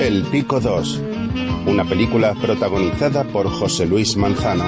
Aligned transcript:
El 0.00 0.22
Pico 0.24 0.60
2, 0.60 1.00
una 1.66 1.84
película 1.84 2.34
protagonizada 2.34 3.22
por 3.24 3.48
José 3.50 3.84
Luis 3.84 4.16
Manzano, 4.16 4.64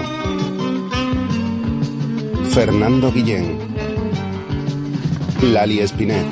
Fernando 2.51 3.11
Guillén, 3.11 3.59
Lali 5.43 5.81
Espinet, 5.81 6.27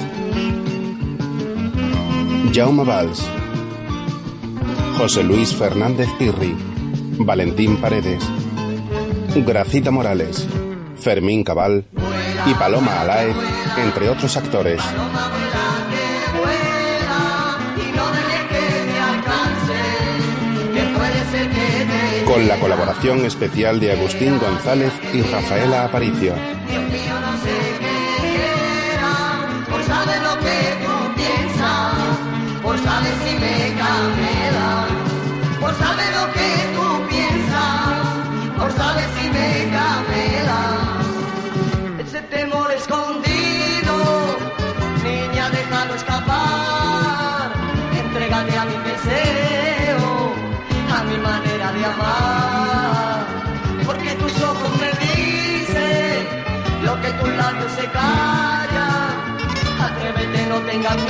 Jaume 2.52 2.84
Valls, 2.84 3.26
José 4.98 5.24
Luis 5.24 5.54
Fernández 5.54 6.08
Pirri, 6.18 6.54
Valentín 7.18 7.78
Paredes, 7.78 8.22
Gracita 9.34 9.90
Morales, 9.90 10.46
Fermín 10.96 11.42
Cabal. 11.42 11.86
Y 12.46 12.54
Paloma 12.54 13.02
Alaez, 13.02 13.36
entre 13.76 14.08
otros 14.08 14.34
actores. 14.36 14.80
Con 22.30 22.46
la 22.46 22.60
colaboración 22.60 23.24
especial 23.24 23.80
de 23.80 23.90
Agustín 23.90 24.38
González 24.38 24.92
y 25.12 25.20
Rafaela 25.22 25.86
Aparicio. 25.86 26.32
Escapar, 45.96 47.52
a 48.56 48.64
mi 48.64 48.76
deseo, 48.88 50.32
a 50.96 51.02
mi 51.02 51.49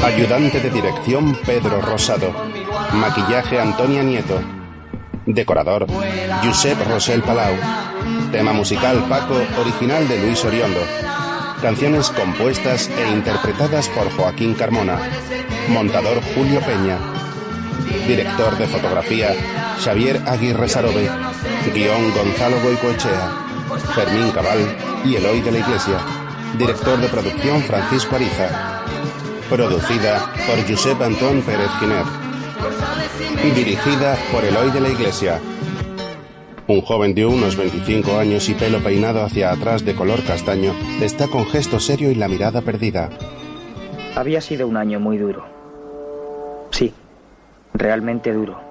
Ayudante 0.05 0.61
de 0.61 0.71
dirección 0.71 1.37
Pedro 1.45 1.81
Rosado. 1.81 2.33
Maquillaje 2.93 3.61
Antonia 3.61 4.03
Nieto. 4.03 4.41
Decorador 5.27 5.87
Josep 6.45 6.79
Rosel 6.89 7.23
Palau. 7.23 7.55
Tema 8.31 8.53
musical 8.53 9.05
Paco, 9.09 9.41
original 9.61 10.07
de 10.07 10.23
Luis 10.23 10.45
Oriondo. 10.45 10.81
Canciones 11.61 12.11
compuestas 12.11 12.89
e 12.89 13.11
interpretadas 13.11 13.89
por 13.89 14.11
Joaquín 14.13 14.55
Carmona. 14.55 14.99
Montador 15.69 16.21
Julio 16.35 16.61
Peña. 16.61 16.99
Director 18.07 18.57
de 18.57 18.67
fotografía 18.67 19.35
Xavier 19.81 20.21
Aguirre 20.27 20.69
Sarobe. 20.69 21.09
Guión 21.75 22.13
Gonzalo 22.15 22.61
Goicoechea. 22.63 23.31
Fermín 23.95 24.31
Cabal 24.31 24.59
y 25.07 25.15
Eloy 25.17 25.41
de 25.41 25.53
la 25.53 25.59
Iglesia. 25.59 25.99
Director 26.59 27.01
de 27.01 27.09
producción 27.09 27.63
Francisco 27.63 28.17
Ariza. 28.17 28.83
Producida 29.49 30.33
por 30.47 30.69
Josep 30.69 31.01
Antón 31.01 31.41
Pérez 31.43 31.71
Giner. 31.81 32.05
Y 33.43 33.51
dirigida 33.53 34.19
por 34.31 34.45
Eloy 34.45 34.71
de 34.71 34.81
la 34.83 34.89
Iglesia. 34.91 35.41
Un 36.67 36.83
joven 36.83 37.15
de 37.15 37.25
unos 37.25 37.57
25 37.57 38.19
años 38.19 38.51
y 38.51 38.55
pelo 38.55 38.81
peinado 38.81 39.25
hacia 39.25 39.51
atrás 39.51 39.85
de 39.85 39.95
color 39.95 40.23
castaño 40.25 40.75
está 41.01 41.27
con 41.27 41.47
gesto 41.47 41.81
serio 41.81 42.11
y 42.11 42.15
la 42.15 42.29
mirada 42.29 42.61
perdida. 42.61 43.09
Había 44.15 44.43
sido 44.43 44.69
un 44.69 44.77
año 44.77 45.01
muy 45.01 45.17
duro. 45.17 45.47
Sí, 46.71 46.93
realmente 47.73 48.33
duro. 48.33 48.70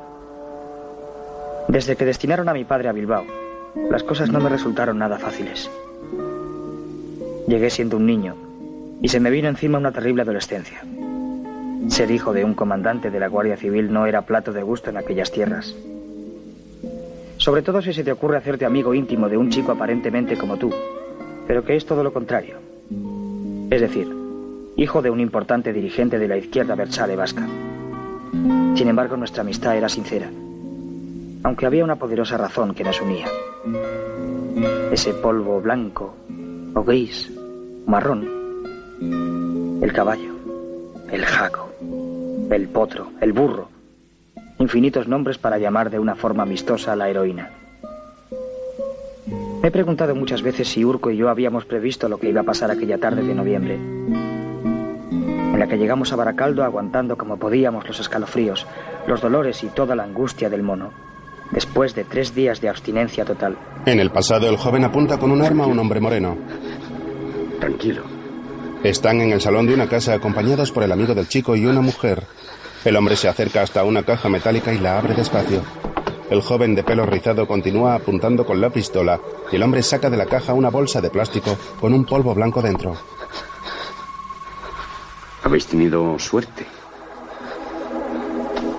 Desde 1.69 1.95
que 1.95 2.03
destinaron 2.03 2.49
a 2.49 2.53
mi 2.53 2.65
padre 2.65 2.89
a 2.89 2.93
Bilbao, 2.93 3.25
las 3.91 4.01
cosas 4.01 4.31
no 4.31 4.39
me 4.39 4.49
resultaron 4.49 4.97
nada 4.97 5.19
fáciles. 5.19 5.69
Llegué 7.47 7.69
siendo 7.69 7.97
un 7.97 8.07
niño 8.07 8.35
y 9.03 9.07
se 9.09 9.19
me 9.19 9.30
vino 9.30 9.49
encima 9.49 9.77
una 9.77 9.91
terrible 9.91 10.23
adolescencia. 10.23 10.81
Ser 11.89 12.09
hijo 12.09 12.33
de 12.33 12.43
un 12.43 12.55
comandante 12.55 13.11
de 13.11 13.19
la 13.19 13.27
Guardia 13.27 13.55
Civil 13.55 13.93
no 13.93 14.08
era 14.08 14.23
plato 14.23 14.52
de 14.52 14.63
gusto 14.63 14.89
en 14.89 14.97
aquellas 14.97 15.31
tierras. 15.31 15.75
Sobre 17.37 17.61
todo 17.61 17.83
si 17.83 17.93
se 17.93 18.03
te 18.03 18.11
ocurre 18.11 18.37
hacerte 18.37 18.65
amigo 18.65 18.95
íntimo 18.95 19.29
de 19.29 19.37
un 19.37 19.52
chico 19.52 19.71
aparentemente 19.71 20.37
como 20.37 20.58
tú, 20.58 20.73
pero 21.45 21.63
que 21.63 21.75
es 21.75 21.85
todo 21.85 22.03
lo 22.03 22.11
contrario. 22.11 22.55
Es 23.69 23.79
decir, 23.79 24.11
hijo 24.75 25.03
de 25.03 25.11
un 25.11 25.19
importante 25.19 25.71
dirigente 25.71 26.17
de 26.17 26.27
la 26.27 26.37
izquierda 26.37 26.73
versale 26.73 27.15
vasca. 27.15 27.47
Sin 28.73 28.87
embargo, 28.87 29.17
nuestra 29.17 29.41
amistad 29.41 29.77
era 29.77 29.87
sincera, 29.87 30.31
aunque 31.44 31.66
había 31.66 31.83
una 31.83 31.95
poderosa 31.95 32.38
razón 32.38 32.73
que 32.73 32.83
nos 32.83 33.02
unía. 33.02 33.27
Ese 34.92 35.14
polvo 35.14 35.61
blanco, 35.61 36.16
o 36.73 36.83
gris, 36.83 37.32
o 37.36 37.89
marrón, 37.89 38.27
el 39.82 39.94
caballo, 39.94 40.33
el 41.11 41.26
jaco, 41.26 41.70
el 42.52 42.67
potro, 42.70 43.11
el 43.22 43.33
burro, 43.33 43.70
infinitos 44.58 45.08
nombres 45.08 45.38
para 45.38 45.58
llamar 45.58 45.89
de 45.89 46.00
una 46.00 46.16
forma 46.16 46.44
amistosa 46.44 46.94
a 46.94 46.95
la 46.95 47.10
heroína. 47.10 47.52
Me 49.61 49.67
he 49.67 49.71
preguntado 49.71 50.16
muchas 50.16 50.42
veces 50.42 50.70
si 50.70 50.86
Urco 50.86 51.11
y 51.11 51.17
yo 51.17 51.30
habíamos 51.30 51.66
previsto 51.66 52.08
lo 52.10 52.17
que 52.17 52.30
iba 52.30 52.42
a 52.42 52.45
pasar 52.45 52.71
aquella 52.71 52.98
tarde 52.98 53.23
de 53.23 53.36
noviembre, 53.36 53.76
en 53.76 55.60
la 55.60 55.67
que 55.67 55.77
llegamos 55.77 56.14
a 56.14 56.16
Baracaldo 56.16 56.64
aguantando 56.64 57.17
como 57.17 57.38
podíamos 57.38 57.86
los 57.88 58.00
escalofríos, 58.00 58.66
los 59.08 59.21
dolores 59.21 59.64
y 59.64 59.67
toda 59.67 59.95
la 59.95 60.04
angustia 60.04 60.50
del 60.50 60.64
mono, 60.64 60.92
después 61.52 61.95
de 61.95 62.04
tres 62.04 62.33
días 62.36 62.61
de 62.61 62.70
abstinencia 62.70 63.26
total. 63.26 63.58
En 63.86 63.99
el 63.99 64.11
pasado, 64.11 64.49
el 64.49 64.58
joven 64.58 64.83
apunta 64.83 65.17
con 65.17 65.32
un 65.32 65.42
arma 65.42 65.64
a 65.64 65.67
un 65.67 65.80
hombre 65.80 65.99
moreno. 65.99 66.37
Tranquilo. 67.60 68.04
Están 68.83 69.20
en 69.21 69.32
el 69.32 69.42
salón 69.42 69.67
de 69.67 69.73
una 69.73 69.89
casa 69.89 70.14
acompañados 70.14 70.71
por 70.71 70.83
el 70.83 70.92
amigo 70.92 71.14
del 71.14 71.27
chico 71.27 71.55
y 71.55 71.65
una 71.65 71.82
mujer. 71.82 72.23
El 72.86 72.95
hombre 72.95 73.17
se 73.17 73.27
acerca 73.27 73.61
hasta 73.61 73.83
una 73.83 74.04
caja 74.04 74.30
metálica 74.30 74.71
y 74.71 74.77
la 74.80 74.98
abre 74.98 75.14
despacio. 75.14 75.61
El 76.30 76.42
joven 76.42 76.76
de 76.76 76.83
pelo 76.83 77.05
rizado 77.05 77.48
continúa 77.48 77.95
apuntando 77.95 78.45
con 78.45 78.61
la 78.61 78.70
pistola 78.70 79.20
y 79.52 79.55
el 79.55 79.64
hombre 79.64 79.82
saca 79.82 80.09
de 80.09 80.17
la 80.17 80.27
caja 80.27 80.54
una 80.54 80.70
bolsa 80.70 81.02
de 81.02 81.09
plástico 81.09 81.58
con 81.80 81.93
un 81.93 82.05
polvo 82.05 82.33
blanco 82.36 82.61
dentro. 82.61 82.95
Habéis 85.43 85.65
tenido 85.65 86.17
suerte. 86.20 86.65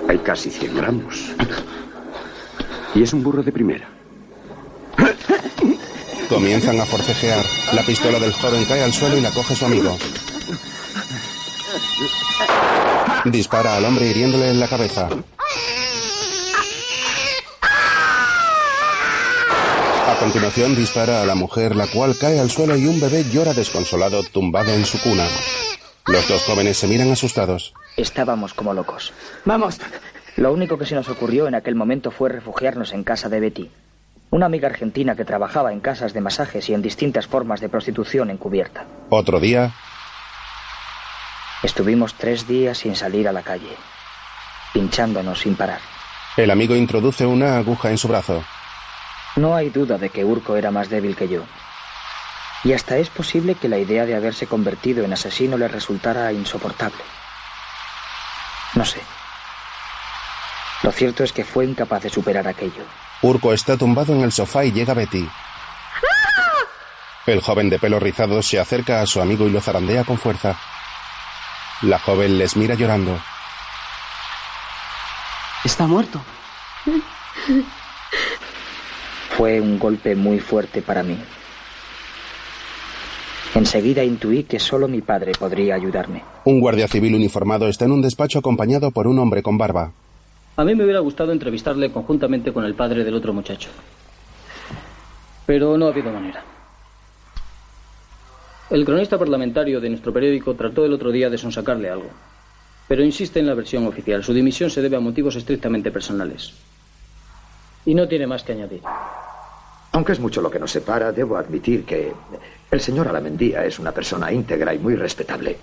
Hay 0.08 0.18
casi 0.18 0.50
100 0.50 0.76
gramos. 0.76 1.34
Y 2.94 3.02
es 3.02 3.12
un 3.12 3.22
burro 3.22 3.42
de 3.42 3.52
primera. 3.52 3.88
Comienzan 6.28 6.80
a 6.80 6.86
forcejear. 6.86 7.44
La 7.72 7.82
pistola 7.82 8.18
del 8.18 8.32
joven 8.32 8.64
cae 8.64 8.82
al 8.82 8.92
suelo 8.92 9.16
y 9.16 9.20
la 9.20 9.30
coge 9.30 9.54
su 9.54 9.64
amigo. 9.64 9.96
Dispara 13.24 13.76
al 13.76 13.84
hombre 13.84 14.06
hiriéndole 14.06 14.50
en 14.50 14.60
la 14.60 14.68
cabeza. 14.68 15.08
A 20.08 20.14
continuación 20.18 20.74
dispara 20.74 21.22
a 21.22 21.26
la 21.26 21.34
mujer, 21.34 21.76
la 21.76 21.86
cual 21.86 22.16
cae 22.18 22.40
al 22.40 22.50
suelo 22.50 22.76
y 22.76 22.86
un 22.86 23.00
bebé 23.00 23.24
llora 23.30 23.54
desconsolado 23.54 24.22
tumbado 24.22 24.72
en 24.72 24.84
su 24.84 25.00
cuna. 25.00 25.26
Los 26.06 26.28
dos 26.28 26.42
jóvenes 26.42 26.78
se 26.78 26.86
miran 26.88 27.10
asustados. 27.10 27.72
Estábamos 27.96 28.54
como 28.54 28.74
locos. 28.74 29.12
Vamos. 29.44 29.78
Lo 30.40 30.54
único 30.54 30.78
que 30.78 30.86
se 30.86 30.94
nos 30.94 31.10
ocurrió 31.10 31.46
en 31.48 31.54
aquel 31.54 31.74
momento 31.74 32.10
fue 32.10 32.30
refugiarnos 32.30 32.94
en 32.94 33.04
casa 33.04 33.28
de 33.28 33.40
Betty, 33.40 33.70
una 34.30 34.46
amiga 34.46 34.68
argentina 34.68 35.14
que 35.14 35.26
trabajaba 35.26 35.70
en 35.70 35.80
casas 35.80 36.14
de 36.14 36.22
masajes 36.22 36.66
y 36.70 36.72
en 36.72 36.80
distintas 36.80 37.26
formas 37.26 37.60
de 37.60 37.68
prostitución 37.68 38.30
encubierta. 38.30 38.86
Otro 39.10 39.38
día, 39.38 39.70
Estuvimos 41.62 42.14
tres 42.14 42.48
días 42.48 42.78
sin 42.78 42.96
salir 42.96 43.28
a 43.28 43.32
la 43.32 43.42
calle, 43.42 43.76
pinchándonos 44.72 45.40
sin 45.40 45.56
parar. 45.56 45.80
el 46.38 46.50
amigo 46.50 46.74
introduce 46.74 47.26
una 47.26 47.58
aguja 47.58 47.90
en 47.90 47.98
su 47.98 48.08
brazo. 48.08 48.42
No 49.36 49.54
hay 49.54 49.68
duda 49.68 49.98
de 49.98 50.08
que 50.08 50.24
Urco 50.24 50.56
era 50.56 50.70
más 50.70 50.88
débil 50.88 51.16
que 51.16 51.28
yo. 51.28 51.42
Y 52.64 52.72
hasta 52.72 52.96
es 52.96 53.10
posible 53.10 53.56
que 53.56 53.68
la 53.68 53.76
idea 53.76 54.06
de 54.06 54.14
haberse 54.14 54.46
convertido 54.46 55.04
en 55.04 55.12
asesino 55.12 55.58
le 55.58 55.68
resultara 55.68 56.32
insoportable. 56.32 57.02
No 58.74 58.86
sé. 58.86 59.02
Lo 60.82 60.92
cierto 60.92 61.24
es 61.24 61.32
que 61.32 61.44
fue 61.44 61.66
incapaz 61.66 62.02
de 62.02 62.10
superar 62.10 62.48
aquello. 62.48 62.84
Urco 63.22 63.52
está 63.52 63.76
tumbado 63.76 64.14
en 64.14 64.22
el 64.22 64.32
sofá 64.32 64.64
y 64.64 64.72
llega 64.72 64.94
Betty. 64.94 65.28
El 67.26 67.40
joven 67.40 67.68
de 67.68 67.78
pelo 67.78 68.00
rizado 68.00 68.42
se 68.42 68.58
acerca 68.58 69.02
a 69.02 69.06
su 69.06 69.20
amigo 69.20 69.46
y 69.46 69.50
lo 69.50 69.60
zarandea 69.60 70.04
con 70.04 70.16
fuerza. 70.16 70.58
La 71.82 71.98
joven 71.98 72.38
les 72.38 72.56
mira 72.56 72.74
llorando. 72.74 73.18
Está 75.64 75.86
muerto. 75.86 76.20
Fue 79.36 79.60
un 79.60 79.78
golpe 79.78 80.16
muy 80.16 80.40
fuerte 80.40 80.80
para 80.80 81.02
mí. 81.02 81.18
Enseguida 83.54 84.02
intuí 84.02 84.44
que 84.44 84.58
solo 84.58 84.88
mi 84.88 85.02
padre 85.02 85.32
podría 85.38 85.74
ayudarme. 85.74 86.24
Un 86.44 86.60
guardia 86.60 86.88
civil 86.88 87.14
uniformado 87.14 87.68
está 87.68 87.84
en 87.84 87.92
un 87.92 88.02
despacho 88.02 88.38
acompañado 88.38 88.90
por 88.90 89.06
un 89.06 89.18
hombre 89.18 89.42
con 89.42 89.58
barba. 89.58 89.92
A 90.56 90.64
mí 90.64 90.74
me 90.74 90.84
hubiera 90.84 91.00
gustado 91.00 91.32
entrevistarle 91.32 91.90
conjuntamente 91.90 92.52
con 92.52 92.64
el 92.64 92.74
padre 92.74 93.04
del 93.04 93.14
otro 93.14 93.32
muchacho. 93.32 93.70
Pero 95.46 95.76
no 95.76 95.86
ha 95.86 95.90
habido 95.90 96.12
manera. 96.12 96.44
El 98.70 98.84
cronista 98.84 99.18
parlamentario 99.18 99.80
de 99.80 99.88
nuestro 99.88 100.12
periódico 100.12 100.54
trató 100.54 100.84
el 100.84 100.92
otro 100.92 101.10
día 101.10 101.28
de 101.28 101.38
sonsacarle 101.38 101.90
algo, 101.90 102.10
pero 102.86 103.02
insiste 103.02 103.40
en 103.40 103.46
la 103.46 103.54
versión 103.54 103.86
oficial. 103.86 104.22
Su 104.22 104.32
dimisión 104.32 104.70
se 104.70 104.80
debe 104.80 104.96
a 104.96 105.00
motivos 105.00 105.34
estrictamente 105.34 105.90
personales. 105.90 106.52
Y 107.84 107.94
no 107.94 108.06
tiene 108.06 108.26
más 108.26 108.44
que 108.44 108.52
añadir. 108.52 108.82
Aunque 109.92 110.12
es 110.12 110.20
mucho 110.20 110.40
lo 110.40 110.50
que 110.50 110.60
nos 110.60 110.70
separa, 110.70 111.10
debo 111.10 111.36
admitir 111.36 111.84
que 111.84 112.12
el 112.70 112.80
señor 112.80 113.08
Alamendía 113.08 113.64
es 113.64 113.78
una 113.80 113.90
persona 113.90 114.32
íntegra 114.32 114.72
y 114.72 114.78
muy 114.78 114.94
respetable. 114.94 115.56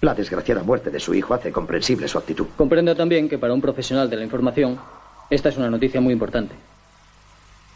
La 0.00 0.14
desgraciada 0.14 0.62
muerte 0.62 0.90
de 0.90 1.00
su 1.00 1.12
hijo 1.12 1.34
hace 1.34 1.50
comprensible 1.50 2.06
su 2.06 2.18
actitud. 2.18 2.46
Comprenda 2.56 2.94
también 2.94 3.28
que 3.28 3.38
para 3.38 3.52
un 3.52 3.60
profesional 3.60 4.08
de 4.08 4.16
la 4.16 4.24
información, 4.24 4.78
esta 5.28 5.48
es 5.48 5.56
una 5.56 5.70
noticia 5.70 6.00
muy 6.00 6.12
importante. 6.12 6.54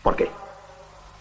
¿Por 0.03 0.15
qué? 0.15 0.29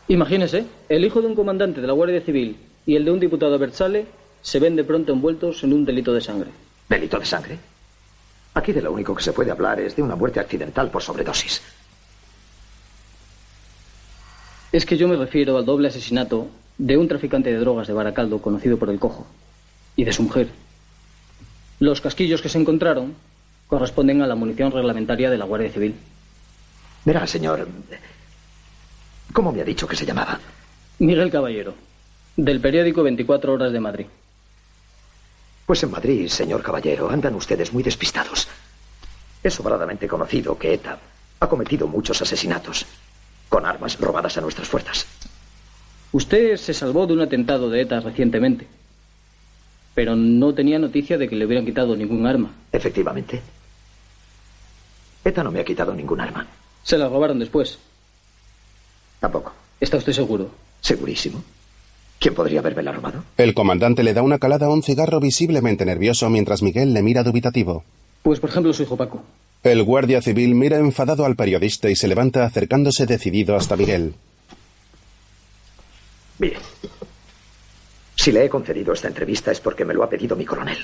Imagínese, 0.09 0.65
el 0.89 1.03
hijo 1.03 1.21
de 1.21 1.27
un 1.27 1.35
comandante 1.35 1.81
de 1.81 1.87
la 1.87 1.93
Guardia 1.93 2.21
Civil 2.21 2.57
y 2.85 2.95
el 2.95 3.05
de 3.05 3.11
un 3.11 3.19
diputado 3.19 3.57
Bersale 3.57 4.05
se 4.41 4.59
ven 4.59 4.75
de 4.75 4.83
pronto 4.83 5.11
envueltos 5.11 5.63
en 5.63 5.73
un 5.73 5.85
delito 5.85 6.13
de 6.13 6.21
sangre. 6.21 6.51
¿Delito 6.87 7.17
de 7.17 7.25
sangre? 7.25 7.57
Aquí 8.53 8.71
de 8.71 8.81
lo 8.81 8.91
único 8.91 9.15
que 9.15 9.23
se 9.23 9.33
puede 9.33 9.49
hablar 9.49 9.79
es 9.79 9.95
de 9.95 10.03
una 10.03 10.15
muerte 10.15 10.39
accidental 10.39 10.91
por 10.91 11.01
sobredosis. 11.01 11.61
Es 14.71 14.85
que 14.85 14.97
yo 14.97 15.07
me 15.07 15.15
refiero 15.15 15.57
al 15.57 15.65
doble 15.65 15.87
asesinato 15.87 16.47
de 16.77 16.97
un 16.97 17.07
traficante 17.07 17.51
de 17.51 17.59
drogas 17.59 17.87
de 17.87 17.93
Baracaldo 17.93 18.39
conocido 18.39 18.77
por 18.77 18.89
el 18.89 18.99
Cojo 18.99 19.25
y 19.95 20.03
de 20.03 20.13
su 20.13 20.23
mujer. 20.23 20.49
Los 21.81 21.99
casquillos 21.99 22.43
que 22.43 22.49
se 22.49 22.59
encontraron 22.59 23.15
corresponden 23.65 24.21
a 24.21 24.27
la 24.27 24.35
munición 24.35 24.71
reglamentaria 24.71 25.31
de 25.31 25.37
la 25.39 25.45
Guardia 25.45 25.71
Civil. 25.71 25.95
Verá, 27.05 27.25
señor. 27.25 27.67
¿Cómo 29.33 29.51
me 29.51 29.61
ha 29.61 29.63
dicho 29.63 29.87
que 29.87 29.95
se 29.95 30.05
llamaba? 30.05 30.39
Miguel 30.99 31.31
Caballero, 31.31 31.73
del 32.35 32.61
periódico 32.61 33.01
24 33.01 33.53
Horas 33.53 33.73
de 33.73 33.79
Madrid. 33.79 34.05
Pues 35.65 35.81
en 35.81 35.89
Madrid, 35.89 36.27
señor 36.27 36.61
Caballero, 36.61 37.09
andan 37.09 37.33
ustedes 37.33 37.73
muy 37.73 37.81
despistados. 37.81 38.47
Es 39.41 39.55
sobradamente 39.55 40.07
conocido 40.07 40.59
que 40.59 40.75
ETA 40.75 40.99
ha 41.39 41.49
cometido 41.49 41.87
muchos 41.87 42.21
asesinatos 42.21 42.85
con 43.49 43.65
armas 43.65 43.99
robadas 43.99 44.37
a 44.37 44.41
nuestras 44.41 44.67
fuerzas. 44.67 45.07
Usted 46.11 46.57
se 46.57 46.75
salvó 46.75 47.07
de 47.07 47.13
un 47.13 47.21
atentado 47.21 47.71
de 47.71 47.81
ETA 47.81 48.01
recientemente, 48.01 48.67
pero 49.93 50.15
no 50.15 50.53
tenía 50.53 50.79
noticia 50.79 51.17
de 51.17 51.27
que 51.27 51.35
le 51.35 51.45
hubieran 51.45 51.65
quitado 51.65 51.95
ningún 51.95 52.25
arma. 52.25 52.51
Efectivamente. 52.71 53.41
ETA 55.23 55.43
no 55.43 55.51
me 55.51 55.59
ha 55.59 55.65
quitado 55.65 55.93
ningún 55.93 56.21
arma. 56.21 56.47
Se 56.83 56.97
la 56.97 57.07
robaron 57.07 57.39
después. 57.39 57.77
Tampoco. 59.19 59.53
¿Está 59.79 59.97
usted 59.97 60.13
seguro? 60.13 60.49
Segurísimo. 60.79 61.43
¿Quién 62.19 62.35
podría 62.35 62.59
haberme 62.59 62.83
la 62.83 62.91
robado? 62.91 63.23
El 63.37 63.53
comandante 63.53 64.03
le 64.03 64.13
da 64.13 64.21
una 64.21 64.37
calada 64.39 64.67
a 64.67 64.69
un 64.69 64.83
cigarro 64.83 65.19
visiblemente 65.19 65.85
nervioso 65.85 66.29
mientras 66.29 66.61
Miguel 66.61 66.93
le 66.93 67.01
mira 67.01 67.23
dubitativo. 67.23 67.83
Pues 68.21 68.39
por 68.39 68.49
ejemplo 68.49 68.73
su 68.73 68.83
hijo 68.83 68.95
Paco. 68.95 69.23
El 69.63 69.83
guardia 69.83 70.21
civil 70.21 70.55
mira 70.55 70.77
enfadado 70.77 71.25
al 71.25 71.35
periodista 71.35 71.89
y 71.89 71.95
se 71.95 72.07
levanta 72.07 72.45
acercándose 72.45 73.05
decidido 73.05 73.55
hasta 73.55 73.75
Miguel. 73.75 74.15
Bien. 76.37 76.53
Si 78.21 78.31
le 78.31 78.45
he 78.45 78.49
concedido 78.49 78.93
esta 78.93 79.07
entrevista 79.07 79.51
es 79.51 79.59
porque 79.59 79.83
me 79.83 79.95
lo 79.95 80.03
ha 80.03 80.07
pedido 80.07 80.35
mi 80.35 80.45
coronel. 80.45 80.77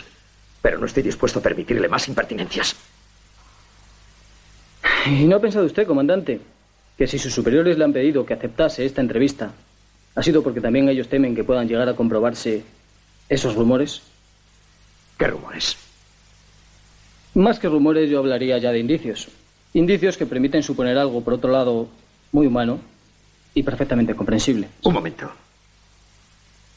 Pero 0.59 0.79
no 0.79 0.87
estoy 0.87 1.03
dispuesto 1.03 1.37
a 1.37 1.43
permitirle 1.43 1.87
más 1.87 2.07
impertinencias. 2.07 2.75
¿Y 5.05 5.25
no 5.25 5.35
ha 5.35 5.39
pensado 5.39 5.67
usted, 5.67 5.85
comandante, 5.85 6.41
que 6.97 7.05
si 7.05 7.19
sus 7.19 7.31
superiores 7.31 7.77
le 7.77 7.83
han 7.83 7.93
pedido 7.93 8.25
que 8.25 8.33
aceptase 8.33 8.85
esta 8.85 9.01
entrevista, 9.01 9.51
ha 10.15 10.23
sido 10.23 10.41
porque 10.41 10.61
también 10.61 10.89
ellos 10.89 11.09
temen 11.09 11.35
que 11.35 11.43
puedan 11.43 11.67
llegar 11.67 11.87
a 11.87 11.95
comprobarse 11.95 12.63
esos 13.29 13.53
rumores? 13.53 14.01
¿Qué 15.19 15.27
rumores? 15.27 15.77
Más 17.35 17.59
que 17.59 17.69
rumores, 17.69 18.09
yo 18.09 18.17
hablaría 18.17 18.57
ya 18.57 18.71
de 18.71 18.79
indicios. 18.79 19.27
Indicios 19.75 20.17
que 20.17 20.25
permiten 20.25 20.63
suponer 20.63 20.97
algo, 20.97 21.21
por 21.21 21.35
otro 21.35 21.51
lado, 21.51 21.87
muy 22.31 22.47
humano 22.47 22.79
y 23.53 23.61
perfectamente 23.61 24.15
comprensible. 24.15 24.69
Un 24.81 24.93
momento. 24.93 25.31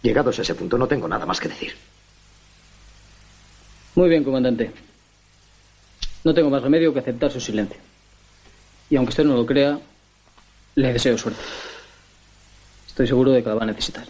Llegados 0.03 0.39
a 0.39 0.43
ese 0.43 0.55
punto, 0.55 0.79
no 0.79 0.87
tengo 0.87 1.07
nada 1.09 1.27
más 1.27 1.41
que 1.41 1.49
decir. 1.49 1.75
Muy 3.95 4.09
bien, 4.09 4.25
comandante. 4.25 4.71
No 6.25 6.35
tengo 6.35 6.51
más 6.51 6.63
remedio 6.63 6.93
que 6.93 7.01
aceptar 7.01 7.31
su 7.31 7.41
silencio. 7.41 7.77
Y 8.89 8.97
aunque 8.97 9.11
usted 9.11 9.25
no 9.25 9.37
lo 9.37 9.47
crea, 9.47 9.79
le 10.75 10.93
deseo 10.93 11.17
suerte. 11.19 11.41
Estoy 12.87 13.07
seguro 13.07 13.33
de 13.33 13.43
que 13.43 13.49
la 13.49 13.55
va 13.55 13.63
a 13.63 13.67
necesitar. 13.67 14.07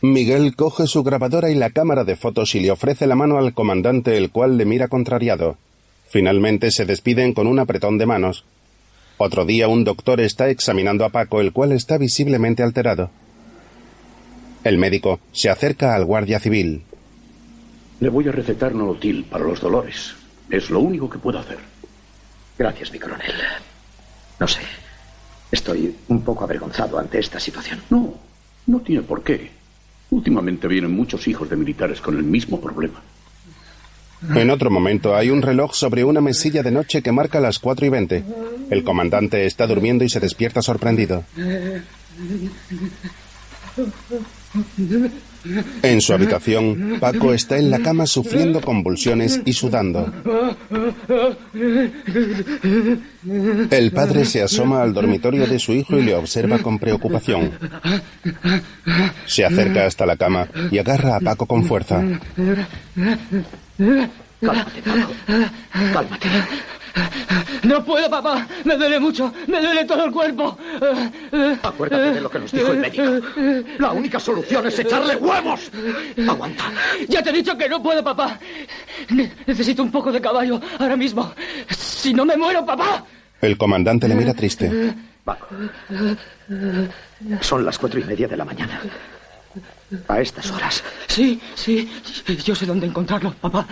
Miguel 0.00 0.54
coge 0.54 0.86
su 0.86 1.02
grabadora 1.02 1.50
y 1.50 1.54
la 1.54 1.70
cámara 1.70 2.04
de 2.04 2.16
fotos 2.16 2.54
y 2.54 2.60
le 2.60 2.70
ofrece 2.70 3.06
la 3.06 3.14
mano 3.14 3.38
al 3.38 3.54
comandante, 3.54 4.16
el 4.16 4.30
cual 4.30 4.58
le 4.58 4.66
mira 4.66 4.88
contrariado. 4.88 5.56
Finalmente 6.08 6.70
se 6.70 6.84
despiden 6.84 7.32
con 7.32 7.46
un 7.46 7.58
apretón 7.58 7.98
de 7.98 8.06
manos. 8.06 8.44
Otro 9.16 9.44
día 9.44 9.68
un 9.68 9.84
doctor 9.84 10.20
está 10.20 10.48
examinando 10.50 11.04
a 11.04 11.10
Paco, 11.10 11.40
el 11.40 11.52
cual 11.52 11.72
está 11.72 11.98
visiblemente 11.98 12.62
alterado. 12.62 13.10
El 14.64 14.78
médico 14.78 15.20
se 15.30 15.50
acerca 15.50 15.94
al 15.94 16.06
guardia 16.06 16.40
civil. 16.40 16.82
Le 18.00 18.08
voy 18.08 18.26
a 18.28 18.32
recetar 18.32 18.74
nolotil 18.74 19.24
para 19.24 19.44
los 19.44 19.60
dolores. 19.60 20.14
Es 20.50 20.70
lo 20.70 20.80
único 20.80 21.08
que 21.08 21.18
puedo 21.18 21.38
hacer. 21.38 21.58
Gracias, 22.58 22.90
mi 22.90 22.98
coronel. 22.98 23.32
No 24.40 24.48
sé. 24.48 24.60
Estoy 25.52 25.94
un 26.08 26.22
poco 26.22 26.44
avergonzado 26.44 26.98
ante 26.98 27.18
esta 27.18 27.38
situación. 27.38 27.82
No, 27.90 28.14
no 28.66 28.80
tiene 28.80 29.02
por 29.02 29.22
qué. 29.22 29.50
Últimamente 30.10 30.66
vienen 30.66 30.92
muchos 30.92 31.28
hijos 31.28 31.48
de 31.50 31.56
militares 31.56 32.00
con 32.00 32.16
el 32.16 32.24
mismo 32.24 32.60
problema. 32.60 33.02
En 34.34 34.48
otro 34.50 34.70
momento 34.70 35.14
hay 35.14 35.28
un 35.28 35.42
reloj 35.42 35.74
sobre 35.74 36.02
una 36.02 36.22
mesilla 36.22 36.62
de 36.62 36.70
noche 36.70 37.02
que 37.02 37.12
marca 37.12 37.40
las 37.40 37.58
cuatro 37.58 37.84
y 37.84 37.90
veinte. 37.90 38.24
El 38.70 38.82
comandante 38.82 39.44
está 39.44 39.66
durmiendo 39.66 40.04
y 40.04 40.08
se 40.08 40.20
despierta 40.20 40.62
sorprendido. 40.62 41.24
En 45.82 46.00
su 46.00 46.14
habitación, 46.14 46.96
Paco 47.00 47.34
está 47.34 47.58
en 47.58 47.70
la 47.70 47.78
cama 47.80 48.06
sufriendo 48.06 48.60
convulsiones 48.60 49.40
y 49.44 49.52
sudando. 49.52 50.10
El 53.70 53.92
padre 53.92 54.24
se 54.24 54.42
asoma 54.42 54.82
al 54.82 54.94
dormitorio 54.94 55.46
de 55.46 55.58
su 55.58 55.72
hijo 55.72 55.98
y 55.98 56.02
le 56.02 56.14
observa 56.14 56.58
con 56.60 56.78
preocupación. 56.78 57.50
Se 59.26 59.44
acerca 59.44 59.86
hasta 59.86 60.06
la 60.06 60.16
cama 60.16 60.48
y 60.70 60.78
agarra 60.78 61.16
a 61.16 61.20
Paco 61.20 61.46
con 61.46 61.64
fuerza. 61.64 62.02
Cálmate, 64.40 64.82
Paco. 64.82 65.12
Cálmate. 65.92 66.28
No 67.64 67.84
puedo, 67.84 68.08
papá. 68.10 68.46
Me 68.64 68.76
duele 68.76 69.00
mucho. 69.00 69.32
Me 69.46 69.60
duele 69.60 69.84
todo 69.84 70.04
el 70.04 70.12
cuerpo. 70.12 70.56
Acuérdate 71.62 72.12
de 72.14 72.20
lo 72.20 72.30
que 72.30 72.38
nos 72.38 72.52
dijo 72.52 72.72
el 72.72 72.78
médico. 72.78 73.02
La 73.78 73.92
única 73.92 74.20
solución 74.20 74.66
es 74.66 74.78
echarle 74.78 75.16
huevos. 75.16 75.70
Aguanta. 76.28 76.64
Ya 77.08 77.22
te 77.22 77.30
he 77.30 77.32
dicho 77.32 77.56
que 77.56 77.68
no 77.68 77.82
puedo, 77.82 78.02
papá. 78.04 78.38
Ne- 79.10 79.32
necesito 79.46 79.82
un 79.82 79.90
poco 79.90 80.12
de 80.12 80.20
caballo 80.20 80.60
ahora 80.78 80.96
mismo. 80.96 81.32
Si 81.70 82.12
no 82.12 82.24
me 82.24 82.36
muero, 82.36 82.64
papá. 82.66 83.04
El 83.40 83.56
comandante 83.56 84.06
le 84.08 84.14
mira 84.14 84.34
triste. 84.34 84.94
Paco. 85.24 85.48
Son 87.40 87.64
las 87.64 87.78
cuatro 87.78 87.98
y 87.98 88.04
media 88.04 88.28
de 88.28 88.36
la 88.36 88.44
mañana. 88.44 88.80
A 90.08 90.20
estas 90.20 90.50
horas. 90.50 90.82
Sí, 91.08 91.40
sí. 91.54 91.90
Yo 92.44 92.54
sé 92.54 92.66
dónde 92.66 92.86
encontrarlo, 92.86 93.32
papá. 93.40 93.66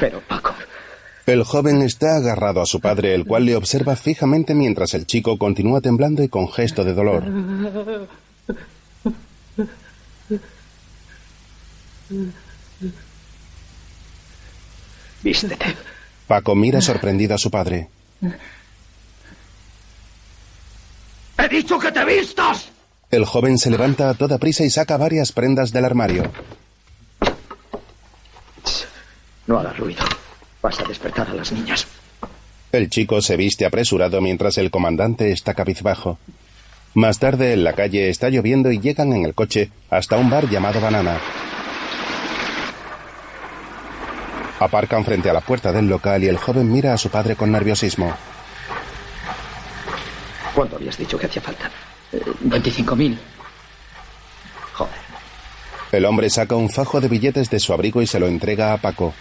Pero, 0.00 0.20
Paco, 0.20 0.54
El 1.26 1.44
joven 1.44 1.82
está 1.82 2.16
agarrado 2.16 2.60
a 2.60 2.66
su 2.66 2.80
padre, 2.80 3.14
el 3.14 3.24
cual 3.26 3.44
le 3.44 3.56
observa 3.56 3.94
fijamente 3.96 4.54
mientras 4.54 4.94
el 4.94 5.06
chico 5.06 5.38
continúa 5.38 5.80
temblando 5.80 6.22
y 6.22 6.28
con 6.28 6.50
gesto 6.50 6.84
de 6.84 6.94
dolor. 6.94 7.24
vístete. 15.22 15.76
Paco 16.26 16.54
mira 16.54 16.80
sorprendido 16.80 17.34
a 17.34 17.38
su 17.38 17.50
padre. 17.50 17.88
¡He 21.38 21.48
dicho 21.48 21.78
que 21.78 21.92
te 21.92 22.04
vistas! 22.04 22.68
El 23.10 23.24
joven 23.24 23.58
se 23.58 23.70
levanta 23.70 24.08
a 24.08 24.14
toda 24.14 24.38
prisa 24.38 24.64
y 24.64 24.70
saca 24.70 24.96
varias 24.96 25.32
prendas 25.32 25.70
del 25.72 25.84
armario. 25.84 26.30
No 29.46 29.58
hagas 29.58 29.76
ruido. 29.78 30.04
Vas 30.62 30.78
a 30.80 30.84
despertar 30.84 31.28
a 31.28 31.34
las 31.34 31.52
niñas. 31.52 31.86
El 32.70 32.88
chico 32.88 33.20
se 33.20 33.36
viste 33.36 33.66
apresurado 33.66 34.20
mientras 34.20 34.56
el 34.58 34.70
comandante 34.70 35.32
está 35.32 35.54
cabizbajo. 35.54 36.18
Más 36.94 37.18
tarde 37.18 37.52
en 37.52 37.64
la 37.64 37.72
calle 37.72 38.08
está 38.08 38.28
lloviendo 38.28 38.70
y 38.70 38.78
llegan 38.80 39.12
en 39.12 39.24
el 39.24 39.34
coche 39.34 39.70
hasta 39.90 40.16
un 40.16 40.30
bar 40.30 40.48
llamado 40.48 40.80
Banana. 40.80 41.18
Aparcan 44.60 45.04
frente 45.04 45.28
a 45.28 45.32
la 45.32 45.40
puerta 45.40 45.72
del 45.72 45.88
local 45.88 46.22
y 46.22 46.28
el 46.28 46.36
joven 46.36 46.70
mira 46.70 46.94
a 46.94 46.98
su 46.98 47.10
padre 47.10 47.34
con 47.34 47.50
nerviosismo. 47.50 48.14
¿Cuánto 50.54 50.76
habías 50.76 50.96
dicho 50.96 51.18
que 51.18 51.26
hacía 51.26 51.42
falta? 51.42 51.70
25.000. 52.12 52.94
Joder. 52.94 53.31
El 55.92 56.06
hombre 56.06 56.30
saca 56.30 56.56
un 56.56 56.70
fajo 56.70 57.00
de 57.02 57.08
billetes 57.08 57.50
de 57.50 57.60
su 57.60 57.72
abrigo 57.74 58.00
y 58.00 58.06
se 58.06 58.18
lo 58.18 58.26
entrega 58.26 58.72
a 58.72 58.78
Paco. 58.78 59.12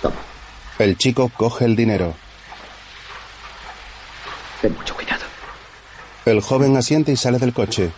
Toma, 0.00 0.14
El 0.78 0.96
chico 0.96 1.28
coge 1.36 1.64
el 1.64 1.74
dinero. 1.74 2.14
ten 4.62 4.74
mucho 4.74 4.94
cuidado. 4.94 5.24
El 6.24 6.40
joven 6.40 6.76
asiente 6.76 7.10
y 7.10 7.16
sale 7.16 7.38
del 7.38 7.52
coche. 7.52 7.90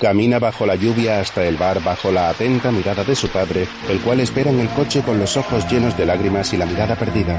Camina 0.00 0.38
bajo 0.38 0.66
la 0.66 0.74
lluvia 0.74 1.20
hasta 1.20 1.44
el 1.44 1.56
bar 1.56 1.82
bajo 1.82 2.10
la 2.10 2.28
atenta 2.28 2.72
mirada 2.72 3.04
de 3.04 3.14
su 3.14 3.28
padre, 3.28 3.68
el 3.88 4.00
cual 4.00 4.20
espera 4.20 4.50
en 4.50 4.58
el 4.58 4.68
coche 4.70 5.02
con 5.02 5.18
los 5.18 5.36
ojos 5.36 5.70
llenos 5.70 5.96
de 5.96 6.04
lágrimas 6.04 6.52
y 6.52 6.56
la 6.56 6.66
mirada 6.66 6.96
perdida. 6.96 7.38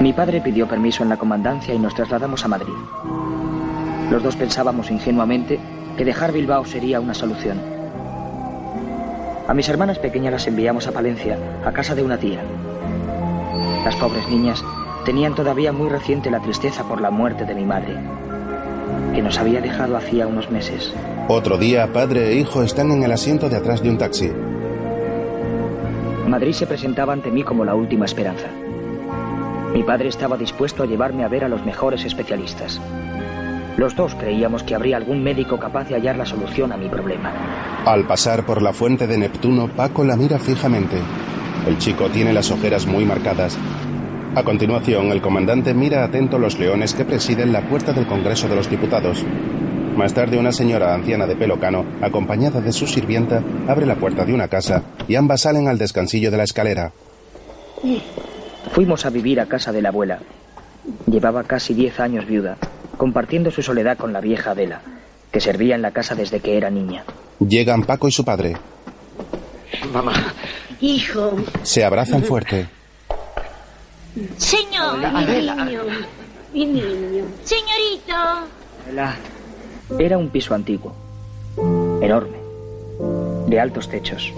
Mi 0.00 0.12
padre 0.12 0.40
pidió 0.40 0.68
permiso 0.68 1.02
en 1.02 1.08
la 1.08 1.16
comandancia 1.16 1.74
y 1.74 1.78
nos 1.78 1.94
trasladamos 1.94 2.44
a 2.44 2.48
Madrid. 2.48 2.74
Los 4.10 4.22
dos 4.22 4.36
pensábamos 4.36 4.90
ingenuamente 4.90 5.58
que 5.96 6.04
dejar 6.04 6.30
Bilbao 6.30 6.64
sería 6.64 7.00
una 7.00 7.14
solución. 7.14 7.60
A 9.48 9.54
mis 9.54 9.68
hermanas 9.68 9.98
pequeñas 9.98 10.32
las 10.32 10.46
enviamos 10.46 10.86
a 10.86 10.92
Palencia, 10.92 11.38
a 11.64 11.72
casa 11.72 11.94
de 11.94 12.02
una 12.02 12.18
tía. 12.18 12.40
Las 13.84 13.96
pobres 13.96 14.28
niñas 14.28 14.62
tenían 15.04 15.34
todavía 15.34 15.72
muy 15.72 15.88
reciente 15.88 16.30
la 16.30 16.40
tristeza 16.40 16.84
por 16.84 17.00
la 17.00 17.10
muerte 17.10 17.44
de 17.44 17.54
mi 17.54 17.64
madre, 17.64 17.96
que 19.14 19.22
nos 19.22 19.38
había 19.38 19.60
dejado 19.60 19.96
hacía 19.96 20.26
unos 20.26 20.50
meses. 20.50 20.92
Otro 21.28 21.56
día, 21.56 21.92
padre 21.92 22.30
e 22.30 22.34
hijo 22.34 22.62
están 22.62 22.90
en 22.90 23.02
el 23.02 23.12
asiento 23.12 23.48
de 23.48 23.56
atrás 23.56 23.82
de 23.82 23.90
un 23.90 23.98
taxi. 23.98 24.30
Madrid 26.26 26.52
se 26.52 26.66
presentaba 26.66 27.12
ante 27.12 27.30
mí 27.30 27.42
como 27.42 27.64
la 27.64 27.74
última 27.74 28.06
esperanza. 28.06 28.48
Mi 29.72 29.82
padre 29.82 30.08
estaba 30.08 30.36
dispuesto 30.36 30.82
a 30.82 30.86
llevarme 30.86 31.24
a 31.24 31.28
ver 31.28 31.44
a 31.44 31.48
los 31.48 31.64
mejores 31.64 32.04
especialistas. 32.04 32.80
Los 33.76 33.96
dos 33.96 34.14
creíamos 34.14 34.62
que 34.62 34.74
habría 34.74 34.96
algún 34.96 35.22
médico 35.22 35.58
capaz 35.58 35.88
de 35.88 35.96
hallar 35.96 36.16
la 36.16 36.26
solución 36.26 36.72
a 36.72 36.76
mi 36.76 36.88
problema. 36.88 37.32
Al 37.84 38.06
pasar 38.06 38.46
por 38.46 38.62
la 38.62 38.72
fuente 38.72 39.06
de 39.06 39.18
Neptuno, 39.18 39.68
Paco 39.68 40.04
la 40.04 40.16
mira 40.16 40.38
fijamente. 40.38 40.96
El 41.66 41.78
chico 41.78 42.08
tiene 42.08 42.32
las 42.32 42.50
ojeras 42.50 42.86
muy 42.86 43.04
marcadas. 43.04 43.58
A 44.36 44.42
continuación, 44.42 45.12
el 45.12 45.22
comandante 45.22 45.74
mira 45.74 46.02
atento 46.02 46.38
los 46.38 46.58
leones 46.58 46.92
que 46.92 47.04
presiden 47.04 47.52
la 47.52 47.68
puerta 47.68 47.92
del 47.92 48.06
Congreso 48.06 48.48
de 48.48 48.56
los 48.56 48.68
Diputados. 48.68 49.24
Más 49.96 50.12
tarde, 50.12 50.38
una 50.38 50.50
señora 50.50 50.92
anciana 50.92 51.26
de 51.26 51.36
pelo 51.36 51.60
cano, 51.60 51.84
acompañada 52.02 52.60
de 52.60 52.72
su 52.72 52.88
sirvienta, 52.88 53.44
abre 53.68 53.86
la 53.86 53.94
puerta 53.94 54.24
de 54.24 54.34
una 54.34 54.48
casa 54.48 54.82
y 55.06 55.14
ambas 55.14 55.42
salen 55.42 55.68
al 55.68 55.78
descansillo 55.78 56.32
de 56.32 56.36
la 56.36 56.42
escalera. 56.42 56.90
Fuimos 58.72 59.06
a 59.06 59.10
vivir 59.10 59.38
a 59.38 59.46
casa 59.46 59.70
de 59.70 59.82
la 59.82 59.90
abuela. 59.90 60.18
Llevaba 61.06 61.44
casi 61.44 61.72
diez 61.72 62.00
años 62.00 62.26
viuda, 62.26 62.56
compartiendo 62.96 63.52
su 63.52 63.62
soledad 63.62 63.96
con 63.96 64.12
la 64.12 64.20
vieja 64.20 64.50
Adela, 64.50 64.80
que 65.30 65.40
servía 65.40 65.76
en 65.76 65.82
la 65.82 65.92
casa 65.92 66.16
desde 66.16 66.40
que 66.40 66.56
era 66.56 66.70
niña. 66.70 67.04
Llegan 67.38 67.84
Paco 67.84 68.08
y 68.08 68.12
su 68.12 68.24
padre. 68.24 68.56
Mamá, 69.92 70.12
Hijo, 70.80 71.36
Se 71.62 71.84
abrazan 71.84 72.24
fuerte. 72.24 72.66
Señor, 74.36 74.94
Hola, 74.98 75.10
mi 75.12 75.24
Adela. 75.24 75.54
niño, 75.56 75.80
mi 76.52 76.64
niño. 76.66 77.24
Señorito, 77.44 78.48
Era 79.98 80.18
un 80.18 80.28
piso 80.28 80.54
antiguo, 80.54 80.92
enorme, 82.00 82.36
de 83.48 83.60
altos 83.60 83.88
techos. 83.88 84.32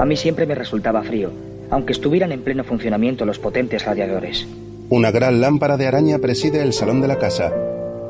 A 0.00 0.04
mí 0.04 0.16
siempre 0.16 0.46
me 0.46 0.54
resultaba 0.54 1.02
frío, 1.02 1.30
aunque 1.70 1.92
estuvieran 1.92 2.32
en 2.32 2.42
pleno 2.42 2.64
funcionamiento 2.64 3.24
los 3.24 3.38
potentes 3.38 3.84
radiadores. 3.84 4.46
Una 4.90 5.10
gran 5.10 5.40
lámpara 5.40 5.76
de 5.76 5.86
araña 5.86 6.18
preside 6.18 6.62
el 6.62 6.72
salón 6.72 7.00
de 7.00 7.08
la 7.08 7.18
casa. 7.18 7.52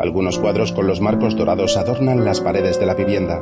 Algunos 0.00 0.38
cuadros 0.38 0.72
con 0.72 0.86
los 0.86 1.00
marcos 1.00 1.36
dorados 1.36 1.76
adornan 1.76 2.24
las 2.24 2.40
paredes 2.40 2.80
de 2.80 2.86
la 2.86 2.94
vivienda. 2.94 3.40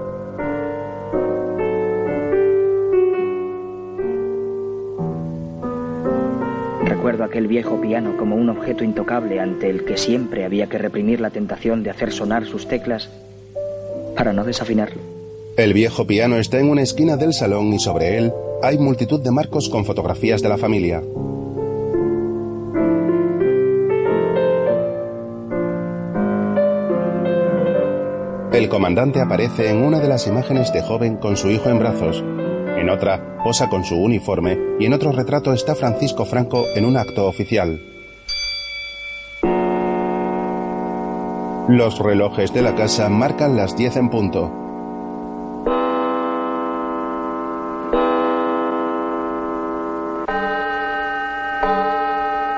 Aquel 7.22 7.46
viejo 7.46 7.80
piano 7.80 8.16
como 8.16 8.36
un 8.36 8.48
objeto 8.48 8.82
intocable 8.82 9.40
ante 9.40 9.68
el 9.68 9.84
que 9.84 9.96
siempre 9.96 10.44
había 10.44 10.68
que 10.68 10.78
reprimir 10.78 11.20
la 11.20 11.30
tentación 11.30 11.82
de 11.82 11.90
hacer 11.90 12.12
sonar 12.12 12.46
sus 12.46 12.66
teclas 12.66 13.10
para 14.16 14.32
no 14.32 14.44
desafinarlo. 14.44 15.00
El 15.56 15.72
viejo 15.72 16.06
piano 16.06 16.36
está 16.36 16.58
en 16.58 16.70
una 16.70 16.82
esquina 16.82 17.16
del 17.16 17.34
salón 17.34 17.72
y 17.72 17.78
sobre 17.78 18.18
él 18.18 18.32
hay 18.62 18.78
multitud 18.78 19.20
de 19.22 19.30
marcos 19.30 19.68
con 19.68 19.84
fotografías 19.84 20.42
de 20.42 20.48
la 20.48 20.58
familia. 20.58 21.02
El 28.52 28.68
comandante 28.68 29.20
aparece 29.20 29.70
en 29.70 29.84
una 29.84 30.00
de 30.00 30.08
las 30.08 30.26
imágenes 30.26 30.72
de 30.72 30.82
joven 30.82 31.16
con 31.16 31.36
su 31.36 31.50
hijo 31.50 31.70
en 31.70 31.78
brazos. 31.78 32.22
En 32.78 32.88
otra, 32.90 33.38
posa 33.44 33.68
con 33.68 33.84
su 33.84 33.96
uniforme 33.96 34.58
y 34.78 34.86
en 34.86 34.92
otro 34.92 35.12
retrato 35.12 35.52
está 35.52 35.74
Francisco 35.74 36.24
Franco 36.24 36.66
en 36.74 36.84
un 36.84 36.96
acto 36.96 37.26
oficial. 37.26 37.80
Los 41.68 41.98
relojes 41.98 42.52
de 42.52 42.62
la 42.62 42.74
casa 42.74 43.08
marcan 43.08 43.56
las 43.56 43.76
10 43.76 43.96
en 43.96 44.10
punto. 44.10 44.60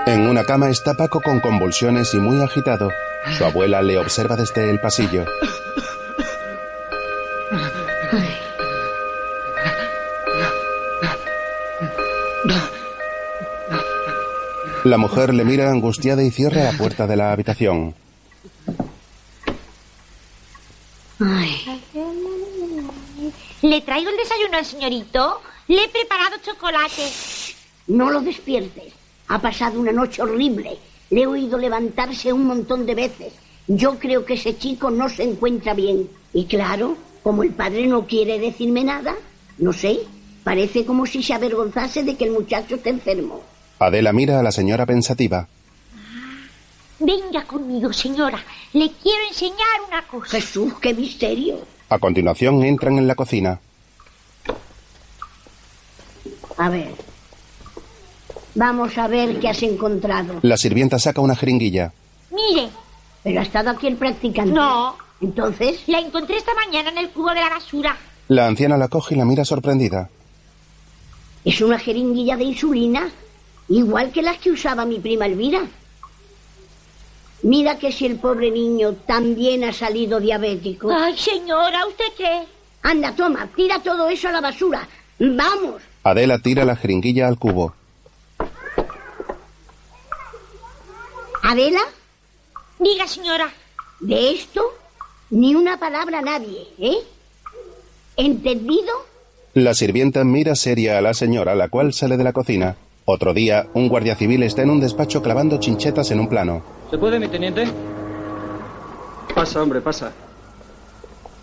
En 0.07 0.27
una 0.27 0.45
cama 0.45 0.71
está 0.71 0.95
Paco 0.95 1.21
con 1.21 1.41
convulsiones 1.41 2.15
y 2.15 2.19
muy 2.19 2.41
agitado. 2.41 2.91
Su 3.37 3.45
abuela 3.45 3.83
le 3.83 3.99
observa 3.99 4.37
desde 4.37 4.71
el 4.71 4.81
pasillo. 4.81 5.25
La 14.93 14.99
mujer 14.99 15.33
le 15.33 15.43
mira 15.43 15.71
angustiada 15.71 16.23
y 16.23 16.31
cierra 16.31 16.65
la 16.65 16.77
puerta 16.77 17.07
de 17.07 17.17
la 17.17 17.33
habitación. 17.33 17.95
¿le 23.63 23.81
traigo 23.81 24.11
el 24.11 24.17
desayuno 24.19 24.59
al 24.59 24.67
señorito? 24.67 25.41
Le 25.69 25.85
he 25.85 25.89
preparado 25.89 26.37
chocolate. 26.45 27.09
No 27.87 28.11
lo 28.11 28.21
despiertes. 28.21 28.93
Ha 29.29 29.39
pasado 29.39 29.81
una 29.81 29.93
noche 29.93 30.21
horrible. 30.21 30.77
Le 31.09 31.23
he 31.23 31.27
oído 31.27 31.57
levantarse 31.57 32.31
un 32.31 32.45
montón 32.45 32.85
de 32.85 32.95
veces. 32.95 33.33
Yo 33.69 33.99
creo 33.99 34.27
que 34.27 34.35
ese 34.35 34.59
chico 34.59 34.91
no 34.91 35.09
se 35.09 35.23
encuentra 35.23 35.73
bien. 35.73 36.07
Y 36.35 36.45
claro, 36.45 36.99
como 37.23 37.45
el 37.45 37.55
padre 37.55 37.87
no 37.87 38.07
quiere 38.07 38.39
decirme 38.39 38.85
nada, 38.85 39.15
no 39.57 39.73
sé, 39.73 40.01
parece 40.45 40.85
como 40.85 41.07
si 41.07 41.23
se 41.23 41.33
avergonzase 41.33 42.03
de 42.03 42.15
que 42.15 42.25
el 42.25 42.33
muchacho 42.33 42.75
esté 42.75 42.91
enfermo. 42.91 43.52
Adela 43.87 44.13
mira 44.13 44.41
a 44.41 44.43
la 44.43 44.53
señora 44.53 44.87
pensativa. 44.87 45.47
Venga 46.99 47.45
conmigo, 47.45 47.93
señora. 47.93 48.43
Le 48.73 48.91
quiero 49.03 49.25
enseñar 49.29 49.81
una 49.89 50.03
cosa. 50.07 50.31
Jesús, 50.31 50.75
qué 50.81 50.95
misterio. 50.95 51.59
A 51.89 51.99
continuación 51.99 52.63
entran 52.65 52.97
en 52.99 53.07
la 53.09 53.15
cocina. 53.15 53.59
A 56.57 56.69
ver. 56.69 56.95
Vamos 58.55 58.97
a 58.99 59.09
ver 59.09 59.41
qué 59.41 59.49
has 59.49 59.63
encontrado. 59.63 60.39
La 60.43 60.57
sirvienta 60.57 60.99
saca 60.99 61.21
una 61.21 61.35
jeringuilla. 61.37 61.93
Mire, 62.31 62.69
¿Pero 63.23 63.41
ha 63.41 63.43
estado 63.45 63.71
aquí 63.71 63.87
el 63.87 63.97
practicante? 63.97 64.53
no. 64.53 64.97
Entonces, 65.21 65.83
La 65.87 66.01
encontré 66.01 66.37
esta 66.37 66.53
mañana 66.55 66.91
en 66.91 66.99
el 66.99 67.11
cubo 67.11 67.29
de 67.29 67.37
la 67.41 67.49
basura. 67.49 67.97
La 68.27 68.47
anciana 68.49 68.77
la 68.77 68.89
coge 68.89 69.15
y 69.15 69.19
la 69.19 69.25
mira 69.25 69.45
sorprendida. 69.45 70.09
es 71.45 71.61
una 71.61 71.79
jeringuilla 71.79 72.37
de 72.37 72.45
insulina, 72.45 73.09
igual 73.69 74.13
que 74.13 74.23
las 74.23 74.39
que 74.39 74.51
usaba 74.51 74.85
mi 74.85 74.99
prima 74.99 75.27
Elvira. 75.27 75.63
Mira 77.43 77.79
que 77.79 77.91
si 77.91 78.07
el 78.07 78.17
pobre 78.17 78.51
niño 78.51 78.95
también 79.07 79.65
ha 79.65 79.73
salido 79.73 80.21
diabético. 80.21 80.91
Ay, 80.93 81.19
señora, 81.19 81.87
¿usted 81.87 82.05
qué? 82.17 82.45
Anda, 82.83 83.15
toma, 83.15 83.49
tira 83.57 83.81
todo 83.83 84.09
eso 84.09 84.29
a 84.29 84.33
la 84.33 84.41
basura. 84.41 84.87
Vamos. 85.19 85.83
Adela 86.05 86.39
tira 86.39 86.65
la 86.65 86.77
jeringuilla 86.77 87.27
al 87.29 87.39
cubo. 87.39 87.75
Adela, 91.43 91.81
Diga, 92.79 93.07
señora. 93.07 93.53
de 94.01 94.31
esto 94.33 94.63
ni 95.31 95.55
una 95.55 95.79
palabra 95.79 96.19
a 96.19 96.23
nadie, 96.23 96.67
¿eh? 96.79 96.97
¿Entendido? 98.17 98.93
La 99.55 99.75
sirvienta 99.75 100.25
mira 100.25 100.55
seria 100.57 100.99
a 100.99 101.01
la 101.01 101.15
señora, 101.15 101.55
la 101.55 101.69
cual 101.69 101.93
sale 101.93 102.17
de 102.17 102.25
la 102.25 102.33
cocina. 102.33 102.77
Otro 103.15 103.35
día, 103.35 103.67
un 103.75 103.91
guardia 103.91 104.17
civil 104.17 104.43
está 104.43 104.63
en 104.63 104.71
un 104.71 104.81
despacho 104.81 105.21
clavando 105.21 105.61
chinchetas 105.61 106.11
en 106.13 106.21
un 106.21 106.31
plano. 106.31 106.63
¿Se 106.91 106.97
puede, 106.97 107.19
mi 107.19 107.29
teniente? 107.29 107.69
Pasa, 109.35 109.63
hombre, 109.63 109.83
pasa. 109.83 110.13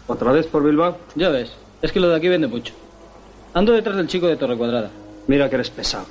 ¿Otra 0.07 0.31
vez 0.31 0.47
por 0.47 0.63
Bilbao? 0.63 0.97
Ya 1.13 1.29
ves, 1.29 1.51
es 1.83 1.91
que 1.91 1.99
lo 1.99 2.09
de 2.09 2.15
aquí 2.15 2.27
vende 2.27 2.47
mucho. 2.47 2.73
Ando 3.53 3.71
detrás 3.71 3.97
del 3.97 4.07
chico 4.07 4.25
de 4.25 4.35
Torre 4.35 4.57
Cuadrada. 4.57 4.89
Mira 5.27 5.47
que 5.47 5.57
eres 5.57 5.69
pesado. 5.69 6.07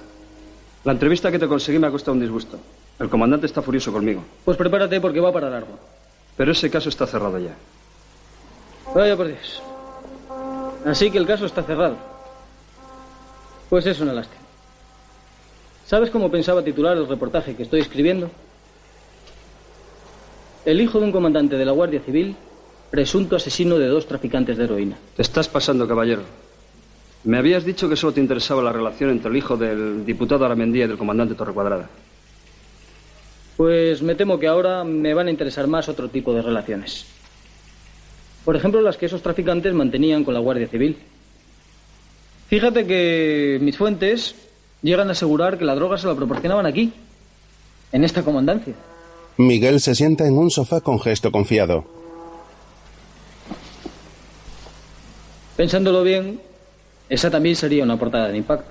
La 0.84 0.92
entrevista 0.92 1.32
que 1.32 1.40
te 1.40 1.48
conseguí 1.48 1.80
me 1.80 1.88
ha 1.88 1.90
costado 1.90 2.12
un 2.12 2.20
disgusto. 2.20 2.56
El 3.00 3.08
comandante 3.08 3.46
está 3.46 3.60
furioso 3.60 3.92
conmigo. 3.92 4.22
Pues 4.44 4.56
prepárate 4.56 5.00
porque 5.00 5.18
va 5.18 5.32
para 5.32 5.50
largo. 5.50 5.76
Pero 6.36 6.52
ese 6.52 6.70
caso 6.70 6.88
está 6.88 7.04
cerrado 7.04 7.36
ya. 7.36 7.56
Vaya 8.94 9.16
por 9.16 9.26
Dios. 9.26 9.60
Así 10.86 11.10
que 11.10 11.18
el 11.18 11.26
caso 11.26 11.46
está 11.46 11.64
cerrado. 11.64 11.96
Pues 13.68 13.86
es 13.86 13.98
una 13.98 14.12
lástima. 14.12 14.38
¿Sabes 15.88 16.11
cómo 16.11 16.30
pensaba 16.30 16.62
titular 16.62 16.99
el 16.99 17.09
reportaje 17.09 17.57
que 17.57 17.62
estoy 17.62 17.80
escribiendo? 17.80 18.30
El 20.66 20.83
hijo 20.83 21.00
de 21.00 21.07
un 21.07 21.12
comandante 21.12 21.57
de 21.57 21.64
la 21.64 21.73
Guardia 21.73 22.00
Civil, 22.00 22.37
presunto 22.90 23.37
asesino 23.37 23.78
de 23.78 23.87
dos 23.87 24.07
traficantes 24.07 24.59
de 24.59 24.64
heroína. 24.64 24.99
Te 25.16 25.23
estás 25.23 25.49
pasando, 25.49 25.88
caballero. 25.88 26.25
Me 27.25 27.38
habías 27.38 27.64
dicho 27.64 27.88
que 27.88 27.97
solo 27.97 28.12
te 28.12 28.21
interesaba 28.21 28.62
la 28.62 28.71
relación 28.71 29.09
entre 29.09 29.30
el 29.30 29.37
hijo 29.38 29.57
del 29.57 30.04
diputado 30.04 30.45
Aramendía 30.45 30.85
y 30.85 30.88
del 30.88 30.99
comandante 30.99 31.35
Torrecuadrada. 31.35 31.88
Pues 33.57 34.02
me 34.02 34.14
temo 34.14 34.38
que 34.38 34.47
ahora 34.47 34.85
me 34.85 35.14
van 35.14 35.28
a 35.28 35.30
interesar 35.30 35.68
más 35.68 35.88
otro 35.88 36.11
tipo 36.11 36.35
de 36.35 36.42
relaciones. 36.42 37.07
Por 38.45 38.57
ejemplo, 38.57 38.83
las 38.83 38.99
que 38.99 39.07
esos 39.07 39.23
traficantes 39.23 39.73
mantenían 39.73 40.23
con 40.23 40.35
la 40.35 40.40
Guardia 40.40 40.68
Civil. 40.68 40.99
Fíjate 42.49 42.87
que 42.87 43.59
mis 43.62 43.78
fuentes 43.78 44.47
llegan 44.82 45.08
a 45.08 45.12
asegurar 45.12 45.58
que 45.58 45.64
la 45.64 45.75
droga 45.75 45.99
se 45.99 46.06
la 46.06 46.14
proporcionaban 46.14 46.66
aquí, 46.66 46.92
en 47.92 48.04
esta 48.04 48.23
comandancia. 48.23 48.75
Miguel 49.37 49.80
se 49.80 49.94
sienta 49.94 50.26
en 50.26 50.37
un 50.37 50.50
sofá 50.50 50.80
con 50.80 51.00
gesto 51.00 51.30
confiado. 51.30 51.85
Pensándolo 55.56 56.02
bien, 56.02 56.40
esa 57.08 57.30
también 57.30 57.56
sería 57.56 57.85
una 57.85 57.97
portada 57.97 58.28
de 58.28 58.37
impacto. 58.37 58.70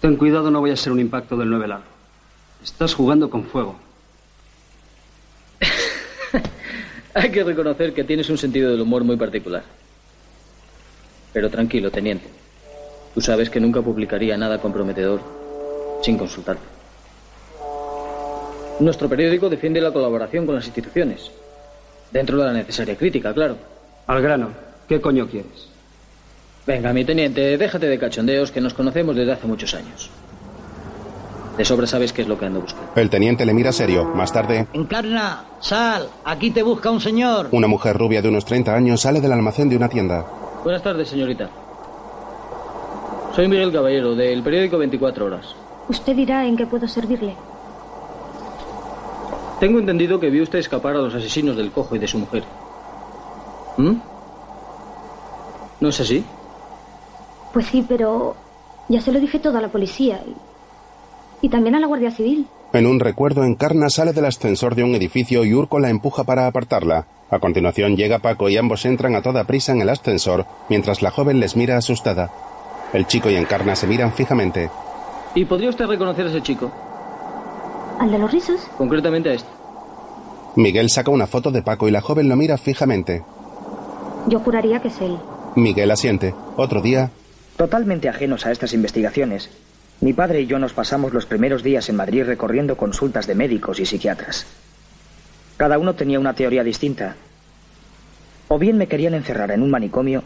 Ten 0.00 0.16
cuidado, 0.16 0.50
no 0.50 0.62
vaya 0.62 0.74
a 0.74 0.76
ser 0.76 0.92
un 0.92 1.00
impacto 1.00 1.36
del 1.36 1.50
9 1.50 1.68
largo. 1.68 1.84
Estás 2.62 2.94
jugando 2.94 3.28
con 3.28 3.44
fuego. 3.44 3.76
Hay 7.14 7.30
que 7.30 7.44
reconocer 7.44 7.92
que 7.92 8.04
tienes 8.04 8.28
un 8.30 8.38
sentido 8.38 8.70
del 8.70 8.80
humor 8.80 9.04
muy 9.04 9.16
particular. 9.16 9.64
Pero 11.32 11.50
tranquilo, 11.50 11.90
teniente. 11.90 12.43
Tú 13.14 13.20
sabes 13.20 13.48
que 13.48 13.60
nunca 13.60 13.80
publicaría 13.80 14.36
nada 14.36 14.58
comprometedor 14.58 15.20
sin 16.02 16.18
consultarte. 16.18 16.62
Nuestro 18.80 19.08
periódico 19.08 19.48
defiende 19.48 19.80
la 19.80 19.92
colaboración 19.92 20.46
con 20.46 20.56
las 20.56 20.66
instituciones. 20.66 21.30
Dentro 22.10 22.38
de 22.38 22.44
la 22.44 22.52
necesaria 22.52 22.96
crítica, 22.96 23.32
claro. 23.32 23.56
Al 24.06 24.20
grano, 24.20 24.50
¿qué 24.88 25.00
coño 25.00 25.28
quieres? 25.28 25.68
Venga, 26.66 26.92
mi 26.92 27.04
teniente, 27.04 27.56
déjate 27.56 27.86
de 27.86 27.98
cachondeos 27.98 28.50
que 28.50 28.60
nos 28.60 28.74
conocemos 28.74 29.14
desde 29.14 29.32
hace 29.32 29.46
muchos 29.46 29.74
años. 29.74 30.10
De 31.56 31.64
sobra 31.64 31.86
sabes 31.86 32.12
qué 32.12 32.22
es 32.22 32.28
lo 32.28 32.36
que 32.36 32.46
ando 32.46 32.62
buscando. 32.62 32.90
El 32.96 33.08
teniente 33.10 33.46
le 33.46 33.54
mira 33.54 33.70
serio. 33.70 34.04
Más 34.06 34.32
tarde, 34.32 34.66
Encarna, 34.72 35.44
sal, 35.60 36.08
aquí 36.24 36.50
te 36.50 36.64
busca 36.64 36.90
un 36.90 37.00
señor. 37.00 37.48
una 37.52 37.68
mujer 37.68 37.96
rubia 37.96 38.20
de 38.22 38.28
unos 38.28 38.44
30 38.44 38.74
años 38.74 39.02
sale 39.02 39.20
del 39.20 39.30
almacén 39.32 39.68
de 39.68 39.76
una 39.76 39.88
tienda. 39.88 40.24
Buenas 40.64 40.82
tardes, 40.82 41.08
señorita. 41.08 41.48
Soy 43.34 43.48
Miguel 43.48 43.72
Caballero, 43.72 44.14
del 44.14 44.44
periódico 44.44 44.78
24 44.78 45.26
Horas. 45.26 45.56
Usted 45.88 46.14
dirá 46.14 46.46
en 46.46 46.56
qué 46.56 46.66
puedo 46.66 46.86
servirle. 46.86 47.34
Tengo 49.58 49.80
entendido 49.80 50.20
que 50.20 50.30
vio 50.30 50.44
usted 50.44 50.60
escapar 50.60 50.94
a 50.94 51.00
los 51.00 51.14
asesinos 51.14 51.56
del 51.56 51.72
cojo 51.72 51.96
y 51.96 51.98
de 51.98 52.06
su 52.06 52.18
mujer. 52.18 52.44
¿Mm? 53.76 53.94
¿No 55.80 55.88
es 55.88 56.00
así? 56.00 56.24
Pues 57.52 57.66
sí, 57.66 57.84
pero 57.88 58.36
ya 58.88 59.00
se 59.00 59.10
lo 59.10 59.18
dije 59.18 59.40
todo 59.40 59.58
a 59.58 59.60
la 59.60 59.68
policía 59.68 60.22
y, 60.24 61.46
y 61.46 61.48
también 61.48 61.74
a 61.74 61.80
la 61.80 61.88
Guardia 61.88 62.12
Civil. 62.12 62.46
En 62.72 62.86
un 62.86 63.00
recuerdo, 63.00 63.42
Encarna 63.42 63.90
sale 63.90 64.12
del 64.12 64.26
ascensor 64.26 64.76
de 64.76 64.84
un 64.84 64.94
edificio 64.94 65.44
y 65.44 65.54
Urco 65.54 65.80
la 65.80 65.90
empuja 65.90 66.22
para 66.22 66.46
apartarla. 66.46 67.06
A 67.30 67.40
continuación 67.40 67.96
llega 67.96 68.20
Paco 68.20 68.48
y 68.48 68.56
ambos 68.56 68.84
entran 68.84 69.16
a 69.16 69.22
toda 69.22 69.44
prisa 69.44 69.72
en 69.72 69.80
el 69.80 69.88
ascensor, 69.88 70.46
mientras 70.68 71.02
la 71.02 71.10
joven 71.10 71.40
les 71.40 71.56
mira 71.56 71.76
asustada. 71.76 72.30
El 72.94 73.06
chico 73.06 73.28
y 73.28 73.36
Encarna 73.36 73.76
se 73.76 73.86
miran 73.86 74.12
fijamente. 74.14 74.70
¿Y 75.34 75.44
podría 75.44 75.68
usted 75.68 75.86
reconocer 75.86 76.26
a 76.26 76.30
ese 76.30 76.40
chico? 76.40 76.72
¿Al 78.00 78.10
de 78.10 78.18
los 78.18 78.32
rizos? 78.32 78.60
Concretamente 78.78 79.28
a 79.28 79.34
este. 79.34 79.48
Miguel 80.56 80.88
saca 80.88 81.10
una 81.10 81.26
foto 81.26 81.50
de 81.50 81.62
Paco 81.62 81.88
y 81.88 81.90
la 81.90 82.00
joven 82.00 82.28
lo 82.28 82.36
mira 82.36 82.56
fijamente. 82.56 83.22
Yo 84.28 84.38
juraría 84.40 84.80
que 84.80 84.88
es 84.88 85.00
él. 85.02 85.18
Miguel 85.56 85.90
asiente. 85.90 86.34
Otro 86.56 86.80
día, 86.80 87.10
Totalmente 87.56 88.08
ajenos 88.08 88.46
a 88.46 88.50
estas 88.50 88.72
investigaciones, 88.72 89.48
mi 90.00 90.12
padre 90.12 90.40
y 90.40 90.46
yo 90.46 90.58
nos 90.58 90.72
pasamos 90.72 91.12
los 91.12 91.24
primeros 91.24 91.62
días 91.62 91.88
en 91.88 91.94
Madrid 91.94 92.24
recorriendo 92.24 92.76
consultas 92.76 93.28
de 93.28 93.36
médicos 93.36 93.78
y 93.78 93.86
psiquiatras. 93.86 94.44
Cada 95.56 95.78
uno 95.78 95.94
tenía 95.94 96.18
una 96.18 96.34
teoría 96.34 96.64
distinta. 96.64 97.14
O 98.48 98.58
bien 98.58 98.76
me 98.76 98.88
querían 98.88 99.14
encerrar 99.14 99.52
en 99.52 99.62
un 99.62 99.70
manicomio, 99.70 100.24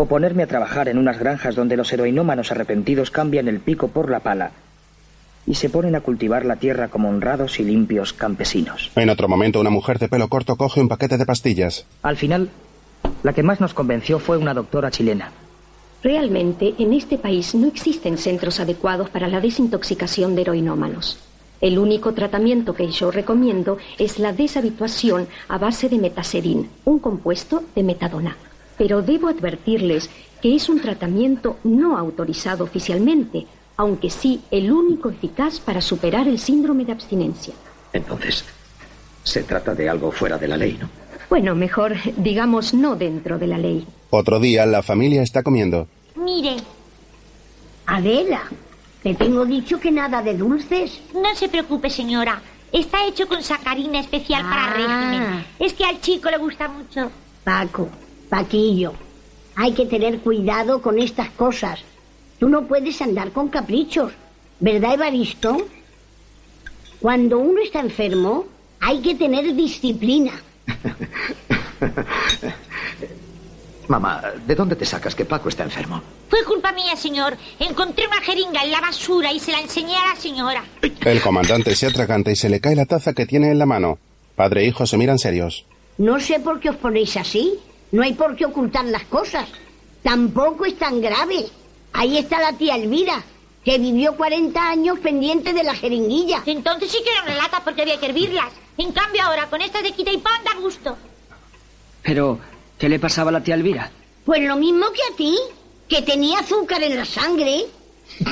o 0.00 0.06
ponerme 0.06 0.44
a 0.44 0.46
trabajar 0.46 0.88
en 0.88 0.96
unas 0.96 1.18
granjas 1.18 1.56
donde 1.56 1.76
los 1.76 1.92
heroinómanos 1.92 2.52
arrepentidos 2.52 3.10
cambian 3.10 3.48
el 3.48 3.58
pico 3.58 3.88
por 3.88 4.08
la 4.08 4.20
pala 4.20 4.52
y 5.44 5.56
se 5.56 5.70
ponen 5.70 5.96
a 5.96 6.02
cultivar 6.02 6.44
la 6.44 6.54
tierra 6.54 6.86
como 6.86 7.08
honrados 7.08 7.58
y 7.58 7.64
limpios 7.64 8.12
campesinos. 8.12 8.92
en 8.94 9.10
otro 9.10 9.26
momento, 9.26 9.60
una 9.60 9.70
mujer 9.70 9.98
de 9.98 10.08
pelo 10.08 10.28
corto 10.28 10.54
coge 10.54 10.80
un 10.80 10.88
paquete 10.88 11.18
de 11.18 11.26
pastillas. 11.26 11.84
Al 12.02 12.16
final, 12.16 12.48
la 13.24 13.32
que 13.32 13.42
más 13.42 13.60
nos 13.60 13.74
convenció 13.74 14.20
fue 14.20 14.36
una 14.36 14.54
doctora 14.54 14.92
chilena. 14.92 15.32
Realmente, 16.04 16.74
en 16.78 16.92
este 16.92 17.18
país 17.18 17.56
no 17.56 17.66
existen 17.66 18.18
centros 18.18 18.60
adecuados 18.60 19.10
para 19.10 19.26
la 19.26 19.40
desintoxicación 19.40 20.36
de 20.36 20.42
heroinómanos. 20.42 21.18
El 21.60 21.76
único 21.76 22.12
tratamiento 22.14 22.72
que 22.72 22.88
yo 22.88 23.10
recomiendo 23.10 23.78
es 23.98 24.20
la 24.20 24.32
deshabituación 24.32 25.26
a 25.48 25.58
base 25.58 25.88
de 25.88 25.98
metaserin, 25.98 26.68
un 26.84 27.00
compuesto 27.00 27.64
de 27.74 27.82
metadona. 27.82 28.36
Pero 28.78 29.02
debo 29.02 29.28
advertirles 29.28 30.08
que 30.40 30.54
es 30.54 30.68
un 30.68 30.80
tratamiento 30.80 31.56
no 31.64 31.98
autorizado 31.98 32.64
oficialmente, 32.64 33.46
aunque 33.76 34.08
sí 34.10 34.40
el 34.50 34.70
único 34.72 35.10
eficaz 35.10 35.58
para 35.60 35.80
superar 35.80 36.26
el 36.28 36.38
síndrome 36.38 36.84
de 36.84 36.92
abstinencia. 36.92 37.54
Entonces, 37.92 38.44
se 39.24 39.42
trata 39.42 39.74
de 39.74 39.88
algo 39.88 40.10
fuera 40.12 40.38
de 40.38 40.48
la 40.48 40.56
ley, 40.56 40.78
¿no? 40.80 40.88
Bueno, 41.28 41.54
mejor 41.54 41.94
digamos 42.16 42.72
no 42.72 42.96
dentro 42.96 43.38
de 43.38 43.46
la 43.48 43.58
ley. 43.58 43.86
Otro 44.10 44.40
día, 44.40 44.64
la 44.64 44.82
familia 44.82 45.22
está 45.22 45.42
comiendo. 45.42 45.86
Mire, 46.16 46.56
Adela, 47.86 48.42
te 49.02 49.14
tengo 49.14 49.44
dicho 49.44 49.80
que 49.80 49.90
nada 49.90 50.22
de 50.22 50.36
dulces. 50.36 51.00
no 51.14 51.34
se 51.34 51.48
preocupe, 51.48 51.90
señora. 51.90 52.40
Está 52.72 53.06
hecho 53.06 53.26
con 53.26 53.42
sacarina 53.42 53.98
especial 54.00 54.42
para 54.42 54.66
Ah. 54.66 54.74
régimen. 54.74 55.44
Es 55.58 55.72
que 55.72 55.84
al 55.84 56.00
chico 56.00 56.30
le 56.30 56.36
gusta 56.38 56.68
mucho. 56.68 57.10
Paco, 57.44 57.88
Paquillo, 58.28 58.92
hay 59.56 59.72
que 59.72 59.86
tener 59.86 60.20
cuidado 60.20 60.80
con 60.82 60.98
estas 60.98 61.30
cosas. 61.30 61.80
Tú 62.38 62.48
no 62.48 62.66
puedes 62.66 63.00
andar 63.02 63.32
con 63.32 63.48
caprichos, 63.48 64.12
¿verdad, 64.60 64.94
Evaristo? 64.94 65.56
Cuando 67.00 67.38
uno 67.38 67.60
está 67.62 67.80
enfermo, 67.80 68.46
hay 68.80 69.00
que 69.00 69.14
tener 69.14 69.54
disciplina. 69.54 70.32
Mamá, 73.88 74.22
¿de 74.46 74.54
dónde 74.54 74.76
te 74.76 74.84
sacas 74.84 75.14
que 75.14 75.24
Paco 75.24 75.48
está 75.48 75.64
enfermo? 75.64 76.02
Fue 76.28 76.44
culpa 76.44 76.72
mía, 76.72 76.94
señor. 76.94 77.36
Encontré 77.58 78.06
una 78.06 78.20
jeringa 78.20 78.62
en 78.62 78.70
la 78.70 78.82
basura 78.82 79.32
y 79.32 79.40
se 79.40 79.50
la 79.50 79.60
enseñé 79.60 79.96
a 79.96 80.14
la 80.14 80.20
señora. 80.20 80.62
El 81.00 81.22
comandante 81.22 81.74
se 81.74 81.86
atraganta 81.86 82.30
y 82.30 82.36
se 82.36 82.50
le 82.50 82.60
cae 82.60 82.76
la 82.76 82.84
taza 82.84 83.14
que 83.14 83.24
tiene 83.24 83.50
en 83.50 83.58
la 83.58 83.64
mano. 83.64 83.98
Padre 84.36 84.62
e 84.62 84.66
hijo 84.66 84.86
se 84.86 84.98
miran 84.98 85.18
serios. 85.18 85.64
No 85.96 86.20
sé 86.20 86.38
por 86.38 86.60
qué 86.60 86.68
os 86.70 86.76
ponéis 86.76 87.16
así. 87.16 87.58
No 87.90 88.02
hay 88.02 88.12
por 88.14 88.36
qué 88.36 88.44
ocultar 88.44 88.84
las 88.84 89.04
cosas. 89.04 89.48
Tampoco 90.02 90.66
es 90.66 90.76
tan 90.78 91.00
grave. 91.00 91.46
Ahí 91.92 92.18
está 92.18 92.40
la 92.40 92.52
tía 92.52 92.76
Elvira, 92.76 93.22
que 93.64 93.78
vivió 93.78 94.16
40 94.16 94.70
años 94.70 94.98
pendiente 94.98 95.52
de 95.52 95.64
la 95.64 95.74
jeringuilla. 95.74 96.42
Entonces 96.46 96.90
sí 96.90 96.98
que 97.02 97.10
era 97.10 97.22
una 97.22 97.36
lata 97.36 97.62
porque 97.64 97.82
había 97.82 97.98
que 97.98 98.06
hervirlas. 98.06 98.52
En 98.76 98.92
cambio 98.92 99.22
ahora, 99.22 99.48
con 99.48 99.60
estas 99.60 99.82
de 99.82 99.92
quita 99.92 100.12
y 100.12 100.18
pon, 100.18 100.32
da 100.44 100.60
gusto. 100.60 100.96
Pero, 102.02 102.38
¿qué 102.78 102.88
le 102.88 102.98
pasaba 103.00 103.30
a 103.30 103.32
la 103.32 103.42
tía 103.42 103.54
Elvira? 103.54 103.90
Pues 104.24 104.42
lo 104.42 104.56
mismo 104.56 104.86
que 104.92 105.02
a 105.12 105.16
ti, 105.16 105.36
que 105.88 106.02
tenía 106.02 106.40
azúcar 106.40 106.82
en 106.82 106.96
la 106.96 107.04
sangre. 107.04 107.64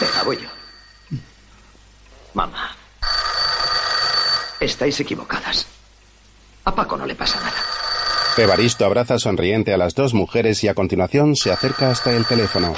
Venga, 0.00 0.22
voy 0.24 0.36
yo. 0.36 0.48
Mamá, 2.34 2.75
estáis 4.60 4.98
equivocadas. 5.00 5.66
A 6.64 6.74
Paco 6.74 6.96
no 6.96 7.06
le 7.06 7.14
pasa 7.14 7.38
nada. 7.40 7.56
Evaristo 8.36 8.84
abraza 8.84 9.18
sonriente 9.18 9.72
a 9.72 9.78
las 9.78 9.94
dos 9.94 10.12
mujeres 10.12 10.62
y 10.64 10.68
a 10.68 10.74
continuación 10.74 11.36
se 11.36 11.52
acerca 11.52 11.90
hasta 11.90 12.14
el 12.14 12.26
teléfono. 12.26 12.74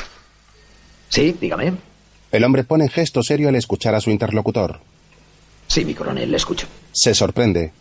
Sí, 1.09 1.37
dígame. 1.41 1.75
El 2.31 2.45
hombre 2.45 2.65
pone 2.65 2.89
gesto 2.89 3.23
serio 3.23 3.49
al 3.49 3.57
escuchar 3.57 3.95
a 3.95 4.01
su 4.01 4.11
interlocutor. 4.11 4.81
Sí, 5.67 5.85
mi 5.85 5.95
coronel, 5.95 6.31
le 6.31 6.37
escucho. 6.37 6.67
Se 6.93 7.15
sorprende. 7.15 7.73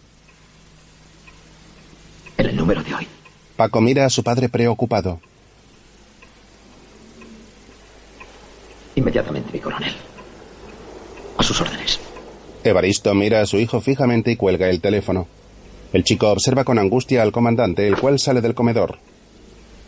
En 2.37 2.45
el 2.47 2.55
número 2.55 2.81
de 2.83 2.95
hoy. 2.95 3.07
Paco 3.55 3.81
mira 3.81 4.05
a 4.05 4.09
su 4.09 4.23
padre 4.23 4.49
preocupado. 4.49 5.19
Inmediatamente, 8.95 9.51
mi 9.53 9.59
coronel. 9.59 9.93
A 11.37 11.43
sus 11.43 11.61
órdenes. 11.61 11.99
Evaristo 12.69 13.13
mira 13.13 13.41
a 13.41 13.45
su 13.45 13.57
hijo 13.57 13.81
fijamente 13.81 14.31
y 14.31 14.35
cuelga 14.35 14.69
el 14.69 14.81
teléfono. 14.81 15.27
El 15.93 16.03
chico 16.03 16.29
observa 16.29 16.63
con 16.63 16.79
angustia 16.79 17.21
al 17.21 17.31
comandante, 17.31 17.87
el 17.87 17.97
cual 17.97 18.19
sale 18.19 18.41
del 18.41 18.53
comedor. 18.53 18.97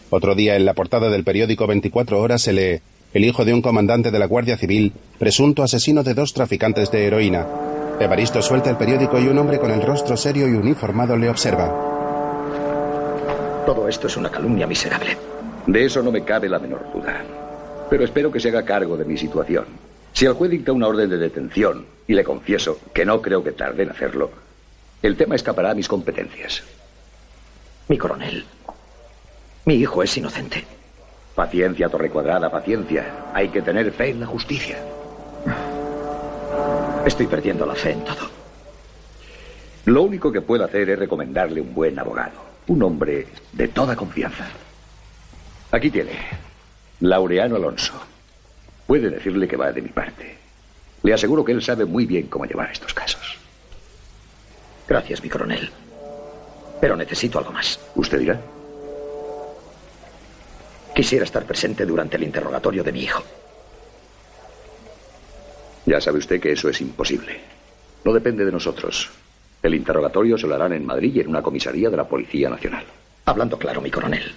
Otro 0.10 0.34
día 0.34 0.56
en 0.56 0.66
la 0.66 0.74
portada 0.74 1.10
del 1.10 1.24
periódico 1.24 1.68
24 1.68 2.20
horas 2.20 2.42
se 2.42 2.54
lee 2.54 2.82
El 3.14 3.26
hijo 3.26 3.44
de 3.46 3.54
un 3.54 3.62
comandante 3.62 4.12
de 4.12 4.20
la 4.20 4.26
Guardia 4.28 4.58
Civil, 4.58 4.94
presunto 5.18 5.64
asesino 5.64 6.04
de 6.04 6.14
dos 6.14 6.34
traficantes 6.34 6.92
de 6.92 7.06
heroína. 7.06 7.46
Evaristo 8.00 8.42
suelta 8.42 8.70
el 8.70 8.78
periódico 8.78 9.20
y 9.20 9.28
un 9.28 9.38
hombre 9.38 9.60
con 9.60 9.72
el 9.72 9.82
rostro 9.82 10.16
serio 10.16 10.48
y 10.48 10.52
uniformado 10.52 11.18
le 11.18 11.30
observa. 11.30 11.68
Todo 13.66 13.88
esto 13.88 14.08
es 14.08 14.16
una 14.18 14.32
calumnia 14.32 14.66
miserable. 14.66 15.18
De 15.68 15.86
eso 15.86 16.02
no 16.02 16.12
me 16.12 16.24
cabe 16.24 16.50
la 16.50 16.60
menor 16.60 16.92
duda. 16.94 17.24
Pero 17.90 18.04
espero 18.04 18.32
que 18.32 18.40
se 18.40 18.50
haga 18.50 18.64
cargo 18.64 18.96
de 18.96 19.06
mi 19.06 19.18
situación. 19.18 19.66
Si 20.14 20.26
el 20.26 20.34
juez 20.34 20.50
dicta 20.50 20.72
una 20.72 20.88
orden 20.88 21.10
de 21.10 21.18
detención, 21.18 21.86
y 22.10 22.16
le 22.16 22.24
confieso 22.24 22.80
que 22.92 23.06
no 23.06 23.22
creo 23.22 23.44
que 23.44 23.52
tarde 23.52 23.84
en 23.84 23.92
hacerlo, 23.92 24.32
el 25.04 25.16
tema 25.16 25.36
escapará 25.36 25.70
a 25.70 25.76
mis 25.76 25.88
competencias. 25.88 26.64
Mi 27.88 28.00
coronel, 28.00 28.46
mi 29.66 29.76
hijo 29.76 30.02
es 30.02 30.18
inocente. 30.18 30.66
Paciencia, 31.36 31.88
Torre 31.88 32.10
Cuadrada, 32.10 32.50
paciencia. 32.50 33.30
Hay 33.32 33.50
que 33.50 33.62
tener 33.62 33.92
fe 33.92 34.10
en 34.10 34.22
la 34.22 34.26
justicia. 34.26 34.80
Estoy 37.06 37.28
perdiendo 37.28 37.68
la 37.68 37.76
fe 37.76 37.92
en 37.92 38.04
todo. 38.04 38.28
Lo 39.86 40.02
único 40.02 40.32
que 40.32 40.42
puedo 40.42 40.66
hacer 40.66 40.90
es 40.90 40.98
recomendarle 40.98 41.62
un 41.62 41.76
buen 41.76 42.00
abogado. 42.00 42.42
Un 42.70 42.82
hombre 42.82 43.28
de 43.54 43.68
toda 43.68 43.96
confianza. 43.96 44.48
Aquí 45.70 45.92
tiene. 45.92 46.14
Laureano 47.02 47.58
Alonso. 47.58 47.94
Puede 48.88 49.12
decirle 49.12 49.48
que 49.48 49.58
va 49.58 49.72
de 49.72 49.84
mi 49.84 49.90
parte. 49.90 50.39
Le 51.04 51.14
aseguro 51.14 51.46
que 51.46 51.52
él 51.52 51.62
sabe 51.62 51.86
muy 51.86 52.06
bien 52.06 52.28
cómo 52.28 52.46
llevar 52.46 52.72
estos 52.72 52.94
casos. 52.94 53.38
Gracias, 54.88 55.24
mi 55.24 55.30
coronel. 55.30 55.70
Pero 56.82 56.96
necesito 56.96 57.40
algo 57.40 57.52
más. 57.52 57.80
¿Usted 57.96 58.20
dirá? 58.20 58.40
Quisiera 60.96 61.26
estar 61.26 61.46
presente 61.46 61.86
durante 61.86 62.18
el 62.18 62.24
interrogatorio 62.24 62.84
de 62.84 62.92
mi 62.92 63.04
hijo. 63.04 63.24
Ya 65.86 66.02
sabe 66.02 66.20
usted 66.20 66.42
que 66.42 66.52
eso 66.52 66.70
es 66.70 66.82
imposible. 66.82 67.40
No 68.04 68.14
depende 68.14 68.46
de 68.46 68.52
nosotros. 68.52 69.10
El 69.62 69.76
interrogatorio 69.76 70.38
se 70.38 70.48
lo 70.48 70.56
harán 70.56 70.74
en 70.74 70.86
Madrid 70.86 71.16
y 71.16 71.20
en 71.22 71.30
una 71.30 71.42
comisaría 71.42 71.90
de 71.90 71.98
la 71.98 72.08
Policía 72.08 72.50
Nacional. 72.50 72.86
Hablando 73.26 73.58
claro, 73.58 73.82
mi 73.82 73.92
coronel. 73.92 74.34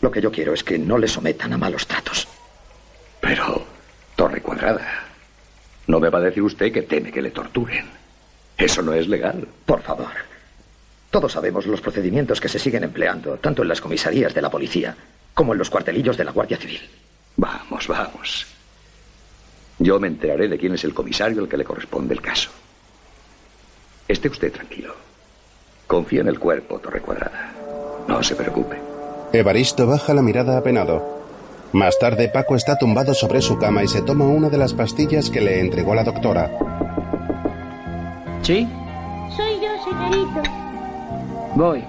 Lo 0.00 0.10
que 0.10 0.20
yo 0.20 0.30
quiero 0.30 0.52
es 0.54 0.62
que 0.62 0.78
no 0.78 0.98
le 0.98 1.08
sometan 1.08 1.52
a 1.52 1.58
malos 1.58 1.86
tratos. 1.86 2.28
No 5.86 6.00
me 6.00 6.08
va 6.08 6.18
a 6.18 6.22
decir 6.22 6.42
usted 6.42 6.72
que 6.72 6.82
teme 6.82 7.12
que 7.12 7.22
le 7.22 7.30
torturen. 7.30 7.86
Eso 8.56 8.82
no 8.82 8.94
es 8.94 9.08
legal. 9.08 9.46
Por 9.66 9.82
favor. 9.82 10.12
Todos 11.10 11.32
sabemos 11.32 11.66
los 11.66 11.80
procedimientos 11.80 12.40
que 12.40 12.48
se 12.48 12.58
siguen 12.58 12.84
empleando, 12.84 13.36
tanto 13.36 13.62
en 13.62 13.68
las 13.68 13.80
comisarías 13.80 14.34
de 14.34 14.42
la 14.42 14.50
policía 14.50 14.96
como 15.32 15.52
en 15.52 15.58
los 15.58 15.70
cuartelillos 15.70 16.16
de 16.16 16.24
la 16.24 16.32
Guardia 16.32 16.56
Civil. 16.56 16.80
Vamos, 17.36 17.86
vamos. 17.88 18.46
Yo 19.78 19.98
me 19.98 20.08
enteraré 20.08 20.48
de 20.48 20.58
quién 20.58 20.74
es 20.74 20.84
el 20.84 20.94
comisario 20.94 21.42
al 21.42 21.48
que 21.48 21.56
le 21.56 21.64
corresponde 21.64 22.14
el 22.14 22.20
caso. 22.20 22.50
Esté 24.06 24.28
usted 24.28 24.52
tranquilo. 24.52 24.94
Confía 25.86 26.20
en 26.20 26.28
el 26.28 26.38
cuerpo, 26.38 26.78
Torre 26.78 27.00
Cuadrada. 27.00 27.52
No 28.08 28.22
se 28.22 28.36
preocupe. 28.36 28.78
Evaristo 29.32 29.86
baja 29.86 30.14
la 30.14 30.22
mirada 30.22 30.56
apenado. 30.56 31.23
Más 31.74 31.98
tarde, 31.98 32.28
Paco 32.28 32.54
está 32.54 32.78
tumbado 32.78 33.14
sobre 33.14 33.42
su 33.42 33.58
cama 33.58 33.82
y 33.82 33.88
se 33.88 34.00
toma 34.00 34.26
una 34.26 34.48
de 34.48 34.56
las 34.56 34.72
pastillas 34.72 35.28
que 35.28 35.40
le 35.40 35.58
entregó 35.58 35.92
la 35.92 36.04
doctora. 36.04 36.48
¿Sí? 38.42 38.68
Soy 39.34 39.54
yo, 39.60 39.82
señorito. 39.82 40.42
Voy. 41.56 41.84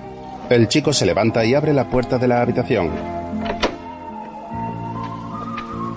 El 0.49 0.67
chico 0.69 0.91
se 0.91 1.05
levanta 1.05 1.45
y 1.45 1.53
abre 1.53 1.71
la 1.71 1.87
puerta 1.87 2.17
de 2.17 2.27
la 2.27 2.41
habitación. 2.41 2.89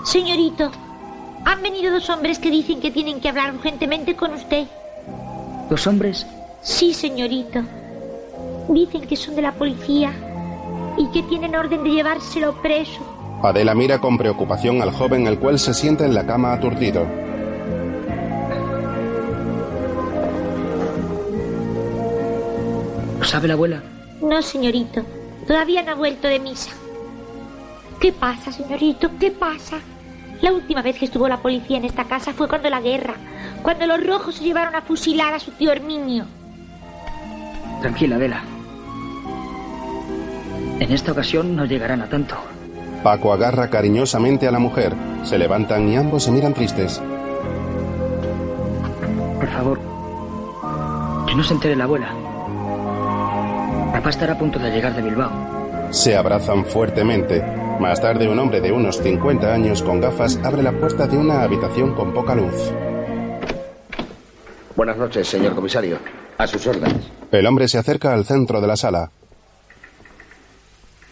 Señorito, 0.05 0.69
han 1.43 1.63
venido 1.63 1.91
dos 1.91 2.11
hombres 2.11 2.37
que 2.37 2.51
dicen 2.51 2.81
que 2.81 2.91
tienen 2.91 3.19
que 3.19 3.29
hablar 3.29 3.55
urgentemente 3.55 4.15
con 4.15 4.35
usted. 4.35 4.67
¿Dos 5.67 5.87
hombres? 5.87 6.27
Sí, 6.61 6.93
señorito. 6.93 7.63
Dicen 8.67 9.07
que 9.07 9.15
son 9.15 9.35
de 9.35 9.41
la 9.41 9.53
policía 9.53 10.13
y 10.95 11.09
que 11.09 11.23
tienen 11.23 11.55
orden 11.55 11.83
de 11.83 11.89
llevárselo 11.89 12.61
preso. 12.61 13.08
Adela 13.41 13.73
mira 13.73 13.99
con 13.99 14.17
preocupación 14.17 14.81
al 14.81 14.91
joven, 14.91 15.25
el 15.25 15.39
cual 15.39 15.59
se 15.59 15.73
sienta 15.73 16.05
en 16.05 16.13
la 16.13 16.25
cama 16.25 16.51
aturdido. 16.51 17.07
¿Lo 23.19 23.25
sabe 23.25 23.47
la 23.47 23.53
abuela? 23.53 23.81
No, 24.21 24.41
señorito. 24.41 25.05
Todavía 25.47 25.83
no 25.83 25.91
ha 25.91 25.95
vuelto 25.95 26.27
de 26.27 26.39
misa. 26.39 26.71
¿Qué 28.01 28.11
pasa, 28.11 28.51
señorito? 28.51 29.09
¿Qué 29.17 29.31
pasa? 29.31 29.79
La 30.41 30.51
última 30.51 30.81
vez 30.81 30.97
que 30.97 31.05
estuvo 31.05 31.27
la 31.27 31.41
policía 31.41 31.77
en 31.77 31.85
esta 31.85 32.05
casa 32.05 32.33
fue 32.33 32.47
cuando 32.49 32.69
la 32.69 32.81
guerra, 32.81 33.15
cuando 33.61 33.87
los 33.87 34.05
rojos 34.05 34.35
se 34.35 34.43
llevaron 34.43 34.75
a 34.75 34.81
fusilar 34.81 35.33
a 35.33 35.39
su 35.39 35.51
tío 35.51 35.71
Herminio. 35.71 36.25
Tranquila, 37.81 38.17
Adela. 38.17 38.43
En 40.79 40.91
esta 40.91 41.13
ocasión 41.13 41.55
no 41.55 41.65
llegarán 41.65 42.01
a 42.01 42.09
tanto. 42.09 42.35
Paco 43.03 43.31
agarra 43.31 43.69
cariñosamente 43.69 44.47
a 44.47 44.51
la 44.51 44.59
mujer. 44.59 44.93
Se 45.23 45.37
levantan 45.37 45.87
y 45.87 45.95
ambos 45.95 46.23
se 46.23 46.31
miran 46.31 46.53
tristes. 46.53 47.01
Por 49.37 49.47
favor, 49.47 49.79
que 51.27 51.35
no 51.35 51.43
se 51.43 51.53
entere 51.53 51.75
la 51.75 51.85
abuela. 51.85 52.13
Papá 53.93 54.09
estará 54.09 54.33
a 54.33 54.37
punto 54.37 54.59
de 54.59 54.69
llegar 54.69 54.95
de 54.95 55.01
Bilbao. 55.01 55.31
Se 55.91 56.15
abrazan 56.15 56.65
fuertemente. 56.65 57.41
Más 57.79 58.01
tarde, 58.01 58.27
un 58.27 58.37
hombre 58.37 58.59
de 58.59 58.71
unos 58.71 58.97
50 58.97 59.53
años 59.53 59.81
con 59.81 60.01
gafas 60.01 60.37
abre 60.43 60.61
la 60.61 60.73
puerta 60.73 61.07
de 61.07 61.17
una 61.17 61.43
habitación 61.43 61.93
con 61.95 62.13
poca 62.13 62.35
luz. 62.35 62.53
Buenas 64.75 64.97
noches, 64.97 65.27
señor 65.27 65.55
comisario. 65.55 65.97
A 66.37 66.47
sus 66.47 66.65
órdenes. 66.67 67.09
El 67.31 67.45
hombre 67.47 67.67
se 67.67 67.77
acerca 67.77 68.13
al 68.13 68.25
centro 68.25 68.61
de 68.61 68.67
la 68.67 68.75
sala. 68.77 69.11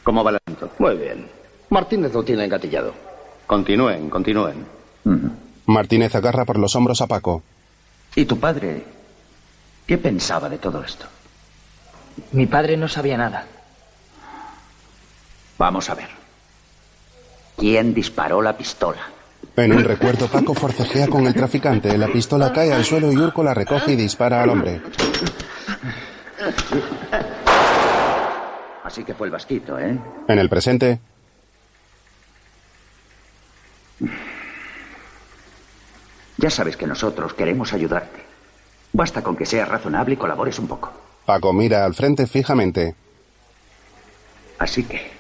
¿Cómo 0.04 0.24
va 0.24 0.32
el 0.32 0.38
asunto? 0.46 0.70
Muy 0.80 0.96
bien. 0.96 1.37
Martínez 1.70 2.14
lo 2.14 2.24
tiene 2.24 2.46
engatillado. 2.46 2.94
Continúen, 3.46 4.10
continúen. 4.10 4.66
Martínez 5.66 6.16
agarra 6.16 6.46
por 6.46 6.58
los 6.60 6.76
hombros 6.76 7.02
a 7.02 7.08
Paco. 7.08 7.44
¿Y 8.16 8.26
tu 8.26 8.40
padre? 8.40 8.84
¿Qué 9.86 9.98
pensaba 9.98 10.50
de 10.50 10.58
todo 10.58 10.84
esto? 10.84 11.06
Mi 12.32 12.46
padre 12.46 12.78
no 12.78 12.88
sabía 12.88 13.18
nada. 13.18 13.46
Vamos 15.58 15.90
a 15.90 15.96
ver. 15.96 16.10
¿Quién 17.58 17.94
disparó 17.94 18.42
la 18.42 18.56
pistola? 18.56 19.02
En 19.56 19.72
un 19.74 19.84
recuerdo, 19.84 20.28
Paco 20.28 20.54
forcejea 20.54 21.08
con 21.08 21.26
el 21.26 21.34
traficante. 21.34 21.98
La 21.98 22.08
pistola 22.08 22.54
cae 22.54 22.72
al 22.72 22.86
suelo 22.86 23.12
y 23.12 23.18
Urco 23.18 23.44
la 23.44 23.54
recoge 23.54 23.94
y 23.94 23.96
dispara 23.96 24.44
al 24.44 24.50
hombre. 24.50 24.82
Así 28.84 29.04
que 29.04 29.14
fue 29.14 29.28
el 29.28 29.32
vasquito, 29.32 29.80
¿eh? 29.80 29.98
En 30.28 30.40
el 30.40 30.50
presente, 30.50 31.00
Ya 36.38 36.50
sabes 36.50 36.78
que 36.78 36.88
nosotros 36.88 37.34
queremos 37.34 37.74
ayudarte. 37.74 38.22
Basta 38.94 39.22
con 39.24 39.36
que 39.36 39.46
seas 39.46 39.68
razonable 39.68 40.14
y 40.14 40.18
colabores 40.18 40.60
un 40.60 40.68
poco. 40.68 40.92
Paco 41.26 41.52
mira 41.52 41.84
al 41.84 41.94
frente 41.94 42.28
fijamente. 42.28 42.96
Así 44.60 44.84
que 44.84 45.12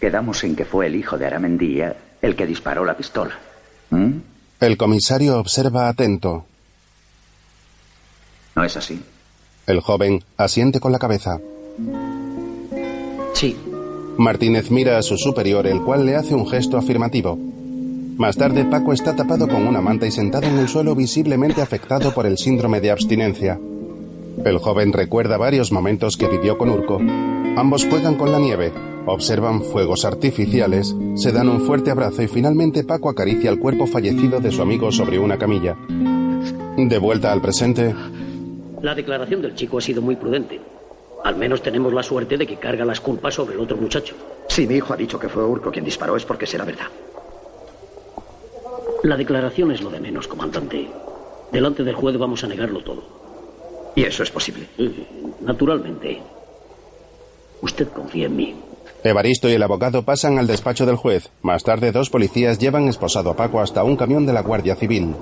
quedamos 0.00 0.42
en 0.44 0.56
que 0.56 0.64
fue 0.64 0.86
el 0.86 0.96
hijo 0.96 1.18
de 1.18 1.26
Aramendía 1.26 1.96
el 2.22 2.36
que 2.36 2.46
disparó 2.46 2.84
la 2.84 2.96
pistola. 2.96 3.38
¿Mm? 3.90 4.18
El 4.60 4.76
comisario 4.76 5.38
observa 5.38 5.88
atento. 5.88 6.46
¿No 8.56 8.64
es 8.64 8.76
así? 8.76 9.00
El 9.66 9.80
joven 9.80 10.24
asiente 10.36 10.80
con 10.80 10.90
la 10.90 10.98
cabeza. 10.98 11.38
Sí. 13.34 13.56
Martínez 14.16 14.70
mira 14.70 14.98
a 14.98 15.02
su 15.02 15.16
superior, 15.16 15.66
el 15.66 15.82
cual 15.82 16.06
le 16.06 16.16
hace 16.16 16.34
un 16.34 16.48
gesto 16.48 16.76
afirmativo. 16.76 17.38
Más 18.18 18.36
tarde, 18.36 18.64
Paco 18.64 18.92
está 18.92 19.14
tapado 19.14 19.46
con 19.46 19.64
una 19.64 19.80
manta 19.80 20.04
y 20.04 20.10
sentado 20.10 20.48
en 20.48 20.58
el 20.58 20.66
suelo 20.66 20.96
visiblemente 20.96 21.62
afectado 21.62 22.12
por 22.12 22.26
el 22.26 22.36
síndrome 22.36 22.80
de 22.80 22.90
abstinencia. 22.90 23.60
El 24.44 24.58
joven 24.58 24.92
recuerda 24.92 25.36
varios 25.36 25.70
momentos 25.70 26.16
que 26.16 26.26
vivió 26.26 26.58
con 26.58 26.68
Urco. 26.68 26.98
Ambos 27.56 27.86
juegan 27.88 28.16
con 28.16 28.32
la 28.32 28.40
nieve, 28.40 28.72
observan 29.06 29.62
fuegos 29.62 30.04
artificiales, 30.04 30.96
se 31.14 31.30
dan 31.30 31.48
un 31.48 31.60
fuerte 31.60 31.92
abrazo 31.92 32.20
y 32.22 32.26
finalmente 32.26 32.82
Paco 32.82 33.08
acaricia 33.08 33.50
el 33.50 33.60
cuerpo 33.60 33.86
fallecido 33.86 34.40
de 34.40 34.50
su 34.50 34.62
amigo 34.62 34.90
sobre 34.90 35.20
una 35.20 35.38
camilla. 35.38 35.76
De 36.76 36.98
vuelta 36.98 37.30
al 37.30 37.40
presente, 37.40 37.94
La 38.82 38.96
declaración 38.96 39.42
del 39.42 39.54
chico 39.54 39.78
ha 39.78 39.80
sido 39.80 40.02
muy 40.02 40.16
prudente. 40.16 40.60
Al 41.22 41.36
menos 41.36 41.62
tenemos 41.62 41.92
la 41.92 42.02
suerte 42.02 42.36
de 42.36 42.48
que 42.48 42.56
carga 42.56 42.84
las 42.84 43.00
culpas 43.00 43.34
sobre 43.34 43.54
el 43.54 43.60
otro 43.60 43.76
muchacho. 43.76 44.16
Si 44.48 44.66
mi 44.66 44.74
hijo 44.74 44.92
ha 44.92 44.96
dicho 44.96 45.20
que 45.20 45.28
fue 45.28 45.44
Urco 45.44 45.70
quien 45.70 45.84
disparó 45.84 46.16
es 46.16 46.24
porque 46.24 46.46
será 46.46 46.64
verdad. 46.64 46.86
La 49.02 49.16
declaración 49.16 49.70
es 49.70 49.80
lo 49.80 49.90
de 49.90 50.00
menos, 50.00 50.26
comandante. 50.26 50.88
Delante 51.52 51.84
del 51.84 51.94
juez 51.94 52.16
vamos 52.18 52.42
a 52.44 52.46
negarlo 52.48 52.82
todo. 52.82 53.02
¿Y 53.94 54.04
eso 54.04 54.22
es 54.22 54.30
posible? 54.30 54.66
Naturalmente. 55.40 56.20
Usted 57.62 57.88
confía 57.88 58.26
en 58.26 58.36
mí. 58.36 58.54
Evaristo 59.04 59.48
y 59.48 59.52
el 59.52 59.62
abogado 59.62 60.02
pasan 60.02 60.38
al 60.38 60.46
despacho 60.46 60.84
del 60.84 60.96
juez. 60.96 61.30
Más 61.42 61.62
tarde, 61.62 61.92
dos 61.92 62.10
policías 62.10 62.58
llevan 62.58 62.88
esposado 62.88 63.30
a 63.30 63.36
Paco 63.36 63.60
hasta 63.60 63.84
un 63.84 63.96
camión 63.96 64.26
de 64.26 64.32
la 64.32 64.42
Guardia 64.42 64.74
Civil. 64.74 65.14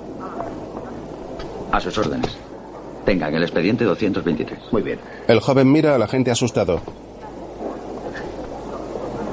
A 1.71 1.79
sus 1.79 1.97
órdenes. 1.97 2.35
Tengan 3.05 3.33
el 3.35 3.43
expediente 3.43 3.85
223. 3.85 4.59
Muy 4.71 4.81
bien. 4.81 4.99
El 5.27 5.39
joven 5.39 5.71
mira 5.71 5.95
a 5.95 5.97
la 5.97 6.07
gente 6.07 6.31
asustado. 6.31 6.81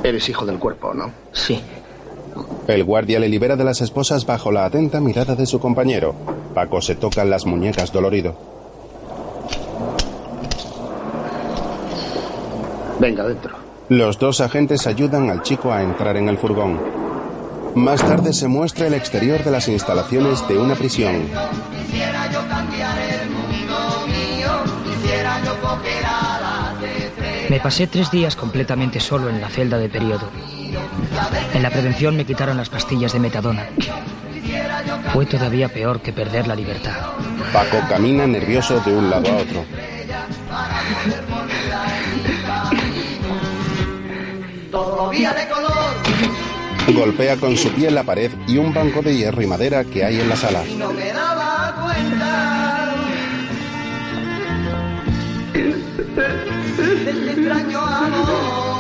Eres 0.03 0.29
hijo 0.29 0.45
del 0.45 0.59
cuerpo, 0.59 0.93
¿no? 0.93 1.11
Sí. 1.33 1.61
El 2.67 2.85
guardia 2.85 3.21
le 3.21 3.29
libera 3.29 3.57
de 3.57 3.65
las 3.65 3.81
esposas 3.81 4.27
bajo 4.27 4.51
la 4.51 4.65
atenta 4.65 5.01
mirada 5.01 5.35
de 5.35 5.47
su 5.47 5.61
compañero. 5.61 6.15
Paco 6.55 6.81
se 6.81 6.95
toca 6.95 7.25
las 7.25 7.47
muñecas 7.47 7.93
dolorido. 7.93 8.37
Venga, 12.99 13.25
dentro. 13.25 13.57
Los 13.89 14.19
dos 14.19 14.41
agentes 14.41 14.87
ayudan 14.87 15.29
al 15.29 15.43
chico 15.43 15.73
a 15.73 15.83
entrar 15.83 16.17
en 16.17 16.29
el 16.29 16.39
furgón. 16.39 16.81
Más 17.75 18.01
tarde 18.01 18.33
se 18.33 18.49
muestra 18.49 18.87
el 18.87 18.95
exterior 18.95 19.43
de 19.45 19.51
las 19.51 19.69
instalaciones 19.69 20.47
de 20.49 20.57
una 20.57 20.75
prisión. 20.75 21.29
Me 27.51 27.61
pasé 27.61 27.87
tres 27.87 28.11
días 28.11 28.37
completamente 28.37 29.01
solo 29.01 29.29
en 29.29 29.41
la 29.41 29.49
celda 29.49 29.77
de 29.77 29.89
periodo. 29.89 30.31
En 31.53 31.63
la 31.63 31.71
prevención 31.71 32.17
me 32.17 32.25
quitaron 32.25 32.57
las 32.57 32.69
pastillas 32.69 33.13
de 33.13 33.21
metadona. 33.21 33.67
Fue 35.13 35.27
todavía 35.27 35.69
peor 35.69 36.01
que 36.01 36.13
perder 36.13 36.47
la 36.47 36.57
libertad. 36.57 36.97
Paco 37.53 37.79
camina 37.89 38.27
nervioso 38.27 38.81
de 38.81 38.93
un 38.93 39.11
lado 39.11 39.31
a 39.31 39.37
otro. 39.37 39.65
Todavía 44.71 45.33
de 45.33 45.49
color 45.49 45.75
Golpea 46.93 47.37
con 47.37 47.57
su 47.57 47.71
pie 47.71 47.91
la 47.91 48.03
pared 48.03 48.31
y 48.47 48.59
un 48.59 48.75
banco 48.75 49.01
de 49.01 49.17
hierro 49.17 49.41
y 49.41 49.47
madera 49.47 49.85
que 49.85 50.05
hay 50.05 50.21
en 50.21 50.29
la 50.29 50.37
sala. 50.37 50.63
no 50.77 50.93
me 50.93 51.13
daba 51.13 51.75
cuenta. 51.83 52.95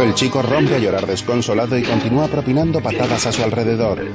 El 0.01 0.14
chico 0.14 0.42
rompe 0.42 0.75
a 0.75 0.79
llorar 0.79 1.07
desconsolado 1.07 1.77
y 1.79 1.83
continúa 1.83 2.29
propinando 2.29 2.81
patadas 2.81 3.27
a 3.27 3.33
su 3.33 3.42
alrededor. 3.42 4.07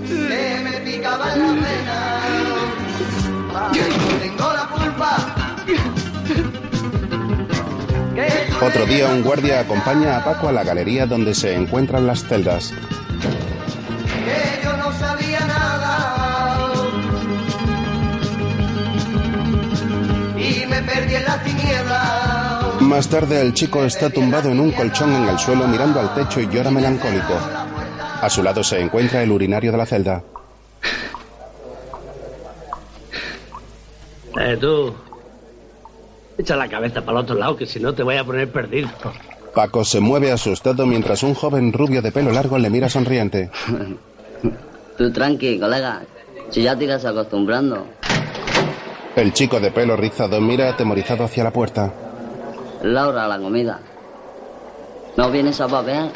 Otro 8.62 8.86
día 8.86 9.08
un 9.08 9.24
guardia 9.24 9.62
acompaña 9.62 10.18
a 10.18 10.24
Paco 10.24 10.50
a 10.50 10.52
la 10.52 10.64
galería 10.64 11.06
donde 11.06 11.34
se 11.34 11.56
encuentran 11.56 12.06
las 12.06 12.26
celdas. 12.26 12.74
y 20.40 20.66
me 20.66 20.82
perdí 20.82 21.16
en 21.16 21.26
la 21.26 21.44
tiniebla 21.44 22.09
Más 22.90 23.08
tarde 23.08 23.40
el 23.40 23.54
chico 23.54 23.84
está 23.84 24.10
tumbado 24.10 24.50
en 24.50 24.60
un 24.60 24.72
colchón 24.72 25.14
en 25.14 25.30
el 25.30 25.38
suelo 25.38 25.68
mirando 25.68 26.00
al 26.00 26.12
techo 26.16 26.42
y 26.42 26.50
llora 26.50 26.72
melancólico. 26.72 27.36
A 28.20 28.28
su 28.32 28.42
lado 28.42 28.64
se 28.64 28.80
encuentra 28.82 29.22
el 29.22 29.32
urinario 29.32 29.72
de 29.72 29.78
la 29.78 29.86
celda. 29.86 30.24
Eh, 34.42 34.58
tú. 34.60 34.92
Echa 36.36 36.56
la 36.56 36.68
cabeza 36.68 37.02
para 37.02 37.20
el 37.20 37.24
otro 37.26 37.36
lado, 37.36 37.56
que 37.56 37.68
si 37.68 37.80
no 37.80 37.94
te 37.94 38.02
voy 38.02 38.18
a 38.18 38.24
poner 38.24 38.52
perdido. 38.52 38.90
Paco 39.54 39.86
se 39.86 40.00
mueve 40.00 40.32
asustado 40.32 40.88
mientras 40.88 41.22
un 41.22 41.36
joven 41.36 41.72
rubio 41.72 42.02
de 42.02 42.12
pelo 42.12 42.32
largo 42.32 42.58
le 42.58 42.72
mira 42.72 42.90
sonriente. 42.90 43.52
Tú 44.98 45.12
tranqui, 45.14 45.60
colega. 45.60 46.02
Si 46.50 46.64
ya 46.64 46.76
te 46.76 46.86
irás 46.86 47.06
acostumbrando. 47.06 47.86
El 49.16 49.32
chico 49.32 49.60
de 49.60 49.70
pelo 49.70 49.96
rizado 49.96 50.42
mira 50.42 50.70
atemorizado 50.70 51.26
hacia 51.26 51.44
la 51.44 51.52
puerta. 51.52 51.94
Laura, 52.84 53.28
la 53.28 53.38
comida. 53.40 53.80
¿No 55.18 55.30
vienes 55.32 55.60
a 55.60 55.68
papear? 55.68 56.12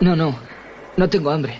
No, 0.00 0.16
no. 0.16 0.34
No 0.96 1.08
tengo 1.08 1.30
hambre. 1.30 1.58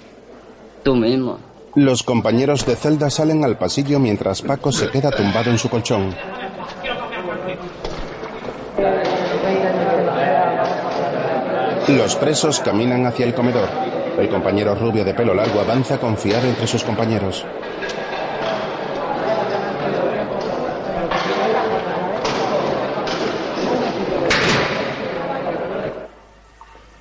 Tú 0.83 0.95
mismo. 0.95 1.39
Los 1.75 2.03
compañeros 2.03 2.65
de 2.65 2.77
celda 2.77 3.11
salen 3.11 3.45
al 3.45 3.59
pasillo 3.59 3.99
mientras 3.99 4.41
Paco 4.41 4.73
se 4.73 4.89
queda 4.91 5.11
tumbado 5.11 5.51
en 5.51 5.59
su 5.59 5.69
colchón. 5.69 6.15
Los 11.89 12.17
presos 12.17 12.61
caminan 12.61 13.05
hacia 13.07 13.27
el 13.27 13.35
comedor. 13.35 13.69
El 14.19 14.29
compañero 14.31 14.75
rubio 14.75 15.05
de 15.05 15.13
pelo 15.13 15.35
largo 15.35 15.61
avanza 15.61 15.99
confiado 15.99 16.49
entre 16.49 16.67
sus 16.67 16.83
compañeros. 16.83 17.45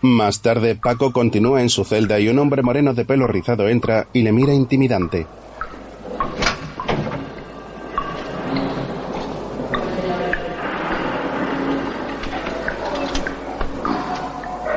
Más 0.05 0.39
tarde, 0.39 0.75
Paco 0.75 1.11
continúa 1.11 1.63
en 1.63 1.69
su 1.69 1.83
celda 1.83 2.19
y 2.19 2.27
un 2.29 2.37
hombre 2.37 2.61
moreno 2.61 2.93
de 2.93 3.05
pelo 3.05 3.25
rizado 3.25 3.67
entra 3.67 4.05
y 4.13 4.21
le 4.21 4.31
mira 4.31 4.53
intimidante. 4.53 5.25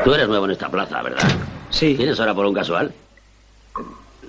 Tú 0.03 0.15
eres 0.15 0.29
nuevo 0.29 0.47
en 0.47 0.53
esta 0.53 0.71
plaza, 0.71 1.03
¿verdad? 1.03 1.29
Sí. 1.69 1.95
¿Tienes 1.95 2.19
hora 2.19 2.35
por 2.35 2.47
un 2.47 2.55
casual? 2.55 2.95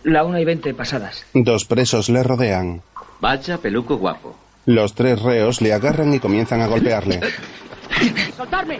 La 0.03 0.25
una 0.25 0.41
y 0.41 0.43
veinte 0.43 0.73
pasadas. 0.73 1.25
Dos 1.33 1.63
presos 1.63 2.09
le 2.09 2.23
rodean. 2.23 2.81
Bacha, 3.21 3.57
peluco, 3.57 3.95
guapo. 3.95 4.35
Los 4.65 4.93
tres 4.95 5.21
reos 5.21 5.61
le 5.61 5.71
agarran 5.71 6.13
y 6.13 6.19
comienzan 6.19 6.59
a 6.59 6.67
golpearle. 6.67 7.21
¡Soltarme! 8.35 8.79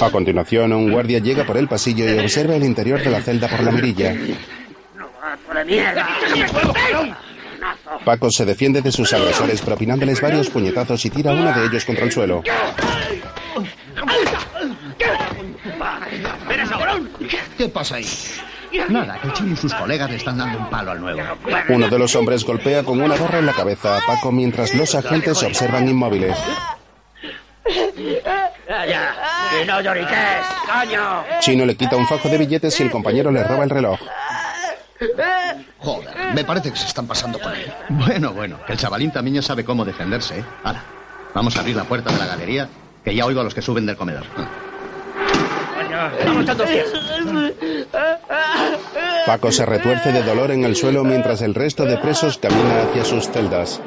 A 0.00 0.10
continuación, 0.10 0.72
un 0.72 0.90
guardia 0.90 1.18
llega 1.18 1.44
por 1.44 1.56
el 1.56 1.68
pasillo 1.68 2.08
y 2.08 2.18
observa 2.18 2.56
el 2.56 2.64
interior 2.64 3.02
de 3.02 3.10
la 3.10 3.22
celda 3.22 3.48
por 3.48 3.62
la 3.62 3.70
mirilla. 3.70 4.14
¡Por 5.46 5.64
mierda! 5.64 6.08
Paco 8.04 8.30
se 8.30 8.44
defiende 8.44 8.82
de 8.82 8.90
sus 8.90 9.12
agresores 9.12 9.60
propinándoles 9.62 10.20
varios 10.20 10.50
puñetazos 10.50 11.04
y 11.04 11.10
tira 11.10 11.32
uno 11.32 11.52
de 11.52 11.66
ellos 11.66 11.84
contra 11.84 12.04
el 12.04 12.12
suelo. 12.12 12.42
¿Qué 17.56 17.68
pasa 17.68 17.96
ahí? 17.96 18.06
Nada, 18.88 19.20
que 19.20 19.32
Chino 19.32 19.52
y 19.52 19.56
sus 19.56 19.74
colegas 19.74 20.10
le 20.10 20.16
están 20.16 20.38
dando 20.38 20.58
un 20.58 20.70
palo 20.70 20.92
al 20.92 21.00
nuevo. 21.00 21.20
Uno 21.68 21.88
de 21.88 21.98
los 21.98 22.16
hombres 22.16 22.44
golpea 22.44 22.82
con 22.82 23.00
una 23.00 23.16
barra 23.16 23.38
en 23.38 23.46
la 23.46 23.52
cabeza 23.52 23.98
a 23.98 24.00
Paco 24.00 24.32
mientras 24.32 24.74
los 24.74 24.94
agentes 24.94 25.42
observan 25.42 25.88
inmóviles. 25.88 26.36
¡Y 29.62 29.66
no 29.66 29.80
lloriques, 29.80 30.46
coño! 30.66 31.24
Chino 31.40 31.64
le 31.64 31.76
quita 31.76 31.96
un 31.96 32.06
fajo 32.06 32.28
de 32.28 32.38
billetes 32.38 32.78
y 32.80 32.82
el 32.84 32.90
compañero 32.90 33.30
le 33.30 33.44
roba 33.44 33.64
el 33.64 33.70
reloj. 33.70 34.00
Joder, 35.78 36.10
me 36.34 36.44
parece 36.44 36.70
que 36.70 36.76
se 36.76 36.86
están 36.86 37.06
pasando 37.06 37.38
con 37.38 37.52
él. 37.54 37.72
Bueno, 37.88 38.32
bueno, 38.32 38.58
que 38.66 38.72
el 38.72 38.78
chavalín 38.78 39.10
también 39.10 39.36
ya 39.36 39.42
sabe 39.42 39.64
cómo 39.64 39.84
defenderse, 39.84 40.38
¿eh? 40.38 40.44
Hala, 40.62 40.82
vamos 41.34 41.56
a 41.56 41.60
abrir 41.60 41.76
la 41.76 41.84
puerta 41.84 42.10
de 42.12 42.18
la 42.18 42.26
galería, 42.26 42.68
que 43.04 43.14
ya 43.14 43.26
oigo 43.26 43.40
a 43.40 43.44
los 43.44 43.54
que 43.54 43.62
suben 43.62 43.84
del 43.84 43.96
comedor. 43.96 44.24
Paco 49.26 49.52
se 49.52 49.66
retuerce 49.66 50.12
de 50.12 50.22
dolor 50.22 50.50
en 50.50 50.64
el 50.64 50.76
suelo 50.76 51.04
mientras 51.04 51.42
el 51.42 51.54
resto 51.54 51.84
de 51.84 51.98
presos 51.98 52.38
camina 52.38 52.82
hacia 52.82 53.04
sus 53.04 53.28
celdas. 53.28 53.80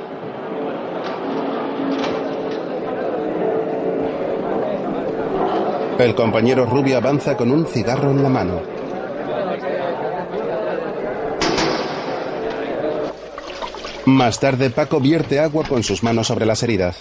El 5.98 6.14
compañero 6.14 6.66
rubio 6.66 6.98
avanza 6.98 7.38
con 7.38 7.52
un 7.52 7.66
cigarro 7.66 8.12
en 8.12 8.22
la 8.22 8.30
mano. 8.30 8.62
Más 14.06 14.40
tarde, 14.40 14.70
Paco 14.70 15.00
vierte 15.00 15.40
agua 15.40 15.64
con 15.68 15.84
sus 15.84 16.04
manos 16.04 16.28
sobre 16.28 16.46
las 16.46 16.62
heridas. 16.64 16.98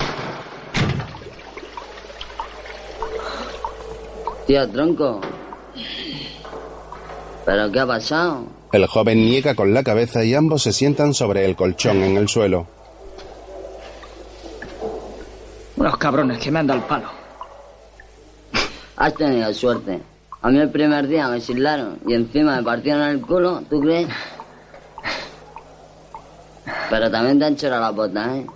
Tío 4.47 4.69
Tronco. 4.71 5.21
¿Pero 7.45 7.73
qué 7.73 7.81
ha 7.81 7.87
pasado? 7.87 8.47
El 8.73 8.87
joven 8.87 9.19
niega 9.19 9.55
con 9.55 9.75
la 9.75 9.83
cabeza 9.83 10.25
y 10.25 10.35
ambos 10.35 10.63
se 10.63 10.73
sientan 10.73 11.15
sobre 11.15 11.45
el 11.45 11.57
colchón 11.57 12.03
en 12.03 12.17
el 12.17 12.29
suelo. 12.29 12.67
Unos 15.77 15.97
cabrones 15.99 16.39
que 16.39 16.51
me 16.51 16.61
han 16.61 16.67
dado 16.69 16.81
el 16.81 16.87
palo. 16.87 17.24
Has 18.97 19.15
tenido 19.15 19.53
suerte. 19.53 20.01
A 20.43 20.51
mí 20.51 20.59
el 20.59 20.71
primer 20.71 21.09
día 21.09 21.29
me 21.29 21.41
silaron 21.41 21.99
y 22.07 22.15
encima 22.15 22.57
me 22.57 22.63
partieron 22.63 23.03
el 23.03 23.21
culo, 23.21 23.63
¿tú 23.69 23.81
crees? 23.81 24.09
Pero 26.91 27.11
también 27.11 27.39
te 27.39 27.45
han 27.47 27.57
chorado 27.57 27.83
las 27.83 27.95
botas, 27.95 28.37
¿eh? 28.37 28.47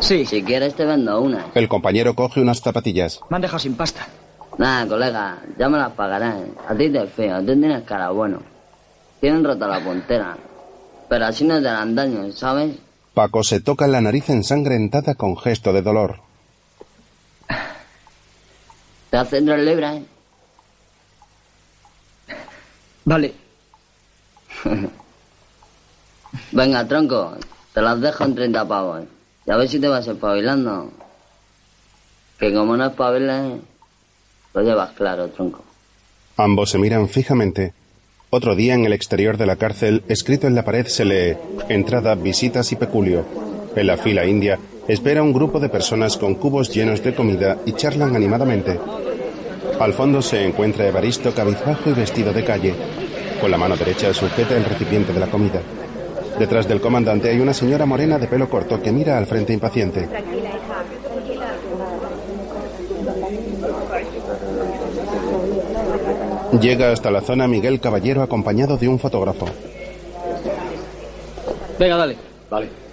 Sí. 0.00 0.24
Si 0.26 0.42
quieres 0.42 0.74
te 0.74 0.84
vendo 0.84 1.20
una. 1.20 1.46
El 1.54 1.68
compañero 1.68 2.14
coge 2.14 2.40
unas 2.40 2.60
zapatillas. 2.60 3.20
Me 3.28 3.36
han 3.36 3.42
dejado 3.42 3.58
sin 3.58 3.76
pasta. 3.76 4.06
Nada, 4.56 4.86
colega, 4.86 5.38
ya 5.58 5.68
me 5.68 5.78
las 5.78 5.92
pagarás. 5.92 6.36
A 6.68 6.74
ti 6.74 6.90
te 6.90 7.06
feo, 7.06 7.40
tú 7.40 7.46
tienes 7.46 7.82
cara 7.84 8.10
bueno. 8.10 8.40
Tienen 9.20 9.44
rota 9.44 9.66
la 9.66 9.80
puntera. 9.80 10.36
Pero 11.08 11.26
así 11.26 11.44
no 11.44 11.56
te 11.56 11.62
dan 11.62 11.94
daño, 11.94 12.30
¿sabes? 12.32 12.76
Paco 13.14 13.42
se 13.42 13.60
toca 13.60 13.86
la 13.86 14.00
nariz 14.00 14.28
ensangrentada 14.30 15.14
con 15.14 15.36
gesto 15.36 15.72
de 15.72 15.82
dolor. 15.82 16.27
Te 19.10 19.16
hacen 19.16 19.46
tres 19.46 19.64
libras, 19.64 19.96
¿eh? 19.96 20.04
Vale. 23.04 23.32
Venga, 26.52 26.86
tronco, 26.86 27.36
te 27.72 27.80
las 27.80 28.00
dejo 28.00 28.24
en 28.24 28.34
30 28.34 28.68
pavos. 28.68 29.04
Y 29.46 29.50
a 29.50 29.56
ver 29.56 29.68
si 29.68 29.80
te 29.80 29.88
vas 29.88 30.06
espabilando. 30.06 30.92
Que 32.38 32.52
como 32.52 32.76
no 32.76 32.86
espabiles, 32.86 33.60
lo 34.52 34.62
llevas 34.62 34.90
claro, 34.92 35.28
tronco. 35.28 35.64
Ambos 36.36 36.70
se 36.70 36.78
miran 36.78 37.08
fijamente. 37.08 37.72
Otro 38.30 38.54
día 38.54 38.74
en 38.74 38.84
el 38.84 38.92
exterior 38.92 39.38
de 39.38 39.46
la 39.46 39.56
cárcel, 39.56 40.04
escrito 40.08 40.46
en 40.46 40.54
la 40.54 40.64
pared, 40.64 40.86
se 40.86 41.06
lee 41.06 41.36
Entrada, 41.70 42.14
visitas 42.14 42.70
y 42.72 42.76
peculio. 42.76 43.47
En 43.76 43.86
la 43.86 43.96
fila 43.96 44.24
india 44.24 44.58
espera 44.86 45.22
un 45.22 45.32
grupo 45.32 45.60
de 45.60 45.68
personas 45.68 46.16
con 46.16 46.34
cubos 46.34 46.74
llenos 46.74 47.02
de 47.02 47.14
comida 47.14 47.58
y 47.66 47.72
charlan 47.72 48.16
animadamente. 48.16 48.78
Al 49.78 49.92
fondo 49.92 50.22
se 50.22 50.44
encuentra 50.44 50.86
Evaristo 50.86 51.32
cabizbajo 51.32 51.90
y 51.90 51.92
vestido 51.92 52.32
de 52.32 52.44
calle. 52.44 52.74
Con 53.40 53.50
la 53.50 53.58
mano 53.58 53.76
derecha 53.76 54.12
sujeta 54.12 54.56
el 54.56 54.64
recipiente 54.64 55.12
de 55.12 55.20
la 55.20 55.28
comida. 55.28 55.60
Detrás 56.38 56.66
del 56.66 56.80
comandante 56.80 57.28
hay 57.28 57.40
una 57.40 57.54
señora 57.54 57.86
morena 57.86 58.18
de 58.18 58.26
pelo 58.26 58.48
corto 58.48 58.80
que 58.80 58.92
mira 58.92 59.18
al 59.18 59.26
frente 59.26 59.52
impaciente. 59.52 60.08
Llega 66.60 66.92
hasta 66.92 67.10
la 67.10 67.20
zona 67.20 67.46
Miguel 67.46 67.78
Caballero 67.78 68.22
acompañado 68.22 68.76
de 68.76 68.88
un 68.88 68.98
fotógrafo. 68.98 69.46
Venga, 71.78 71.96
dale. 71.96 72.16
Vale. 72.50 72.87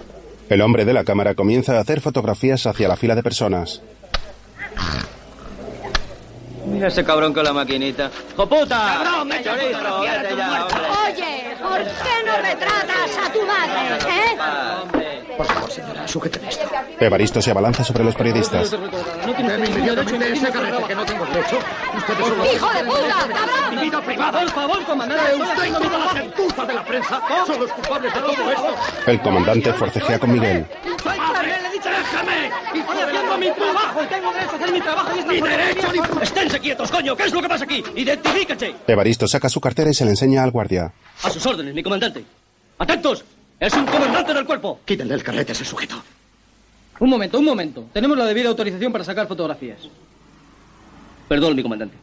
El 0.50 0.62
hombre 0.62 0.86
de 0.86 0.94
la 0.94 1.04
cámara 1.04 1.34
comienza 1.34 1.78
a 1.78 1.82
hacer 1.82 2.02
fotografías 2.02 2.66
hacia 2.68 2.88
la 2.88 2.96
fila 2.96 3.16
de 3.16 3.24
personas. 3.24 3.82
Mira 6.68 6.88
ese 6.88 7.04
cabrón 7.04 7.34
con 7.34 7.44
la 7.44 7.54
maquinita. 7.54 8.10
¡Joputa! 8.36 8.98
¡Cabrón, 9.04 9.28
me 9.28 9.44
chorizo! 9.44 10.00
Oye, 10.00 10.14
¿por 11.62 11.84
qué 11.84 12.24
no 12.26 12.36
retratas 12.42 13.18
a 13.24 13.32
tu 13.32 13.46
madre, 13.46 13.98
eh? 14.10 14.35
Por 15.38 15.46
favor, 15.46 15.70
señora, 15.72 16.08
sujéteme 16.08 16.50
esto. 16.50 16.66
Evaristo 17.00 17.42
se 17.42 17.52
abalanza 17.52 17.84
sobre 17.84 18.04
los 18.04 18.16
periodistas. 18.16 18.72
Deme 18.72 19.66
inmediatamente 19.68 20.32
ese 20.34 20.50
carrete 20.50 20.84
que 20.88 20.96
no 20.96 21.06
tengo 21.06 21.26
derecho. 21.26 21.60
Ustedes 21.98 22.20
son 22.28 22.38
los... 22.38 22.54
¡Hijo 22.54 22.70
de 22.74 22.84
puta, 22.84 23.08
cabrón! 23.28 23.76
¡Mi 23.76 23.82
vida 23.82 24.02
privada! 24.02 24.40
¡Por 24.40 24.50
favor, 24.52 24.84
comandante! 24.86 25.36
¡Usted 25.36 25.66
y 25.66 25.72
toda 25.72 25.98
la 25.98 26.10
gentuza 26.12 26.66
de 26.66 26.74
la 26.74 26.86
prensa 26.86 27.22
son 27.46 27.60
los 27.60 27.72
culpables 27.72 28.14
de 28.14 28.20
todo 28.22 28.52
esto! 28.52 28.76
El 29.08 29.22
comandante 29.22 29.74
forcejea 29.74 30.20
con 30.20 30.32
Miguel. 30.32 30.66
¡Déjame! 31.86 32.48
Estoy 32.74 33.04
haciendo 33.04 33.38
mi 33.38 33.52
trabajo 33.52 34.04
y 34.04 34.08
tengo 34.08 34.32
derecho 34.34 34.52
a 34.52 34.56
hacer 34.56 34.72
mi 34.72 34.82
trabajo 34.82 35.10
y 35.16 35.20
fotografía- 35.22 35.58
derecho 35.58 35.92
ni- 35.92 36.24
¡Esténse 36.24 36.60
quietos, 36.60 36.92
coño! 36.92 37.16
¿Qué 37.16 37.24
es 37.24 37.34
lo 37.34 37.42
que 37.42 37.50
pasa 37.50 37.64
aquí? 37.66 37.84
¡Identifíquense! 37.96 38.76
Evaristo 38.88 39.28
saca 39.28 39.50
su 39.50 39.60
cartera 39.62 39.90
y 39.90 39.94
se 39.94 40.06
la 40.06 40.12
enseña 40.12 40.44
al 40.44 40.52
guardia. 40.52 40.92
A 41.24 41.30
sus 41.30 41.46
órdenes, 41.46 41.74
mi 41.74 41.84
comandante. 41.84 42.24
¡Atentos! 42.80 43.24
¡Es 43.60 43.74
un 43.74 43.86
comandante 43.86 44.34
del 44.34 44.46
cuerpo! 44.46 44.80
Quítenle 44.86 45.14
el 45.14 45.24
carrete 45.24 45.52
a 45.52 45.54
ese 45.54 45.66
sujeto. 45.66 45.96
Un 47.00 47.10
momento, 47.10 47.40
un 47.40 47.46
momento. 47.46 47.90
Tenemos 47.94 48.18
la 48.18 48.26
debida 48.26 48.50
autorización 48.50 48.92
para 48.92 49.04
sacar 49.04 49.28
fotografías. 49.28 49.80
Perdón, 51.28 51.56
mi 51.56 51.64
comandante. 51.64 51.96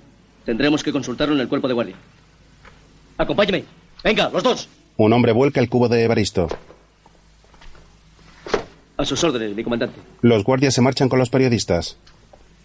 Tendremos 0.45 0.83
que 0.83 0.93
consultarlo 0.93 1.35
en 1.35 1.41
el 1.41 1.49
cuerpo 1.49 1.69
de 1.69 1.75
guardia. 1.75 1.97
Acompáñeme. 3.17 3.65
Venga, 4.03 4.29
los 4.31 4.43
dos. 4.43 4.69
Un 4.97 5.13
hombre 5.13 5.33
vuelca 5.33 5.61
el 5.61 5.69
cubo 5.69 5.89
de 5.89 6.05
Evaristo. 6.05 6.49
A 8.97 9.05
sus 9.05 9.23
órdenes, 9.25 9.55
mi 9.55 9.65
comandante. 9.65 9.99
Los 10.21 10.45
guardias 10.45 10.75
se 10.75 10.81
marchan 10.81 11.09
con 11.09 11.19
los 11.19 11.31
periodistas. 11.31 11.97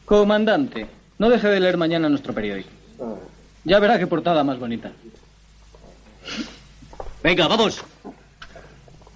Comandante, 0.05 0.87
no 1.17 1.29
deje 1.29 1.47
de 1.47 1.59
leer 1.59 1.77
mañana 1.77 2.09
nuestro 2.09 2.33
periódico. 2.33 2.69
Ya 3.63 3.79
verá 3.79 3.99
qué 3.99 4.07
portada 4.07 4.43
más 4.43 4.59
bonita. 4.59 4.91
Venga, 7.23 7.47
vamos. 7.47 7.83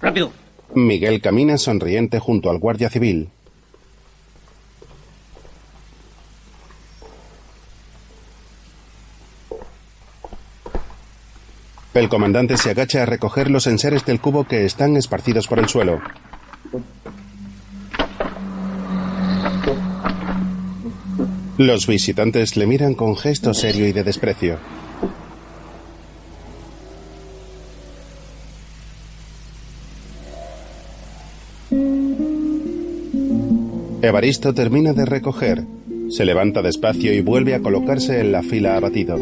Rápido. 0.02 0.32
Miguel 0.74 1.20
camina 1.20 1.56
sonriente 1.58 2.18
junto 2.18 2.50
al 2.50 2.58
guardia 2.58 2.90
civil. 2.90 3.30
El 11.94 12.08
comandante 12.08 12.56
se 12.56 12.70
agacha 12.70 13.02
a 13.02 13.06
recoger 13.06 13.50
los 13.50 13.66
enseres 13.66 14.04
del 14.04 14.20
cubo 14.20 14.44
que 14.44 14.64
están 14.64 14.96
esparcidos 14.96 15.46
por 15.46 15.58
el 15.58 15.68
suelo. 15.68 16.00
Los 21.58 21.86
visitantes 21.86 22.56
le 22.56 22.66
miran 22.66 22.94
con 22.94 23.14
gesto 23.16 23.54
serio 23.54 23.86
y 23.86 23.92
de 23.92 24.02
desprecio. 24.02 24.58
Evaristo 34.02 34.52
termina 34.52 34.92
de 34.92 35.04
recoger, 35.04 35.62
se 36.10 36.24
levanta 36.24 36.60
despacio 36.60 37.14
y 37.14 37.20
vuelve 37.20 37.54
a 37.54 37.60
colocarse 37.60 38.20
en 38.20 38.32
la 38.32 38.42
fila 38.42 38.76
abatido. 38.76 39.16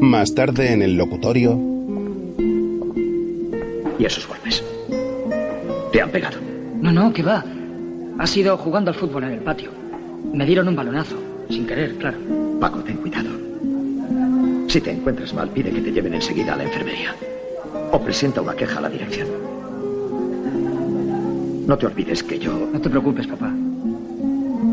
Más 0.00 0.32
tarde 0.34 0.72
en 0.72 0.82
el 0.82 0.96
locutorio, 0.96 1.58
¿Y 3.98 4.06
esos 4.06 4.26
golpes? 4.26 4.64
¿Te 5.92 6.00
han 6.00 6.10
pegado? 6.10 6.38
No, 6.80 6.90
no, 6.90 7.12
que 7.12 7.22
va. 7.22 7.44
Ha 8.18 8.26
sido 8.26 8.56
jugando 8.56 8.90
al 8.90 8.96
fútbol 8.96 9.24
en 9.24 9.32
el 9.32 9.40
patio. 9.40 9.70
Me 10.32 10.46
dieron 10.46 10.68
un 10.68 10.76
balonazo, 10.76 11.16
sin 11.50 11.66
querer, 11.66 11.96
claro. 11.96 12.16
Paco, 12.58 12.78
ten 12.78 12.96
cuidado. 12.96 13.28
Si 14.68 14.80
te 14.80 14.92
encuentras 14.92 15.34
mal, 15.34 15.50
pide 15.50 15.70
que 15.70 15.82
te 15.82 15.92
lleven 15.92 16.14
enseguida 16.14 16.54
a 16.54 16.56
la 16.56 16.62
enfermería. 16.62 17.14
O 17.92 18.00
presenta 18.00 18.40
una 18.40 18.54
queja 18.54 18.78
a 18.78 18.82
la 18.82 18.88
dirección. 18.88 19.28
No 21.70 21.78
te 21.78 21.86
olvides 21.86 22.24
que 22.24 22.36
yo... 22.36 22.68
No 22.72 22.80
te 22.80 22.90
preocupes, 22.90 23.28
papá. 23.28 23.54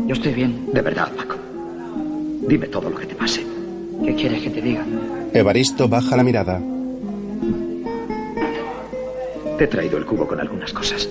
Yo 0.08 0.14
estoy 0.14 0.34
bien. 0.34 0.66
De 0.72 0.82
verdad, 0.82 1.08
Paco. 1.16 1.36
Dime 2.48 2.66
todo 2.66 2.90
lo 2.90 2.96
que 2.96 3.06
te 3.06 3.14
pase. 3.14 3.46
¿Qué 4.04 4.16
quieres 4.16 4.42
que 4.42 4.50
te 4.50 4.60
diga? 4.60 4.84
Evaristo 5.32 5.88
baja 5.88 6.16
la 6.16 6.24
mirada. 6.24 6.60
Te 9.58 9.62
he 9.62 9.66
traído 9.68 9.96
el 9.96 10.06
cubo 10.06 10.26
con 10.26 10.40
algunas 10.40 10.72
cosas. 10.72 11.08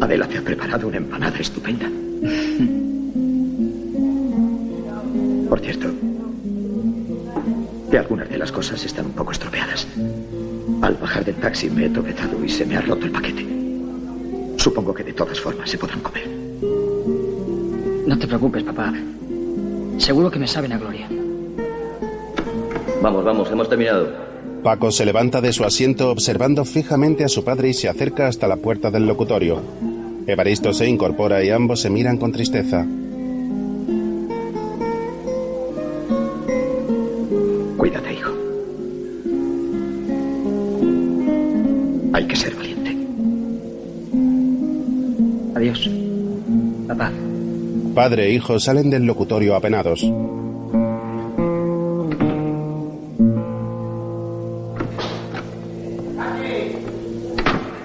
Adela 0.00 0.28
te 0.28 0.38
ha 0.38 0.42
preparado 0.42 0.86
una 0.86 0.98
empanada 0.98 1.36
estupenda. 1.36 1.90
Por 5.48 5.58
cierto, 5.58 5.88
que 7.90 7.98
algunas 7.98 8.28
de 8.28 8.38
las 8.38 8.52
cosas 8.52 8.84
están 8.84 9.06
un 9.06 9.12
poco 9.14 9.32
estropeadas. 9.32 9.84
Al 10.80 10.94
bajar 10.94 11.24
del 11.24 11.34
taxi 11.34 11.68
me 11.70 11.86
he 11.86 11.90
tropezado 11.90 12.44
y 12.44 12.48
se 12.48 12.64
me 12.64 12.76
ha 12.76 12.82
roto 12.82 13.06
el 13.06 13.10
paquete. 13.10 13.61
Supongo 14.62 14.94
que 14.94 15.02
de 15.02 15.12
todas 15.12 15.40
formas 15.40 15.68
se 15.68 15.76
podrán 15.76 15.98
comer. 15.98 16.28
No 18.06 18.16
te 18.16 18.28
preocupes, 18.28 18.62
papá. 18.62 18.94
Seguro 19.98 20.30
que 20.30 20.38
me 20.38 20.46
saben 20.46 20.72
a 20.72 20.78
gloria. 20.78 21.08
Vamos, 23.02 23.24
vamos, 23.24 23.50
hemos 23.50 23.68
terminado. 23.68 24.08
Paco 24.62 24.92
se 24.92 25.04
levanta 25.04 25.40
de 25.40 25.52
su 25.52 25.64
asiento 25.64 26.12
observando 26.12 26.64
fijamente 26.64 27.24
a 27.24 27.28
su 27.28 27.42
padre 27.42 27.70
y 27.70 27.74
se 27.74 27.88
acerca 27.88 28.28
hasta 28.28 28.46
la 28.46 28.54
puerta 28.54 28.92
del 28.92 29.04
locutorio. 29.04 29.60
Evaristo 30.28 30.72
se 30.72 30.86
incorpora 30.86 31.42
y 31.42 31.50
ambos 31.50 31.80
se 31.80 31.90
miran 31.90 32.16
con 32.16 32.30
tristeza. 32.30 32.86
Cuídate, 37.76 38.14
hijo. 38.14 38.32
Hay 42.12 42.26
que 42.28 42.36
ser 42.36 42.61
Adiós. 45.62 45.88
Papá. 46.88 47.12
Padre 47.94 48.26
e 48.26 48.30
hijo 48.34 48.58
salen 48.58 48.90
del 48.90 49.06
locutorio 49.06 49.54
apenados. 49.54 50.02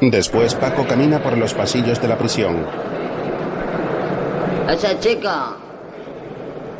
Después 0.01 0.55
Paco 0.55 0.88
camina 0.88 1.21
por 1.21 1.38
los 1.38 1.53
pasillos 1.53 2.01
de 2.01 2.07
la 2.07 2.17
prisión. 2.17 2.65
Esa 4.67 4.99
chica. 4.99 5.53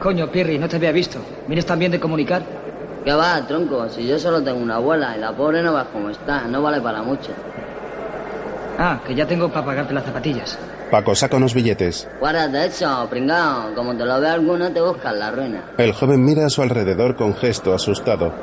Coño, 0.02 0.32
Pirri, 0.32 0.58
no 0.58 0.68
te 0.68 0.78
había 0.78 0.92
visto. 0.92 1.20
¿Vienes 1.48 1.68
también 1.68 1.92
de 1.92 2.00
comunicar? 2.00 2.42
¿Qué 3.06 3.14
va, 3.14 3.46
tronco? 3.46 3.88
Si 3.90 4.08
yo 4.08 4.18
solo 4.18 4.42
tengo 4.42 4.58
una 4.58 4.78
abuela 4.78 5.16
y 5.16 5.20
la 5.20 5.32
pobre 5.32 5.62
no 5.62 5.74
va 5.74 5.86
como 5.86 6.10
está, 6.10 6.48
no 6.48 6.64
vale 6.64 6.82
para 6.82 7.04
mucho. 7.04 7.34
Ah, 8.80 9.00
que 9.06 9.14
ya 9.14 9.28
tengo 9.28 9.50
para 9.50 9.64
pagarte 9.64 9.94
las 9.94 10.04
zapatillas. 10.04 10.58
Paco 10.92 11.16
saca 11.16 11.36
unos 11.36 11.54
billetes. 11.54 12.08
Guárdate 12.20 12.66
eso, 12.68 13.08
pringao. 13.10 13.76
Como 13.76 13.96
te 13.98 14.06
lo 14.06 14.22
ve 14.22 14.30
alguno, 14.30 14.72
te 14.72 14.80
buscan 14.80 15.20
la 15.20 15.32
ruina. 15.32 15.64
El 15.78 15.92
joven 15.92 16.24
mira 16.24 16.46
a 16.46 16.50
su 16.50 16.62
alrededor 16.62 17.16
con 17.16 17.36
gesto 17.36 17.74
asustado. 17.74 18.34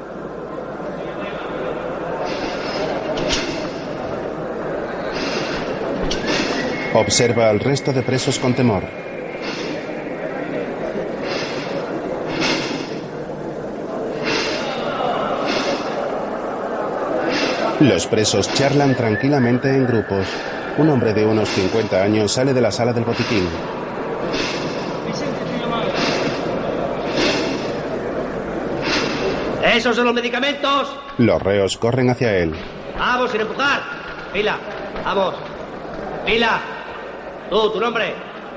Observa 6.94 7.48
al 7.50 7.60
resto 7.60 7.92
de 7.92 8.02
presos 8.02 8.38
con 8.38 8.54
temor. 8.54 8.84
Los 17.80 18.06
presos 18.06 18.52
charlan 18.54 18.94
tranquilamente 18.94 19.68
en 19.68 19.86
grupos. 19.86 20.26
Un 20.76 20.88
hombre 20.90 21.12
de 21.14 21.24
unos 21.24 21.48
50 21.50 22.02
años 22.02 22.32
sale 22.32 22.52
de 22.52 22.60
la 22.60 22.70
sala 22.70 22.92
del 22.92 23.04
botiquín. 23.04 23.46
¡Esos 29.64 29.96
son 29.96 30.04
los 30.04 30.14
medicamentos! 30.14 30.94
Los 31.18 31.42
reos 31.42 31.76
corren 31.78 32.10
hacia 32.10 32.36
él. 32.36 32.54
¡Vamos, 32.98 33.30
sin 33.30 33.40
empujar! 33.40 33.80
¡Pila! 34.32 34.56
¡Vamos! 35.04 35.34
¡Pila! 36.26 36.60
Tú, 37.50 37.70
tu 37.70 37.80
nombre. 37.80 38.14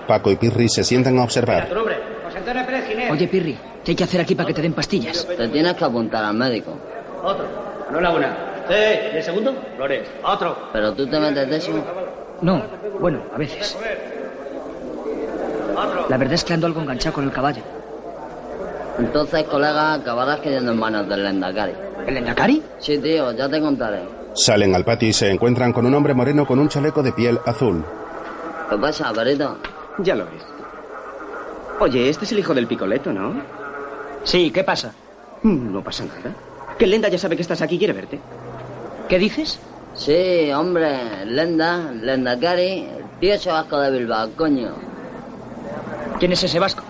Paco 0.08 0.32
y 0.32 0.36
Pirri 0.36 0.70
se 0.70 0.84
sientan 0.84 1.18
a 1.20 1.24
observar. 1.24 1.68
Tu 1.68 1.76
nombre. 1.76 1.98
José 2.26 2.38
Antonio 2.40 2.66
Pérez 2.66 2.88
Ginés. 2.88 3.12
Oye, 3.12 3.28
Pirri, 3.28 3.58
¿qué 3.84 3.92
hay 3.92 3.96
que 3.96 4.04
hacer 4.04 4.22
aquí 4.22 4.36
para 4.36 4.48
que 4.48 4.54
te 4.54 4.62
den 4.62 4.74
pastillas? 4.74 5.26
Te 5.28 5.48
tienes 5.50 5.74
que 5.74 5.86
apuntar 5.86 6.24
al 6.24 6.34
médico. 6.36 6.78
Otro. 7.24 7.46
Enhorabuena. 7.90 8.38
Sí. 8.68 8.74
¿Y 9.14 9.18
el 9.18 9.24
segundo? 9.24 9.56
Flores. 9.76 10.08
Otro. 10.24 10.70
¿Pero 10.74 10.94
tú 10.94 11.08
te 11.08 11.20
metes 11.20 11.50
de 11.50 11.58
eso? 11.58 11.72
No, 12.42 12.62
bueno, 13.00 13.22
a 13.34 13.38
veces. 13.38 13.78
La 16.10 16.18
verdad 16.18 16.34
es 16.34 16.44
que 16.44 16.54
ando 16.54 16.68
algo 16.68 16.82
enganchado 16.82 17.16
con 17.16 17.24
el 17.26 17.32
caballo. 17.32 17.62
Entonces, 19.00 19.44
colega, 19.44 19.94
acabarás 19.94 20.40
cayendo 20.40 20.72
en 20.72 20.80
manos 20.80 21.08
del 21.08 21.24
Lendakari. 21.24 21.74
¿El 22.06 22.14
Lendakari? 22.16 22.64
Sí, 22.80 22.98
tío, 23.00 23.32
ya 23.34 23.48
te 23.50 23.60
contaré. 23.62 24.02
Salen 24.34 24.74
al 24.76 24.84
patio 24.86 25.10
y 25.10 25.14
se 25.14 25.30
encuentran 25.32 25.74
con 25.74 25.86
un 25.86 25.94
hombre 25.94 26.14
moreno 26.14 26.46
con 26.46 26.60
un 26.60 26.70
chaleco 26.70 27.04
de 27.04 27.12
piel 27.12 27.40
azul. 27.46 27.84
¿Qué 28.70 28.78
pasa, 28.78 29.12
perito? 29.14 29.58
Ya 30.00 30.16
lo 30.16 30.26
ves. 30.26 30.44
Oye, 31.80 32.10
este 32.10 32.26
es 32.26 32.32
el 32.32 32.40
hijo 32.40 32.54
del 32.54 32.68
picoleto, 32.68 33.12
¿no? 33.14 33.34
Sí, 34.24 34.52
¿qué 34.52 34.64
pasa? 34.64 34.94
Mm, 35.44 35.72
No 35.74 35.84
pasa 35.84 36.06
nada. 36.06 36.36
Que 36.78 36.88
Lenda 36.88 37.08
ya 37.10 37.18
sabe 37.18 37.36
que 37.36 37.42
estás 37.44 37.62
aquí 37.62 37.76
y 37.76 37.78
quiere 37.80 37.94
verte. 37.94 38.20
¿Qué 39.08 39.18
dices? 39.20 39.60
Sí, 39.98 40.52
hombre, 40.54 41.26
Lenda, 41.26 41.92
Lendakari, 41.92 42.88
el 42.98 43.06
tío 43.20 43.34
ese 43.34 43.52
vasco 43.52 43.80
de 43.80 43.92
Bilbao, 43.92 44.30
coño. 44.38 44.70
¿Quién 46.20 46.32
es 46.32 46.44
ese 46.44 46.60
vasco? 46.60 46.84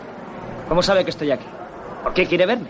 ¿Cómo 0.68 0.84
sabe 0.84 1.03
que 1.05 1.12
estoy 1.12 1.32
aquí? 1.32 1.45
¿Por 2.03 2.14
qué 2.14 2.26
quiere 2.28 2.45
verme? 2.45 2.70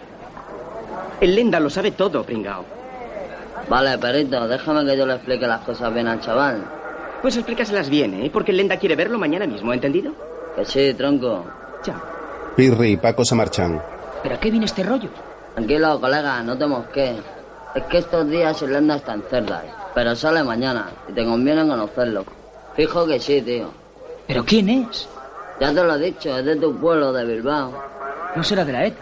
El 1.19 1.35
Lenda 1.35 1.59
lo 1.59 1.69
sabe 1.71 1.91
todo, 1.91 2.23
pringao. 2.23 2.63
Vale, 3.67 3.97
perito, 3.97 4.47
déjame 4.47 4.85
que 4.85 4.95
yo 4.95 5.05
le 5.07 5.15
explique 5.15 5.47
las 5.47 5.61
cosas 5.61 5.91
bien 5.93 6.07
al 6.07 6.21
chaval. 6.21 6.63
Pues 7.21 7.35
explícaselas 7.35 7.89
bien, 7.89 8.13
¿eh? 8.13 8.29
Porque 8.31 8.51
el 8.51 8.57
Lenda 8.57 8.77
quiere 8.77 8.95
verlo 8.95 9.17
mañana 9.17 9.47
mismo, 9.47 9.73
¿entendido? 9.73 10.13
Que 10.55 10.63
sí, 10.65 10.93
tronco. 10.93 11.45
Chao. 11.81 11.99
Pirri 12.55 12.91
y 12.91 12.97
Paco 12.97 13.25
se 13.25 13.33
marchan. 13.35 13.81
¿Pero 14.21 14.35
a 14.35 14.39
qué 14.39 14.51
viene 14.51 14.67
este 14.67 14.83
rollo? 14.83 15.09
Tranquilo, 15.55 15.99
colega, 15.99 16.43
no 16.43 16.55
te 16.55 16.67
mosques. 16.67 17.17
Es 17.73 17.83
que 17.85 17.97
estos 17.97 18.29
días 18.29 18.61
el 18.61 18.73
Lenda 18.73 18.95
está 18.97 19.13
en 19.13 19.23
cerdas, 19.23 19.63
pero 19.97 20.15
sale 20.15 20.43
mañana 20.43 20.91
y 21.09 21.13
te 21.13 21.25
conviene 21.25 21.67
conocerlo. 21.67 22.23
Fijo 22.75 23.07
que 23.07 23.19
sí, 23.19 23.41
tío. 23.41 23.71
¿Pero 24.27 24.45
quién 24.45 24.69
es? 24.69 25.09
Ya 25.59 25.73
te 25.73 25.83
lo 25.83 25.95
he 25.95 25.97
dicho, 25.97 26.37
es 26.37 26.45
de 26.45 26.55
tu 26.55 26.77
pueblo, 26.77 27.11
de 27.11 27.25
Bilbao. 27.25 27.73
No 28.35 28.43
será 28.43 28.63
de 28.63 28.73
la 28.73 28.85
ETA. 28.85 29.01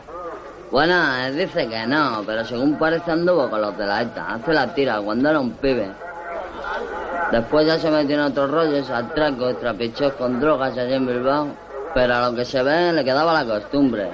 Bueno, 0.71 0.95
él 1.25 1.35
dice 1.35 1.67
que 1.67 1.85
no, 1.85 2.23
pero 2.25 2.45
según 2.45 2.77
parece 2.77 3.11
anduvo 3.11 3.49
con 3.49 3.59
los 3.59 3.77
de 3.77 3.85
la 3.85 4.03
ETA. 4.03 4.35
Hace 4.35 4.53
la 4.53 4.73
tira 4.73 5.01
cuando 5.01 5.29
era 5.29 5.37
un 5.37 5.51
pibe. 5.51 5.91
Después 7.29 7.67
ya 7.67 7.77
se 7.77 7.91
metió 7.91 8.15
en 8.15 8.21
otros 8.21 8.49
rollos, 8.49 8.89
atracos, 8.89 9.59
trapicheos 9.59 10.13
con 10.13 10.39
drogas 10.39 10.77
allí 10.77 10.93
en 10.93 11.07
Bilbao. 11.07 11.49
Pero 11.93 12.15
a 12.15 12.29
lo 12.29 12.35
que 12.37 12.45
se 12.45 12.63
ve 12.63 12.93
le 12.93 13.03
quedaba 13.03 13.33
la 13.33 13.45
costumbre. 13.45 14.11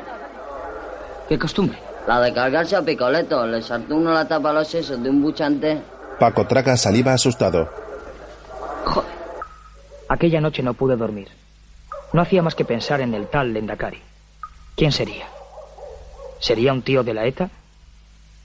¿Qué 1.29 1.37
costumbre? 1.37 1.77
La 2.07 2.19
de 2.21 2.33
cargarse 2.33 2.75
a 2.75 2.81
picoletos. 2.81 3.47
Le 3.49 3.61
saltó 3.61 3.97
uno 3.97 4.11
la 4.11 4.27
tapa 4.27 4.49
a 4.49 4.53
los 4.53 4.67
sesos 4.67 5.03
de 5.03 5.11
un 5.11 5.21
buchante. 5.21 5.79
Paco 6.21 6.45
traga 6.45 6.77
saliva 6.77 7.13
asustado. 7.13 7.67
Joder. 8.85 9.09
Aquella 10.07 10.39
noche 10.39 10.61
no 10.61 10.75
pude 10.75 10.95
dormir. 10.95 11.29
No 12.13 12.21
hacía 12.21 12.43
más 12.43 12.53
que 12.53 12.63
pensar 12.63 13.01
en 13.01 13.15
el 13.15 13.25
tal 13.25 13.51
Lendakari. 13.51 13.99
¿Quién 14.77 14.91
sería? 14.91 15.25
¿Sería 16.39 16.73
un 16.73 16.83
tío 16.83 17.01
de 17.01 17.15
la 17.15 17.25
ETA? 17.25 17.49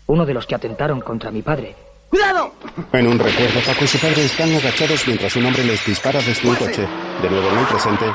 Uno 0.07 0.25
de 0.25 0.33
los 0.33 0.47
que 0.47 0.55
atentaron 0.55 1.03
contra 1.03 1.31
mi 1.31 1.43
padre. 1.43 1.77
¡Cuidado! 2.09 2.53
En 2.95 3.09
un 3.09 3.19
recuerdo, 3.19 3.61
Paco 3.61 3.85
y 3.85 3.89
su 3.89 3.99
padre 3.99 4.25
están 4.25 4.55
agachados 4.55 5.07
mientras 5.07 5.37
un 5.37 5.45
hombre 5.45 5.65
les 5.65 5.85
dispara 5.85 6.23
desde 6.23 6.49
un 6.49 6.55
coche. 6.55 6.89
De 7.21 7.29
nuevo 7.29 7.51
en 7.51 7.59
el 7.59 7.67
presente, 7.67 8.07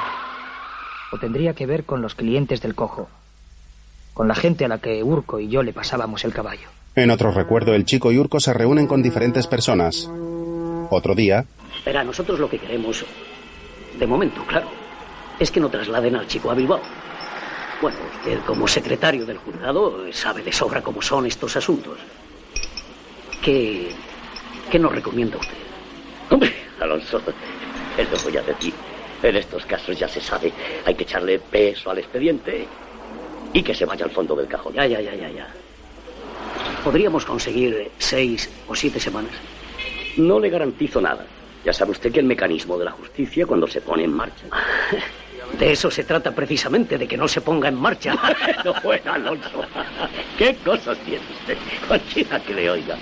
O 1.12 1.20
tendría 1.20 1.54
que 1.54 1.68
ver 1.68 1.84
con 1.86 2.02
los 2.02 2.16
clientes 2.16 2.62
del 2.62 2.74
cojo. 2.74 3.10
Con 4.16 4.28
la 4.28 4.34
gente 4.34 4.66
a 4.66 4.70
la 4.70 4.80
que 4.80 5.04
Urco 5.04 5.40
y 5.40 5.50
yo 5.50 5.62
le 5.62 5.72
pasábamos 5.72 6.26
el 6.26 6.34
caballo. 6.34 6.68
En 6.96 7.12
otro 7.12 7.32
recuerdo, 7.32 7.74
el 7.74 7.86
chico 7.86 8.12
y 8.12 8.18
Urco 8.18 8.40
se 8.40 8.54
reúnen 8.54 8.88
con 8.88 9.02
diferentes 9.02 9.48
personas. 9.48 10.10
Otro 10.90 11.16
día, 11.16 11.46
Verá, 11.86 12.04
nosotros 12.04 12.40
lo 12.40 12.50
que 12.50 12.60
queremos, 12.60 13.04
de 13.98 14.06
momento, 14.08 14.44
claro, 14.46 14.68
es 15.40 15.50
que 15.50 15.60
no 15.60 15.70
trasladen 15.70 16.16
al 16.16 16.28
chico 16.28 16.52
a 16.52 16.54
Bilbao. 16.54 16.82
Bueno, 17.82 17.98
usted 18.20 18.40
como 18.46 18.68
secretario 18.68 19.26
del 19.26 19.38
juzgado 19.38 20.12
sabe 20.14 20.44
de 20.44 20.52
sobra 20.52 20.82
cómo 20.82 21.02
son 21.02 21.26
estos 21.26 21.56
asuntos. 21.56 21.98
¿Qué, 23.42 23.90
qué 24.70 24.78
nos 24.78 24.92
recomienda 24.92 25.38
usted? 25.38 25.58
Hombre, 26.30 26.54
Alonso, 26.80 27.20
es 27.98 28.12
lo 28.12 28.18
que 28.18 28.24
voy 28.24 28.38
a 28.38 28.42
decir. 28.44 28.74
En 29.24 29.36
estos 29.36 29.66
casos 29.66 29.98
ya 29.98 30.08
se 30.08 30.20
sabe, 30.22 30.52
hay 30.86 30.96
que 30.96 31.04
echarle 31.04 31.40
peso 31.40 31.90
al 31.90 32.00
expediente 32.00 32.68
y 33.54 33.64
que 33.64 33.74
se 33.74 33.86
vaya 33.86 34.06
al 34.06 34.12
fondo 34.12 34.36
del 34.36 34.48
cajón. 34.48 34.74
Ya, 34.74 34.86
ya, 34.86 35.02
ya, 35.02 35.16
ya, 35.16 35.30
ya. 35.30 35.54
¿Podríamos 36.84 37.26
conseguir 37.26 37.92
seis 38.00 38.50
o 38.68 38.76
siete 38.76 39.00
semanas? 39.00 39.34
No 40.18 40.40
le 40.40 40.50
garantizo 40.50 41.00
nada. 41.00 41.26
Ya 41.64 41.74
sabe 41.74 41.92
usted 41.92 42.12
que 42.12 42.20
el 42.20 42.26
mecanismo 42.26 42.78
de 42.78 42.86
la 42.86 42.92
justicia 42.92 43.46
cuando 43.46 43.68
se 43.68 43.82
pone 43.82 44.04
en 44.04 44.14
marcha. 44.14 44.46
De 45.60 45.74
eso 45.74 45.92
se 45.92 46.06
trata 46.06 46.34
precisamente, 46.34 46.98
de 46.98 47.06
que 47.08 47.18
no 47.18 47.28
se 47.28 47.42
ponga 47.42 47.68
en 47.68 47.76
marcha. 47.76 48.16
no, 48.66 48.74
bueno, 48.84 49.12
Alonso. 49.12 49.66
¿Qué 50.38 50.56
cosas 50.64 50.98
tiene 51.00 51.24
usted? 51.42 51.58
Cualquiera 51.88 52.40
que 52.40 52.54
le 52.54 52.70
oiga. 52.70 52.98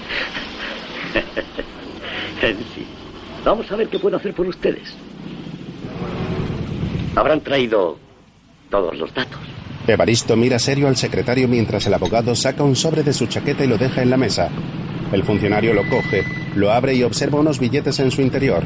En 2.41 2.57
sí. 2.73 2.87
Vamos 3.43 3.69
a 3.69 3.75
ver 3.75 3.89
qué 3.89 3.99
puedo 3.99 4.15
hacer 4.15 4.33
por 4.33 4.47
ustedes. 4.47 4.95
Habrán 7.15 7.41
traído 7.41 7.99
todos 8.69 8.97
los 8.97 9.13
datos. 9.13 9.39
Evaristo 9.89 10.35
mira 10.35 10.59
serio 10.59 10.87
al 10.87 10.97
secretario 10.97 11.47
mientras 11.47 11.85
el 11.87 11.93
abogado 11.93 12.35
saca 12.35 12.63
un 12.63 12.75
sobre 12.75 13.03
de 13.03 13.13
su 13.13 13.27
chaqueta 13.27 13.63
y 13.63 13.67
lo 13.67 13.77
deja 13.77 14.01
en 14.01 14.09
la 14.09 14.17
mesa. 14.17 14.49
El 15.11 15.23
funcionario 15.23 15.73
lo 15.73 15.87
coge, 15.89 16.23
lo 16.55 16.71
abre 16.71 16.93
y 16.93 17.03
observa 17.03 17.39
unos 17.39 17.59
billetes 17.59 17.99
en 17.99 18.11
su 18.11 18.21
interior. 18.21 18.63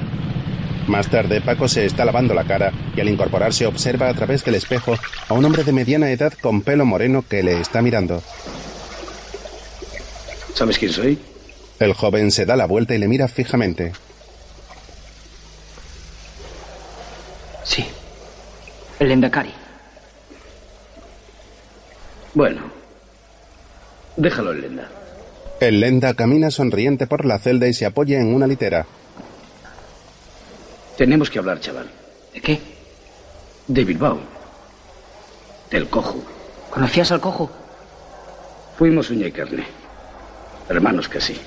Más 0.87 1.07
tarde, 1.07 1.39
Paco 1.39 1.69
se 1.69 1.85
está 1.85 2.03
lavando 2.03 2.33
la 2.33 2.43
cara 2.43 2.73
y 2.95 2.99
al 2.99 3.07
incorporarse 3.07 3.65
observa 3.65 4.09
a 4.09 4.13
través 4.13 4.43
del 4.43 4.55
espejo 4.55 4.97
a 5.29 5.33
un 5.33 5.45
hombre 5.45 5.63
de 5.63 5.71
mediana 5.71 6.11
edad 6.11 6.33
con 6.33 6.61
pelo 6.61 6.85
moreno 6.85 7.23
que 7.27 7.41
le 7.41 7.61
está 7.61 7.81
mirando. 7.81 8.21
¿Sabes 10.53 10.77
quién 10.77 10.91
soy? 10.91 11.17
El 11.79 11.93
joven 11.93 12.31
se 12.31 12.45
da 12.45 12.55
la 12.55 12.65
vuelta 12.65 12.95
y 12.95 12.97
le 12.97 13.07
mira 13.07 13.27
fijamente. 13.27 13.93
Sí. 17.63 17.85
El 18.99 19.11
Endacari. 19.11 19.62
Bueno. 22.33 22.61
Déjalo 24.17 24.53
en 24.53 24.61
lenda. 24.61 24.89
El 25.59 25.79
lenda 25.79 26.13
camina 26.13 26.51
sonriente 26.51 27.07
por 27.07 27.25
la 27.25 27.39
celda 27.39 27.67
y 27.67 27.73
se 27.73 27.85
apoya 27.85 28.19
en 28.19 28.33
una 28.33 28.47
litera. 28.47 28.85
Tenemos 30.97 31.29
que 31.29 31.39
hablar, 31.39 31.59
chaval. 31.59 31.89
¿De 32.33 32.41
qué? 32.41 32.59
De 33.67 33.83
Bilbao. 33.83 34.19
Del 35.71 35.87
cojo. 35.87 36.23
¿Conocías 36.69 37.11
al 37.11 37.21
cojo? 37.21 37.49
Fuimos 38.77 39.09
uña 39.09 39.27
y 39.27 39.31
carne. 39.31 39.65
Hermanos 40.69 41.07
casi. 41.07 41.39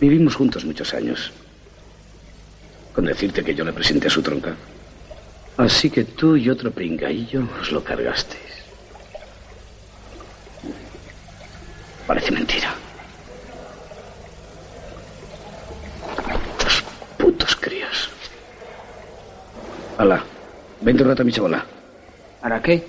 Vivimos 0.00 0.34
juntos 0.34 0.64
muchos 0.64 0.92
años. 0.94 1.32
Con 2.94 3.04
decirte 3.04 3.44
que 3.44 3.54
yo 3.54 3.64
le 3.64 3.72
presenté 3.72 4.08
a 4.08 4.10
su 4.10 4.22
tronca. 4.22 4.54
Así 5.56 5.90
que 5.90 6.04
tú 6.04 6.36
y 6.36 6.48
otro 6.48 6.70
pringaillo 6.70 7.46
os 7.60 7.70
lo 7.70 7.84
cargasteis. 7.84 8.49
Parece 12.10 12.32
mentira. 12.32 12.74
Los 16.64 16.82
putos 17.16 17.54
críos. 17.54 18.10
Hala, 19.96 20.24
vente 20.80 21.04
un 21.04 21.08
rato 21.08 21.22
a 21.22 21.24
mi 21.24 21.30
chabola. 21.30 21.64
¿Para 22.40 22.60
qué? 22.60 22.84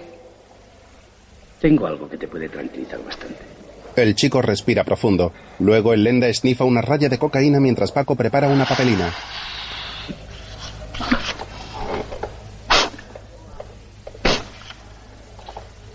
Tengo 1.60 1.86
algo 1.86 2.10
que 2.10 2.18
te 2.18 2.28
puede 2.28 2.50
tranquilizar 2.50 3.00
bastante. 3.06 3.38
El 3.96 4.16
chico 4.16 4.42
respira 4.42 4.84
profundo. 4.84 5.32
Luego 5.60 5.94
el 5.94 6.04
lenda 6.04 6.28
esnifa 6.28 6.64
una 6.64 6.82
raya 6.82 7.08
de 7.08 7.20
cocaína 7.20 7.60
mientras 7.60 7.92
Paco 7.92 8.16
prepara 8.16 8.48
una 8.48 8.66
papelina. 8.66 9.14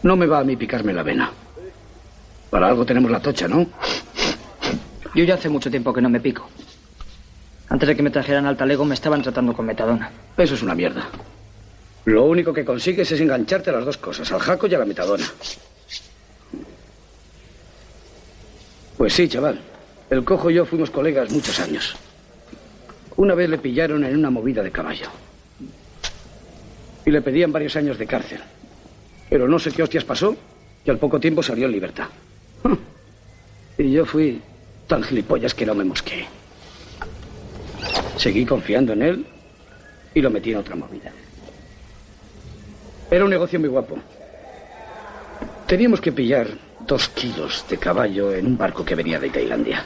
No 0.04 0.14
me 0.14 0.26
va 0.26 0.38
a 0.38 0.44
mí 0.44 0.54
picarme 0.54 0.92
la 0.92 1.02
vena. 1.02 1.32
Para 2.50 2.68
algo 2.68 2.84
tenemos 2.84 3.10
la 3.10 3.20
tocha, 3.20 3.48
¿no? 3.48 3.66
Yo 5.14 5.24
ya 5.24 5.34
hace 5.34 5.48
mucho 5.48 5.70
tiempo 5.70 5.92
que 5.92 6.00
no 6.00 6.08
me 6.08 6.20
pico. 6.20 6.48
Antes 7.68 7.88
de 7.88 7.96
que 7.96 8.02
me 8.02 8.10
trajeran 8.10 8.46
al 8.46 8.56
talego 8.56 8.84
me 8.84 8.94
estaban 8.94 9.22
tratando 9.22 9.52
con 9.52 9.66
metadona. 9.66 10.10
Eso 10.36 10.54
es 10.54 10.62
una 10.62 10.74
mierda. 10.74 11.08
Lo 12.04 12.24
único 12.24 12.52
que 12.52 12.64
consigues 12.64 13.10
es 13.10 13.20
engancharte 13.20 13.70
a 13.70 13.72
las 13.72 13.84
dos 13.84 13.96
cosas, 13.96 14.30
al 14.30 14.40
jaco 14.40 14.66
y 14.68 14.74
a 14.74 14.78
la 14.78 14.84
metadona. 14.84 15.24
Pues 18.96 19.12
sí, 19.12 19.28
chaval. 19.28 19.60
El 20.08 20.24
cojo 20.24 20.50
y 20.50 20.54
yo 20.54 20.64
fuimos 20.64 20.90
colegas 20.90 21.30
muchos 21.30 21.58
años. 21.58 21.96
Una 23.16 23.34
vez 23.34 23.50
le 23.50 23.58
pillaron 23.58 24.04
en 24.04 24.16
una 24.16 24.30
movida 24.30 24.62
de 24.62 24.70
caballo. 24.70 25.08
Y 27.04 27.10
le 27.10 27.22
pedían 27.22 27.52
varios 27.52 27.74
años 27.76 27.98
de 27.98 28.06
cárcel. 28.06 28.40
Pero 29.28 29.48
no 29.48 29.58
sé 29.58 29.72
qué 29.72 29.82
hostias 29.82 30.04
pasó, 30.04 30.36
y 30.84 30.90
al 30.90 30.98
poco 30.98 31.18
tiempo 31.18 31.42
salió 31.42 31.66
en 31.66 31.72
libertad. 31.72 32.06
Y 33.78 33.92
yo 33.92 34.06
fui 34.06 34.40
tan 34.86 35.02
gilipollas 35.02 35.52
que 35.52 35.66
no 35.66 35.74
me 35.74 35.84
mosqué. 35.84 36.26
Seguí 38.16 38.46
confiando 38.46 38.94
en 38.94 39.02
él 39.02 39.26
y 40.14 40.20
lo 40.22 40.30
metí 40.30 40.52
en 40.52 40.58
otra 40.58 40.74
movida. 40.76 41.12
Era 43.10 43.24
un 43.24 43.30
negocio 43.30 43.60
muy 43.60 43.68
guapo. 43.68 43.98
Teníamos 45.66 46.00
que 46.00 46.12
pillar 46.12 46.48
dos 46.86 47.08
kilos 47.10 47.66
de 47.68 47.76
caballo 47.76 48.32
en 48.32 48.46
un 48.46 48.56
barco 48.56 48.84
que 48.84 48.94
venía 48.94 49.20
de 49.20 49.28
Tailandia. 49.28 49.84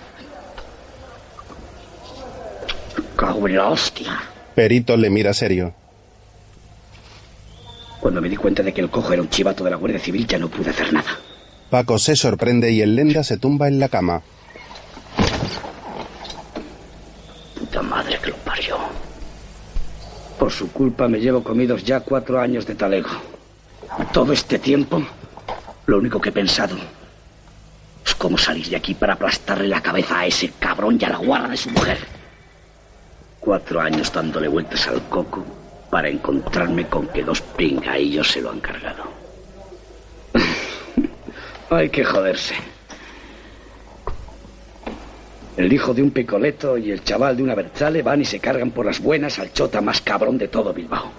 Cago 3.16 3.48
en 3.48 3.56
la 3.56 3.68
hostia. 3.68 4.20
Perito 4.54 4.96
le 4.96 5.10
mira 5.10 5.34
serio. 5.34 5.74
Cuando 8.00 8.20
me 8.20 8.28
di 8.28 8.36
cuenta 8.36 8.62
de 8.62 8.72
que 8.72 8.80
el 8.80 8.88
cojo 8.88 9.12
era 9.12 9.20
un 9.20 9.28
chivato 9.28 9.64
de 9.64 9.70
la 9.70 9.76
Guardia 9.76 9.98
Civil 9.98 10.26
ya 10.26 10.38
no 10.38 10.48
pude 10.48 10.70
hacer 10.70 10.92
nada. 10.92 11.18
Paco 11.70 11.98
se 11.98 12.16
sorprende 12.16 12.72
y 12.72 12.82
el 12.82 12.96
lenda 12.96 13.22
se 13.22 13.36
tumba 13.36 13.68
en 13.68 13.78
la 13.78 13.88
cama. 13.88 14.22
Puta 17.56 17.80
madre 17.80 18.18
que 18.20 18.30
lo 18.30 18.36
parió. 18.38 18.76
Por 20.36 20.50
su 20.50 20.72
culpa 20.72 21.06
me 21.06 21.20
llevo 21.20 21.44
comidos 21.44 21.84
ya 21.84 22.00
cuatro 22.00 22.40
años 22.40 22.66
de 22.66 22.74
talego. 22.74 23.10
Todo 24.12 24.32
este 24.32 24.58
tiempo, 24.58 25.00
lo 25.86 25.98
único 25.98 26.20
que 26.20 26.30
he 26.30 26.32
pensado 26.32 26.76
es 28.04 28.14
cómo 28.16 28.36
salir 28.36 28.68
de 28.68 28.76
aquí 28.76 28.94
para 28.94 29.12
aplastarle 29.12 29.68
la 29.68 29.80
cabeza 29.80 30.18
a 30.18 30.26
ese 30.26 30.50
cabrón 30.58 30.98
y 31.00 31.04
a 31.04 31.10
la 31.10 31.18
guarda 31.18 31.50
de 31.50 31.56
su 31.56 31.70
mujer. 31.70 31.98
Cuatro 33.38 33.80
años 33.80 34.12
dándole 34.12 34.48
vueltas 34.48 34.88
al 34.88 35.02
coco 35.08 35.46
para 35.88 36.08
encontrarme 36.08 36.88
con 36.88 37.06
que 37.08 37.22
dos 37.22 37.40
pingaillos 37.40 38.28
se 38.28 38.40
lo 38.40 38.50
han 38.50 38.60
cargado. 38.60 39.19
Hay 41.70 41.88
que 41.88 42.04
joderse. 42.04 42.54
El 45.56 45.72
hijo 45.72 45.94
de 45.94 46.02
un 46.02 46.10
picoleto 46.10 46.76
y 46.76 46.90
el 46.90 47.04
chaval 47.04 47.36
de 47.36 47.44
una 47.44 47.54
berzale 47.54 48.02
van 48.02 48.22
y 48.22 48.24
se 48.24 48.40
cargan 48.40 48.72
por 48.72 48.86
las 48.86 49.00
buenas 49.00 49.38
al 49.38 49.52
chota 49.52 49.80
más 49.80 50.00
cabrón 50.00 50.36
de 50.36 50.48
todo 50.48 50.72
Bilbao. 50.72 51.12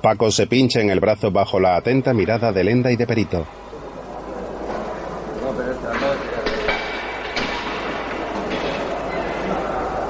Paco 0.00 0.30
se 0.30 0.46
pincha 0.46 0.80
en 0.80 0.88
el 0.88 1.00
brazo 1.00 1.30
bajo 1.30 1.60
la 1.60 1.76
atenta 1.76 2.14
mirada 2.14 2.50
de 2.50 2.64
lenda 2.64 2.90
y 2.90 2.96
de 2.96 3.06
perito. 3.06 3.46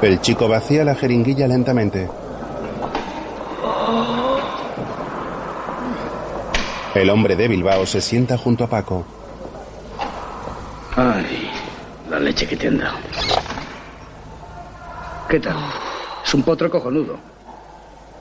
El 0.02 0.20
chico 0.20 0.46
vacía 0.46 0.84
la 0.84 0.94
jeringuilla 0.94 1.48
lentamente. 1.48 2.08
El 6.94 7.10
hombre 7.10 7.34
de 7.34 7.48
Bilbao 7.48 7.86
se 7.86 8.00
sienta 8.00 8.38
junto 8.38 8.64
a 8.64 8.66
Paco. 8.68 9.04
Ay, 10.96 11.50
la 12.08 12.18
leche 12.20 12.46
que 12.46 12.56
te 12.56 12.68
han 12.68 12.78
dado. 12.78 12.98
¿Qué 15.28 15.38
tal? 15.40 15.56
Es 16.24 16.34
un 16.34 16.42
potro 16.42 16.70
cojonudo. 16.70 17.18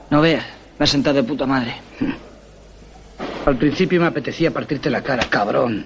No 0.09 0.21
veas, 0.21 0.45
me 0.77 0.83
ha 0.83 0.87
sentado 0.87 1.15
de 1.17 1.23
puta 1.23 1.45
madre. 1.45 1.75
Al 3.45 3.57
principio 3.57 3.99
me 3.99 4.07
apetecía 4.07 4.51
partirte 4.51 4.89
la 4.89 5.01
cara, 5.01 5.25
cabrón. 5.29 5.85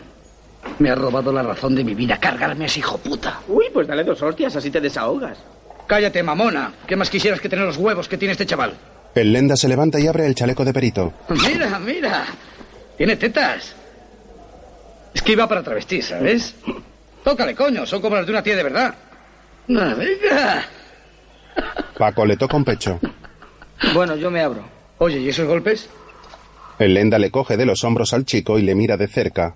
Me 0.80 0.90
ha 0.90 0.96
robado 0.96 1.32
la 1.32 1.44
razón 1.44 1.76
de 1.76 1.84
mi 1.84 1.94
vida, 1.94 2.18
cargarme 2.20 2.66
a 2.66 2.68
ese 2.68 2.80
hijo 2.80 2.98
puta. 2.98 3.40
Uy, 3.48 3.66
pues 3.74 3.88
dale 3.88 4.04
dos 4.04 4.22
hostias, 4.22 4.56
así 4.56 4.70
te 4.72 4.82
desahogas. 4.82 5.38
Cállate, 5.88 6.24
mamona. 6.24 6.74
¿Qué 6.88 6.96
más 6.96 7.10
quisieras 7.10 7.40
que 7.42 7.50
tener 7.50 7.66
los 7.66 7.78
huevos 7.78 8.08
que 8.08 8.18
tiene 8.18 8.32
este 8.32 8.46
chaval? 8.46 8.74
El 9.14 9.32
lenda 9.32 9.56
se 9.56 9.68
levanta 9.68 10.00
y 10.00 10.08
abre 10.08 10.26
el 10.26 10.36
chaleco 10.36 10.66
de 10.66 10.74
perito. 10.74 11.14
Mira, 11.30 11.78
mira. 11.80 12.26
Tiene 12.98 13.16
tetas. 13.16 13.76
Es 15.14 15.22
que 15.22 15.34
iba 15.34 15.48
para 15.48 15.64
travesti, 15.64 16.02
¿sabes? 16.02 16.56
Tócale, 17.24 17.56
coño. 17.56 17.86
Son 17.86 18.02
como 18.02 18.16
las 18.16 18.26
de 18.26 18.32
una 18.32 18.44
tía 18.44 18.56
de 18.56 18.64
verdad. 18.64 18.96
¡Ah, 19.70 19.96
venga! 19.98 20.66
Paco 21.98 22.26
le 22.26 22.36
toca 22.38 22.58
un 22.58 22.66
pecho. 22.66 23.00
Bueno, 23.94 24.16
yo 24.16 24.32
me 24.32 24.42
abro. 24.42 24.64
Oye, 24.98 25.20
¿y 25.20 25.30
esos 25.30 25.48
golpes? 25.48 25.90
El 26.80 26.94
lenda 26.96 27.20
le 27.20 27.32
coge 27.32 27.58
de 27.58 27.66
los 27.66 27.84
hombros 27.84 28.14
al 28.14 28.26
chico 28.26 28.58
y 28.58 28.64
le 28.64 28.76
mira 28.76 28.98
de 28.98 29.08
cerca. 29.08 29.56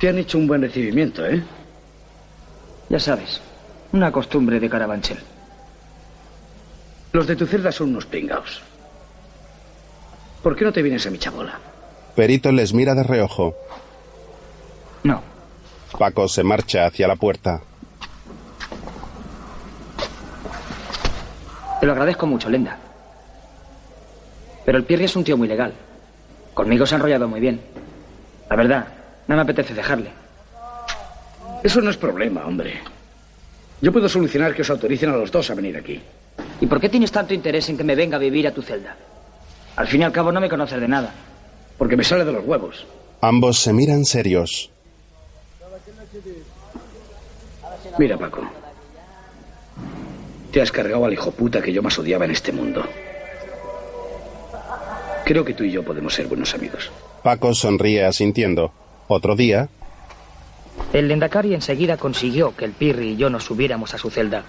Te 0.00 0.08
han 0.08 0.18
hecho 0.18 0.38
un 0.38 0.46
buen 0.46 0.60
recibimiento, 0.62 1.24
¿eh? 1.24 1.42
Ya 2.88 3.00
sabes, 3.00 3.40
una 3.92 4.12
costumbre 4.12 4.60
de 4.60 4.68
Carabanchel. 4.68 5.18
Los 7.12 7.26
de 7.26 7.36
tu 7.36 7.46
celda 7.46 7.72
son 7.72 7.90
unos 7.90 8.06
pringaos. 8.06 8.62
¿Por 10.42 10.54
qué 10.54 10.64
no 10.64 10.72
te 10.72 10.82
vienes 10.82 11.06
a 11.06 11.10
mi 11.10 11.18
chabola? 11.18 11.58
Perito 12.16 12.50
les 12.50 12.72
mira 12.72 12.94
de 12.94 13.02
reojo. 13.02 13.54
No. 15.04 15.22
Paco 15.98 16.26
se 16.28 16.42
marcha 16.42 16.86
hacia 16.86 17.06
la 17.06 17.16
puerta. 17.16 17.60
Te 21.78 21.84
lo 21.84 21.92
agradezco 21.92 22.26
mucho, 22.26 22.48
Lenda. 22.48 22.78
Pero 24.64 24.78
el 24.78 24.84
Pirri 24.84 25.04
es 25.04 25.14
un 25.14 25.24
tío 25.24 25.36
muy 25.36 25.46
legal. 25.46 25.74
Conmigo 26.54 26.86
se 26.86 26.94
ha 26.94 26.96
enrollado 26.96 27.28
muy 27.28 27.38
bien. 27.38 27.60
La 28.48 28.56
verdad, 28.56 28.86
no 29.28 29.36
me 29.36 29.42
apetece 29.42 29.74
dejarle. 29.74 30.10
Eso 31.62 31.82
no 31.82 31.90
es 31.90 31.98
problema, 31.98 32.46
hombre. 32.46 32.80
Yo 33.82 33.92
puedo 33.92 34.08
solucionar 34.08 34.54
que 34.54 34.62
os 34.62 34.70
autoricen 34.70 35.10
a 35.10 35.16
los 35.16 35.30
dos 35.30 35.50
a 35.50 35.54
venir 35.54 35.76
aquí. 35.76 36.00
¿Y 36.62 36.66
por 36.66 36.80
qué 36.80 36.88
tienes 36.88 37.12
tanto 37.12 37.34
interés 37.34 37.68
en 37.68 37.76
que 37.76 37.84
me 37.84 37.94
venga 37.94 38.16
a 38.16 38.20
vivir 38.20 38.48
a 38.48 38.54
tu 38.54 38.62
celda? 38.62 38.96
Al 39.76 39.86
fin 39.86 40.00
y 40.00 40.04
al 40.04 40.12
cabo 40.12 40.32
no 40.32 40.40
me 40.40 40.48
conoces 40.48 40.80
de 40.80 40.88
nada. 40.88 41.12
Porque 41.78 41.96
me 41.96 42.04
sale 42.04 42.24
de 42.24 42.32
los 42.32 42.44
huevos. 42.44 42.86
Ambos 43.20 43.58
se 43.58 43.72
miran 43.72 44.04
serios. 44.04 44.70
Mira, 47.98 48.16
Paco. 48.18 48.42
Te 50.52 50.60
has 50.62 50.72
cargado 50.72 51.04
al 51.04 51.12
hijo 51.12 51.30
puta 51.30 51.60
que 51.60 51.72
yo 51.72 51.82
más 51.82 51.98
odiaba 51.98 52.24
en 52.24 52.30
este 52.30 52.52
mundo. 52.52 52.84
Creo 55.24 55.44
que 55.44 55.54
tú 55.54 55.64
y 55.64 55.72
yo 55.72 55.82
podemos 55.82 56.14
ser 56.14 56.26
buenos 56.28 56.54
amigos. 56.54 56.90
Paco 57.22 57.52
sonríe 57.54 58.04
asintiendo. 58.04 58.72
Otro 59.08 59.34
día, 59.36 59.68
El 60.92 61.08
Lendakari 61.08 61.54
enseguida 61.54 61.96
consiguió 61.96 62.54
que 62.56 62.64
el 62.64 62.72
Pirri 62.72 63.10
y 63.10 63.16
yo 63.16 63.28
nos 63.30 63.44
subiéramos 63.44 63.92
a 63.94 63.98
su 63.98 64.10
celda. 64.10 64.44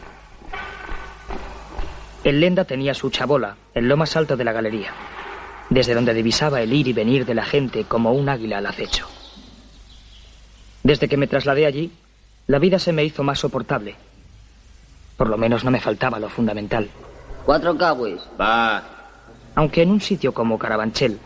El 2.24 2.40
Lenda 2.40 2.66
tenía 2.66 2.94
su 2.94 3.10
chabola 3.10 3.56
en 3.74 3.88
lo 3.88 3.98
más 3.98 4.16
alto 4.18 4.36
de 4.36 4.44
la 4.44 4.52
galería, 4.52 4.92
desde 5.70 5.94
donde 5.94 6.14
divisaba 6.14 6.62
el 6.62 6.74
ir 6.74 6.88
y 6.88 6.94
venir 6.94 7.26
de 7.26 7.36
la 7.36 7.46
gente 7.46 7.84
como 7.86 8.14
un 8.14 8.30
águila 8.30 8.60
al 8.60 8.66
acecho. 8.66 9.08
Desde 10.84 11.08
que 11.08 11.18
me 11.18 11.28
trasladé 11.28 11.66
allí, 11.66 11.92
la 12.48 12.60
vida 12.60 12.80
se 12.80 12.94
me 12.94 13.04
hizo 13.04 13.24
más 13.24 13.40
soportable. 13.40 13.96
Por 15.18 15.30
lo 15.30 15.38
menos 15.38 15.64
no 15.64 15.72
me 15.72 15.82
faltaba 15.82 16.20
lo 16.20 16.30
fundamental, 16.30 16.90
Cuatro 17.48 17.78
cawis. 17.78 18.20
Va. 18.38 18.84
Aunque 19.56 19.82
en 19.82 19.92
un 19.92 20.02
sitio 20.02 20.34
como 20.34 20.60
Carabanchel 20.60 21.18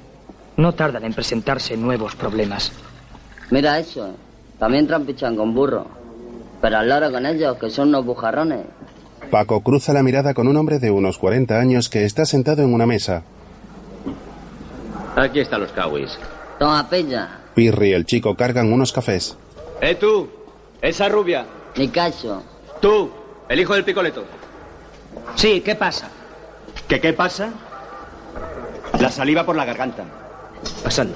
no 0.55 0.71
tardan 0.75 1.03
en 1.03 1.15
presentarse 1.15 1.75
nuevos 1.75 2.15
problemas. 2.15 2.71
Mira 3.49 3.79
eso. 3.79 4.13
También 4.59 4.85
trampichan 4.85 5.35
con 5.35 5.55
burro. 5.55 5.87
Pero 6.61 6.77
al 6.77 6.87
lado 6.87 7.11
con 7.11 7.25
ellos, 7.25 7.57
que 7.57 7.71
son 7.71 7.89
unos 7.89 8.05
bujarrones. 8.05 8.67
Paco 9.31 9.61
cruza 9.61 9.93
la 9.93 10.03
mirada 10.03 10.35
con 10.35 10.47
un 10.47 10.57
hombre 10.57 10.77
de 10.77 10.91
unos 10.91 11.17
40 11.17 11.59
años 11.59 11.89
que 11.89 12.05
está 12.05 12.23
sentado 12.25 12.61
en 12.61 12.71
una 12.71 12.85
mesa. 12.85 13.23
Aquí 15.15 15.39
están 15.39 15.61
los 15.61 15.71
cawis. 15.71 16.17
Toma 16.59 16.87
pella. 16.89 17.39
Pirri 17.53 17.89
y 17.89 17.93
el 17.93 18.05
chico 18.05 18.35
cargan 18.35 18.71
unos 18.71 18.93
cafés. 18.93 19.37
¡Eh, 19.81 19.95
tú! 19.95 20.29
Esa 20.81 21.09
rubia. 21.09 21.45
Ni 21.75 21.89
cacho. 21.89 22.43
Tú, 22.81 23.11
el 23.49 23.59
hijo 23.59 23.73
del 23.73 23.83
picoleto. 23.83 24.23
Sí, 25.35 25.61
¿qué 25.61 25.75
pasa? 25.75 26.09
¿Qué 26.87 26.99
qué 26.99 27.13
pasa? 27.13 27.49
La 28.99 29.09
saliva 29.09 29.45
por 29.45 29.55
la 29.55 29.65
garganta. 29.65 30.03
Pasando. 30.83 31.15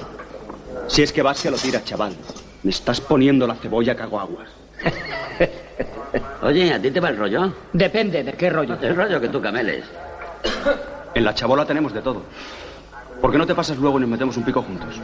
Si 0.88 1.02
es 1.02 1.12
que 1.12 1.22
vas, 1.22 1.38
se 1.38 1.50
lo 1.50 1.56
tiras, 1.56 1.84
chaval. 1.84 2.14
Me 2.62 2.70
estás 2.70 3.00
poniendo 3.00 3.46
la 3.46 3.54
cebolla 3.54 3.94
que 3.96 4.02
hago 4.02 4.20
aguas. 4.20 4.48
Oye, 6.42 6.72
¿a 6.72 6.80
ti 6.80 6.90
te 6.90 7.00
va 7.00 7.08
el 7.08 7.16
rollo? 7.16 7.52
Depende 7.72 8.22
de 8.22 8.32
qué 8.34 8.50
rollo. 8.50 8.76
El 8.80 8.94
rollo 8.94 9.20
que 9.20 9.28
tú 9.28 9.40
cameles. 9.40 9.84
En 11.14 11.24
la 11.24 11.34
chabola 11.34 11.64
tenemos 11.64 11.92
de 11.92 12.02
todo. 12.02 12.22
¿Por 13.20 13.32
qué 13.32 13.38
no 13.38 13.46
te 13.46 13.54
pasas 13.54 13.78
luego 13.78 13.98
y 13.98 14.02
nos 14.02 14.10
metemos 14.10 14.36
un 14.36 14.44
pico 14.44 14.62
juntos? 14.62 15.00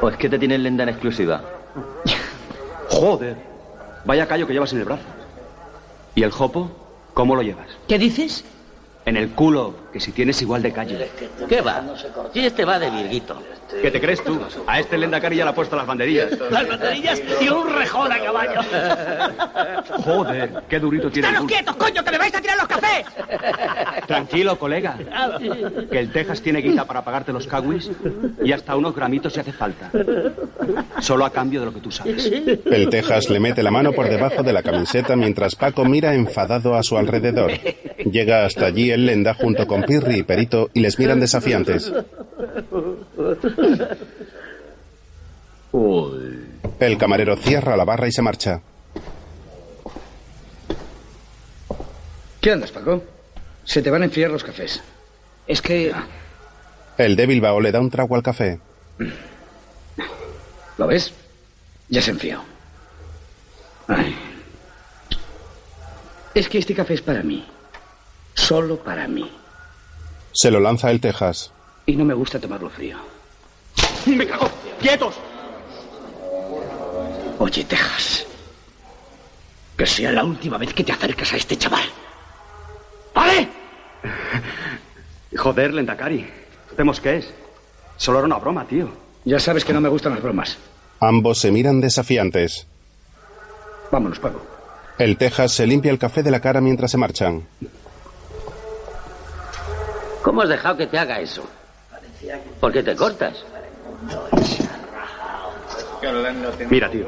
Pues 0.00 0.16
que 0.16 0.28
te 0.28 0.38
tienen 0.38 0.62
lenda 0.62 0.82
en 0.82 0.90
exclusiva. 0.90 1.42
Joder. 2.90 3.36
Vaya 4.04 4.26
callo 4.26 4.46
que 4.46 4.52
llevas 4.52 4.72
en 4.72 4.80
el 4.80 4.84
brazo. 4.84 5.02
¿Y 6.14 6.22
el 6.22 6.30
jopo? 6.30 6.70
¿Cómo 7.14 7.34
lo 7.34 7.42
llevas? 7.42 7.66
¿Qué 7.88 7.98
dices? 7.98 8.44
En 9.04 9.16
el 9.16 9.30
culo, 9.30 9.74
que 9.96 10.00
si 10.00 10.12
tienes 10.12 10.42
igual 10.42 10.60
de 10.60 10.72
calle. 10.72 11.08
¿Qué 11.48 11.62
va? 11.62 11.82
Si 12.34 12.44
este 12.44 12.66
va 12.66 12.78
de 12.78 12.90
virguito. 12.90 13.40
¿Qué 13.80 13.90
te 13.90 13.98
crees 13.98 14.22
tú? 14.22 14.38
A 14.66 14.78
este 14.78 14.98
Lendakari 14.98 15.36
ya 15.36 15.44
le 15.44 15.50
ha 15.50 15.54
puesto 15.54 15.74
las 15.74 15.86
banderillas. 15.86 16.38
Las 16.50 16.68
banderillas 16.68 17.22
y 17.40 17.48
un 17.48 17.74
rejón 17.74 18.12
a 18.12 18.18
caballo. 18.22 18.60
Joder, 20.04 20.62
qué 20.68 20.78
durito 20.78 21.10
tiene 21.10 21.28
¡Estaros 21.28 21.48
quietos, 21.48 21.76
coño, 21.76 22.04
que 22.04 22.10
me 22.10 22.18
vais 22.18 22.34
a 22.34 22.40
tirar 22.40 22.58
los 22.58 22.68
cafés! 22.68 23.06
Tranquilo, 24.06 24.58
colega. 24.58 24.98
Que 25.90 25.98
el 25.98 26.12
Texas 26.12 26.42
tiene 26.42 26.60
guita 26.60 26.84
para 26.84 27.02
pagarte 27.02 27.32
los 27.32 27.46
cawis 27.46 27.90
y 28.44 28.52
hasta 28.52 28.76
unos 28.76 28.94
gramitos 28.94 29.32
si 29.32 29.40
hace 29.40 29.52
falta. 29.52 29.90
Solo 31.00 31.24
a 31.24 31.30
cambio 31.30 31.60
de 31.60 31.66
lo 31.66 31.74
que 31.74 31.80
tú 31.80 31.90
sabes. 31.90 32.26
El 32.26 32.88
Texas 32.90 33.30
le 33.30 33.40
mete 33.40 33.62
la 33.62 33.70
mano 33.70 33.92
por 33.92 34.08
debajo 34.10 34.42
de 34.42 34.52
la 34.52 34.62
camiseta 34.62 35.16
mientras 35.16 35.56
Paco 35.56 35.84
mira 35.86 36.14
enfadado 36.14 36.74
a 36.74 36.82
su 36.82 36.98
alrededor. 36.98 37.50
Llega 38.10 38.44
hasta 38.44 38.66
allí 38.66 38.90
el 38.90 39.06
Lenda 39.06 39.34
junto 39.34 39.66
con 39.66 39.82
Pirri 39.86 40.18
y 40.18 40.22
Perito 40.22 40.70
y 40.74 40.80
les 40.80 40.98
miran 40.98 41.20
desafiantes. 41.20 41.92
El 46.80 46.98
camarero 46.98 47.36
cierra 47.36 47.76
la 47.76 47.84
barra 47.84 48.08
y 48.08 48.12
se 48.12 48.22
marcha. 48.22 48.60
¿Qué 52.40 52.52
andas, 52.52 52.70
Paco? 52.70 53.02
Se 53.64 53.82
te 53.82 53.90
van 53.90 54.02
a 54.02 54.04
enfriar 54.04 54.30
los 54.30 54.44
cafés. 54.44 54.80
Es 55.46 55.60
que... 55.60 55.92
El 56.98 57.16
de 57.16 57.26
Bilbao 57.26 57.60
le 57.60 57.72
da 57.72 57.80
un 57.80 57.90
trago 57.90 58.14
al 58.14 58.22
café. 58.22 58.60
¿Lo 60.78 60.86
ves? 60.86 61.12
Ya 61.88 62.02
se 62.02 62.10
enfrió. 62.10 62.42
Ay. 63.88 64.16
Es 66.34 66.48
que 66.48 66.58
este 66.58 66.74
café 66.74 66.94
es 66.94 67.02
para 67.02 67.22
mí. 67.22 67.46
Solo 68.34 68.78
para 68.78 69.08
mí. 69.08 69.30
Se 70.36 70.50
lo 70.50 70.60
lanza 70.60 70.90
el 70.90 71.00
Texas. 71.00 71.50
Y 71.86 71.96
no 71.96 72.04
me 72.04 72.12
gusta 72.12 72.38
tomarlo 72.38 72.68
frío. 72.68 72.98
¡Me 74.04 74.26
cago! 74.26 74.50
¡Quietos! 74.78 75.14
Oye, 77.38 77.64
Texas. 77.64 78.26
Que 79.78 79.86
sea 79.86 80.12
la 80.12 80.24
última 80.24 80.58
vez 80.58 80.74
que 80.74 80.84
te 80.84 80.92
acercas 80.92 81.32
a 81.32 81.36
este 81.36 81.56
chaval. 81.56 81.88
¡Vale! 83.14 83.48
Joder, 85.34 85.72
Lendakari. 85.72 86.28
¿Vemos 86.76 87.00
qué 87.00 87.16
es? 87.16 87.32
Solo 87.96 88.18
era 88.18 88.26
una 88.26 88.36
broma, 88.36 88.66
tío. 88.66 88.90
Ya 89.24 89.40
sabes 89.40 89.64
que 89.64 89.72
no 89.72 89.80
me 89.80 89.88
gustan 89.88 90.12
las 90.12 90.22
bromas. 90.22 90.58
Ambos 91.00 91.38
se 91.38 91.50
miran 91.50 91.80
desafiantes. 91.80 92.66
Vámonos, 93.90 94.18
Paco. 94.18 94.42
El 94.98 95.16
Texas 95.16 95.52
se 95.52 95.66
limpia 95.66 95.92
el 95.92 95.98
café 95.98 96.22
de 96.22 96.30
la 96.30 96.40
cara 96.40 96.60
mientras 96.60 96.90
se 96.90 96.98
marchan. 96.98 97.46
¿Cómo 100.36 100.42
has 100.42 100.50
dejado 100.50 100.76
que 100.76 100.86
te 100.86 100.98
haga 100.98 101.18
eso? 101.18 101.48
¿Por 102.60 102.70
qué 102.70 102.82
te 102.82 102.94
cortas? 102.94 103.42
Mira, 106.68 106.90
tío. 106.90 107.06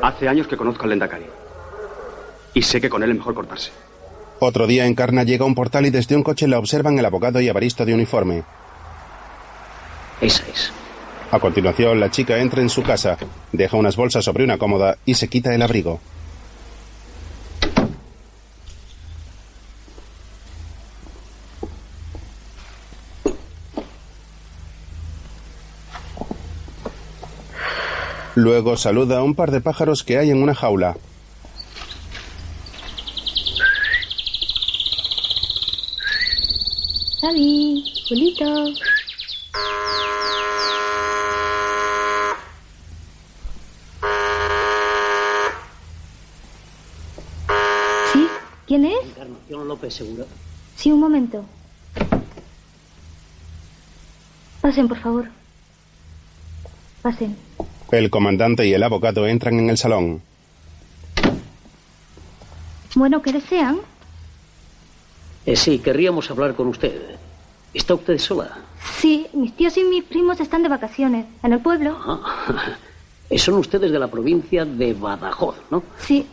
Hace 0.00 0.28
años 0.28 0.46
que 0.46 0.56
conozco 0.56 0.84
al 0.84 0.90
Lendakari. 0.90 1.26
Y 2.54 2.62
sé 2.62 2.80
que 2.80 2.88
con 2.88 3.02
él 3.02 3.10
es 3.10 3.16
mejor 3.16 3.34
cortarse. 3.34 3.72
Otro 4.38 4.68
día 4.68 4.86
en 4.86 4.94
Carna 4.94 5.24
llega 5.24 5.44
un 5.44 5.56
portal 5.56 5.86
y 5.86 5.90
desde 5.90 6.14
un 6.14 6.22
coche 6.22 6.46
la 6.46 6.60
observan 6.60 6.96
el 7.00 7.04
abogado 7.04 7.40
y 7.40 7.48
Avaristo 7.48 7.84
de 7.84 7.94
uniforme. 7.94 8.44
Esa 10.20 10.44
es. 10.54 10.70
A 11.32 11.40
continuación, 11.40 11.98
la 11.98 12.12
chica 12.12 12.38
entra 12.38 12.62
en 12.62 12.70
su 12.70 12.84
casa, 12.84 13.18
deja 13.50 13.76
unas 13.76 13.96
bolsas 13.96 14.24
sobre 14.24 14.44
una 14.44 14.56
cómoda 14.56 14.98
y 15.04 15.14
se 15.14 15.26
quita 15.26 15.52
el 15.52 15.62
abrigo. 15.62 15.98
Luego 28.34 28.76
saluda 28.76 29.18
a 29.18 29.22
un 29.22 29.36
par 29.36 29.52
de 29.52 29.60
pájaros 29.60 30.02
que 30.02 30.18
hay 30.18 30.30
en 30.30 30.42
una 30.42 30.54
jaula. 30.54 30.96
David, 37.22 37.84
Julito. 38.08 38.44
¿Sí? 48.12 48.28
¿Quién 48.66 48.84
es? 48.86 48.98
Encarnación 49.04 49.68
López 49.68 49.94
Segura. 49.94 50.24
Sí, 50.76 50.90
un 50.90 51.00
momento. 51.00 51.44
Pasen, 54.60 54.88
por 54.88 54.98
favor. 54.98 55.28
Pasen. 57.02 57.36
El 57.90 58.10
comandante 58.10 58.66
y 58.66 58.72
el 58.72 58.82
abogado 58.82 59.26
entran 59.26 59.58
en 59.58 59.70
el 59.70 59.78
salón. 59.78 60.22
Bueno, 62.94 63.22
¿qué 63.22 63.32
desean? 63.32 63.78
Eh, 65.46 65.56
sí, 65.56 65.78
querríamos 65.78 66.30
hablar 66.30 66.54
con 66.54 66.68
usted. 66.68 67.16
¿Está 67.72 67.94
usted 67.94 68.18
sola? 68.18 68.56
Sí, 68.98 69.26
mis 69.32 69.52
tíos 69.56 69.76
y 69.76 69.84
mis 69.84 70.04
primos 70.04 70.40
están 70.40 70.62
de 70.62 70.68
vacaciones. 70.68 71.26
¿En 71.42 71.52
el 71.52 71.58
pueblo? 71.60 71.96
Eh, 73.30 73.38
Son 73.38 73.54
ustedes 73.54 73.90
de 73.90 73.98
la 73.98 74.08
provincia 74.08 74.64
de 74.64 74.94
Badajoz, 74.94 75.56
¿no? 75.70 75.82
Sí. 75.98 76.26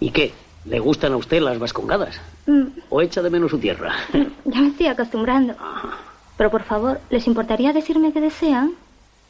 ¿Y 0.00 0.10
qué? 0.10 0.32
¿Le 0.66 0.78
gustan 0.78 1.12
a 1.12 1.16
usted 1.16 1.40
las 1.40 1.58
vascongadas? 1.58 2.20
Mm, 2.46 2.64
¿O 2.90 3.00
echa 3.00 3.22
de 3.22 3.30
menos 3.30 3.50
su 3.50 3.58
tierra? 3.58 3.92
ya 4.44 4.60
me 4.60 4.68
estoy 4.68 4.86
acostumbrando. 4.86 5.54
Pero 6.36 6.50
por 6.50 6.64
favor, 6.64 7.00
¿les 7.08 7.26
importaría 7.26 7.72
decirme 7.72 8.12
qué 8.12 8.20
desean? 8.20 8.72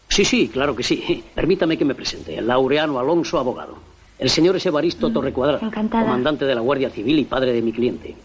Sí, 0.08 0.24
sí, 0.24 0.48
claro 0.48 0.74
que 0.74 0.82
sí. 0.82 1.24
Permítame 1.34 1.76
que 1.76 1.84
me 1.84 1.94
presente. 1.94 2.40
Laureano 2.40 2.98
Alonso, 2.98 3.38
abogado. 3.38 3.76
El 4.18 4.30
señor 4.30 4.56
es 4.56 4.64
Evaristo 4.64 5.12
Torrecuadrada, 5.12 5.66
encantada. 5.66 6.04
comandante 6.04 6.44
de 6.46 6.54
la 6.54 6.60
Guardia 6.62 6.88
Civil 6.90 7.18
y 7.18 7.24
padre 7.24 7.52
de 7.52 7.60
mi 7.60 7.72
cliente. 7.72 8.16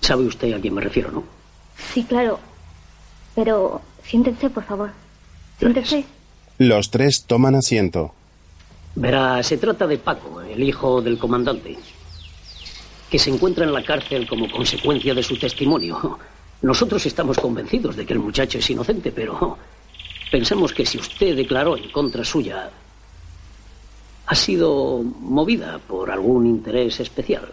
¿Sabe 0.00 0.24
usted 0.24 0.52
a 0.52 0.60
quién 0.60 0.74
me 0.74 0.80
refiero, 0.80 1.10
no? 1.10 1.24
Sí, 1.76 2.04
claro. 2.04 2.38
Pero 3.34 3.80
siéntense, 4.04 4.48
por 4.50 4.62
favor. 4.64 4.90
Siéntense. 5.58 6.04
Los 6.58 6.90
tres 6.90 7.24
toman 7.24 7.56
asiento. 7.56 8.14
Verá, 8.94 9.42
se 9.42 9.58
trata 9.58 9.86
de 9.86 9.98
Paco, 9.98 10.40
el 10.40 10.62
hijo 10.62 11.00
del 11.02 11.18
comandante, 11.18 11.76
que 13.10 13.18
se 13.18 13.30
encuentra 13.30 13.64
en 13.64 13.72
la 13.72 13.84
cárcel 13.84 14.26
como 14.28 14.50
consecuencia 14.50 15.14
de 15.14 15.22
su 15.22 15.38
testimonio. 15.38 16.18
Nosotros 16.62 17.04
estamos 17.06 17.38
convencidos 17.38 17.96
de 17.96 18.04
que 18.06 18.12
el 18.12 18.18
muchacho 18.18 18.58
es 18.58 18.70
inocente, 18.70 19.12
pero 19.12 19.56
pensamos 20.30 20.72
que 20.72 20.86
si 20.86 20.98
usted 20.98 21.36
declaró 21.36 21.76
en 21.76 21.90
contra 21.90 22.24
suya, 22.24 22.70
ha 24.26 24.34
sido 24.34 25.02
movida 25.02 25.78
por 25.78 26.10
algún 26.10 26.46
interés 26.46 27.00
especial. 27.00 27.48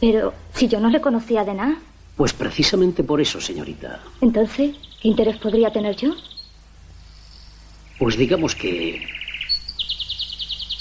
Pero 0.00 0.34
si 0.54 0.68
yo 0.68 0.80
no 0.80 0.90
le 0.90 1.00
conocía 1.00 1.44
de 1.44 1.54
nada, 1.54 1.76
Pues 2.16 2.32
precisamente 2.32 3.04
por 3.04 3.20
eso, 3.20 3.40
señorita. 3.40 4.00
entonces, 4.20 4.74
¿qué 5.00 5.08
interés 5.08 5.36
podría 5.38 5.70
tener 5.70 5.96
yo? 5.96 6.14
Pues 7.98 8.16
digamos 8.16 8.54
que 8.54 9.02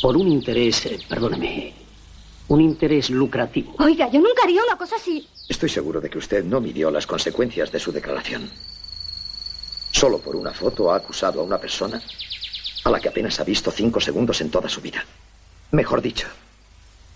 por 0.02 0.18
un 0.18 0.28
interés, 0.28 0.86
eh, 0.86 1.00
perdóneme, 1.08 1.74
Un 2.48 2.62
interés 2.62 3.10
lucrativo. 3.10 3.74
Oiga, 3.80 4.08
yo 4.12 4.20
nunca 4.20 4.44
haría 4.44 4.62
una 4.64 4.78
cosa 4.78 4.98
así. 4.98 5.28
Estoy 5.50 5.68
seguro 5.68 6.00
de 6.00 6.10
que 6.12 6.20
usted 6.20 6.44
no 6.44 6.62
midió 6.62 6.92
las 6.92 7.08
consecuencias 7.08 7.72
de 7.72 7.80
su 7.80 7.92
declaración. 7.92 8.48
Solo 9.96 10.20
por 10.20 10.36
una 10.36 10.52
foto 10.52 10.92
ha 10.92 10.98
acusado 10.98 11.40
a 11.40 11.44
una 11.44 11.58
persona 11.58 12.02
a 12.84 12.90
la 12.90 13.00
que 13.00 13.08
apenas 13.08 13.40
ha 13.40 13.46
visto 13.46 13.72
cinco 13.72 14.02
segundos 14.02 14.42
en 14.42 14.52
toda 14.52 14.68
su 14.68 14.82
vida. 14.82 15.06
Mejor 15.72 16.02
dicho, 16.02 16.28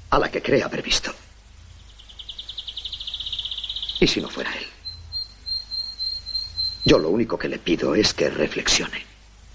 a 0.09 0.17
la 0.17 0.31
que 0.31 0.41
cree 0.41 0.63
haber 0.63 0.81
visto. 0.81 1.11
¿Y 3.99 4.07
si 4.07 4.21
no 4.21 4.29
fuera 4.29 4.55
él? 4.55 4.63
Yo 6.85 6.97
lo 6.99 7.09
único 7.09 7.37
que 7.37 7.49
le 7.49 7.59
pido 7.59 7.95
es 7.95 8.13
que 8.13 8.29
reflexione. 8.29 9.05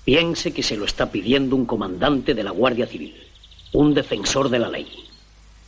Piense 0.05 0.53
que 0.53 0.63
se 0.63 0.77
lo 0.77 0.85
está 0.85 1.11
pidiendo 1.11 1.57
un 1.57 1.65
comandante 1.65 2.35
de 2.35 2.45
la 2.45 2.51
Guardia 2.51 2.87
Civil, 2.87 3.17
un 3.73 3.95
defensor 3.95 4.51
de 4.51 4.59
la 4.59 4.69
ley. 4.69 4.87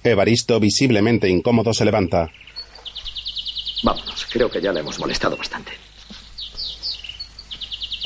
Evaristo, 0.04 0.60
visiblemente 0.60 1.26
incómodo, 1.26 1.72
se 1.72 1.86
levanta. 1.86 2.30
Vámonos, 3.82 4.26
creo 4.30 4.50
que 4.50 4.60
ya 4.60 4.74
le 4.74 4.80
hemos 4.80 4.98
molestado 4.98 5.38
bastante. 5.38 5.85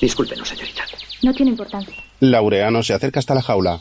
Discúlpenos, 0.00 0.48
señorita. 0.48 0.84
No 1.22 1.34
tiene 1.34 1.50
importancia. 1.50 2.02
Laureano 2.20 2.82
se 2.82 2.94
acerca 2.94 3.20
hasta 3.20 3.34
la 3.34 3.42
jaula. 3.42 3.80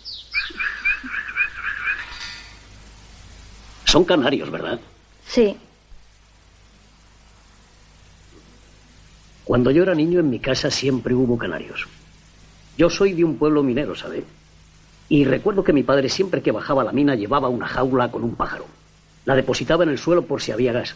Son 3.86 4.04
canarios, 4.04 4.52
¿verdad? 4.52 4.80
Sí. 5.26 5.58
Cuando 9.46 9.72
yo 9.72 9.84
era 9.84 9.96
niño 9.96 10.20
en 10.20 10.30
mi 10.30 10.40
casa 10.40 10.70
siempre 10.70 11.16
hubo 11.16 11.38
canarios. 11.38 11.88
Yo 12.78 12.90
soy 12.90 13.14
de 13.14 13.24
un 13.24 13.38
pueblo 13.38 13.64
minero, 13.64 13.96
¿sabe? 13.96 14.24
Y 15.08 15.26
recuerdo 15.26 15.64
que 15.64 15.74
mi 15.74 15.84
padre 15.84 16.08
siempre 16.10 16.42
que 16.42 16.52
bajaba 16.52 16.84
a 16.84 16.86
la 16.86 16.92
mina 16.92 17.16
llevaba 17.16 17.50
una 17.50 17.68
jaula 17.68 18.12
con 18.12 18.24
un 18.24 18.36
pájaro. 18.36 18.68
La 19.26 19.36
depositaba 19.36 19.84
en 19.84 19.90
el 19.90 19.98
suelo 19.98 20.24
por 20.24 20.42
si 20.42 20.52
había 20.52 20.72
gas. 20.72 20.96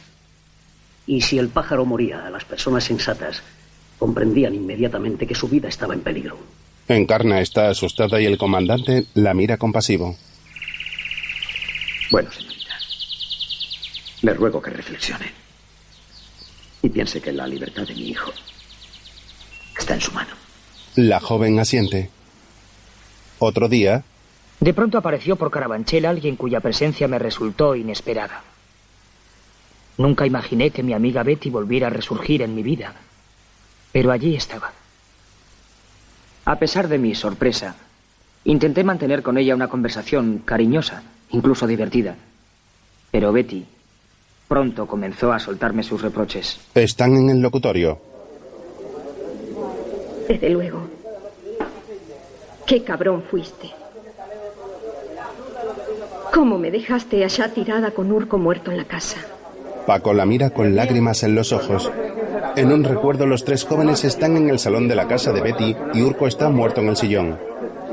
Y 1.07 1.21
si 1.21 1.39
el 1.39 1.49
pájaro 1.49 1.86
moría, 1.86 2.30
las 2.30 2.45
personas 2.45 2.84
sensatas 2.84 3.41
comprendían 4.04 4.54
inmediatamente 4.54 5.26
que 5.26 5.34
su 5.34 5.47
vida 5.47 5.70
estaba 5.70 5.93
en 5.93 6.01
peligro. 6.01 6.38
Encarna 6.89 7.39
está 7.39 7.70
asustada 7.70 8.20
y 8.20 8.26
el 8.26 8.38
comandante 8.38 9.06
la 9.14 9.34
mira 9.34 9.56
compasivo. 9.56 10.18
Bueno, 12.12 12.30
señorita. 12.30 12.76
Le 14.24 14.34
ruego 14.34 14.62
que 14.62 14.72
reflexione. 14.72 15.28
Y 16.82 16.89
piense 16.89 17.22
que 17.22 17.32
la 17.32 17.47
libertad 17.47 17.88
de 17.88 17.95
mi 17.95 18.10
hijo 18.10 18.30
está 19.80 19.93
en 19.93 20.01
su 20.01 20.12
mano. 20.12 20.32
La 20.95 21.22
joven 21.22 21.58
asiente. 21.60 22.10
Otro 23.39 23.70
día, 23.70 24.04
De 24.60 24.74
pronto 24.74 24.97
apareció 24.97 25.38
por 25.38 25.49
Carabanchel 25.49 26.06
alguien 26.06 26.36
cuya 26.36 26.60
presencia 26.60 27.08
me 27.08 27.20
resultó 27.20 27.74
inesperada. 27.74 28.43
Nunca 29.97 30.26
imaginé 30.26 30.72
que 30.72 30.84
mi 30.84 30.91
amiga 30.91 31.24
Betty 31.24 31.49
volviera 31.49 31.88
a 31.88 31.89
resurgir 31.89 32.41
en 32.41 32.54
mi 32.54 32.64
vida, 32.64 32.95
pero 33.93 34.11
allí 34.11 34.35
estaba. 34.35 34.73
A 36.45 36.57
pesar 36.57 36.89
de 36.89 36.97
mi 36.97 37.15
sorpresa, 37.15 37.75
intenté 38.43 38.83
mantener 38.83 39.23
con 39.23 39.37
ella 39.37 39.55
una 39.55 39.69
conversación 39.69 40.39
cariñosa, 40.43 41.03
incluso 41.29 41.65
divertida. 41.67 42.15
Pero 43.11 43.31
Betty 43.31 43.65
pronto 44.49 44.85
comenzó 44.87 45.31
a 45.31 45.39
soltarme 45.39 45.83
sus 45.83 46.01
reproches. 46.01 46.59
están 46.75 47.15
en 47.15 47.29
el 47.29 47.39
locutorio. 47.39 47.99
Desde 50.27 50.49
luego. 50.49 50.81
Qué 52.65 52.83
cabrón 52.83 53.23
fuiste. 53.29 53.69
¿Cómo 56.33 56.57
me 56.57 56.71
dejaste 56.71 57.23
allá 57.23 57.53
tirada 57.53 57.91
con 57.91 58.11
Urco 58.11 58.37
muerto 58.37 58.71
en 58.71 58.77
la 58.77 58.85
casa? 58.85 59.17
Paco 59.85 60.13
la 60.13 60.25
mira 60.25 60.49
con 60.49 60.75
lágrimas 60.75 61.23
en 61.23 61.35
los 61.35 61.51
ojos. 61.51 61.91
En 62.56 62.72
un 62.72 62.84
recuerdo, 62.84 63.26
los 63.26 63.43
tres 63.43 63.66
jóvenes 63.66 64.04
están 64.04 64.38
en 64.38 64.49
el 64.49 64.60
salón 64.60 64.88
de 64.88 64.95
la 64.95 65.08
casa 65.08 65.32
de 65.32 65.41
Betty 65.41 65.76
y 65.93 66.01
Urco 66.01 66.28
está 66.28 66.49
muerto 66.49 66.82
en 66.82 66.89
el 66.89 66.95
sillón. 66.95 67.39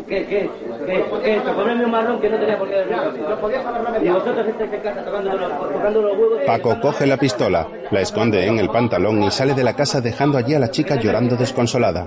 ¿Qué, 0.06 0.26
qué? 0.26 0.50
¿Qué? 0.86 1.04
¿Qué? 1.22 1.40
Ponerme 1.54 1.84
un 1.84 1.90
marrón 1.90 2.20
que 2.20 2.28
no 2.28 2.38
tenía 2.38 2.58
por 2.58 2.68
qué 2.68 2.76
haber 2.76 4.04
Y 4.04 4.08
vosotros 4.08 4.48
estáis 4.48 4.72
en 4.72 4.80
casa 4.80 5.04
tocando 5.04 5.32
los, 5.32 5.72
tocando 5.72 6.02
los 6.02 6.18
huevos. 6.18 6.38
Paco 6.46 6.80
coge 6.80 7.06
la 7.06 7.16
pistola, 7.16 7.68
la 7.90 8.00
esconde 8.00 8.46
en 8.46 8.58
el 8.58 8.68
pantalón 8.70 9.22
y 9.22 9.30
sale 9.30 9.54
de 9.54 9.64
la 9.64 9.74
casa 9.74 10.00
dejando 10.00 10.36
allí 10.36 10.54
a 10.54 10.58
la 10.58 10.70
chica 10.70 10.96
llorando 10.96 11.36
desconsolada. 11.36 12.06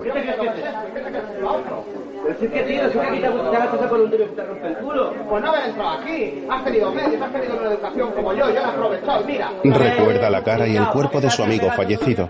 Si 2.44 2.48
es 2.48 2.64
que 2.64 2.74
tío, 2.74 2.92
si 2.92 2.98
es 2.98 3.04
que 3.04 3.08
aquí 3.08 3.20
te 3.22 3.30
te 3.30 3.56
hagas 3.56 3.68
pasar 3.68 3.90
por 3.90 4.02
un 4.02 4.10
tío 4.10 4.20
que 4.20 4.26
te 4.26 4.44
rompe 4.44 4.68
el 4.68 4.76
culo. 4.76 5.14
Pues 5.30 5.44
no 5.44 5.50
haber 5.50 5.70
entrado 5.70 5.90
aquí. 5.90 6.44
Has 6.50 6.64
tenido 6.64 6.92
medios, 6.92 7.22
has 7.22 7.32
tenido 7.32 7.58
una 7.58 7.70
educación 7.70 8.12
como 8.12 8.34
yo, 8.34 8.48
yo 8.48 8.54
la 8.54 8.62
he 8.62 8.66
aprovechado, 8.66 9.26
mira. 9.26 9.52
Recuerda 9.64 10.30
la 10.30 10.44
cara 10.44 10.68
y 10.68 10.76
el 10.76 10.88
cuerpo 10.88 11.22
de 11.22 11.30
su 11.30 11.44
amigo 11.44 11.72
fallecido. 11.72 12.30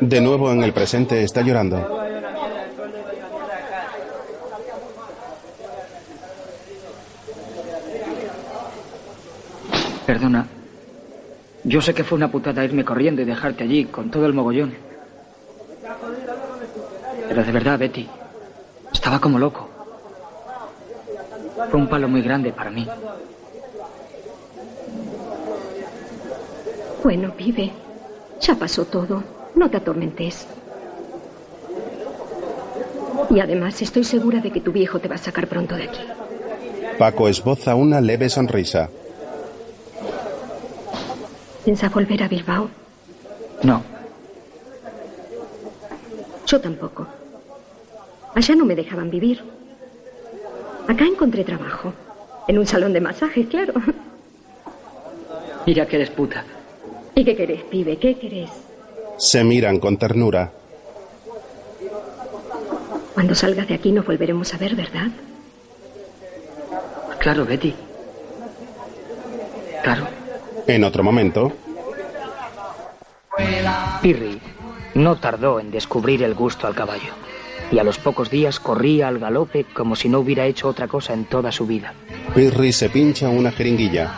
De 0.00 0.20
nuevo 0.20 0.50
en 0.50 0.62
el 0.62 0.72
presente 0.72 1.22
está 1.22 1.42
llorando. 1.42 2.00
Perdona. 10.06 10.46
Yo 11.62 11.80
sé 11.80 11.94
que 11.94 12.02
fue 12.02 12.16
una 12.16 12.28
putada 12.28 12.64
irme 12.64 12.84
corriendo 12.84 13.22
y 13.22 13.26
dejarte 13.26 13.62
allí 13.64 13.84
con 13.84 14.10
todo 14.10 14.26
el 14.26 14.32
mogollón. 14.32 14.74
Pero 17.28 17.44
de 17.44 17.52
verdad, 17.52 17.78
Betty, 17.78 18.08
estaba 18.92 19.18
como 19.20 19.38
loco. 19.38 19.68
Fue 21.70 21.80
un 21.80 21.88
palo 21.88 22.08
muy 22.08 22.22
grande 22.22 22.52
para 22.52 22.70
mí. 22.70 22.86
Bueno, 27.02 27.32
pibe. 27.34 27.72
Ya 28.40 28.54
pasó 28.54 28.84
todo. 28.84 29.22
No 29.54 29.70
te 29.70 29.76
atormentes. 29.76 30.46
Y 33.30 33.40
además 33.40 33.80
estoy 33.82 34.04
segura 34.04 34.40
de 34.40 34.50
que 34.50 34.60
tu 34.60 34.72
viejo 34.72 34.98
te 34.98 35.08
va 35.08 35.14
a 35.14 35.18
sacar 35.18 35.46
pronto 35.46 35.76
de 35.76 35.84
aquí. 35.84 36.00
Paco 36.98 37.28
esboza 37.28 37.74
una 37.74 38.00
leve 38.00 38.28
sonrisa. 38.28 38.90
¿Piensas 41.64 41.92
volver 41.92 42.22
a 42.22 42.28
Bilbao? 42.28 42.68
No. 43.62 43.82
Yo 46.46 46.60
tampoco. 46.60 47.06
Allá 48.34 48.54
no 48.54 48.64
me 48.64 48.74
dejaban 48.74 49.10
vivir. 49.10 49.42
Acá 50.88 51.04
encontré 51.04 51.44
trabajo. 51.44 51.92
En 52.48 52.58
un 52.58 52.66
salón 52.66 52.92
de 52.92 53.00
masajes, 53.00 53.46
claro. 53.46 53.74
Mira 55.66 55.86
que 55.86 55.96
eres 55.96 56.10
puta. 56.10 56.44
¿Y 57.14 57.24
qué 57.24 57.36
querés, 57.36 57.62
pibe? 57.64 57.96
¿Qué 57.96 58.18
querés? 58.18 58.50
Se 59.18 59.44
miran 59.44 59.78
con 59.78 59.96
ternura. 59.98 60.50
Cuando 63.14 63.34
salgas 63.34 63.68
de 63.68 63.74
aquí 63.74 63.92
nos 63.92 64.06
volveremos 64.06 64.54
a 64.54 64.58
ver, 64.58 64.74
¿verdad? 64.74 65.08
Claro, 67.18 67.44
Betty. 67.44 67.74
Claro. 69.82 70.06
En 70.66 70.84
otro 70.84 71.02
momento, 71.02 71.52
Pirri 74.00 74.40
no 74.94 75.16
tardó 75.16 75.60
en 75.60 75.70
descubrir 75.70 76.22
el 76.22 76.34
gusto 76.34 76.66
al 76.66 76.74
caballo. 76.74 77.12
Y 77.70 77.78
a 77.78 77.84
los 77.84 77.98
pocos 77.98 78.30
días 78.30 78.58
corría 78.58 79.08
al 79.08 79.18
galope 79.18 79.64
como 79.64 79.94
si 79.94 80.08
no 80.08 80.20
hubiera 80.20 80.46
hecho 80.46 80.68
otra 80.68 80.88
cosa 80.88 81.12
en 81.12 81.24
toda 81.24 81.52
su 81.52 81.66
vida. 81.66 81.94
Pirri 82.34 82.72
se 82.72 82.88
pincha 82.88 83.28
una 83.28 83.52
jeringuilla. 83.52 84.10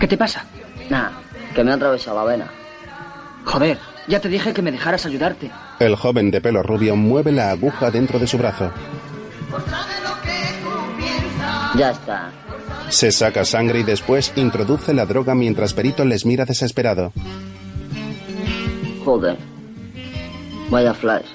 ¿Qué 0.00 0.06
te 0.06 0.16
pasa? 0.16 0.44
Nah, 0.90 1.10
que 1.54 1.64
me 1.64 1.70
ha 1.70 1.74
atravesado 1.74 2.16
la 2.16 2.24
vena. 2.24 2.50
Joder, 3.44 3.78
ya 4.08 4.20
te 4.20 4.28
dije 4.28 4.52
que 4.52 4.62
me 4.62 4.72
dejaras 4.72 5.06
ayudarte. 5.06 5.50
El 5.78 5.96
joven 5.96 6.30
de 6.30 6.40
pelo 6.40 6.62
rubio 6.62 6.96
mueve 6.96 7.32
la 7.32 7.50
aguja 7.50 7.90
dentro 7.90 8.18
de 8.18 8.26
su 8.26 8.38
brazo. 8.38 8.70
Ya 11.76 11.90
está. 11.90 12.30
Se 12.88 13.10
saca 13.10 13.44
sangre 13.44 13.80
y 13.80 13.82
después 13.82 14.32
introduce 14.36 14.94
la 14.94 15.06
droga 15.06 15.34
mientras 15.34 15.74
Perito 15.74 16.04
les 16.04 16.24
mira 16.24 16.44
desesperado. 16.44 17.12
Joder. 19.04 19.55
Vaya 20.70 20.94
flash. 20.94 21.26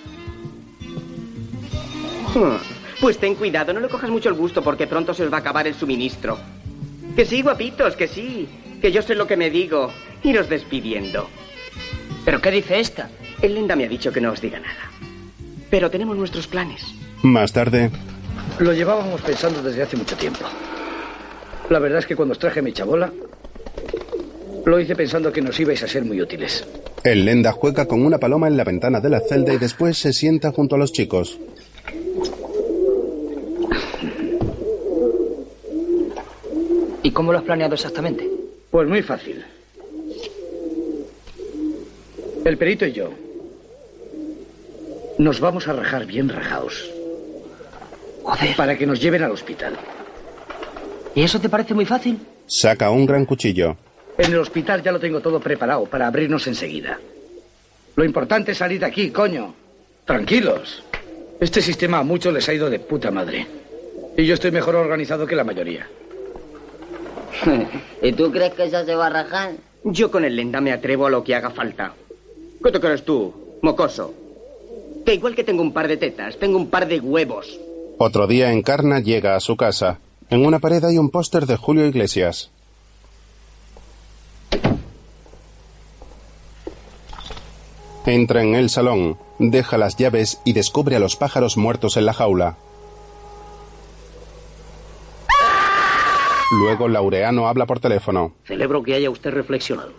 Hmm, 2.33 2.57
Pues 2.99 3.17
ten 3.17 3.35
cuidado, 3.35 3.73
no 3.73 3.79
le 3.79 3.87
cojas 3.89 4.09
mucho 4.09 4.29
el 4.29 4.35
gusto 4.35 4.61
porque 4.61 4.87
pronto 4.87 5.13
se 5.13 5.23
os 5.23 5.31
va 5.33 5.37
a 5.37 5.39
acabar 5.39 5.67
el 5.67 5.73
suministro. 5.75 6.37
Que 7.15 7.25
sí, 7.25 7.41
guapitos, 7.41 7.95
que 7.95 8.07
sí. 8.07 8.47
Que 8.81 8.91
yo 8.91 9.01
sé 9.01 9.15
lo 9.15 9.25
que 9.27 9.37
me 9.37 9.49
digo. 9.49 9.91
Iros 10.23 10.47
despidiendo. 10.49 11.27
¿Pero 12.23 12.39
qué 12.41 12.51
dice 12.51 12.79
esta? 12.79 13.09
El 13.41 13.55
Lenda 13.55 13.75
me 13.75 13.85
ha 13.85 13.89
dicho 13.89 14.11
que 14.11 14.21
no 14.21 14.31
os 14.31 14.39
diga 14.41 14.59
nada. 14.59 14.91
Pero 15.69 15.89
tenemos 15.89 16.15
nuestros 16.15 16.47
planes. 16.47 16.83
Más 17.23 17.51
tarde, 17.53 17.89
Lo 18.59 18.73
llevábamos 18.73 19.21
pensando 19.21 19.63
desde 19.63 19.81
hace 19.83 19.97
mucho 19.97 20.15
tiempo. 20.15 20.41
La 21.69 21.79
verdad 21.79 21.99
es 21.99 22.05
que 22.05 22.15
cuando 22.15 22.33
os 22.33 22.39
traje 22.39 22.61
mi 22.61 22.73
chabola, 22.73 23.11
lo 24.65 24.79
hice 24.79 24.95
pensando 24.95 25.31
que 25.31 25.41
nos 25.41 25.59
ibais 25.59 25.81
a 25.83 25.87
ser 25.87 26.03
muy 26.05 26.21
útiles. 26.21 26.67
El 27.03 27.25
lenda 27.25 27.51
juega 27.51 27.85
con 27.85 28.05
una 28.05 28.19
paloma 28.19 28.47
en 28.47 28.57
la 28.57 28.63
ventana 28.63 28.99
de 28.99 29.09
la 29.09 29.21
celda 29.21 29.53
y 29.53 29.57
después 29.57 29.97
se 29.97 30.13
sienta 30.13 30.51
junto 30.51 30.75
a 30.75 30.77
los 30.77 30.91
chicos. 30.91 31.39
¿Y 37.03 37.11
cómo 37.11 37.31
lo 37.31 37.39
has 37.39 37.43
planeado 37.43 37.73
exactamente? 37.73 38.29
Pues 38.69 38.87
muy 38.87 39.01
fácil. 39.01 39.43
El 42.45 42.57
perito 42.57 42.85
y 42.85 42.91
yo 42.91 43.09
nos 45.17 45.39
vamos 45.39 45.67
a 45.67 45.73
rajar 45.73 46.05
bien 46.05 46.29
rajaos. 46.29 46.89
Joder. 48.23 48.55
Para 48.55 48.77
que 48.77 48.85
nos 48.85 49.01
lleven 49.01 49.23
al 49.23 49.31
hospital. 49.31 49.75
¿Y 51.15 51.23
eso 51.23 51.39
te 51.39 51.49
parece 51.49 51.73
muy 51.73 51.85
fácil? 51.85 52.19
Saca 52.47 52.89
un 52.91 53.05
gran 53.05 53.25
cuchillo. 53.25 53.77
En 54.17 54.31
el 54.31 54.39
hospital 54.39 54.83
ya 54.83 54.91
lo 54.91 54.99
tengo 54.99 55.21
todo 55.21 55.39
preparado 55.39 55.85
para 55.85 56.07
abrirnos 56.07 56.45
enseguida. 56.47 56.99
Lo 57.95 58.03
importante 58.03 58.51
es 58.51 58.57
salir 58.57 58.79
de 58.79 58.85
aquí, 58.85 59.11
coño. 59.11 59.53
Tranquilos. 60.05 60.83
Este 61.39 61.61
sistema 61.61 61.99
a 61.99 62.03
muchos 62.03 62.33
les 62.33 62.47
ha 62.49 62.53
ido 62.53 62.69
de 62.69 62.79
puta 62.79 63.11
madre. 63.11 63.47
Y 64.17 64.25
yo 64.25 64.33
estoy 64.33 64.51
mejor 64.51 64.75
organizado 64.75 65.25
que 65.25 65.35
la 65.35 65.43
mayoría. 65.43 65.87
¿Y 68.01 68.11
tú 68.13 68.31
crees 68.31 68.53
que 68.53 68.65
esa 68.65 68.85
se 68.85 68.95
va 68.95 69.07
a 69.07 69.09
rajar? 69.09 69.53
Yo 69.83 70.11
con 70.11 70.25
el 70.25 70.35
lenda 70.35 70.61
me 70.61 70.71
atrevo 70.71 71.07
a 71.07 71.09
lo 71.09 71.23
que 71.23 71.35
haga 71.35 71.49
falta. 71.49 71.93
¿Qué 72.63 72.71
te 72.71 72.79
crees 72.79 73.03
tú, 73.03 73.33
mocoso? 73.61 74.13
Que 75.05 75.15
igual 75.15 75.33
que 75.33 75.43
tengo 75.43 75.63
un 75.63 75.73
par 75.73 75.87
de 75.87 75.97
tetas, 75.97 76.37
tengo 76.37 76.57
un 76.57 76.69
par 76.69 76.87
de 76.87 76.99
huevos. 76.99 77.59
Otro 77.97 78.27
día 78.27 78.51
Encarna 78.51 78.99
llega 78.99 79.35
a 79.35 79.39
su 79.39 79.55
casa. 79.57 79.99
En 80.29 80.45
una 80.45 80.59
pared 80.59 80.83
hay 80.83 80.97
un 80.97 81.09
póster 81.09 81.45
de 81.45 81.57
Julio 81.57 81.85
Iglesias. 81.85 82.51
Entra 88.05 88.41
en 88.41 88.55
el 88.55 88.69
salón, 88.69 89.17
deja 89.37 89.77
las 89.77 89.95
llaves 89.95 90.41
y 90.43 90.53
descubre 90.53 90.95
a 90.95 90.99
los 90.99 91.15
pájaros 91.15 91.55
muertos 91.55 91.97
en 91.97 92.05
la 92.07 92.13
jaula. 92.13 92.57
Luego 96.59 96.87
Laureano 96.87 97.47
habla 97.47 97.65
por 97.65 97.79
teléfono. 97.79 98.33
Celebro 98.45 98.83
que 98.83 98.95
haya 98.95 99.09
usted 99.09 99.31
reflexionado. 99.31 99.93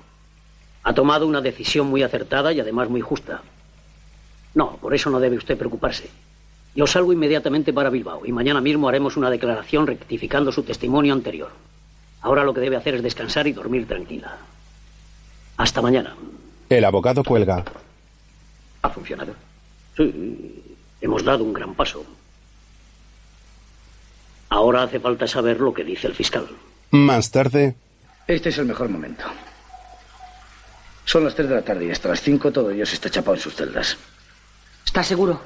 Ha 0.82 0.92
tomado 0.92 1.26
una 1.26 1.40
decisión 1.40 1.86
muy 1.86 2.02
acertada 2.02 2.52
y 2.52 2.60
además 2.60 2.90
muy 2.90 3.00
justa. 3.00 3.40
No, 4.54 4.76
por 4.76 4.94
eso 4.94 5.08
no 5.08 5.20
debe 5.20 5.36
usted 5.36 5.56
preocuparse. 5.56 6.10
Yo 6.74 6.86
salgo 6.86 7.12
inmediatamente 7.12 7.72
para 7.72 7.88
Bilbao 7.88 8.26
y 8.26 8.32
mañana 8.32 8.60
mismo 8.60 8.88
haremos 8.88 9.16
una 9.16 9.30
declaración 9.30 9.86
rectificando 9.86 10.50
su 10.52 10.62
testimonio 10.62 11.12
anterior. 11.12 11.50
Ahora 12.20 12.44
lo 12.44 12.52
que 12.52 12.60
debe 12.60 12.76
hacer 12.76 12.96
es 12.96 13.02
descansar 13.02 13.46
y 13.46 13.52
dormir 13.52 13.86
tranquila. 13.86 14.36
Hasta 15.56 15.80
mañana. 15.80 16.16
El 16.68 16.84
abogado 16.84 17.22
cuelga. 17.22 17.64
¿Ha 18.82 18.90
funcionado? 18.90 19.34
Sí, 19.96 20.76
hemos 21.00 21.24
dado 21.24 21.44
un 21.44 21.52
gran 21.52 21.74
paso. 21.74 22.04
Ahora 24.48 24.82
hace 24.82 25.00
falta 25.00 25.26
saber 25.26 25.60
lo 25.60 25.72
que 25.72 25.84
dice 25.84 26.06
el 26.08 26.14
fiscal. 26.14 26.48
Más 26.90 27.30
tarde, 27.30 27.74
Este 28.26 28.50
es 28.50 28.58
el 28.58 28.66
mejor 28.66 28.88
momento. 28.88 29.24
Son 31.04 31.24
las 31.24 31.34
3 31.34 31.48
de 31.48 31.54
la 31.56 31.62
tarde 31.62 31.86
y 31.86 31.90
hasta 31.90 32.08
las 32.10 32.20
5 32.20 32.52
todo 32.52 32.68
Dios 32.68 32.92
está 32.92 33.10
chapado 33.10 33.34
en 33.34 33.40
sus 33.40 33.54
celdas. 33.54 33.96
¿Estás 34.84 35.06
seguro? 35.06 35.40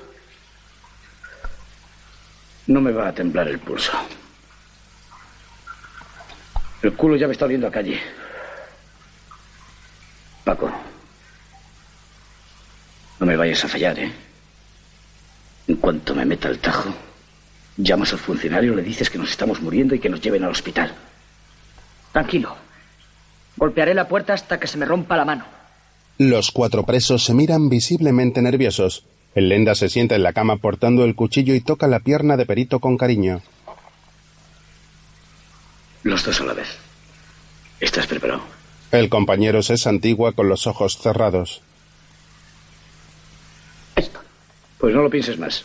No 2.67 2.81
me 2.81 2.91
va 2.93 3.09
a 3.09 3.13
temblar 3.15 3.49
el 3.49 3.59
pulso. 3.61 3.93
El 6.83 6.93
culo 6.95 7.17
ya 7.17 7.27
me 7.27 7.33
está 7.33 7.45
oliendo 7.47 7.67
a 7.69 7.71
calle. 7.71 8.01
Paco. 10.45 10.71
No 13.21 13.27
me 13.27 13.37
vayas 13.37 13.65
a 13.65 13.69
fallar, 13.69 13.99
¿eh? 13.99 14.13
En 15.69 15.77
cuanto 15.77 16.15
me 16.15 16.25
meta 16.25 16.49
el 16.49 16.59
tajo, 16.59 16.91
llamas 17.77 18.13
al 18.13 18.19
funcionario, 18.19 18.75
le 18.75 18.83
dices 18.83 19.11
que 19.11 19.19
nos 19.19 19.31
estamos 19.31 19.61
muriendo 19.61 19.95
y 19.95 19.99
que 19.99 20.09
nos 20.09 20.21
lleven 20.21 20.45
al 20.45 20.51
hospital. 20.51 20.93
Tranquilo. 22.13 22.57
Golpearé 23.57 23.95
la 23.95 24.07
puerta 24.07 24.35
hasta 24.35 24.61
que 24.61 24.67
se 24.67 24.77
me 24.79 24.85
rompa 24.87 25.17
la 25.17 25.25
mano. 25.25 25.45
los 26.19 26.51
cuatro 26.51 26.85
presos 26.85 27.25
se 27.25 27.35
miran 27.35 27.69
visiblemente 27.69 28.41
nerviosos. 28.43 29.05
El 29.35 29.49
lenda 29.51 29.75
se 29.75 29.91
sienta 29.91 30.15
en 30.15 30.23
la 30.23 30.33
cama 30.33 30.57
portando 30.57 31.05
el 31.05 31.15
cuchillo 31.15 31.55
y 31.55 31.61
toca 31.61 31.87
la 31.89 32.01
pierna 32.01 32.37
de 32.39 32.47
Perito 32.47 32.81
con 32.81 32.97
cariño. 32.97 33.43
Los 36.05 36.25
dos 36.25 36.41
a 36.41 36.45
la 36.45 36.55
vez. 36.55 36.69
¿Estás 37.81 38.07
preparado? 38.07 38.41
El 38.93 39.09
compañero 39.11 39.63
se 39.63 39.77
santigua 39.77 40.33
con 40.33 40.49
los 40.49 40.67
ojos 40.67 40.97
cerrados. 40.99 41.61
Pues 44.87 44.95
no 44.95 45.03
lo 45.03 45.11
pienses 45.11 45.37
más. 45.37 45.65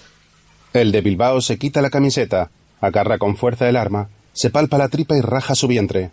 El 0.74 0.92
de 0.92 1.02
Bilbao 1.02 1.42
se 1.42 1.60
quita 1.60 1.84
la 1.84 1.92
camiseta, 1.92 2.50
agarra 2.80 3.20
con 3.20 3.38
fuerza 3.38 3.70
el 3.70 3.76
arma, 3.76 4.10
se 4.34 4.50
palpa 4.50 4.80
la 4.80 4.90
tripa 4.90 5.16
y 5.16 5.22
raja 5.22 5.54
su 5.54 5.68
vientre. 5.68 6.10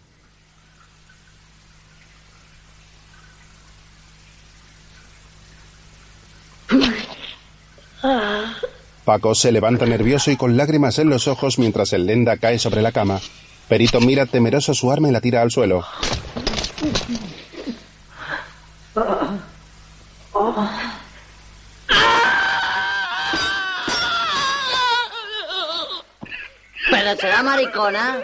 Paco 9.06 9.34
se 9.34 9.52
levanta 9.52 9.86
nervioso 9.86 10.30
y 10.30 10.36
con 10.36 10.59
lágrimas 10.59 10.98
en 10.98 11.09
los 11.09 11.28
ojos 11.28 11.59
mientras 11.59 11.94
el 11.94 12.04
lenda 12.04 12.36
cae 12.36 12.59
sobre 12.59 12.82
la 12.82 12.92
cama. 12.92 13.22
Perito 13.70 14.02
mira 14.02 14.26
temeroso 14.26 14.74
su 14.74 14.92
arma 14.92 15.09
y 15.09 15.12
la 15.12 15.22
tira 15.22 15.40
al 15.40 15.50
suelo. 15.50 15.82
Pero 26.91 27.16
será 27.16 27.43
maricona. 27.43 28.18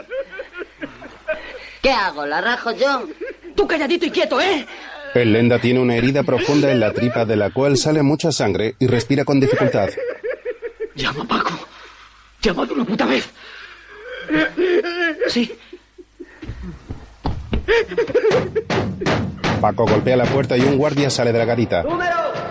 ¿Qué 1.83 1.91
hago? 1.91 2.25
¿La 2.27 2.41
rajo 2.41 2.73
yo? 2.73 3.07
Tú 3.55 3.67
calladito 3.67 4.07
y 4.07 4.11
quieto, 4.11 4.41
¿eh? 4.41 4.67
El 5.15 5.33
lenda 5.33 5.59
tiene 5.59 5.81
una 5.81 5.95
herida 5.97 6.23
profunda 6.23 6.73
en 6.73 6.81
la 6.81 6.93
tripa 6.93 7.25
de 7.25 7.37
la 7.37 7.51
cual 7.51 7.77
sale 7.77 8.03
mucha 8.03 8.33
sangre 8.33 8.75
y 8.81 8.87
respira 8.87 9.25
con 9.25 9.39
dificultad. 9.39 9.91
Llama, 10.97 11.25
Paco. 11.27 11.53
Llama 12.43 12.67
de 12.67 12.73
una 12.73 12.85
puta 12.85 13.07
vez. 13.07 13.29
Sí. 15.29 15.53
Paco 19.61 19.87
golpea 19.87 20.17
la 20.17 20.25
puerta 20.25 20.57
y 20.57 20.61
un 20.63 20.77
guardia 20.77 21.11
sale 21.11 21.33
de 21.33 21.39
la 21.39 21.45
garita. 21.45 21.83
¡Número! 21.83 22.15
¡Número! 22.17 22.44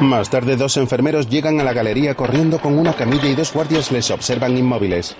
Más 0.00 0.30
tarde, 0.30 0.56
dos 0.56 0.76
enfermeros 0.76 1.28
llegan 1.28 1.58
a 1.60 1.64
la 1.64 1.72
galería 1.72 2.14
corriendo 2.14 2.60
con 2.60 2.78
una 2.78 2.92
camilla 2.92 3.26
y 3.26 3.34
dos 3.34 3.52
guardias 3.52 3.90
les 3.90 4.10
observan 4.12 4.56
inmóviles. 4.56 5.16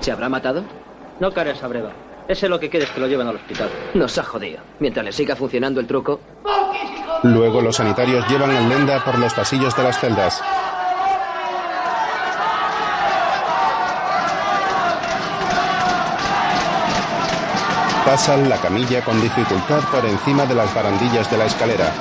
¿Se 0.00 0.10
habrá 0.10 0.28
matado? 0.28 0.64
No 1.20 1.32
cares 1.32 1.62
a 1.62 1.68
breva. 1.68 1.92
Ese 2.26 2.48
lo 2.48 2.58
que 2.58 2.68
quieres 2.68 2.90
que 2.90 3.00
lo 3.00 3.06
lleven 3.06 3.28
al 3.28 3.36
hospital. 3.36 3.68
Nos 3.94 4.18
ha 4.18 4.24
jodido. 4.24 4.60
Mientras 4.80 5.04
le 5.04 5.12
siga 5.12 5.36
funcionando 5.36 5.78
el 5.80 5.86
truco. 5.86 6.20
Luego 7.22 7.60
los 7.60 7.76
sanitarios 7.76 8.26
llevan 8.28 8.50
al 8.50 8.68
lenda 8.68 9.04
por 9.04 9.18
los 9.18 9.32
pasillos 9.32 9.76
de 9.76 9.82
las 9.84 10.00
celdas. 10.00 10.42
Pasan 18.04 18.48
la 18.48 18.56
camilla 18.56 19.04
con 19.04 19.20
dificultad 19.20 19.82
por 19.92 20.04
encima 20.04 20.46
de 20.46 20.54
las 20.54 20.74
barandillas 20.74 21.30
de 21.30 21.36
la 21.36 21.44
escalera. 21.44 21.92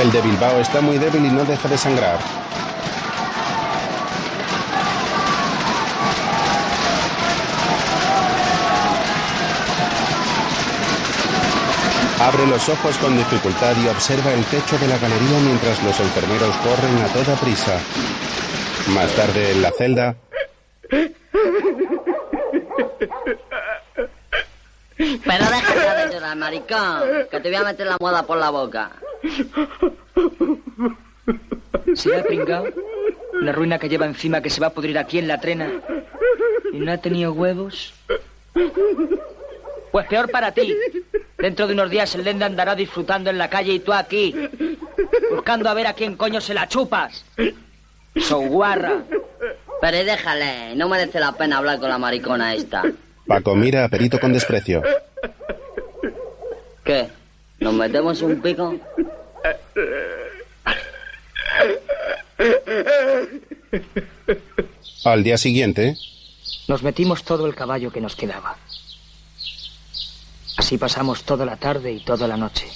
El 0.00 0.10
de 0.10 0.20
Bilbao 0.20 0.58
está 0.58 0.80
muy 0.80 0.98
débil 0.98 1.24
y 1.24 1.30
no 1.30 1.44
deja 1.44 1.68
de 1.68 1.78
sangrar. 1.78 2.18
Abre 12.20 12.46
los 12.46 12.68
ojos 12.68 12.98
con 12.98 13.16
dificultad 13.16 13.76
y 13.84 13.88
observa 13.88 14.32
el 14.32 14.44
techo 14.46 14.78
de 14.78 14.88
la 14.88 14.98
galería 14.98 15.38
mientras 15.44 15.82
los 15.84 16.00
enfermeros 16.00 16.56
corren 16.56 17.02
a 17.02 17.06
toda 17.08 17.36
prisa. 17.36 17.78
Más 18.88 19.10
tarde 19.12 19.52
en 19.52 19.62
la 19.62 19.70
celda, 19.70 20.16
Pero 24.96 25.44
deja 25.44 25.74
ya 25.74 25.94
de 25.94 26.14
llorar, 26.14 26.36
maricón, 26.36 27.02
que 27.30 27.40
te 27.40 27.48
voy 27.48 27.56
a 27.56 27.64
meter 27.64 27.86
la 27.86 27.96
moda 28.00 28.22
por 28.22 28.38
la 28.38 28.50
boca. 28.50 28.90
¿Será 31.94 32.22
pringao? 32.22 32.66
La 33.40 33.52
ruina 33.52 33.78
que 33.78 33.88
lleva 33.88 34.06
encima 34.06 34.40
que 34.40 34.50
se 34.50 34.60
va 34.60 34.68
a 34.68 34.70
pudrir 34.70 34.98
aquí 34.98 35.18
en 35.18 35.28
la 35.28 35.40
trena. 35.40 35.70
¿Y 36.72 36.78
no 36.78 36.92
ha 36.92 36.98
tenido 36.98 37.32
huevos? 37.32 37.94
Pues 39.92 40.06
peor 40.06 40.30
para 40.30 40.52
ti. 40.52 40.74
Dentro 41.38 41.66
de 41.66 41.74
unos 41.74 41.90
días 41.90 42.14
el 42.14 42.24
Lenda 42.24 42.46
andará 42.46 42.74
disfrutando 42.74 43.30
en 43.30 43.38
la 43.38 43.48
calle 43.48 43.72
y 43.72 43.80
tú 43.80 43.92
aquí. 43.92 44.34
Buscando 45.30 45.68
a 45.68 45.74
ver 45.74 45.86
a 45.86 45.92
quién 45.92 46.16
coño 46.16 46.40
se 46.40 46.54
la 46.54 46.68
chupas. 46.68 47.24
So 48.16 48.40
guarra. 48.40 49.02
Pero 49.80 50.04
déjale, 50.04 50.74
no 50.76 50.88
merece 50.88 51.20
la 51.20 51.32
pena 51.32 51.58
hablar 51.58 51.78
con 51.78 51.90
la 51.90 51.98
maricona 51.98 52.54
esta. 52.54 52.82
Paco 53.26 53.54
mira 53.54 53.84
a 53.84 53.88
Perito 53.88 54.18
con 54.18 54.32
desprecio. 54.32 54.82
¿Qué? 56.84 57.08
¿Nos 57.60 57.74
metemos 57.74 58.20
un 58.22 58.40
pico? 58.40 58.74
Al 65.04 65.22
día 65.22 65.36
siguiente, 65.38 65.96
Nos 66.68 66.82
metimos 66.82 67.24
todo 67.24 67.46
el 67.46 67.54
caballo 67.54 67.90
que 67.90 68.00
nos 68.00 68.16
quedaba. 68.16 68.56
Así 70.56 70.78
pasamos 70.78 71.24
toda 71.24 71.44
la 71.44 71.56
tarde 71.56 71.92
y 71.92 72.00
toda 72.00 72.26
la 72.26 72.36
noche. 72.36 72.66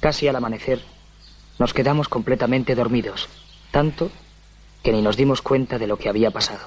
Casi 0.00 0.28
al 0.28 0.36
amanecer, 0.36 0.80
nos 1.58 1.72
quedamos 1.72 2.08
completamente 2.08 2.74
dormidos, 2.74 3.28
tanto 3.70 4.10
que 4.82 4.92
ni 4.92 5.02
nos 5.02 5.16
dimos 5.16 5.40
cuenta 5.40 5.78
de 5.78 5.86
lo 5.86 5.96
que 5.96 6.08
había 6.08 6.30
pasado. 6.30 6.60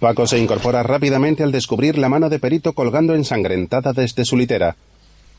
Paco 0.00 0.26
se 0.26 0.38
incorpora 0.38 0.82
rápidamente 0.82 1.42
al 1.44 1.52
descubrir 1.52 1.96
la 1.96 2.08
mano 2.08 2.28
de 2.28 2.38
Perito 2.38 2.72
colgando 2.72 3.14
ensangrentada 3.14 3.92
desde 3.92 4.24
su 4.24 4.36
litera. 4.36 4.76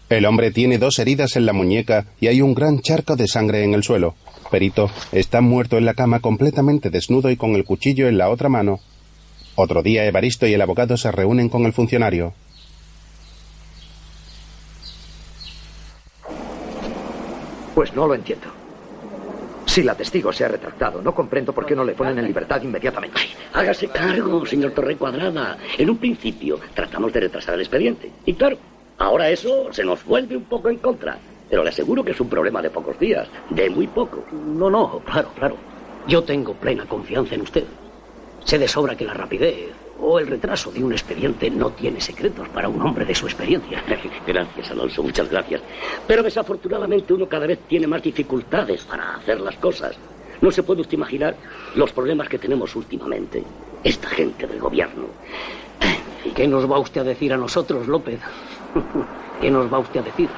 El 0.08 0.26
hombre 0.28 0.51
tiene 0.51 0.78
dos 0.78 0.99
heridas 0.99 1.36
en 1.36 1.47
la 1.47 1.53
muñeca 1.53 2.06
y 2.20 2.28
hay 2.28 2.41
un 2.41 2.53
gran 2.53 2.80
charco 2.80 3.16
de 3.16 3.28
sangre 3.28 3.64
en 3.64 3.74
el 3.74 3.84
suelo. 3.84 4.14
Perito 4.51 4.91
está 5.12 5.41
muerto 5.41 5.78
en 5.78 5.86
la 5.86 5.95
cama 5.95 6.20
completamente 6.20 6.91
desnudo 6.91 7.32
y 7.32 7.38
con 7.38 7.56
el 7.56 7.66
cuchillo 7.66 8.08
en 8.08 8.20
la 8.20 8.30
otra 8.30 8.47
mano. 8.47 8.80
Otro 9.56 9.82
día 9.82 10.06
Evaristo 10.06 10.45
y 10.45 10.53
el 10.53 10.62
abogado 10.62 10.95
se 10.95 11.12
reúnen 11.12 11.49
con 11.49 11.66
el 11.66 11.74
funcionario. 11.74 12.34
Pues 17.74 17.93
no 17.95 18.08
lo 18.08 18.14
entiendo. 18.14 18.47
Si 19.66 19.82
la 19.82 19.95
testigo 19.95 20.32
se 20.32 20.45
ha 20.45 20.47
retractado, 20.47 21.01
no 21.01 21.16
comprendo 21.16 21.51
por 21.51 21.66
qué 21.66 21.76
no 21.76 21.84
le 21.84 21.93
ponen 21.93 22.20
en 22.20 22.26
libertad 22.26 22.62
inmediatamente. 22.62 23.20
Hágase 23.53 23.88
cargo, 23.88 24.45
señor 24.45 24.72
Torre 24.72 24.95
Cuadrada. 24.97 25.58
En 25.78 25.89
un 25.89 25.97
principio 25.97 26.60
tratamos 26.76 27.12
de 27.12 27.22
retrasar 27.22 27.56
el 27.56 27.62
expediente. 27.62 28.12
Y 28.26 28.36
claro, 28.36 28.58
ahora 28.98 29.30
eso 29.30 29.72
se 29.72 29.84
nos 29.84 30.04
vuelve 30.06 30.38
un 30.38 30.46
poco 30.46 30.70
en 30.70 30.78
contra. 30.78 31.18
Pero 31.50 31.64
le 31.64 31.70
aseguro 31.70 32.04
que 32.04 32.12
es 32.12 32.20
un 32.20 32.30
problema 32.30 32.62
de 32.62 32.70
pocos 32.70 33.00
días, 33.00 33.28
de 33.50 33.70
muy 33.70 33.88
poco. 33.88 34.24
No, 34.32 34.70
no, 34.70 35.00
claro, 35.06 35.30
claro. 35.36 35.58
Yo 36.08 36.24
tengo 36.24 36.54
plena 36.54 36.86
confianza 36.86 37.36
en 37.36 37.41
usted. 37.41 37.66
Sé 38.43 38.60
de 38.60 38.68
sobra 38.68 38.96
que 38.96 39.06
la 39.06 39.14
rapidez 39.14 39.72
o 40.00 40.20
el 40.20 40.28
retraso 40.28 40.72
de 40.72 40.84
un 40.84 40.91
expediente 40.91 41.50
no 41.50 41.72
tiene 41.72 42.02
secretos 42.02 42.50
para 42.50 42.68
un 42.68 42.82
hombre 42.82 43.06
de 43.06 43.16
su 43.16 43.26
experiencia. 43.26 43.82
Gracias, 44.28 44.72
Alonso, 44.72 45.04
muchas 45.04 45.30
gracias. 45.30 45.62
Pero 46.06 46.22
desafortunadamente 46.22 47.14
uno 47.14 47.28
cada 47.28 47.48
vez 47.48 47.60
tiene 47.68 47.88
más 47.88 48.02
dificultades 48.02 48.84
para 48.84 49.16
hacer 49.16 49.39
las 49.39 49.56
cosas. 49.56 49.96
No 50.41 50.52
se 50.52 50.64
puede 50.64 50.82
usted 50.82 50.98
imaginar 50.98 51.36
los 51.76 51.91
problemas 51.91 52.28
que 52.28 52.38
tenemos 52.38 52.76
últimamente. 52.76 53.43
Esta 53.84 54.10
gente 54.10 54.48
del 54.48 54.60
gobierno. 54.60 55.06
¿Y 56.26 56.30
qué 56.32 56.48
nos 56.48 56.70
va 56.70 56.80
usted 56.80 57.02
a 57.02 57.06
decir 57.06 57.32
a 57.34 57.38
nosotros, 57.38 57.88
López? 57.88 58.20
¿Qué 59.41 59.51
nos 59.51 59.71
va 59.71 59.80
usted 59.80 60.01
a 60.01 60.03
decir? 60.03 60.30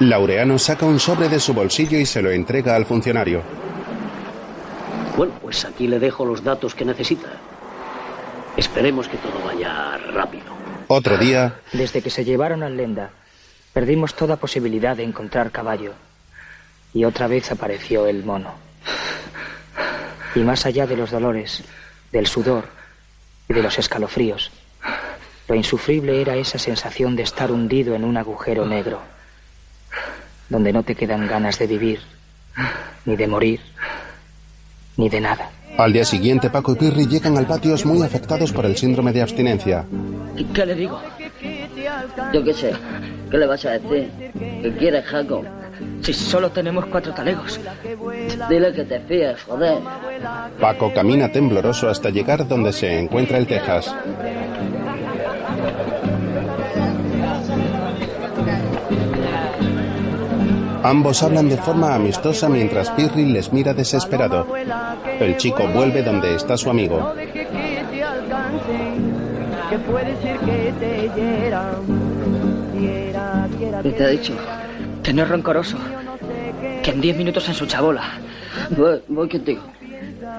Laureano 0.00 0.58
saca 0.58 0.86
un 0.86 0.98
sobre 0.98 1.28
de 1.28 1.40
su 1.40 1.54
bolsillo 1.54 1.98
y 1.98 2.06
se 2.06 2.22
lo 2.22 2.30
entrega 2.30 2.74
al 2.74 2.86
funcionario. 2.86 3.42
Bueno, 5.16 5.32
pues 5.40 5.64
aquí 5.64 5.86
le 5.86 5.98
dejo 5.98 6.24
los 6.24 6.44
datos 6.44 6.74
que 6.74 6.84
necesita. 6.84 7.28
Esperemos 8.56 9.08
que 9.08 9.16
todo 9.18 9.38
vaya 9.44 9.96
rápido. 10.12 10.44
Otro 10.88 11.16
día, 11.18 11.56
Desde 11.72 12.00
que 12.02 12.10
se 12.10 12.24
llevaron 12.24 12.62
al 12.62 12.76
Lenda, 12.76 13.10
perdimos 13.72 14.14
toda 14.14 14.36
posibilidad 14.36 14.96
de 14.96 15.02
encontrar 15.04 15.50
caballo. 15.50 15.92
Y 16.94 17.04
otra 17.04 17.26
vez 17.26 17.50
apareció 17.50 18.06
el 18.06 18.24
mono. 18.24 18.54
Y 20.34 20.40
más 20.40 20.64
allá 20.64 20.86
de 20.86 20.96
los 20.96 21.10
dolores, 21.10 21.64
del 22.12 22.26
sudor 22.26 22.64
y 23.48 23.54
de 23.54 23.62
los 23.62 23.78
escalofríos, 23.78 24.50
lo 25.48 25.54
insufrible 25.54 26.20
era 26.20 26.36
esa 26.36 26.58
sensación 26.58 27.16
de 27.16 27.22
estar 27.22 27.50
hundido 27.52 27.94
en 27.94 28.04
un 28.04 28.16
agujero 28.16 28.66
negro, 28.66 29.00
donde 30.48 30.72
no 30.72 30.82
te 30.82 30.94
quedan 30.94 31.26
ganas 31.26 31.58
de 31.58 31.66
vivir, 31.66 32.00
ni 33.04 33.16
de 33.16 33.26
morir, 33.26 33.60
ni 34.96 35.08
de 35.08 35.20
nada. 35.20 35.50
al 35.78 35.92
día 35.92 36.04
siguiente 36.04 36.50
Paco 36.50 36.72
y 36.72 36.76
Pirri 36.76 37.06
llegan 37.06 37.36
al 37.36 37.46
patio 37.46 37.76
muy 37.84 38.02
afectados 38.02 38.52
por 38.52 38.64
el 38.66 38.76
síndrome 38.76 39.12
de 39.12 39.22
abstinencia. 39.22 39.84
¿Qué 40.54 40.66
le 40.66 40.74
digo? 40.74 41.00
Yo 42.32 42.42
qué 42.44 42.54
sé. 42.54 42.72
¿Qué 43.30 43.38
le 43.38 43.46
vas 43.46 43.64
a 43.64 43.70
decir? 43.72 44.10
¿Qué 44.62 44.74
quieres, 44.78 45.04
Jaco? 45.04 45.44
Si 46.00 46.12
solo 46.12 46.50
tenemos 46.50 46.86
cuatro 46.86 47.12
talegos. 47.12 47.60
Dile 48.48 48.72
que 48.72 48.84
te 48.84 49.00
fíes, 49.00 49.42
joder. 49.42 49.78
Paco 50.60 50.92
camina 50.94 51.30
tembloroso 51.30 51.88
hasta 51.88 52.10
llegar 52.10 52.46
donde 52.48 52.72
se 52.72 52.98
encuentra 52.98 53.38
el 53.38 53.46
Texas. 53.46 53.94
Ambos 60.86 61.20
hablan 61.24 61.48
de 61.48 61.56
forma 61.56 61.96
amistosa 61.96 62.48
mientras 62.48 62.90
Pirri 62.90 63.24
les 63.24 63.52
mira 63.52 63.74
desesperado. 63.74 64.46
El 65.18 65.36
chico 65.36 65.66
vuelve 65.66 66.00
donde 66.04 66.36
está 66.36 66.56
su 66.56 66.70
amigo. 66.70 67.12
Que 69.68 69.78
puede 69.80 70.16
ser 70.22 70.38
que 70.38 70.72
te 70.78 71.10
hieran. 71.16 71.74
Quiera, 72.78 73.48
quiera, 73.58 73.82
¿Qué 73.82 73.90
te 73.90 74.04
ha 74.04 74.08
dicho? 74.10 74.34
Que 75.02 75.12
no 75.12 75.24
es 75.24 75.28
rencoroso. 75.28 75.76
Que 76.84 76.92
en 76.92 77.00
diez 77.00 77.16
minutos 77.16 77.48
en 77.48 77.54
su 77.54 77.66
chabola. 77.66 78.04
Voy, 78.70 79.02
voy 79.08 79.28
contigo. 79.28 79.62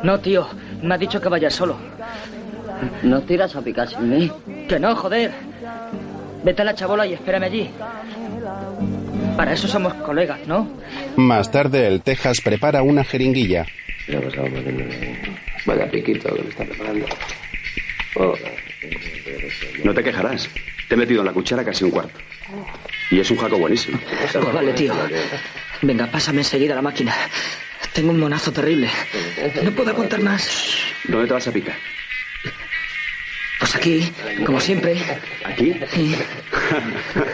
No, 0.01 0.17
tío. 0.21 0.47
Me 0.81 0.95
ha 0.95 0.97
dicho 0.97 1.19
que 1.19 1.27
vaya 1.27 1.49
solo. 1.49 1.75
¿No 3.03 3.19
tiras 3.19 3.53
a 3.53 3.61
picar 3.61 3.89
sin 3.89 4.09
mí? 4.09 4.31
Que 4.69 4.79
no, 4.79 4.95
joder. 4.95 5.33
Vete 6.41 6.61
a 6.61 6.65
la 6.65 6.73
chabola 6.73 7.05
y 7.05 7.11
espérame 7.11 7.43
allí. 7.43 7.69
Para 9.37 9.53
eso 9.53 9.67
somos 9.67 9.93
colegas, 9.95 10.39
¿no? 10.47 10.67
Más 11.15 11.51
tarde 11.51 11.87
el 11.87 12.01
Texas 12.01 12.41
prepara 12.43 12.81
una 12.81 13.03
jeringuilla. 13.03 13.65
Vaya 15.65 15.89
piquito 15.89 16.33
que 16.35 16.41
me 16.41 16.49
está 16.49 16.65
preparando. 16.65 17.05
No 19.83 19.93
te 19.93 20.03
quejarás. 20.03 20.49
Te 20.89 20.95
he 20.95 20.97
metido 20.97 21.21
en 21.21 21.27
la 21.27 21.33
cuchara 21.33 21.63
casi 21.63 21.83
un 21.83 21.91
cuarto. 21.91 22.19
Y 23.11 23.19
es 23.19 23.29
un 23.29 23.37
jaco 23.37 23.57
buenísimo. 23.57 23.99
Pues 24.33 24.53
vale, 24.53 24.73
tío. 24.73 24.93
Venga, 25.81 26.07
pásame 26.07 26.39
enseguida 26.39 26.73
la 26.73 26.81
máquina. 26.81 27.13
Tengo 27.93 28.11
un 28.11 28.19
monazo 28.19 28.51
terrible. 28.51 28.89
No 29.63 29.71
puedo 29.71 29.91
aguantar 29.91 30.19
más. 30.21 30.77
¿Dónde 31.07 31.27
te 31.27 31.33
vas 31.33 31.47
a 31.47 31.51
picar? 31.51 31.75
Pues 33.67 33.75
aquí, 33.75 34.13
como 34.45 34.61
siempre. 34.61 34.95
¿Aquí? 35.43 35.75
Sí. 35.89 36.15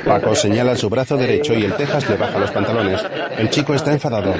Paco 0.03 0.33
señala 0.33 0.75
su 0.75 0.89
brazo 0.89 1.15
derecho 1.15 1.53
y 1.53 1.65
el 1.65 1.75
Texas 1.75 2.09
le 2.09 2.15
baja 2.15 2.39
los 2.39 2.49
pantalones. 2.49 3.05
El 3.37 3.51
chico 3.51 3.75
está 3.75 3.93
enfadado. 3.93 4.33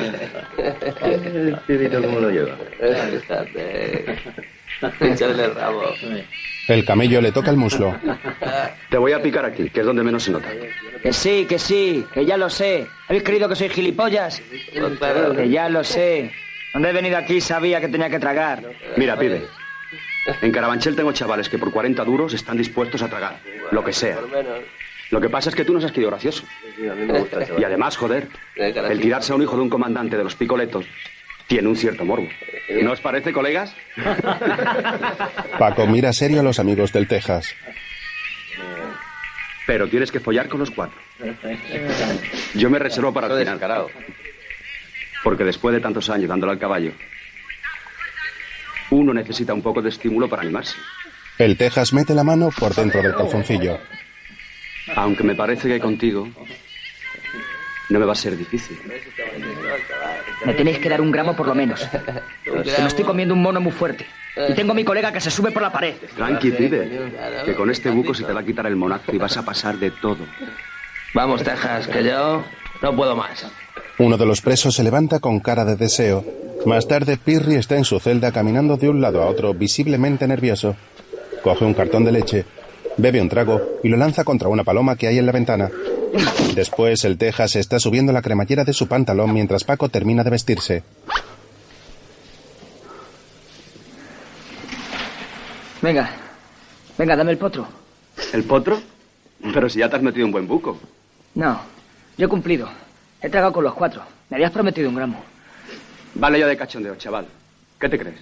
Pibito, 1.67 2.01
¿cómo 2.01 2.19
lo 2.19 2.31
lleva? 2.31 2.57
Échale 5.01 5.45
el 5.45 5.53
rabo. 5.53 5.83
El 6.67 6.83
camello 6.83 7.21
le 7.21 7.31
toca 7.31 7.51
el 7.51 7.57
muslo. 7.57 7.95
Te 8.89 8.97
voy 8.97 9.11
a 9.11 9.21
picar 9.21 9.45
aquí, 9.45 9.69
que 9.69 9.81
es 9.81 9.85
donde 9.85 10.01
menos 10.01 10.23
se 10.23 10.31
nota. 10.31 10.49
Que 11.03 11.13
sí, 11.13 11.45
que 11.47 11.59
sí, 11.59 12.03
que 12.11 12.25
ya 12.25 12.37
lo 12.37 12.49
sé. 12.49 12.87
¿Habéis 13.07 13.23
creído 13.23 13.47
que 13.47 13.55
soy 13.55 13.69
gilipollas? 13.69 14.41
Que 15.35 15.47
ya 15.47 15.69
lo 15.69 15.83
sé. 15.83 16.31
Cuando 16.71 16.89
he 16.89 16.93
venido 16.93 17.17
aquí 17.17 17.39
sabía 17.39 17.79
que 17.79 17.87
tenía 17.87 18.09
que 18.09 18.17
tragar. 18.17 18.63
Mira, 18.97 19.15
pibe. 19.15 19.43
En 20.41 20.51
Carabanchel 20.51 20.95
tengo 20.95 21.11
chavales 21.11 21.49
que 21.49 21.57
por 21.57 21.71
40 21.71 22.03
duros 22.05 22.33
están 22.33 22.57
dispuestos 22.57 23.01
a 23.01 23.09
tragar. 23.09 23.39
Lo 23.71 23.83
que 23.83 23.93
sea. 23.93 24.19
Lo 25.09 25.21
que 25.21 25.29
pasa 25.29 25.49
es 25.49 25.55
que 25.55 25.65
tú 25.65 25.73
no 25.73 25.79
has 25.79 25.91
querido 25.91 26.09
gracioso. 26.09 26.43
Y 27.57 27.63
además, 27.63 27.97
joder, 27.97 28.27
el 28.55 28.99
tirarse 29.01 29.33
a 29.33 29.35
un 29.35 29.43
hijo 29.43 29.55
de 29.55 29.61
un 29.61 29.69
comandante 29.69 30.17
de 30.17 30.23
los 30.23 30.35
picoletos 30.35 30.85
tiene 31.47 31.67
un 31.67 31.75
cierto 31.75 32.05
morbo. 32.05 32.27
¿No 32.81 32.91
os 32.91 33.01
parece, 33.01 33.33
colegas? 33.33 33.75
Paco 35.59 35.85
mira 35.87 36.13
serio 36.13 36.39
a 36.39 36.43
los 36.43 36.59
amigos 36.59 36.93
del 36.93 37.07
Texas. 37.07 37.53
Pero 39.67 39.87
tienes 39.87 40.11
que 40.11 40.19
follar 40.19 40.47
con 40.47 40.59
los 40.59 40.71
cuatro. 40.71 40.97
Yo 42.53 42.69
me 42.69 42.79
reservo 42.79 43.13
para 43.13 43.27
el 43.27 43.39
final. 43.39 43.87
Porque 45.23 45.43
después 45.43 45.73
de 45.73 45.81
tantos 45.81 46.09
años 46.09 46.27
dándole 46.27 46.53
al 46.53 46.59
caballo, 46.59 46.91
uno 48.93 49.13
necesita 49.13 49.53
un 49.53 49.61
poco 49.61 49.81
de 49.81 49.89
estímulo 49.89 50.27
para 50.29 50.41
animarse. 50.41 50.75
El 51.37 51.57
Texas 51.57 51.93
mete 51.93 52.13
la 52.13 52.23
mano 52.23 52.49
por 52.57 52.73
dentro 52.75 53.01
del 53.01 53.15
calzoncillo. 53.15 53.79
Aunque 54.95 55.23
me 55.23 55.35
parece 55.35 55.67
que 55.67 55.79
contigo 55.79 56.27
no 57.89 57.99
me 57.99 58.05
va 58.05 58.13
a 58.13 58.15
ser 58.15 58.37
difícil. 58.37 58.77
Me 60.45 60.53
tenéis 60.53 60.79
que 60.79 60.89
dar 60.89 61.01
un 61.01 61.11
gramo 61.11 61.35
por 61.35 61.47
lo 61.47 61.55
menos. 61.55 61.87
Que 62.43 62.81
me 62.81 62.87
estoy 62.87 63.03
comiendo 63.05 63.33
un 63.33 63.41
mono 63.41 63.61
muy 63.61 63.71
fuerte. 63.71 64.05
Y 64.49 64.53
tengo 64.53 64.71
a 64.71 64.75
mi 64.75 64.83
colega 64.83 65.11
que 65.11 65.21
se 65.21 65.31
sube 65.31 65.51
por 65.51 65.61
la 65.61 65.71
pared. 65.71 65.95
Tranqui, 66.15 66.51
pibe. 66.51 67.11
Que 67.45 67.53
con 67.53 67.69
este 67.69 67.89
buco 67.89 68.13
se 68.13 68.23
te 68.23 68.33
va 68.33 68.41
a 68.41 68.45
quitar 68.45 68.65
el 68.67 68.75
monazo 68.75 69.13
y 69.13 69.17
vas 69.17 69.37
a 69.37 69.43
pasar 69.43 69.77
de 69.77 69.91
todo. 69.91 70.25
Vamos, 71.13 71.43
Texas, 71.43 71.87
que 71.87 72.03
yo 72.03 72.43
no 72.81 72.95
puedo 72.95 73.15
más. 73.15 73.45
Uno 73.99 74.17
de 74.17 74.25
los 74.25 74.41
presos 74.41 74.75
se 74.75 74.83
levanta 74.83 75.19
con 75.19 75.39
cara 75.39 75.65
de 75.65 75.75
deseo. 75.75 76.25
Más 76.65 76.87
tarde, 76.87 77.17
Pirri 77.17 77.55
está 77.55 77.77
en 77.77 77.85
su 77.85 77.99
celda 77.99 78.31
caminando 78.31 78.75
de 78.77 78.89
un 78.89 79.01
lado 79.01 79.21
a 79.21 79.27
otro, 79.27 79.53
visiblemente 79.53 80.27
nervioso. 80.27 80.75
Coge 81.43 81.65
un 81.65 81.73
cartón 81.73 82.03
de 82.03 82.11
leche, 82.11 82.45
bebe 82.97 83.21
un 83.21 83.29
trago 83.29 83.61
y 83.83 83.89
lo 83.89 83.97
lanza 83.97 84.23
contra 84.23 84.49
una 84.49 84.63
paloma 84.63 84.95
que 84.95 85.07
hay 85.07 85.19
en 85.19 85.25
la 85.25 85.31
ventana. 85.31 85.69
Después, 86.55 87.03
el 87.05 87.17
Texas 87.17 87.55
está 87.55 87.79
subiendo 87.79 88.11
la 88.13 88.21
cremallera 88.21 88.63
de 88.63 88.73
su 88.73 88.87
pantalón 88.87 89.33
mientras 89.33 89.63
Paco 89.63 89.89
termina 89.89 90.23
de 90.23 90.29
vestirse. 90.29 90.83
Venga, 95.81 96.09
venga, 96.97 97.15
dame 97.15 97.31
el 97.31 97.37
potro. 97.37 97.67
¿El 98.31 98.43
potro? 98.45 98.79
Pero 99.53 99.69
si 99.69 99.79
ya 99.79 99.89
te 99.89 99.97
has 99.97 100.01
metido 100.01 100.25
un 100.25 100.31
buen 100.31 100.47
buco. 100.47 100.77
No, 101.35 101.59
yo 102.17 102.25
he 102.25 102.29
cumplido. 102.29 102.69
He 103.23 103.29
tragado 103.29 103.53
con 103.53 103.63
los 103.63 103.73
cuatro. 103.73 104.03
Me 104.29 104.35
habías 104.35 104.51
prometido 104.51 104.89
un 104.89 104.95
gramo. 104.95 105.23
Vale 106.15 106.39
ya 106.39 106.45
de 106.45 106.57
cachondeo, 106.57 106.95
chaval. 106.97 107.25
¿Qué 107.79 107.87
te 107.87 107.97
crees? 107.97 108.19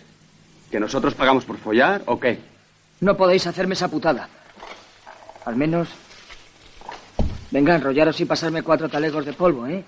¿Que 0.70 0.80
nosotros 0.80 1.16
pagamos 1.16 1.44
por 1.44 1.58
follar 1.58 2.04
o 2.06 2.20
qué? 2.20 2.40
No 3.00 3.18
podéis 3.18 3.48
hacerme 3.48 3.74
esa 3.74 3.90
putada. 3.90 4.30
Al 5.44 5.56
menos... 5.56 5.90
Venga, 7.50 7.76
enrollaros 7.76 8.22
y 8.22 8.26
pasarme 8.26 8.62
cuatro 8.62 8.88
talegos 8.88 9.26
de 9.26 9.34
polvo, 9.34 9.66
¿eh? 9.68 9.84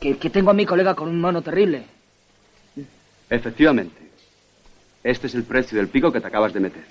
Que, 0.00 0.18
que 0.18 0.28
tengo 0.28 0.50
a 0.50 0.54
mi 0.54 0.66
colega 0.66 0.94
con 0.94 1.08
un 1.08 1.20
mono 1.20 1.40
terrible. 1.40 1.86
Efectivamente. 3.30 4.10
Este 5.04 5.28
es 5.28 5.34
el 5.34 5.44
precio 5.44 5.78
del 5.78 5.88
pico 5.88 6.12
que 6.12 6.20
te 6.20 6.26
acabas 6.26 6.52
de 6.52 6.60
meter. 6.60 6.84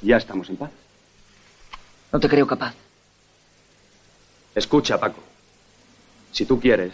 Ya 0.00 0.16
estamos 0.16 0.48
en 0.48 0.56
paz. 0.56 0.70
No 2.12 2.18
te 2.18 2.28
creo 2.28 2.46
capaz. 2.46 2.74
Escucha, 4.54 4.98
Paco. 4.98 5.22
Si 6.32 6.44
tú 6.44 6.60
quieres, 6.60 6.92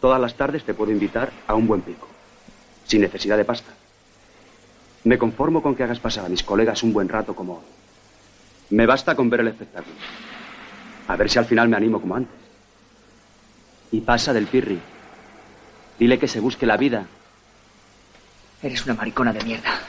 todas 0.00 0.20
las 0.20 0.34
tardes 0.34 0.64
te 0.64 0.74
puedo 0.74 0.92
invitar 0.92 1.30
a 1.46 1.54
un 1.54 1.66
buen 1.66 1.82
pico. 1.82 2.08
Sin 2.86 3.00
necesidad 3.00 3.36
de 3.36 3.44
pasta. 3.44 3.72
Me 5.04 5.18
conformo 5.18 5.62
con 5.62 5.74
que 5.74 5.84
hagas 5.84 6.00
pasar 6.00 6.26
a 6.26 6.28
mis 6.28 6.42
colegas 6.42 6.82
un 6.82 6.92
buen 6.92 7.08
rato 7.08 7.34
como 7.34 7.54
hoy. 7.54 7.64
Me 8.70 8.86
basta 8.86 9.14
con 9.14 9.30
ver 9.30 9.40
el 9.40 9.48
espectáculo. 9.48 9.94
A 11.06 11.16
ver 11.16 11.30
si 11.30 11.38
al 11.38 11.46
final 11.46 11.68
me 11.68 11.76
animo 11.76 12.00
como 12.00 12.16
antes. 12.16 12.36
Y 13.90 14.00
pasa 14.00 14.32
del 14.32 14.46
pirri. 14.46 14.78
Dile 15.98 16.18
que 16.18 16.28
se 16.28 16.40
busque 16.40 16.66
la 16.66 16.76
vida. 16.76 17.06
Eres 18.62 18.84
una 18.84 18.94
maricona 18.94 19.32
de 19.32 19.42
mierda. 19.44 19.80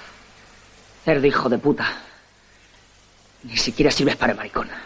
Cerdo 1.03 1.27
hijo 1.27 1.49
de 1.49 1.57
puta. 1.57 1.97
Ni 3.43 3.57
siquiera 3.57 3.91
sirves 3.91 4.15
para 4.15 4.33
maricona. 4.33 4.81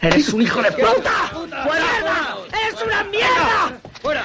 Eres 0.00 0.32
un 0.32 0.42
hijo 0.42 0.62
de 0.62 0.70
puta. 0.72 1.10
¡Fuera! 1.64 2.17
¡Eres 2.78 2.86
una 2.86 3.04
mierda! 3.04 3.80
¡Fuera! 4.00 4.24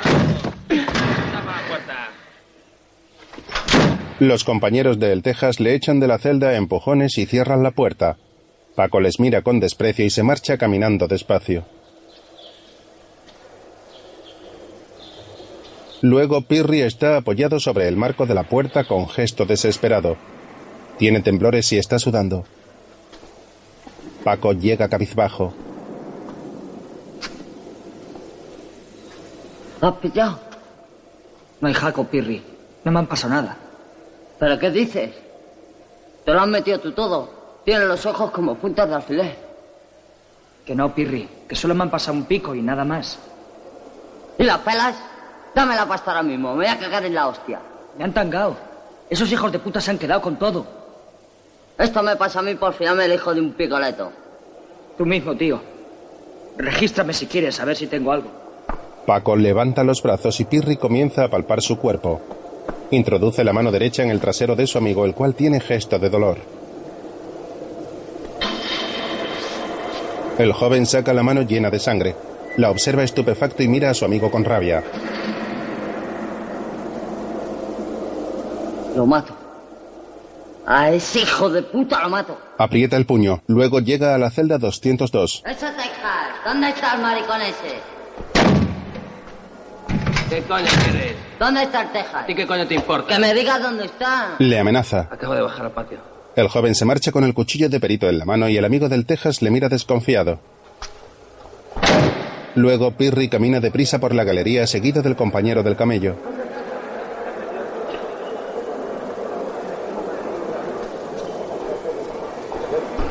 Los 4.19 4.43
compañeros 4.43 4.99
de 4.99 5.11
El 5.11 5.23
Texas 5.23 5.59
le 5.59 5.73
echan 5.73 5.99
de 5.99 6.07
la 6.07 6.17
celda 6.17 6.49
a 6.49 6.55
empujones 6.55 7.17
y 7.17 7.25
cierran 7.25 7.63
la 7.63 7.71
puerta. 7.71 8.17
Paco 8.75 8.99
les 8.99 9.19
mira 9.19 9.41
con 9.41 9.59
desprecio 9.59 10.05
y 10.05 10.09
se 10.09 10.23
marcha 10.23 10.57
caminando 10.57 11.07
despacio. 11.07 11.65
Luego 16.01 16.41
Pirri 16.41 16.81
está 16.81 17.17
apoyado 17.17 17.59
sobre 17.59 17.87
el 17.87 17.95
marco 17.95 18.25
de 18.25 18.33
la 18.33 18.43
puerta 18.43 18.83
con 18.83 19.07
gesto 19.07 19.45
desesperado. 19.45 20.17
Tiene 20.97 21.21
temblores 21.21 21.71
y 21.71 21.77
está 21.77 21.97
sudando. 21.97 22.45
Paco 24.23 24.53
llega 24.53 24.89
cabizbajo. 24.89 25.53
¿Lo 29.83 29.89
has 29.89 29.95
pillado? 29.95 30.39
No 31.59 31.67
hay 31.67 31.73
jaco, 31.73 32.05
Pirri. 32.05 32.41
No 32.85 32.91
me 32.93 32.99
han 32.99 33.05
pasado 33.05 33.33
nada. 33.33 33.57
¿Pero 34.39 34.57
qué 34.57 34.71
dices? 34.71 35.11
Te 36.23 36.31
lo 36.31 36.39
has 36.39 36.47
metido 36.47 36.79
tú 36.79 36.93
todo. 36.93 37.59
Tienes 37.65 37.85
los 37.89 38.05
ojos 38.05 38.31
como 38.31 38.55
puntas 38.55 38.87
de 38.87 38.95
alfiler. 38.95 39.35
Que 40.65 40.73
no, 40.73 40.95
Pirri. 40.95 41.27
Que 41.49 41.55
solo 41.57 41.75
me 41.75 41.83
han 41.83 41.89
pasado 41.89 42.15
un 42.15 42.23
pico 42.23 42.55
y 42.55 42.61
nada 42.61 42.85
más. 42.85 43.19
¿Y 44.37 44.45
las 44.45 44.59
pelas? 44.59 44.95
Dame 45.53 45.75
la 45.75 45.85
pasta 45.85 46.11
ahora 46.11 46.23
mismo. 46.23 46.51
Me 46.51 46.63
voy 46.63 46.67
a 46.67 46.79
cagar 46.79 47.03
en 47.03 47.15
la 47.15 47.27
hostia. 47.27 47.59
Me 47.97 48.05
han 48.05 48.13
tangado. 48.13 48.55
Esos 49.09 49.29
hijos 49.33 49.51
de 49.51 49.59
puta 49.59 49.81
se 49.81 49.91
han 49.91 49.97
quedado 49.97 50.21
con 50.21 50.37
todo. 50.37 50.65
Esto 51.77 52.01
me 52.03 52.15
pasa 52.15 52.39
a 52.39 52.41
mí 52.41 52.55
por 52.55 52.71
fiarme 52.71 53.03
el 53.03 53.15
hijo 53.15 53.35
de 53.35 53.41
un 53.41 53.51
picoleto. 53.51 54.13
Tú 54.97 55.05
mismo, 55.05 55.35
tío. 55.35 55.59
Regístrame 56.55 57.11
si 57.11 57.27
quieres, 57.27 57.59
a 57.59 57.65
ver 57.65 57.75
si 57.75 57.87
tengo 57.87 58.13
algo. 58.13 58.42
Paco 59.05 59.35
levanta 59.35 59.83
los 59.83 60.01
brazos 60.01 60.39
y 60.39 60.45
Pirri 60.45 60.77
comienza 60.77 61.25
a 61.25 61.27
palpar 61.27 61.61
su 61.61 61.77
cuerpo. 61.77 62.21
Introduce 62.91 63.43
la 63.43 63.53
mano 63.53 63.71
derecha 63.71 64.03
en 64.03 64.11
el 64.11 64.19
trasero 64.19 64.55
de 64.55 64.67
su 64.67 64.77
amigo, 64.77 65.03
el 65.05 65.13
cual 65.13 65.35
tiene 65.35 65.59
gesto 65.59 65.99
de 65.99 66.09
dolor. 66.09 66.37
El 70.37 70.53
joven 70.53 70.85
saca 70.85 71.13
la 71.13 71.21
mano 71.21 71.41
llena 71.41 71.69
de 71.69 71.79
sangre. 71.79 72.15
La 72.57 72.71
observa 72.71 73.03
estupefacto 73.03 73.61
y 73.61 73.67
mira 73.67 73.89
a 73.89 73.93
su 73.93 74.05
amigo 74.05 74.31
con 74.31 74.43
rabia. 74.45 74.83
Lo 78.95 79.05
mato. 79.05 79.35
A 80.65 80.91
ese 80.91 81.19
hijo 81.19 81.49
de 81.49 81.61
puta 81.63 82.01
lo 82.03 82.09
mato. 82.09 82.37
Aprieta 82.57 82.95
el 82.95 83.05
puño. 83.05 83.41
Luego 83.47 83.79
llega 83.79 84.15
a 84.15 84.17
la 84.17 84.31
celda 84.31 84.57
202. 84.57 85.43
Eso 85.45 85.65
Texas. 85.75 85.83
¿Dónde 86.45 86.69
está 86.69 86.95
el 86.95 87.01
maricón 87.01 87.41
ese? 87.41 87.92
¿Qué 90.33 90.41
coño 90.41 90.65
quieres? 90.65 91.15
¿Dónde 91.39 91.61
está 91.61 91.83
el 91.83 91.91
Texas? 91.91 92.15
¿A 92.15 92.25
ti 92.25 92.33
qué 92.33 92.47
coño 92.47 92.65
te 92.65 92.73
importa? 92.73 93.13
Que 93.13 93.19
me 93.19 93.35
digas 93.35 93.61
dónde 93.61 93.85
está. 93.85 94.33
Le 94.39 94.57
amenaza. 94.57 95.07
Acabo 95.11 95.35
de 95.35 95.43
bajar 95.43 95.67
al 95.67 95.71
patio. 95.73 95.99
El 96.35 96.47
joven 96.47 96.73
se 96.73 96.85
marcha 96.85 97.11
con 97.11 97.23
el 97.23 97.35
cuchillo 97.35 97.69
de 97.69 97.79
perito 97.79 98.09
en 98.09 98.17
la 98.17 98.25
mano 98.25 98.49
y 98.49 98.57
el 98.57 98.65
amigo 98.65 98.89
del 98.89 99.05
Texas 99.05 99.43
le 99.43 99.51
mira 99.51 99.69
desconfiado. 99.69 100.39
Luego 102.55 102.97
Pirri 102.97 103.29
camina 103.29 103.59
deprisa 103.59 103.99
por 103.99 104.15
la 104.15 104.23
galería 104.23 104.65
seguido 104.65 105.03
del 105.03 105.15
compañero 105.15 105.61
del 105.61 105.75
camello. 105.75 106.15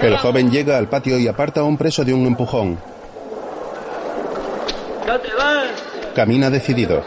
El 0.00 0.16
joven 0.16 0.50
llega 0.50 0.76
al 0.76 0.88
patio 0.88 1.20
y 1.20 1.28
aparta 1.28 1.60
a 1.60 1.64
un 1.64 1.76
preso 1.76 2.04
de 2.04 2.14
un 2.14 2.26
empujón. 2.26 2.80
¡No 5.06 5.20
te 5.20 5.32
vas! 5.34 5.91
Camina 6.14 6.50
decidido. 6.50 7.02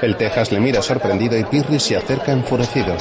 El 0.00 0.16
Texas 0.16 0.50
le 0.50 0.60
mira 0.60 0.80
sorprendido 0.80 1.38
y 1.38 1.44
Pirri 1.44 1.78
se 1.78 1.96
acerca 1.96 2.32
enfurecido. 2.32 2.96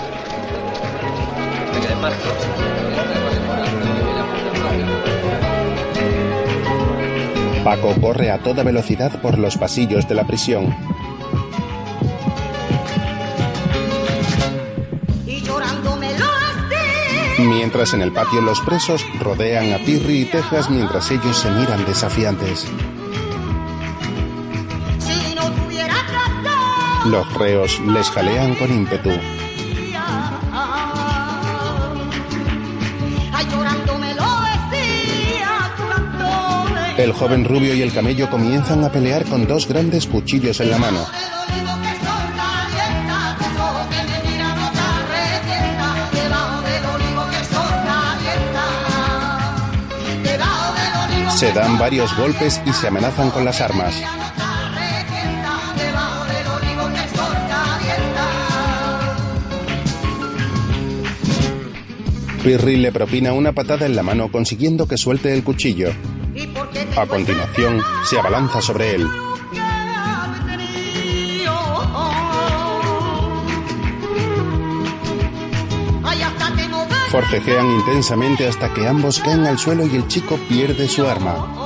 Paco 7.64 7.96
corre 8.02 8.32
a 8.32 8.40
toda 8.40 8.64
velocidad 8.64 9.22
por 9.22 9.40
los 9.40 9.58
pasillos 9.58 10.08
de 10.08 10.16
la 10.16 10.26
prisión. 10.26 10.76
Mientras 17.40 17.94
en 17.94 18.02
el 18.02 18.12
patio 18.12 18.42
los 18.42 18.60
presos 18.62 19.06
rodean 19.20 19.74
a 19.74 19.78
Pirri 19.78 20.22
y 20.22 20.26
Texas 20.26 20.70
mientras 20.70 21.10
ellos 21.12 21.38
se 21.38 21.50
miran 21.50 21.86
desafiantes. 21.86 22.68
Los 27.06 27.34
reos 27.34 27.80
les 27.80 28.10
jalean 28.12 28.54
con 28.56 28.72
ímpetu. 28.72 29.12
El 36.98 37.12
joven 37.14 37.46
rubio 37.46 37.74
y 37.74 37.82
el 37.82 37.92
camello 37.92 38.30
comienzan 38.30 38.84
a 38.84 38.92
pelear 38.92 39.26
con 39.26 39.48
dos 39.48 39.68
grandes 39.68 40.06
cuchillos 40.06 40.60
en 40.60 40.70
la 40.70 40.78
mano. 40.78 41.06
Se 51.36 51.52
dan 51.54 51.80
varios 51.80 52.16
golpes 52.16 52.62
y 52.68 52.74
se 52.74 52.88
amenazan 52.88 53.32
con 53.32 53.44
las 53.44 53.62
armas. 53.62 53.96
Pirri 62.44 62.78
le 62.78 62.92
propina 62.92 63.34
una 63.34 63.52
patada 63.52 63.86
en 63.86 63.96
la 63.96 64.02
mano 64.02 64.32
consiguiendo 64.32 64.88
que 64.88 64.98
suelte 64.98 65.32
el 65.32 65.44
cuchillo. 65.44 65.92
A 66.98 67.06
continuación, 67.06 67.80
se 68.04 68.18
abalanza 68.18 68.62
sobre 68.62 68.96
él. 68.96 69.08
Forcejean 77.10 77.72
intensamente 77.74 78.48
hasta 78.48 78.74
que 78.74 78.88
ambos 78.88 79.20
caen 79.20 79.46
al 79.46 79.60
suelo 79.60 79.86
y 79.86 79.96
el 79.98 80.08
chico 80.08 80.40
pierde 80.50 80.88
su 80.88 81.06
arma. 81.06 81.62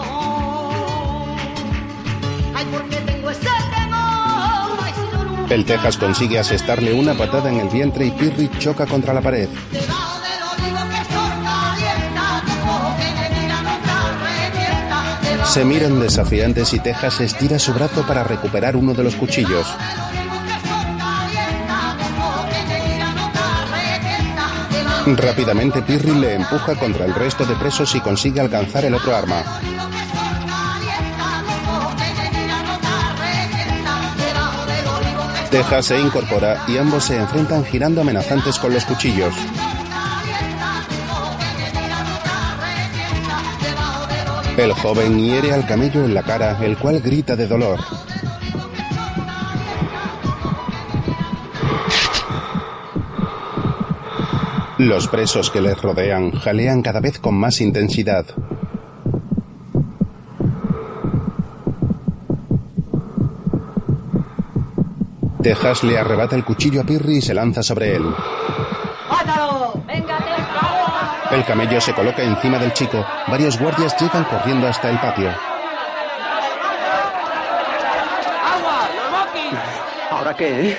El 5.49 5.63
Texas 5.63 5.97
consigue 5.97 6.39
asestarle 6.39 6.93
una 6.93 7.13
patada 7.13 7.49
en 7.49 7.59
el 7.59 7.69
vientre 7.69 8.07
y 8.07 8.11
Pirri 8.11 8.49
choca 8.57 8.85
contra 8.85 9.13
la 9.13 9.21
pared. 9.21 9.47
Se 15.55 15.63
miran 15.63 16.01
desafiantes 16.01 16.73
y 16.73 16.79
Texas 16.81 17.21
estira 17.21 17.57
su 17.57 17.73
brazo 17.73 18.05
para 18.05 18.25
recuperar 18.25 18.75
uno 18.75 18.93
de 18.93 19.05
los 19.05 19.15
cuchillos. 19.15 19.65
Rápidamente 25.05 25.81
Pirri 25.81 26.13
le 26.13 26.33
empuja 26.33 26.75
contra 26.75 27.05
el 27.05 27.15
resto 27.15 27.45
de 27.45 27.55
presos 27.55 27.95
y 27.95 28.01
consigue 28.01 28.41
alcanzar 28.41 28.83
el 28.83 28.95
otro 28.95 29.15
arma. 29.15 29.45
Texas 35.49 35.85
se 35.85 35.97
incorpora 35.97 36.65
y 36.67 36.77
ambos 36.77 37.05
se 37.05 37.15
enfrentan 37.15 37.63
girando 37.63 38.01
amenazantes 38.01 38.59
con 38.59 38.73
los 38.73 38.83
cuchillos. 38.83 39.33
El 44.57 44.71
joven 44.71 45.19
hiere 45.19 45.51
al 45.51 45.65
camello 45.65 46.05
en 46.05 46.13
la 46.13 46.23
cara, 46.23 46.57
el 46.63 46.77
cual 46.77 47.01
grita 47.01 47.35
de 47.35 47.45
dolor. 47.45 47.79
Los 54.77 55.07
presos 55.07 55.51
que 55.51 55.61
les 55.61 55.81
rodean 55.81 56.31
jalean 56.31 56.81
cada 56.81 57.01
vez 57.01 57.19
con 57.19 57.35
más 57.35 57.59
intensidad. 57.59 58.25
Texas 65.41 65.83
le 65.83 65.97
arrebata 65.97 66.35
el 66.35 66.45
cuchillo 66.45 66.81
a 66.81 66.85
Pirri 66.85 67.17
y 67.17 67.21
se 67.21 67.33
lanza 67.33 67.61
sobre 67.61 67.95
él. 67.95 68.03
¡Mátalo! 71.35 71.41
¡Venga, 71.41 71.41
El 71.41 71.45
camello 71.45 71.81
se 71.81 71.93
coloca 71.93 72.23
encima 72.23 72.59
del 72.59 72.73
chico. 72.73 73.05
Varios 73.27 73.59
guardias 73.59 73.95
llegan 73.99 74.23
corriendo 74.25 74.67
hasta 74.67 74.89
el 74.89 74.99
patio. 74.99 75.33
¿Ahora 80.11 80.35
qué, 80.35 80.69
eh? 80.69 80.77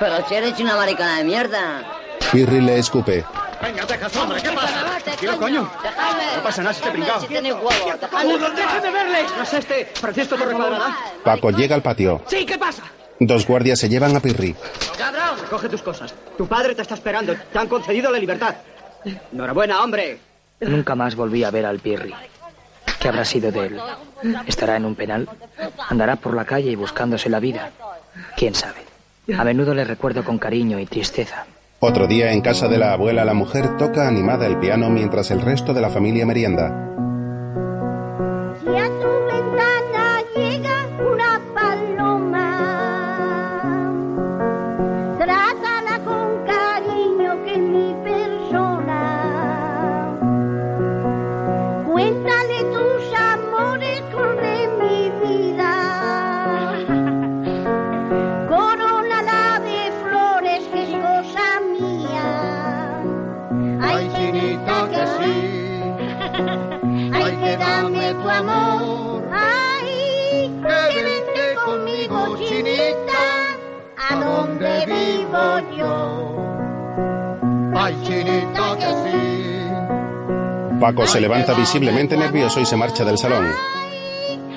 Pero 0.00 0.28
si 0.28 0.34
eres 0.34 0.58
una 0.60 0.76
maricona 0.76 1.18
de 1.18 1.24
mierda. 1.24 1.82
Pirri 2.32 2.60
le 2.60 2.78
escupe. 2.78 3.24
Venga, 3.62 3.86
Texas, 3.86 4.16
hombre, 4.16 4.40
¿qué 4.40 4.50
pasa? 4.50 4.98
Tranquilo, 5.02 5.36
coño. 5.36 5.70
Dejadme. 5.82 6.22
No 6.36 6.42
pasa 6.42 6.62
nada, 6.62 6.74
este 6.74 6.90
pringao. 6.90 7.20
Si 7.20 7.26
dejadme. 7.28 8.38
¡Déjame 8.56 8.90
verle! 8.90 9.18
¿No 9.36 9.42
es 9.42 9.52
este 9.54 9.86
Francisco 9.94 10.36
Torrecuadrada? 10.36 10.96
Paco 11.24 11.50
llega 11.50 11.74
al 11.74 11.82
patio. 11.82 12.22
Sí, 12.26 12.44
¿qué 12.46 12.58
pasa? 12.58 12.82
Dos 13.20 13.46
guardias 13.46 13.80
se 13.80 13.88
llevan 13.88 14.14
a 14.16 14.20
Pirri. 14.20 14.54
¡Cabrón! 14.96 15.40
Recoge 15.40 15.68
tus 15.68 15.82
cosas. 15.82 16.14
Tu 16.36 16.46
padre 16.46 16.74
te 16.74 16.82
está 16.82 16.94
esperando. 16.94 17.34
Te 17.52 17.58
han 17.58 17.66
concedido 17.66 18.12
la 18.12 18.18
libertad. 18.18 18.54
Enhorabuena, 19.32 19.82
hombre. 19.82 20.18
Nunca 20.60 20.94
más 20.94 21.14
volví 21.14 21.44
a 21.44 21.50
ver 21.50 21.66
al 21.66 21.78
Pirri. 21.78 22.12
¿Qué 23.00 23.08
habrá 23.08 23.24
sido 23.24 23.52
de 23.52 23.66
él? 23.66 23.80
¿Estará 24.46 24.76
en 24.76 24.84
un 24.84 24.94
penal? 24.94 25.28
¿Andará 25.88 26.16
por 26.16 26.34
la 26.34 26.44
calle 26.44 26.70
y 26.70 26.76
buscándose 26.76 27.28
la 27.28 27.38
vida? 27.38 27.70
¿Quién 28.36 28.54
sabe? 28.54 28.80
A 29.36 29.44
menudo 29.44 29.74
le 29.74 29.84
recuerdo 29.84 30.24
con 30.24 30.38
cariño 30.38 30.78
y 30.78 30.86
tristeza. 30.86 31.46
Otro 31.80 32.08
día 32.08 32.32
en 32.32 32.40
casa 32.40 32.66
de 32.66 32.78
la 32.78 32.92
abuela 32.92 33.24
la 33.24 33.34
mujer 33.34 33.76
toca 33.76 34.08
animada 34.08 34.46
el 34.46 34.58
piano 34.58 34.90
mientras 34.90 35.30
el 35.30 35.40
resto 35.40 35.72
de 35.72 35.80
la 35.80 35.90
familia 35.90 36.26
merienda. 36.26 36.97
Vivo 74.86 75.60
yo. 75.76 76.36
Ay, 77.74 77.96
chinita 78.04 78.76
que 78.76 78.90
sí. 79.04 80.78
Paco 80.80 81.06
se 81.06 81.20
levanta 81.20 81.54
visiblemente 81.54 82.16
nervioso 82.16 82.60
y 82.60 82.66
se 82.66 82.76
marcha 82.76 83.04
del 83.04 83.18
salón. 83.18 83.52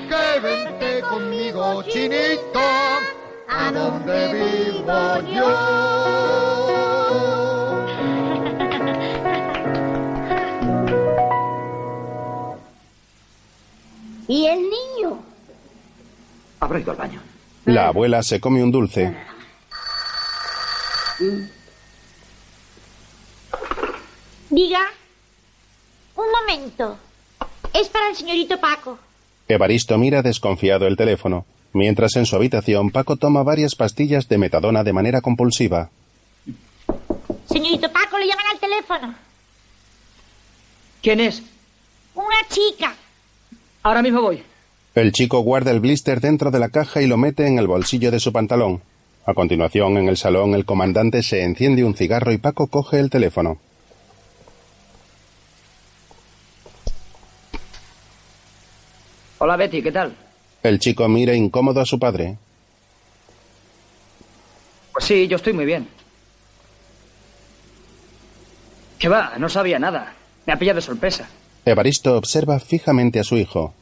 Que 0.08 0.40
vente 0.40 1.00
conmigo, 1.08 1.82
chinita, 1.84 2.98
a 3.48 3.72
donde 3.72 4.32
vivo 4.32 5.20
yo. 5.34 6.52
¿Y 14.28 14.46
el 14.46 14.60
niño? 14.60 15.18
Habrá 16.60 16.80
ido 16.80 16.92
al 16.92 16.96
baño. 16.96 17.20
La 17.64 17.88
abuela 17.88 18.22
se 18.22 18.40
come 18.40 18.62
un 18.62 18.70
dulce. 18.72 19.14
Diga. 24.50 24.82
Un 26.16 26.26
momento. 26.30 26.98
Es 27.72 27.88
para 27.88 28.10
el 28.10 28.16
señorito 28.16 28.60
Paco. 28.60 28.98
Evaristo 29.48 29.96
mira 29.98 30.22
desconfiado 30.22 30.86
el 30.86 30.96
teléfono, 30.96 31.46
mientras 31.72 32.16
en 32.16 32.26
su 32.26 32.36
habitación 32.36 32.90
Paco 32.90 33.16
toma 33.16 33.42
varias 33.42 33.74
pastillas 33.74 34.28
de 34.28 34.38
metadona 34.38 34.84
de 34.84 34.92
manera 34.92 35.20
compulsiva. 35.20 35.90
Señorito 37.46 37.90
Paco, 37.90 38.18
le 38.18 38.26
llaman 38.26 38.46
al 38.52 38.60
teléfono. 38.60 39.14
¿Quién 41.02 41.20
es? 41.20 41.42
Una 42.14 42.36
chica. 42.48 42.94
Ahora 43.82 44.02
mismo 44.02 44.22
voy. 44.22 44.42
El 44.94 45.12
chico 45.12 45.40
guarda 45.40 45.70
el 45.70 45.80
blister 45.80 46.20
dentro 46.20 46.50
de 46.50 46.58
la 46.58 46.68
caja 46.68 47.00
y 47.00 47.06
lo 47.06 47.16
mete 47.16 47.46
en 47.46 47.58
el 47.58 47.66
bolsillo 47.66 48.10
de 48.10 48.20
su 48.20 48.32
pantalón. 48.32 48.82
A 49.24 49.34
continuación, 49.34 49.98
en 49.98 50.08
el 50.08 50.16
salón, 50.16 50.54
el 50.54 50.64
comandante 50.64 51.22
se 51.22 51.44
enciende 51.44 51.84
un 51.84 51.94
cigarro 51.94 52.32
y 52.32 52.38
Paco 52.38 52.66
coge 52.66 52.98
el 52.98 53.08
teléfono. 53.08 53.58
Hola 59.38 59.56
Betty, 59.56 59.82
¿qué 59.82 59.92
tal? 59.92 60.14
El 60.62 60.78
chico 60.78 61.08
mira 61.08 61.34
incómodo 61.34 61.80
a 61.80 61.86
su 61.86 61.98
padre. 61.98 62.36
Pues 64.92 65.04
sí, 65.04 65.26
yo 65.28 65.36
estoy 65.36 65.52
muy 65.52 65.64
bien. 65.64 65.88
¿Qué 68.98 69.08
va? 69.08 69.34
No 69.38 69.48
sabía 69.48 69.78
nada. 69.78 70.14
Me 70.46 70.52
ha 70.52 70.58
pillado 70.58 70.76
de 70.76 70.82
sorpresa. 70.82 71.28
Evaristo 71.64 72.16
observa 72.16 72.58
fijamente 72.58 73.20
a 73.20 73.24
su 73.24 73.36
hijo. 73.36 73.72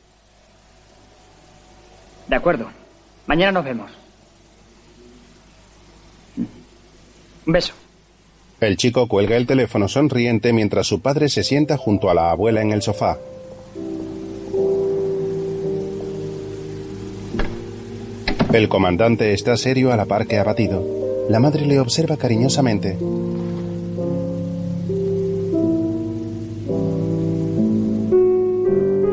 De 2.27 2.37
acuerdo. 2.37 2.71
Mañana 3.27 3.53
nos 3.53 3.65
vemos. 3.65 4.00
Un 7.51 7.55
beso. 7.55 7.73
El 8.61 8.77
chico 8.77 9.09
cuelga 9.09 9.37
el 9.37 9.45
teléfono 9.45 9.89
sonriente 9.89 10.53
mientras 10.53 10.87
su 10.87 11.01
padre 11.01 11.29
se 11.29 11.43
sienta 11.43 11.77
junto 11.77 12.09
a 12.09 12.15
la 12.15 12.31
abuela 12.31 12.63
en 12.63 12.71
el 12.71 12.81
sofá. 12.81 13.19
El 18.53 18.69
comandante 18.69 19.33
está 19.33 19.57
serio 19.57 19.93
a 19.93 19.97
la 19.97 20.05
par 20.05 20.29
que 20.29 20.39
abatido. 20.39 21.27
La 21.29 21.41
madre 21.41 21.67
le 21.67 21.81
observa 21.81 22.17
cariñosamente. 22.17 22.97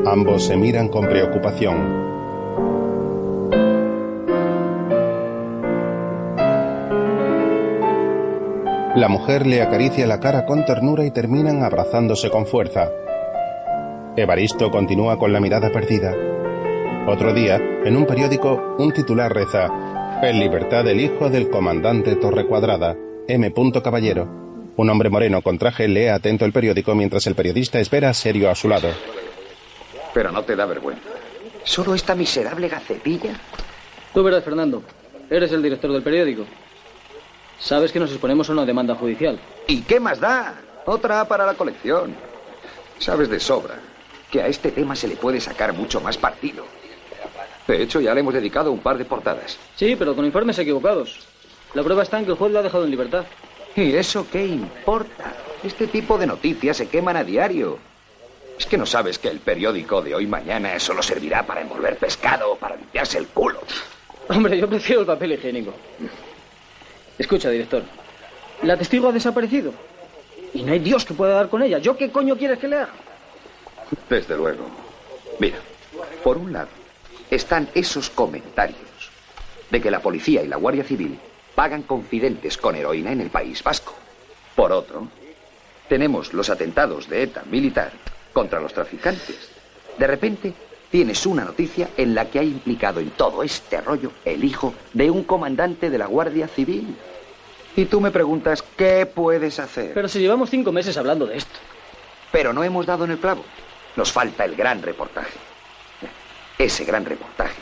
Ambos 0.06 0.44
se 0.44 0.56
miran 0.56 0.90
con 0.90 1.10
preocupación. 1.10 2.17
La 8.96 9.08
mujer 9.10 9.46
le 9.46 9.62
acaricia 9.62 10.08
la 10.08 10.20
cara 10.20 10.46
con 10.46 10.66
ternura 10.66 11.06
y 11.06 11.12
terminan 11.12 11.64
abrazándose 11.64 12.30
con 12.30 12.48
fuerza. 12.48 12.90
Evaristo 14.16 14.72
continúa 14.72 15.20
con 15.20 15.32
la 15.32 15.40
mirada 15.40 15.72
perdida. 15.72 16.16
Otro 17.08 17.34
día, 17.34 17.58
en 17.86 17.96
un 17.96 18.06
periódico, 18.08 18.76
un 18.80 18.92
titular 18.92 19.32
reza: 19.32 20.20
En 20.24 20.40
libertad 20.40 20.88
el 20.88 21.00
hijo 21.00 21.30
del 21.30 21.50
comandante 21.50 22.16
Torrecuadrada, 22.16 22.96
M. 23.28 23.54
Caballero. 23.84 24.74
Un 24.78 24.90
hombre 24.90 25.10
moreno 25.10 25.42
con 25.42 25.58
traje 25.58 25.88
lee 25.88 26.08
atento 26.08 26.46
el 26.46 26.54
periódico 26.54 26.96
mientras 26.96 27.28
el 27.28 27.36
periodista 27.36 27.80
espera 27.80 28.14
serio 28.14 28.50
a 28.50 28.56
su 28.56 28.68
lado. 28.68 28.90
Pero 30.14 30.32
no 30.32 30.44
te 30.44 30.56
da 30.56 30.66
vergüenza. 30.66 31.10
¿Solo 31.64 31.94
esta 31.94 32.16
miserable 32.16 32.68
gacetilla? 32.68 33.36
Tú 34.14 34.24
verás, 34.24 34.44
Fernando. 34.44 34.82
eres 35.30 35.52
el 35.52 35.62
director 35.62 35.92
del 35.92 36.02
periódico. 36.02 36.46
Sabes 37.60 37.92
que 37.92 38.00
nos 38.00 38.12
exponemos 38.12 38.50
a 38.50 38.54
una 38.54 38.66
demanda 38.66 38.96
judicial. 38.96 39.40
¿Y 39.68 39.82
qué 39.82 40.00
más 40.00 40.20
da? 40.20 40.56
Otra 40.86 41.26
para 41.28 41.46
la 41.46 41.56
colección. 41.56 42.16
Sabes 43.00 43.30
de 43.30 43.40
sobra 43.40 43.76
que 44.32 44.42
a 44.42 44.48
este 44.48 44.72
tema 44.72 44.96
se 44.96 45.08
le 45.08 45.16
puede 45.16 45.40
sacar 45.40 45.74
mucho 45.74 46.00
más 46.02 46.18
partido. 46.18 46.66
De 47.68 47.82
hecho, 47.82 48.00
ya 48.00 48.14
le 48.14 48.22
hemos 48.22 48.34
dedicado 48.34 48.72
un 48.72 48.80
par 48.80 48.98
de 48.98 49.06
portadas. 49.06 49.58
Sí, 49.76 49.96
pero 49.98 50.16
con 50.16 50.26
informes 50.26 50.58
equivocados. 50.60 51.28
La 51.74 51.84
prueba 51.84 52.04
está 52.04 52.20
en 52.20 52.26
que 52.26 52.32
el 52.32 52.38
juez 52.38 52.52
lo 52.52 52.60
ha 52.60 52.64
dejado 52.64 52.86
en 52.86 52.92
libertad. 52.92 53.26
¿Y 53.76 53.94
eso 53.94 54.26
qué 54.32 54.46
importa? 54.46 55.34
Este 55.64 55.88
tipo 55.88 56.18
de 56.18 56.28
noticias 56.28 56.78
se 56.78 56.88
queman 56.88 57.18
a 57.18 57.24
diario. 57.24 57.78
Es 58.58 58.66
que 58.66 58.78
no 58.78 58.86
sabes 58.86 59.20
que 59.20 59.28
el 59.28 59.40
periódico 59.40 60.02
de 60.02 60.16
hoy 60.16 60.26
mañana 60.26 60.80
solo 60.80 61.04
servirá 61.04 61.46
para 61.46 61.62
envolver 61.62 61.98
pescado 61.98 62.54
o 62.54 62.56
para 62.56 62.76
limpiarse 62.76 63.18
el 63.18 63.28
culo. 63.28 63.60
Hombre, 64.30 64.58
yo 64.58 64.68
prefiero 64.68 65.02
el 65.02 65.08
papel 65.08 65.34
higiénico. 65.34 65.74
Escucha, 67.18 67.50
director. 67.50 67.84
La 68.64 68.78
testigo 68.78 69.10
ha 69.10 69.12
desaparecido. 69.12 69.74
Y 70.54 70.64
no 70.64 70.74
hay 70.74 70.80
Dios 70.80 71.06
que 71.06 71.14
pueda 71.14 71.36
dar 71.36 71.50
con 71.50 71.62
ella. 71.62 71.80
¿Yo 71.80 71.98
qué 71.98 72.12
coño 72.12 72.38
quieres 72.38 72.60
que 72.60 72.68
le 72.68 72.78
haga? 72.78 72.94
Desde 74.10 74.36
luego. 74.36 74.66
Mira, 75.40 75.58
por 76.24 76.38
un 76.38 76.54
lado, 76.54 76.70
están 77.30 77.70
esos 77.74 78.10
comentarios 78.10 78.78
de 79.70 79.82
que 79.82 79.92
la 79.92 80.00
policía 80.00 80.44
y 80.44 80.48
la 80.48 80.58
Guardia 80.58 80.84
Civil 80.84 81.20
pagan 81.56 81.84
confidentes 81.84 82.58
con 82.58 82.76
heroína 82.76 83.12
en 83.12 83.22
el 83.22 83.30
País 83.30 83.64
Vasco. 83.64 83.94
Por 84.56 84.72
otro, 84.72 85.08
tenemos 85.90 86.34
los 86.34 86.50
atentados 86.50 87.10
de 87.10 87.24
ETA 87.24 87.44
militar 87.50 87.92
contra 88.34 88.60
los 88.60 88.74
traficantes. 88.74 89.50
De 89.98 90.08
repente, 90.08 90.54
tienes 90.90 91.26
una 91.26 91.46
noticia 91.46 91.90
en 91.98 92.16
la 92.16 92.26
que 92.26 92.40
ha 92.40 92.44
implicado 92.44 93.00
en 93.00 93.12
todo 93.12 93.44
este 93.44 93.82
rollo 93.82 94.12
el 94.26 94.44
hijo 94.44 94.74
de 94.94 95.12
un 95.12 95.24
comandante 95.24 95.90
de 95.90 95.98
la 95.98 96.08
Guardia 96.08 96.48
Civil. 96.48 96.96
Y 97.76 97.86
tú 97.86 98.02
me 98.02 98.12
preguntas, 98.12 98.64
¿qué 98.76 99.06
puedes 99.06 99.60
hacer? 99.60 99.94
Pero 99.94 100.08
si 100.08 100.20
llevamos 100.20 100.50
cinco 100.50 100.72
meses 100.72 100.98
hablando 100.98 101.28
de 101.28 101.38
esto. 101.38 101.60
Pero 102.32 102.52
no 102.54 102.64
hemos 102.64 102.86
dado 102.86 103.06
en 103.06 103.12
el 103.12 103.20
clavo. 103.20 103.44
Nos 103.96 104.12
falta 104.12 104.46
el 104.46 104.56
gran 104.56 104.82
reportaje. 104.82 105.38
Ese 106.58 106.86
gran 106.86 107.06
reportaje 107.06 107.62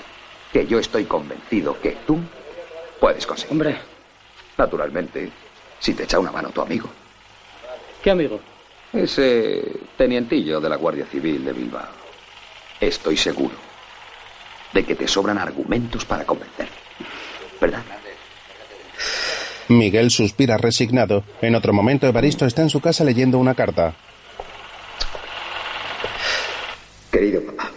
que 0.53 0.65
yo 0.65 0.79
estoy 0.79 1.03
convencido 1.03 1.79
que 1.81 1.97
tú 2.07 2.17
puedes 2.99 3.25
conseguir. 3.27 3.51
Hombre. 3.51 3.77
Naturalmente, 4.57 5.29
si 5.79 5.93
te 5.93 6.03
echa 6.03 6.17
una 6.17 6.31
mano 6.31 6.49
tu 6.49 6.61
amigo. 6.61 6.89
¿Qué 8.01 8.11
amigo? 8.11 8.39
Ese 8.93 9.79
tenientillo 9.97 10.61
de 10.61 10.69
la 10.69 10.77
Guardia 10.77 11.05
Civil 11.05 11.43
de 11.43 11.51
Bilbao. 11.51 11.94
Estoy 12.79 13.17
seguro 13.17 13.55
de 14.73 14.83
que 14.83 14.95
te 14.95 15.07
sobran 15.07 15.37
argumentos 15.37 16.05
para 16.05 16.25
convencerle. 16.25 16.75
¿Verdad? 17.61 17.83
Miguel 19.69 20.11
suspira 20.11 20.57
resignado. 20.57 21.23
En 21.41 21.55
otro 21.55 21.73
momento, 21.73 22.05
Evaristo 22.05 22.45
está 22.45 22.61
en 22.61 22.69
su 22.69 22.81
casa 22.81 23.03
leyendo 23.03 23.39
una 23.39 23.55
carta. 23.55 23.95
Querido 27.11 27.41
papá, 27.41 27.71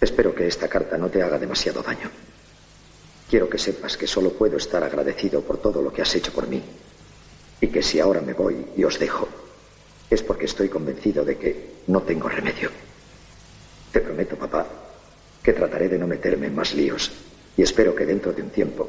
espero 0.00 0.34
que 0.34 0.46
esta 0.46 0.66
carta 0.66 0.96
no 0.96 1.08
te 1.08 1.22
haga 1.22 1.38
demasiado 1.38 1.82
daño. 1.82 2.10
Quiero 3.28 3.48
que 3.48 3.58
sepas 3.58 3.96
que 3.96 4.06
solo 4.06 4.32
puedo 4.32 4.56
estar 4.56 4.82
agradecido 4.82 5.42
por 5.42 5.58
todo 5.58 5.82
lo 5.82 5.92
que 5.92 6.02
has 6.02 6.14
hecho 6.14 6.32
por 6.32 6.48
mí 6.48 6.62
y 7.60 7.66
que 7.66 7.82
si 7.82 8.00
ahora 8.00 8.22
me 8.22 8.32
voy 8.32 8.64
y 8.76 8.84
os 8.84 8.98
dejo, 8.98 9.28
es 10.08 10.22
porque 10.22 10.46
estoy 10.46 10.70
convencido 10.70 11.24
de 11.24 11.36
que 11.36 11.70
no 11.88 12.00
tengo 12.00 12.28
remedio. 12.28 12.70
Te 13.92 14.00
prometo, 14.00 14.36
papá, 14.36 14.66
que 15.42 15.52
trataré 15.52 15.88
de 15.88 15.98
no 15.98 16.06
meterme 16.06 16.46
en 16.46 16.54
más 16.54 16.74
líos 16.74 17.10
y 17.56 17.62
espero 17.62 17.94
que 17.94 18.06
dentro 18.06 18.32
de 18.32 18.42
un 18.42 18.50
tiempo, 18.50 18.88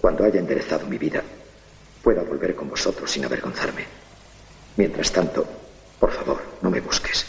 cuando 0.00 0.24
haya 0.24 0.40
enderezado 0.40 0.86
mi 0.86 0.98
vida, 0.98 1.22
pueda 2.02 2.22
volver 2.22 2.54
con 2.54 2.68
vosotros 2.68 3.10
sin 3.10 3.24
avergonzarme. 3.24 3.84
Mientras 4.76 5.10
tanto, 5.12 5.46
por 5.98 6.12
favor, 6.12 6.42
no 6.60 6.70
me 6.70 6.80
busques. 6.80 7.24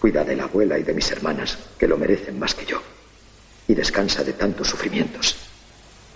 Cuida 0.00 0.24
de 0.24 0.36
la 0.36 0.44
abuela 0.44 0.78
y 0.78 0.84
de 0.84 0.94
mis 0.94 1.10
hermanas, 1.10 1.58
que 1.78 1.88
lo 1.88 1.98
merecen 1.98 2.38
más 2.38 2.54
que 2.54 2.64
yo. 2.64 2.80
Y 3.66 3.74
descansa 3.74 4.24
de 4.24 4.32
tantos 4.32 4.68
sufrimientos. 4.68 5.36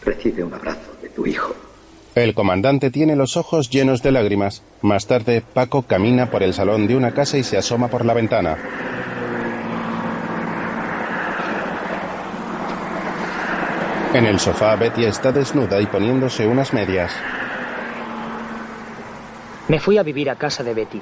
Recibe 0.04 0.42
un 0.42 0.54
abrazo 0.54 0.96
de 1.02 1.08
tu 1.10 1.26
hijo. 1.26 1.54
El 2.14 2.34
comandante 2.34 2.90
tiene 2.90 3.16
los 3.16 3.36
ojos 3.36 3.70
llenos 3.70 4.02
de 4.02 4.12
lágrimas. 4.12 4.62
Más 4.82 5.06
tarde, 5.06 5.42
Paco 5.42 5.82
camina 5.82 6.30
por 6.30 6.42
el 6.42 6.54
salón 6.54 6.86
de 6.86 6.96
una 6.96 7.12
casa 7.12 7.38
y 7.38 7.42
se 7.42 7.58
asoma 7.58 7.88
por 7.88 8.04
la 8.04 8.14
ventana. 8.14 8.56
En 14.14 14.26
el 14.26 14.38
sofá, 14.38 14.76
Betty 14.76 15.06
está 15.06 15.32
desnuda 15.32 15.80
y 15.80 15.86
poniéndose 15.86 16.46
unas 16.46 16.74
medias. 16.74 17.12
Me 19.68 19.80
fui 19.80 19.96
a 19.96 20.02
vivir 20.02 20.28
a 20.28 20.36
casa 20.36 20.62
de 20.62 20.74
Betty. 20.74 21.00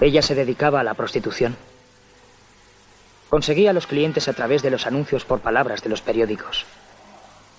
Ella 0.00 0.22
se 0.22 0.36
dedicaba 0.36 0.78
a 0.78 0.84
la 0.84 0.94
prostitución. 0.94 1.56
Conseguía 3.28 3.70
a 3.70 3.72
los 3.72 3.88
clientes 3.88 4.28
a 4.28 4.32
través 4.32 4.62
de 4.62 4.70
los 4.70 4.86
anuncios 4.86 5.24
por 5.24 5.40
palabras 5.40 5.82
de 5.82 5.88
los 5.88 6.02
periódicos. 6.02 6.64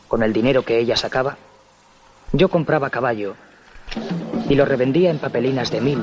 Con 0.08 0.24
el 0.24 0.32
dinero 0.32 0.64
que 0.64 0.80
ella 0.80 0.96
sacaba, 0.96 1.36
yo 2.32 2.48
compraba 2.48 2.90
caballo 2.90 3.36
y 4.48 4.56
lo 4.56 4.64
revendía 4.64 5.10
en 5.10 5.20
papelinas 5.20 5.70
de 5.70 5.82
mil 5.82 6.02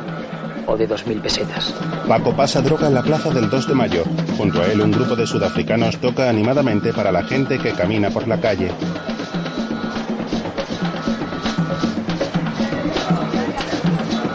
o 0.66 0.76
de 0.76 0.86
dos 0.86 1.06
mil 1.06 1.20
pesetas. 1.20 1.74
Paco 2.08 2.34
pasa 2.34 2.60
droga 2.60 2.88
en 2.88 2.94
la 2.94 3.02
plaza 3.02 3.30
del 3.30 3.48
2 3.48 3.68
de 3.68 3.74
mayo. 3.74 4.04
Junto 4.36 4.62
a 4.62 4.66
él, 4.66 4.80
un 4.80 4.90
grupo 4.90 5.16
de 5.16 5.26
sudafricanos 5.26 5.98
toca 5.98 6.28
animadamente 6.28 6.92
para 6.92 7.12
la 7.12 7.22
gente 7.24 7.58
que 7.58 7.72
camina 7.72 8.10
por 8.10 8.26
la 8.28 8.40
calle. 8.40 8.70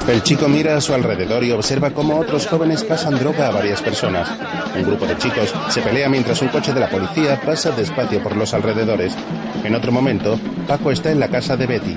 El 0.10 0.24
chico 0.24 0.48
mira 0.48 0.76
a 0.76 0.82
su 0.82 0.92
alrededor 0.96 1.44
y 1.44 1.52
observa 1.52 1.92
cómo 1.92 2.18
otros 2.18 2.48
jóvenes 2.48 2.84
pasan 2.84 3.20
droga 3.20 3.48
a 3.48 3.52
varias 3.52 3.80
personas. 3.80 4.28
Un 4.76 4.84
grupo 4.84 5.06
de 5.06 5.16
chicos 5.18 5.54
se 5.70 5.82
pelea 5.82 6.10
mientras 6.10 6.42
un 6.42 6.48
coche 6.48 6.74
de 6.74 6.80
la 6.80 6.90
policía 6.90 7.40
pasa 7.40 7.70
despacio 7.72 8.22
por 8.24 8.36
los 8.36 8.56
alrededores. 8.56 9.16
En 9.64 9.76
otro 9.76 9.92
momento, 9.92 10.40
Paco 10.68 10.90
está 10.90 11.12
en 11.12 11.20
la 11.20 11.28
casa 11.28 11.56
de 11.56 11.68
Betty. 11.68 11.96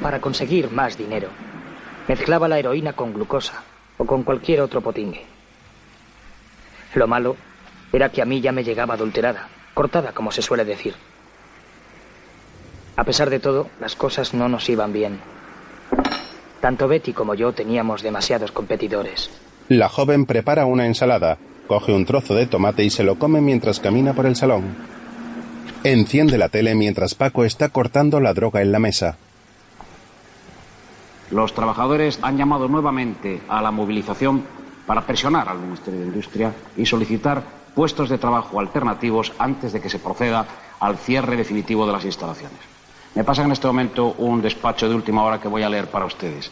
Para 0.00 0.20
conseguir 0.20 0.70
más 0.70 0.96
dinero, 0.96 1.30
mezclaba 2.08 2.48
la 2.48 2.58
heroína 2.58 2.92
con 2.94 3.12
glucosa 3.12 3.62
o 3.98 4.04
con 4.04 4.22
cualquier 4.22 4.60
otro 4.60 4.80
potingue. 4.80 5.24
Lo 6.94 7.06
malo 7.06 7.36
era 7.92 8.10
que 8.10 8.22
a 8.22 8.24
mí 8.24 8.40
ya 8.40 8.52
me 8.52 8.64
llegaba 8.64 8.94
adulterada, 8.94 9.48
cortada 9.74 10.12
como 10.12 10.32
se 10.32 10.42
suele 10.42 10.64
decir. 10.64 10.94
A 12.96 13.04
pesar 13.04 13.30
de 13.30 13.40
todo, 13.40 13.68
las 13.80 13.96
cosas 13.96 14.34
no 14.34 14.48
nos 14.48 14.68
iban 14.68 14.92
bien. 14.92 15.18
Tanto 16.60 16.86
Betty 16.88 17.12
como 17.12 17.34
yo 17.34 17.52
teníamos 17.52 18.02
demasiados 18.02 18.52
competidores. 18.52 19.30
La 19.68 19.88
joven 19.88 20.26
prepara 20.26 20.66
una 20.66 20.86
ensalada, 20.86 21.38
coge 21.66 21.92
un 21.92 22.04
trozo 22.04 22.34
de 22.34 22.46
tomate 22.46 22.84
y 22.84 22.90
se 22.90 23.02
lo 23.02 23.18
come 23.18 23.40
mientras 23.40 23.80
camina 23.80 24.12
por 24.12 24.26
el 24.26 24.36
salón. 24.36 24.76
Enciende 25.84 26.38
la 26.38 26.48
tele 26.48 26.74
mientras 26.74 27.14
Paco 27.14 27.44
está 27.44 27.70
cortando 27.70 28.20
la 28.20 28.34
droga 28.34 28.62
en 28.62 28.70
la 28.70 28.78
mesa. 28.78 29.16
Los 31.32 31.54
trabajadores 31.54 32.18
han 32.20 32.36
llamado 32.36 32.68
nuevamente 32.68 33.40
a 33.48 33.62
la 33.62 33.70
movilización 33.70 34.44
para 34.86 35.00
presionar 35.00 35.48
al 35.48 35.60
Ministerio 35.60 36.00
de 36.00 36.06
Industria 36.06 36.52
y 36.76 36.84
solicitar 36.84 37.42
puestos 37.74 38.10
de 38.10 38.18
trabajo 38.18 38.60
alternativos 38.60 39.32
antes 39.38 39.72
de 39.72 39.80
que 39.80 39.88
se 39.88 39.98
proceda 39.98 40.44
al 40.78 40.98
cierre 40.98 41.36
definitivo 41.36 41.86
de 41.86 41.92
las 41.92 42.04
instalaciones. 42.04 42.58
Me 43.14 43.24
pasa 43.24 43.44
en 43.44 43.52
este 43.52 43.66
momento 43.66 44.14
un 44.18 44.42
despacho 44.42 44.90
de 44.90 44.94
última 44.94 45.24
hora 45.24 45.40
que 45.40 45.48
voy 45.48 45.62
a 45.62 45.70
leer 45.70 45.90
para 45.90 46.04
ustedes. 46.04 46.50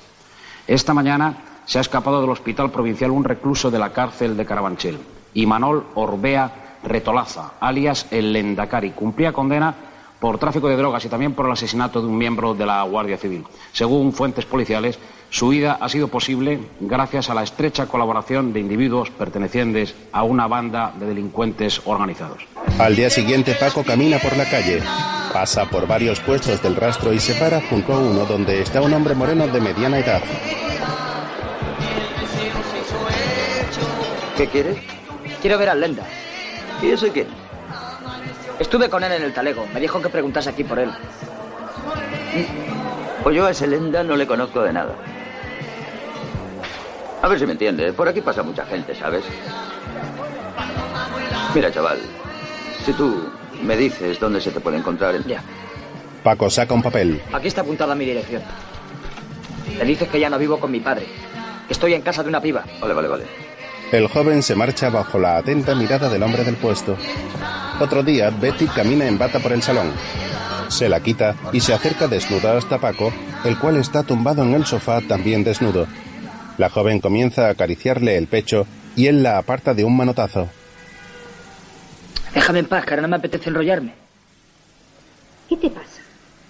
Esta 0.66 0.94
mañana 0.94 1.35
se 1.66 1.77
ha 1.77 1.82
escapado 1.82 2.23
del 2.23 2.31
hospital 2.31 2.70
provincial 2.70 3.11
un 3.11 3.24
recluso 3.24 3.70
de 3.70 3.78
la 3.78 3.93
cárcel 3.93 4.35
de 4.35 4.47
Carabanchel, 4.47 4.98
Imanol 5.35 5.89
Orbea 5.94 6.78
Retolaza, 6.82 7.52
alias 7.61 8.07
el 8.11 8.32
Lendakari. 8.32 8.93
Cumplía 8.93 9.35
condena 9.35 9.74
por 10.21 10.39
tráfico 10.39 10.69
de 10.69 10.77
drogas 10.77 11.05
y 11.05 11.09
también 11.09 11.33
por 11.33 11.47
el 11.47 11.53
asesinato 11.53 12.01
de 12.01 12.07
un 12.07 12.19
miembro 12.19 12.55
de 12.55 12.67
la 12.67 12.83
Guardia 12.83 13.17
Civil. 13.17 13.45
Según 13.73 14.13
fuentes 14.13 14.45
policiales, 14.45 14.99
su 15.31 15.49
huida 15.49 15.79
ha 15.81 15.89
sido 15.89 16.09
posible 16.09 16.61
gracias 16.81 17.31
a 17.31 17.35
la 17.35 17.43
estrecha 17.43 17.87
colaboración 17.87 18.53
de 18.53 18.61
individuos 18.61 19.11
pertenecientes 19.11 19.95
a 20.13 20.23
una 20.23 20.47
banda 20.47 20.93
de 20.99 21.07
delincuentes 21.07 21.81
organizados. 21.87 22.43
Al 22.79 22.95
día 22.95 23.09
siguiente, 23.09 23.55
Paco 23.55 23.83
camina 23.83 24.19
por 24.19 24.37
la 24.37 24.45
calle. 24.45 24.83
Pasa 25.33 25.65
por 25.67 25.87
varios 25.87 26.21
puestos 26.21 26.61
del 26.63 26.77
rastro 26.77 27.13
y 27.13 27.21
se 27.21 27.35
para 27.35 27.61
junto 27.63 27.95
a 27.95 27.99
uno 27.99 28.25
donde 28.27 28.61
está 28.61 28.83
un 28.83 28.93
hombre 28.93 29.15
moreno 29.15 29.47
de 29.47 29.61
mediana 29.61 29.99
edad. 29.99 30.23
¿Qué 34.37 34.47
quieres? 34.49 34.79
Quiero 35.41 35.59
ver 35.59 35.69
al 35.69 35.81
Lenda. 35.81 36.05
¿Y 36.83 36.89
ese 36.89 37.11
quién? 37.11 37.29
Estuve 38.61 38.89
con 38.89 39.03
él 39.03 39.11
en 39.12 39.23
el 39.23 39.32
talego. 39.32 39.66
Me 39.74 39.81
dijo 39.81 40.01
que 40.01 40.09
preguntase 40.09 40.51
aquí 40.51 40.62
por 40.65 40.78
él. 40.78 40.91
Pues 43.23 43.35
yo 43.37 43.47
a 43.47 43.51
ese 43.51 43.66
Lenda 43.66 44.05
no 44.05 44.16
le 44.16 44.27
conozco 44.27 44.62
de 44.62 44.73
nada. 44.73 44.95
A 47.23 47.28
ver 47.28 47.39
si 47.39 47.47
me 47.47 47.53
entiende. 47.53 47.93
Por 47.93 48.09
aquí 48.09 48.20
pasa 48.20 48.43
mucha 48.43 48.65
gente, 48.66 48.95
¿sabes? 48.95 49.24
Mira, 51.55 51.70
chaval. 51.73 51.99
Si 52.85 52.93
tú 52.93 53.28
Me 53.62 53.77
dices 53.77 54.19
dónde 54.19 54.41
se 54.41 54.51
te 54.53 54.59
puede 54.61 54.78
encontrar. 54.78 55.15
el- 55.15 55.24
Ya. 55.27 55.43
Paco 56.23 56.49
saca 56.49 56.73
un 56.73 56.81
papel. 56.82 57.20
Aquí 57.31 57.49
está 57.49 57.61
apuntada 57.61 57.95
mi 57.95 58.07
dirección. 58.07 58.43
Le 59.77 59.85
dices 59.85 60.09
que 60.09 60.19
ya 60.19 60.31
no 60.31 60.39
vivo 60.39 60.59
con 60.59 60.70
mi 60.70 60.81
padre. 60.81 61.07
Que 61.66 61.74
estoy 61.74 61.93
en 61.93 62.01
casa 62.01 62.23
de 62.23 62.31
una 62.31 62.41
piba. 62.41 62.65
Vale, 62.81 62.95
vale, 62.95 63.09
vale. 63.09 63.24
El 63.93 64.07
joven 64.07 64.43
se 64.43 64.55
marcha 64.55 64.89
bajo 64.89 65.19
la 65.19 65.37
atenta 65.37 65.75
mirada 65.75 66.09
del 66.09 66.23
hombre 66.23 66.45
del 66.45 66.55
puesto. 66.57 66.97
Otro 67.81 68.05
día, 68.05 68.31
Betty 68.31 68.67
camina 68.67 69.07
en 69.07 69.19
bata 69.19 69.41
por 69.41 69.53
el 69.53 69.62
salón. 69.62 69.93
Se 70.69 70.89
la 70.89 71.01
quita 71.01 71.35
y 71.53 71.59
se 71.59 71.75
acerca 71.75 72.07
desnuda 72.07 72.57
hasta 72.57 72.79
Paco, 72.79 73.12
el 73.45 73.59
cual 73.59 73.79
está 73.79 74.05
tumbado 74.05 74.45
en 74.45 74.55
el 74.55 74.65
sofá 74.65 75.01
también 75.01 75.43
desnudo. 75.43 75.89
La 76.57 76.71
joven 76.71 77.01
comienza 77.01 77.49
a 77.49 77.51
acariciarle 77.51 78.17
el 78.17 78.29
pecho 78.29 78.65
y 78.95 79.09
él 79.09 79.25
la 79.25 79.39
aparta 79.39 79.75
de 79.75 79.83
un 79.83 79.97
manotazo. 79.97 80.49
Déjame 82.33 82.61
en 82.61 82.67
paz, 82.67 82.85
que 82.85 82.91
ahora 82.91 83.03
no 83.03 83.09
me 83.09 83.17
apetece 83.17 83.49
enrollarme. 83.49 83.95
¿Qué 85.49 85.57
te 85.57 85.69
pasa? 85.69 86.01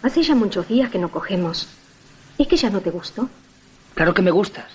Hace 0.02 0.22
ya 0.22 0.34
muchos 0.34 0.68
días 0.68 0.90
que 0.90 0.98
no 0.98 1.10
cogemos. 1.10 1.68
¿Es 2.36 2.46
que 2.46 2.56
ya 2.56 2.68
no 2.68 2.80
te 2.80 2.90
gustó? 2.90 3.30
Claro 3.94 4.12
que 4.12 4.20
me 4.20 4.30
gustas. 4.30 4.66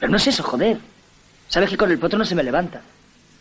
Pero 0.00 0.10
no 0.10 0.16
es 0.16 0.26
eso, 0.26 0.42
joder. 0.42 0.78
Sabes 1.50 1.68
que 1.68 1.76
con 1.76 1.90
el 1.90 1.98
potro 1.98 2.16
no 2.16 2.24
se 2.24 2.36
me 2.36 2.44
levanta. 2.44 2.80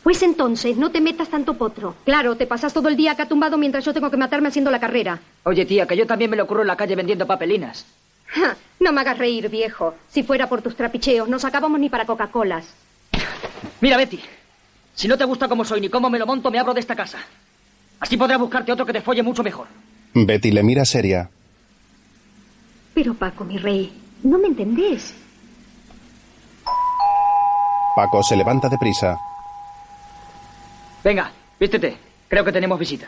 Pues 0.01 0.23
entonces, 0.23 0.77
no 0.77 0.91
te 0.91 0.99
metas 0.99 1.29
tanto 1.29 1.53
potro. 1.53 1.95
Claro, 2.03 2.35
te 2.35 2.47
pasas 2.47 2.73
todo 2.73 2.89
el 2.89 2.97
día 2.97 3.11
acá 3.11 3.27
tumbado 3.27 3.55
mientras 3.55 3.85
yo 3.85 3.93
tengo 3.93 4.09
que 4.09 4.17
matarme 4.17 4.47
haciendo 4.47 4.71
la 4.71 4.79
carrera. 4.79 5.19
Oye, 5.43 5.65
tía, 5.65 5.85
que 5.85 5.95
yo 5.95 6.07
también 6.07 6.31
me 6.31 6.37
lo 6.37 6.43
ocurro 6.45 6.61
en 6.61 6.67
la 6.67 6.75
calle 6.75 6.95
vendiendo 6.95 7.27
papelinas. 7.27 7.85
Ja, 8.25 8.57
no 8.79 8.91
me 8.91 9.01
hagas 9.01 9.19
reír, 9.19 9.47
viejo. 9.49 9.93
Si 10.09 10.23
fuera 10.23 10.49
por 10.49 10.63
tus 10.63 10.75
trapicheos, 10.75 11.29
no 11.29 11.37
sacábamos 11.37 11.79
ni 11.79 11.89
para 11.89 12.05
Coca-Colas. 12.05 12.65
Mira, 13.81 13.97
Betty. 13.97 14.19
Si 14.95 15.07
no 15.07 15.15
te 15.15 15.25
gusta 15.25 15.47
como 15.47 15.63
soy 15.63 15.79
ni 15.79 15.89
cómo 15.89 16.09
me 16.09 16.17
lo 16.17 16.25
monto, 16.25 16.49
me 16.49 16.57
abro 16.57 16.73
de 16.73 16.79
esta 16.79 16.95
casa. 16.95 17.19
Así 17.99 18.17
podrás 18.17 18.39
buscarte 18.39 18.71
otro 18.71 18.87
que 18.87 18.93
te 18.93 19.01
folle 19.01 19.21
mucho 19.21 19.43
mejor. 19.43 19.67
Betty 20.15 20.51
le 20.51 20.63
mira 20.63 20.83
seria. 20.83 21.29
Pero 22.95 23.13
Paco, 23.13 23.43
mi 23.43 23.59
rey, 23.59 23.93
no 24.23 24.39
me 24.39 24.47
entendés. 24.47 25.13
Paco 27.99 28.23
se 28.23 28.37
levanta 28.37 28.69
deprisa. 28.69 29.19
Venga, 31.03 31.29
vístete. 31.59 31.97
Creo 32.29 32.45
que 32.45 32.53
tenemos 32.53 32.79
visita. 32.79 33.07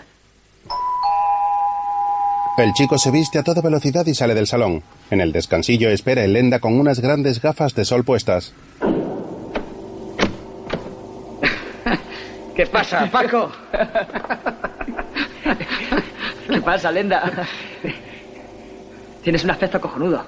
El 2.58 2.74
chico 2.74 2.98
se 2.98 3.10
viste 3.10 3.40
a 3.40 3.44
toda 3.44 3.62
velocidad 3.62 4.06
y 4.06 4.14
sale 4.14 4.36
del 4.36 4.48
salón. 4.48 4.84
En 5.10 5.22
el 5.22 5.32
descansillo 5.32 5.90
espera 5.90 6.26
Elenda 6.26 6.60
con 6.60 6.78
unas 6.78 7.00
grandes 7.00 7.42
gafas 7.42 7.74
de 7.74 7.86
sol 7.86 8.04
puestas. 8.04 8.54
¿Qué 12.54 12.66
pasa, 12.66 13.10
Paco? 13.10 13.50
¿Qué 16.50 16.60
pasa, 16.60 16.92
Lenda? 16.92 17.48
Tienes 19.24 19.46
un 19.46 19.52
aspecto 19.52 19.80
cojonudo. 19.80 20.22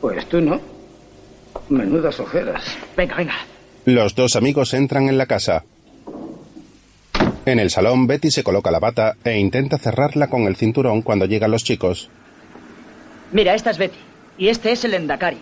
Pues 0.00 0.28
tú 0.28 0.40
no. 0.40 0.60
Menudas 1.70 2.20
ojeras. 2.20 2.62
Venga, 2.96 3.16
venga. 3.16 3.34
Los 3.84 4.14
dos 4.14 4.36
amigos 4.36 4.72
entran 4.72 5.08
en 5.08 5.18
la 5.18 5.26
casa. 5.26 5.64
En 7.44 7.58
el 7.58 7.70
salón, 7.70 8.06
Betty 8.06 8.30
se 8.30 8.42
coloca 8.42 8.70
la 8.70 8.78
bata 8.78 9.16
e 9.22 9.38
intenta 9.38 9.76
cerrarla 9.76 10.28
con 10.28 10.46
el 10.46 10.56
cinturón 10.56 11.02
cuando 11.02 11.26
llegan 11.26 11.50
los 11.50 11.64
chicos. 11.64 12.08
Mira, 13.32 13.54
esta 13.54 13.70
es 13.70 13.78
Betty. 13.78 13.98
Y 14.38 14.48
este 14.48 14.72
es 14.72 14.84
el 14.84 14.94
Endacari. 14.94 15.36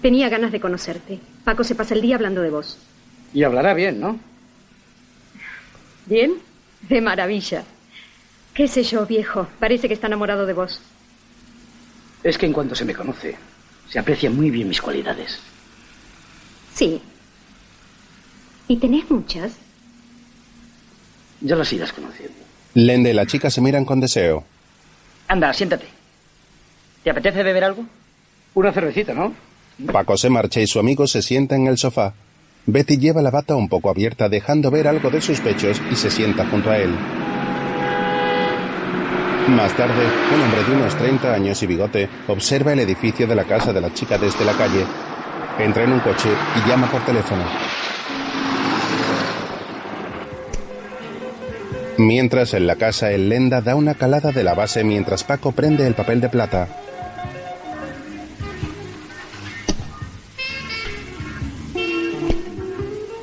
Tenía 0.00 0.28
ganas 0.28 0.52
de 0.52 0.60
conocerte. 0.60 1.18
Paco 1.44 1.64
se 1.64 1.74
pasa 1.74 1.94
el 1.94 2.02
día 2.02 2.14
hablando 2.14 2.42
de 2.42 2.50
vos. 2.50 2.78
Y 3.32 3.42
hablará 3.42 3.74
bien, 3.74 3.98
¿no? 3.98 4.20
¿Bien? 6.06 6.34
De 6.88 7.00
maravilla. 7.00 7.64
¿Qué 8.52 8.68
sé 8.68 8.84
yo, 8.84 9.06
viejo? 9.06 9.48
Parece 9.58 9.88
que 9.88 9.94
está 9.94 10.06
enamorado 10.06 10.46
de 10.46 10.52
vos. 10.52 10.80
Es 12.22 12.38
que 12.38 12.46
en 12.46 12.52
cuanto 12.52 12.76
se 12.76 12.84
me 12.84 12.94
conoce, 12.94 13.36
se 13.88 13.98
aprecian 13.98 14.36
muy 14.36 14.50
bien 14.50 14.68
mis 14.68 14.80
cualidades. 14.80 15.40
Sí. 16.74 17.00
¿Y 18.68 18.76
tenés 18.76 19.10
muchas? 19.10 19.52
Ya 21.40 21.56
las 21.56 21.72
irás 21.72 21.92
conociendo. 21.92 22.34
Lende 22.74 23.10
y 23.10 23.12
la 23.12 23.26
chica 23.26 23.50
se 23.50 23.60
miran 23.60 23.84
con 23.84 24.00
deseo. 24.00 24.44
Anda, 25.28 25.52
siéntate. 25.52 25.86
¿Te 27.02 27.10
apetece 27.10 27.42
beber 27.42 27.64
algo? 27.64 27.84
Una 28.54 28.72
cervecita, 28.72 29.14
¿no? 29.14 29.32
Paco 29.92 30.16
se 30.16 30.30
marcha 30.30 30.60
y 30.60 30.66
su 30.66 30.78
amigo 30.78 31.06
se 31.06 31.22
sienta 31.22 31.54
en 31.54 31.66
el 31.66 31.78
sofá. 31.78 32.14
Betty 32.66 32.96
lleva 32.96 33.20
la 33.20 33.30
bata 33.30 33.54
un 33.56 33.68
poco 33.68 33.90
abierta 33.90 34.28
dejando 34.28 34.70
ver 34.70 34.88
algo 34.88 35.10
de 35.10 35.20
sus 35.20 35.40
pechos 35.40 35.80
y 35.90 35.96
se 35.96 36.10
sienta 36.10 36.46
junto 36.46 36.70
a 36.70 36.78
él. 36.78 36.90
Más 39.48 39.76
tarde, 39.76 40.06
un 40.34 40.40
hombre 40.40 40.64
de 40.64 40.72
unos 40.74 40.96
30 40.96 41.34
años 41.34 41.62
y 41.62 41.66
bigote 41.66 42.08
observa 42.28 42.72
el 42.72 42.80
edificio 42.80 43.26
de 43.26 43.34
la 43.34 43.44
casa 43.44 43.74
de 43.74 43.80
la 43.82 43.92
chica 43.92 44.16
desde 44.16 44.44
la 44.44 44.54
calle. 44.54 44.86
Entra 45.58 45.84
en 45.84 45.92
un 45.92 46.00
coche 46.00 46.28
y 46.56 46.68
llama 46.68 46.90
por 46.90 47.04
teléfono. 47.04 47.44
Mientras 51.96 52.54
en 52.54 52.66
la 52.66 52.74
casa 52.74 53.12
el 53.12 53.28
Lenda 53.28 53.60
da 53.60 53.76
una 53.76 53.94
calada 53.94 54.32
de 54.32 54.42
la 54.42 54.54
base 54.54 54.82
mientras 54.82 55.22
Paco 55.22 55.52
prende 55.52 55.86
el 55.86 55.94
papel 55.94 56.20
de 56.20 56.28
plata. 56.28 56.68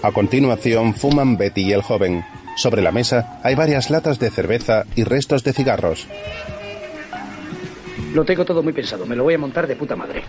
A 0.01 0.11
continuación 0.13 0.95
fuman 0.95 1.37
Betty 1.37 1.63
y 1.63 1.73
el 1.73 1.81
joven. 1.81 2.23
Sobre 2.55 2.81
la 2.81 2.91
mesa 2.91 3.39
hay 3.43 3.55
varias 3.55 3.89
latas 3.89 4.19
de 4.19 4.29
cerveza 4.29 4.85
y 4.95 5.03
restos 5.03 5.43
de 5.43 5.51
cigarros. 5.51 6.07
Lo 8.13 8.23
tengo 8.23 8.45
todo 8.45 8.63
muy 8.63 8.73
pensado. 8.73 9.05
Me 9.05 9.15
lo 9.15 9.23
voy 9.23 9.33
a 9.33 9.37
montar 9.37 9.67
de 9.67 9.75
puta 9.75 9.95
madre. 9.95 10.23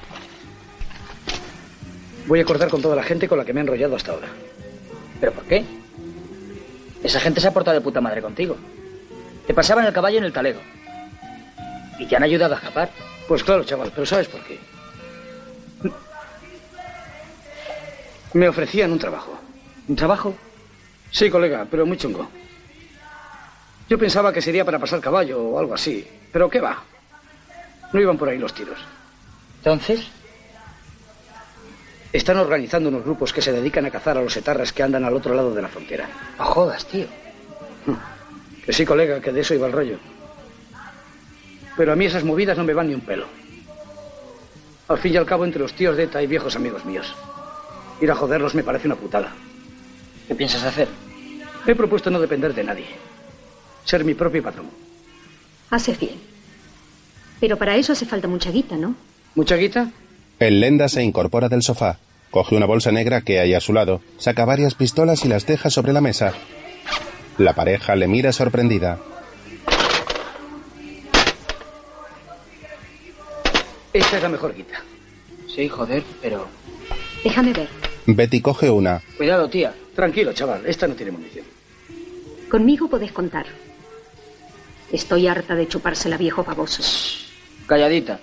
Voy 2.26 2.38
a 2.38 2.42
acordar 2.42 2.68
con 2.68 2.80
toda 2.80 2.96
la 2.96 3.02
gente 3.02 3.28
con 3.28 3.38
la 3.38 3.44
que 3.44 3.52
me 3.52 3.60
he 3.60 3.62
enrollado 3.62 3.96
hasta 3.96 4.12
ahora. 4.12 4.28
¿Pero 5.20 5.32
por 5.32 5.44
qué? 5.44 5.64
Esa 7.02 7.20
gente 7.20 7.40
se 7.40 7.48
ha 7.48 7.52
portado 7.52 7.76
de 7.76 7.80
puta 7.80 8.00
madre 8.00 8.22
contigo. 8.22 8.56
Te 9.46 9.54
pasaban 9.54 9.86
el 9.86 9.92
caballo 9.92 10.18
en 10.18 10.24
el 10.24 10.32
talego. 10.32 10.60
Y 11.98 12.06
te 12.06 12.16
han 12.16 12.22
ayudado 12.22 12.54
a 12.54 12.58
escapar. 12.58 12.90
Pues 13.26 13.42
claro, 13.42 13.64
chaval, 13.64 13.90
pero 13.94 14.06
¿sabes 14.06 14.28
por 14.28 14.40
qué? 14.42 14.58
Me 18.34 18.48
ofrecían 18.48 18.92
un 18.92 18.98
trabajo. 18.98 19.38
¿Un 19.88 19.96
trabajo? 19.96 20.34
Sí, 21.10 21.28
colega, 21.28 21.66
pero 21.70 21.84
muy 21.84 21.96
chungo. 21.98 22.28
Yo 23.88 23.98
pensaba 23.98 24.32
que 24.32 24.40
sería 24.40 24.64
para 24.64 24.78
pasar 24.78 25.00
caballo 25.00 25.42
o 25.42 25.58
algo 25.58 25.74
así. 25.74 26.06
Pero 26.32 26.48
¿qué 26.48 26.60
va? 26.60 26.82
No 27.92 28.00
iban 28.00 28.16
por 28.16 28.28
ahí 28.28 28.38
los 28.38 28.54
tiros. 28.54 28.78
¿Entonces? 29.58 30.06
Están 32.12 32.36
organizando 32.36 32.90
unos 32.90 33.04
grupos 33.04 33.32
que 33.32 33.40
se 33.40 33.52
dedican 33.52 33.86
a 33.86 33.90
cazar 33.90 34.18
a 34.18 34.22
los 34.22 34.36
etarras 34.36 34.72
que 34.72 34.82
andan 34.82 35.04
al 35.04 35.16
otro 35.16 35.34
lado 35.34 35.54
de 35.54 35.62
la 35.62 35.68
frontera. 35.68 36.08
No 36.38 36.44
jodas, 36.44 36.84
tío. 36.86 37.06
Que 38.64 38.72
sí, 38.72 38.84
colega, 38.84 39.20
que 39.20 39.32
de 39.32 39.40
eso 39.40 39.54
iba 39.54 39.66
el 39.66 39.72
rollo. 39.72 39.98
Pero 41.76 41.92
a 41.92 41.96
mí 41.96 42.04
esas 42.04 42.22
movidas 42.22 42.58
no 42.58 42.64
me 42.64 42.74
van 42.74 42.88
ni 42.88 42.94
un 42.94 43.00
pelo. 43.00 43.26
Al 44.88 44.98
fin 44.98 45.14
y 45.14 45.16
al 45.16 45.24
cabo, 45.24 45.46
entre 45.46 45.62
los 45.62 45.72
tíos 45.72 45.96
de 45.96 46.04
ETA 46.04 46.18
hay 46.18 46.26
viejos 46.26 46.54
amigos 46.54 46.84
míos. 46.84 47.14
Ir 48.00 48.10
a 48.10 48.14
joderlos 48.14 48.54
me 48.54 48.62
parece 48.62 48.88
una 48.88 48.96
putada. 48.96 49.32
¿Qué 50.28 50.34
piensas 50.34 50.64
hacer? 50.64 50.88
He 51.66 51.74
propuesto 51.74 52.10
no 52.10 52.20
depender 52.20 52.54
de 52.54 52.64
nadie. 52.64 52.86
Ser 53.84 54.04
mi 54.04 54.12
propio 54.12 54.42
patrón. 54.42 54.66
Haces 55.70 55.98
bien. 55.98 56.20
Pero 57.40 57.56
para 57.56 57.74
eso 57.76 57.92
hace 57.92 58.04
falta 58.04 58.28
mucha 58.28 58.50
guita, 58.50 58.76
¿no? 58.76 58.94
¿Mucha 59.34 59.56
guita? 59.56 59.90
El 60.42 60.58
Lenda 60.58 60.88
se 60.88 61.04
incorpora 61.04 61.48
del 61.48 61.62
sofá. 61.62 61.98
Coge 62.32 62.56
una 62.56 62.66
bolsa 62.66 62.90
negra 62.90 63.20
que 63.20 63.38
hay 63.38 63.54
a 63.54 63.60
su 63.60 63.72
lado, 63.72 64.00
saca 64.18 64.44
varias 64.44 64.74
pistolas 64.74 65.24
y 65.24 65.28
las 65.28 65.46
deja 65.46 65.70
sobre 65.70 65.92
la 65.92 66.00
mesa. 66.00 66.32
La 67.38 67.52
pareja 67.52 67.94
le 67.94 68.08
mira 68.08 68.32
sorprendida. 68.32 68.98
Esta 73.92 74.16
es 74.16 74.22
la 74.24 74.28
mejor 74.28 74.52
guita. 74.56 74.82
Sí, 75.46 75.68
joder, 75.68 76.02
pero... 76.20 76.48
Déjame 77.22 77.52
ver. 77.52 77.68
Betty 78.06 78.40
coge 78.40 78.68
una. 78.68 79.00
Cuidado, 79.16 79.48
tía. 79.48 79.72
Tranquilo, 79.94 80.32
chaval. 80.32 80.66
Esta 80.66 80.88
no 80.88 80.94
tiene 80.94 81.12
munición. 81.12 81.44
Conmigo 82.50 82.90
podés 82.90 83.12
contar. 83.12 83.46
Estoy 84.90 85.28
harta 85.28 85.54
de 85.54 85.68
chupársela, 85.68 86.16
viejo 86.16 86.42
baboso. 86.42 86.82
Calladita. 87.68 88.18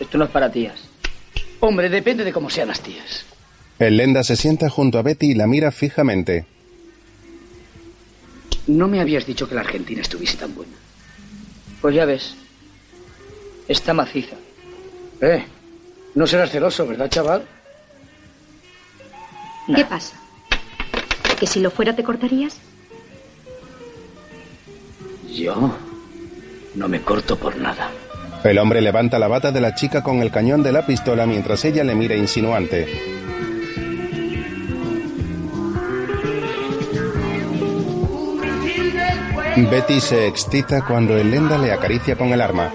Esto 0.00 0.18
no 0.18 0.24
es 0.24 0.30
para 0.30 0.50
tías. 0.50 0.80
Hombre, 1.60 1.88
depende 1.88 2.24
de 2.24 2.32
cómo 2.32 2.50
sean 2.50 2.68
las 2.68 2.80
tías. 2.80 3.24
El 3.78 3.96
Lenda 3.96 4.22
se 4.24 4.36
sienta 4.36 4.68
junto 4.68 4.98
a 4.98 5.02
Betty 5.02 5.32
y 5.32 5.34
la 5.34 5.46
mira 5.46 5.70
fijamente. 5.70 6.46
No 8.66 8.88
me 8.88 9.00
habías 9.00 9.26
dicho 9.26 9.48
que 9.48 9.54
la 9.54 9.60
Argentina 9.60 10.00
estuviese 10.00 10.36
tan 10.36 10.54
buena. 10.54 10.72
Pues 11.80 11.94
ya 11.94 12.04
ves. 12.04 12.34
Está 13.68 13.94
maciza. 13.94 14.36
Eh, 15.20 15.44
no 16.14 16.26
serás 16.26 16.50
celoso, 16.50 16.86
¿verdad, 16.86 17.08
chaval? 17.08 17.44
¿Qué 19.74 19.84
pasa? 19.84 20.16
¿A 21.30 21.36
que 21.36 21.46
si 21.46 21.60
lo 21.60 21.70
fuera 21.70 21.94
te 21.94 22.04
cortarías? 22.04 22.58
Yo 25.32 25.76
no 26.74 26.88
me 26.88 27.02
corto 27.02 27.36
por 27.36 27.56
nada. 27.56 27.90
El 28.46 28.58
hombre 28.58 28.80
levanta 28.80 29.18
la 29.18 29.26
bata 29.26 29.50
de 29.50 29.60
la 29.60 29.74
chica 29.74 30.04
con 30.04 30.22
el 30.22 30.30
cañón 30.30 30.62
de 30.62 30.70
la 30.70 30.86
pistola 30.86 31.26
mientras 31.26 31.64
ella 31.64 31.82
le 31.82 31.96
mira 31.96 32.14
insinuante. 32.14 32.86
Betty 39.68 40.00
se 40.00 40.28
excita 40.28 40.82
cuando 40.86 41.16
el 41.16 41.28
Lenda 41.28 41.58
le 41.58 41.72
acaricia 41.72 42.14
con 42.14 42.28
el 42.28 42.40
arma. 42.40 42.70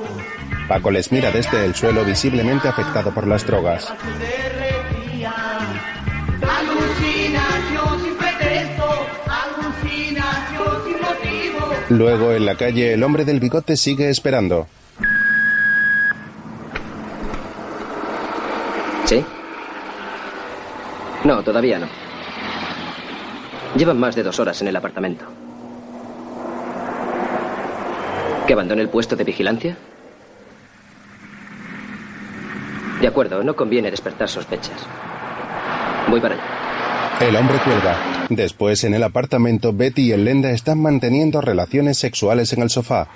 Paco 0.67 0.91
les 0.91 1.09
mira 1.09 1.31
desde 1.31 1.63
el 1.63 1.73
suelo 1.73 2.03
visiblemente 2.03 2.67
afectado 2.67 3.13
por 3.13 3.25
las 3.25 3.47
drogas. 3.47 3.93
Luego 11.87 12.33
en 12.33 12.45
la 12.45 12.55
calle 12.55 12.93
el 12.93 13.03
hombre 13.03 13.23
del 13.23 13.39
bigote 13.39 13.77
sigue 13.77 14.09
esperando. 14.09 14.67
¿Sí? 19.11 19.25
No, 21.25 21.43
todavía 21.43 21.77
no. 21.77 21.87
Llevan 23.75 23.99
más 23.99 24.15
de 24.15 24.23
dos 24.23 24.39
horas 24.39 24.61
en 24.61 24.69
el 24.69 24.75
apartamento. 24.77 25.25
¿Que 28.47 28.53
abandone 28.53 28.83
el 28.83 28.87
puesto 28.87 29.17
de 29.17 29.25
vigilancia? 29.25 29.75
De 33.01 33.07
acuerdo, 33.07 33.43
no 33.43 33.53
conviene 33.53 33.91
despertar 33.91 34.29
sospechas. 34.29 34.79
Voy 36.07 36.21
para 36.21 36.35
allá. 36.35 37.27
El 37.27 37.35
hombre 37.35 37.57
cuelga. 37.65 37.97
Después 38.29 38.85
en 38.85 38.93
el 38.93 39.03
apartamento 39.03 39.73
Betty 39.73 40.03
y 40.03 40.11
el 40.13 40.23
Lenda 40.23 40.51
están 40.51 40.81
manteniendo 40.81 41.41
relaciones 41.41 41.97
sexuales 41.97 42.53
en 42.53 42.61
el 42.61 42.69
sofá. 42.69 43.09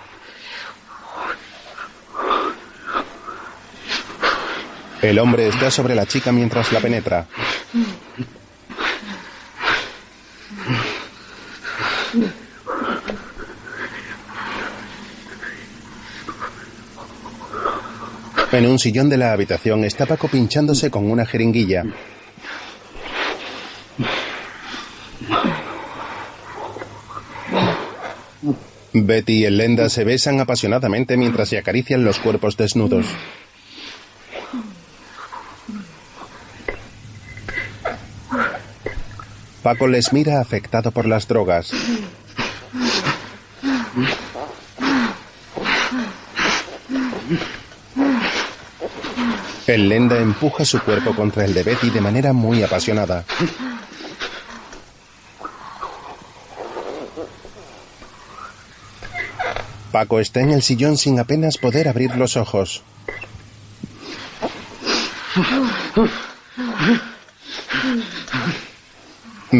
El 5.01 5.19
hombre 5.19 5.47
está 5.47 5.69
sobre 5.69 5.95
la 5.95 6.05
chica 6.05 6.31
mientras 6.31 6.71
la 6.71 6.79
penetra. 6.79 7.27
En 18.51 18.67
un 18.67 18.79
sillón 18.79 19.09
de 19.09 19.17
la 19.17 19.33
habitación 19.33 19.83
está 19.83 20.05
Paco 20.05 20.29
pinchándose 20.29 20.89
con 20.89 21.11
una 21.11 21.25
jeringuilla. 21.25 21.83
Betty 28.93 29.39
y 29.39 29.45
el 29.45 29.57
Lenda 29.57 29.89
se 29.89 30.05
besan 30.05 30.39
apasionadamente 30.39 31.17
mientras 31.17 31.49
se 31.49 31.57
acarician 31.57 32.05
los 32.05 32.19
cuerpos 32.19 32.55
desnudos. 32.55 33.07
Paco 39.65 39.87
les 39.87 40.13
mira 40.13 40.39
afectado 40.41 40.91
por 40.91 41.07
las 41.07 41.27
drogas. 41.27 41.71
El 49.65 49.89
Lenda 49.89 50.19
empuja 50.19 50.65
su 50.65 50.79
cuerpo 50.81 51.15
contra 51.15 51.45
el 51.45 51.55
de 51.55 51.63
Betty 51.63 51.89
de 51.89 51.99
manera 51.99 52.31
muy 52.31 52.61
apasionada. 52.61 53.25
Paco 59.91 60.19
está 60.19 60.41
en 60.41 60.51
el 60.51 60.61
sillón 60.61 60.95
sin 60.99 61.19
apenas 61.19 61.57
poder 61.57 61.87
abrir 61.87 62.15
los 62.17 62.37
ojos. 62.37 62.83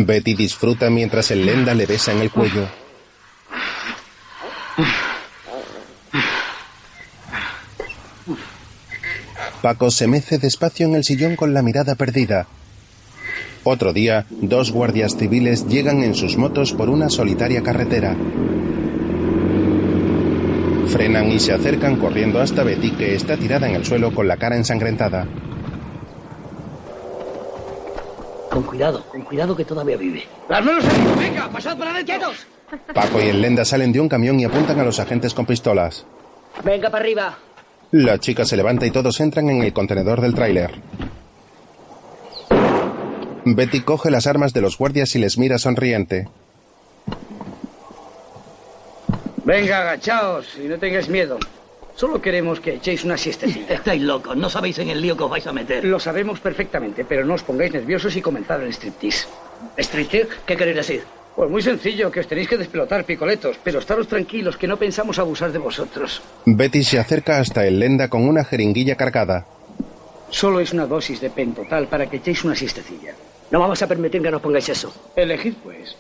Betty 0.03 0.33
disfruta 0.33 0.89
mientras 0.89 1.31
el 1.31 1.45
Lenda 1.45 1.73
le 1.73 1.85
besa 1.85 2.11
en 2.11 2.19
el 2.21 2.31
cuello. 2.31 2.67
Paco 9.61 9.89
se 9.89 10.07
mece 10.07 10.37
despacio 10.37 10.85
en 10.85 10.95
el 10.95 11.03
sillón 11.03 11.35
con 11.35 11.53
la 11.53 11.61
mirada 11.61 11.95
perdida. 11.95 12.47
Otro 13.63 13.93
día, 13.93 14.25
dos 14.29 14.71
guardias 14.71 15.15
civiles 15.17 15.67
llegan 15.67 16.03
en 16.03 16.13
sus 16.13 16.37
motos 16.37 16.73
por 16.73 16.89
una 16.89 17.09
solitaria 17.09 17.63
carretera. 17.63 18.15
Frenan 20.87 21.31
y 21.31 21.39
se 21.39 21.53
acercan 21.53 21.95
corriendo 21.95 22.39
hasta 22.41 22.63
Betty, 22.63 22.91
que 22.91 23.15
está 23.15 23.37
tirada 23.37 23.67
en 23.67 23.75
el 23.75 23.85
suelo 23.85 24.13
con 24.13 24.27
la 24.27 24.37
cara 24.37 24.55
ensangrentada. 24.55 25.27
Con 28.55 28.63
cuidado, 28.63 29.03
con 29.09 29.21
cuidado 29.23 29.53
que 29.53 29.65
todavía 29.65 29.97
vive. 29.97 30.23
¡Las 30.47 30.63
manos 30.63 30.85
arriba! 30.85 31.15
¡Venga, 31.17 31.49
pasad 31.49 31.77
para 31.77 31.91
adentro! 31.91 32.31
Paco 32.93 33.21
y 33.21 33.27
el 33.27 33.41
Lenda 33.41 33.65
salen 33.65 33.91
de 33.91 33.99
un 33.99 34.07
camión 34.07 34.39
y 34.39 34.45
apuntan 34.45 34.79
a 34.79 34.85
los 34.85 34.97
agentes 34.97 35.33
con 35.33 35.45
pistolas. 35.45 36.05
Venga 36.63 36.89
para 36.89 37.03
arriba. 37.03 37.37
La 37.91 38.17
chica 38.17 38.45
se 38.45 38.55
levanta 38.55 38.85
y 38.85 38.91
todos 38.91 39.19
entran 39.19 39.49
en 39.49 39.61
el 39.61 39.73
contenedor 39.73 40.21
del 40.21 40.33
tráiler. 40.35 40.71
Betty 43.43 43.81
coge 43.81 44.09
las 44.09 44.25
armas 44.25 44.53
de 44.53 44.61
los 44.61 44.77
guardias 44.77 45.13
y 45.17 45.19
les 45.19 45.37
mira 45.37 45.57
sonriente. 45.57 46.29
Venga, 49.43 49.81
agachaos 49.81 50.47
y 50.63 50.69
no 50.69 50.77
tengáis 50.77 51.09
miedo. 51.09 51.39
Solo 51.95 52.21
queremos 52.21 52.59
que 52.59 52.75
echéis 52.75 53.05
una 53.05 53.17
siestecilla. 53.17 53.73
Estáis 53.73 54.01
locos, 54.01 54.35
no 54.35 54.49
sabéis 54.49 54.79
en 54.79 54.89
el 54.89 55.01
lío 55.01 55.15
que 55.15 55.23
os 55.23 55.29
vais 55.29 55.47
a 55.47 55.53
meter. 55.53 55.85
Lo 55.85 55.99
sabemos 55.99 56.41
perfectamente, 56.41 57.05
pero 57.05 57.25
no 57.25 57.35
os 57.35 57.43
pongáis 57.43 57.71
nerviosos 57.71 58.15
y 58.15 58.21
comenzar 58.21 58.61
el 58.61 58.73
striptease. 58.73 59.27
¿Striptease? 59.77 60.27
¿Qué 60.45 60.57
queréis 60.57 60.75
decir? 60.75 61.03
Pues 61.35 61.49
muy 61.49 61.61
sencillo, 61.61 62.11
que 62.11 62.19
os 62.19 62.27
tenéis 62.27 62.47
que 62.49 62.57
despelotar, 62.57 63.05
picoletos, 63.05 63.57
pero 63.63 63.79
estaros 63.79 64.07
tranquilos, 64.07 64.57
que 64.57 64.67
no 64.67 64.77
pensamos 64.77 65.19
abusar 65.19 65.51
de 65.51 65.59
vosotros. 65.59 66.21
Betty 66.45 66.83
se 66.83 66.99
acerca 66.99 67.39
hasta 67.39 67.65
el 67.65 67.79
Lenda 67.79 68.09
con 68.09 68.27
una 68.27 68.43
jeringuilla 68.43 68.95
cargada. 68.95 69.45
Solo 70.29 70.59
es 70.59 70.73
una 70.73 70.85
dosis 70.85 71.21
de 71.21 71.29
pentotal 71.29 71.87
para 71.87 72.09
que 72.09 72.17
echéis 72.17 72.43
una 72.43 72.55
siestecilla. 72.55 73.13
No 73.51 73.59
vamos 73.59 73.81
a 73.81 73.87
permitir 73.87 74.21
que 74.21 74.31
nos 74.31 74.41
pongáis 74.41 74.67
eso. 74.69 74.93
Elegid, 75.15 75.53
pues. 75.63 75.95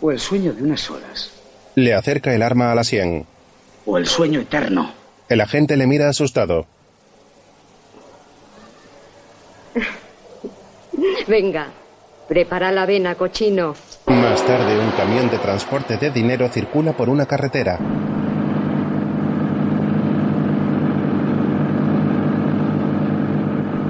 O 0.00 0.10
el 0.10 0.18
sueño 0.18 0.52
de 0.52 0.62
unas 0.62 0.90
horas, 0.90 1.32
Le 1.78 1.92
acerca 1.94 2.34
el 2.34 2.42
arma 2.42 2.72
a 2.72 2.74
la 2.74 2.84
sien. 2.84 3.26
o 3.84 3.98
el 3.98 4.06
sueño 4.06 4.40
eterno. 4.40 4.92
El 5.28 5.42
agente 5.42 5.76
le 5.76 5.86
mira 5.86 6.08
asustado. 6.08 6.66
Venga, 11.28 11.66
prepara 12.28 12.72
la 12.72 12.84
avena, 12.84 13.14
cochino. 13.14 13.74
Más 14.06 14.44
tarde, 14.46 14.78
un 14.78 14.90
camión 14.92 15.28
de 15.30 15.36
transporte 15.38 15.98
de 15.98 16.10
dinero 16.10 16.48
circula 16.48 16.94
por 16.94 17.10
una 17.10 17.26
carretera. 17.26 17.78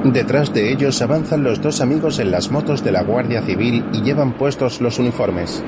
Detrás 0.04 0.52
de 0.52 0.72
ellos 0.72 1.00
avanzan 1.02 1.42
los 1.42 1.60
dos 1.60 1.80
amigos 1.80 2.18
en 2.18 2.30
las 2.32 2.50
motos 2.50 2.82
de 2.84 2.92
la 2.92 3.02
Guardia 3.02 3.42
Civil 3.42 3.84
y 3.92 4.02
llevan 4.02 4.32
puestos 4.32 4.80
los 4.80 4.98
uniformes. 4.98 5.62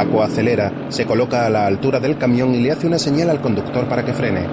Paco 0.00 0.22
acelera, 0.22 0.72
se 0.88 1.04
coloca 1.04 1.44
a 1.44 1.50
la 1.50 1.66
altura 1.66 2.00
del 2.00 2.16
camión 2.16 2.54
y 2.54 2.62
le 2.62 2.72
hace 2.72 2.86
una 2.86 2.98
señal 2.98 3.28
al 3.28 3.42
conductor 3.42 3.86
para 3.86 4.02
que 4.02 4.14
frene. 4.14 4.46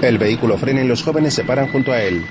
El 0.00 0.16
vehículo 0.16 0.56
frena 0.56 0.80
y 0.80 0.88
los 0.88 1.02
jóvenes 1.02 1.34
se 1.34 1.44
paran 1.44 1.70
junto 1.70 1.92
a 1.92 2.00
él. 2.00 2.24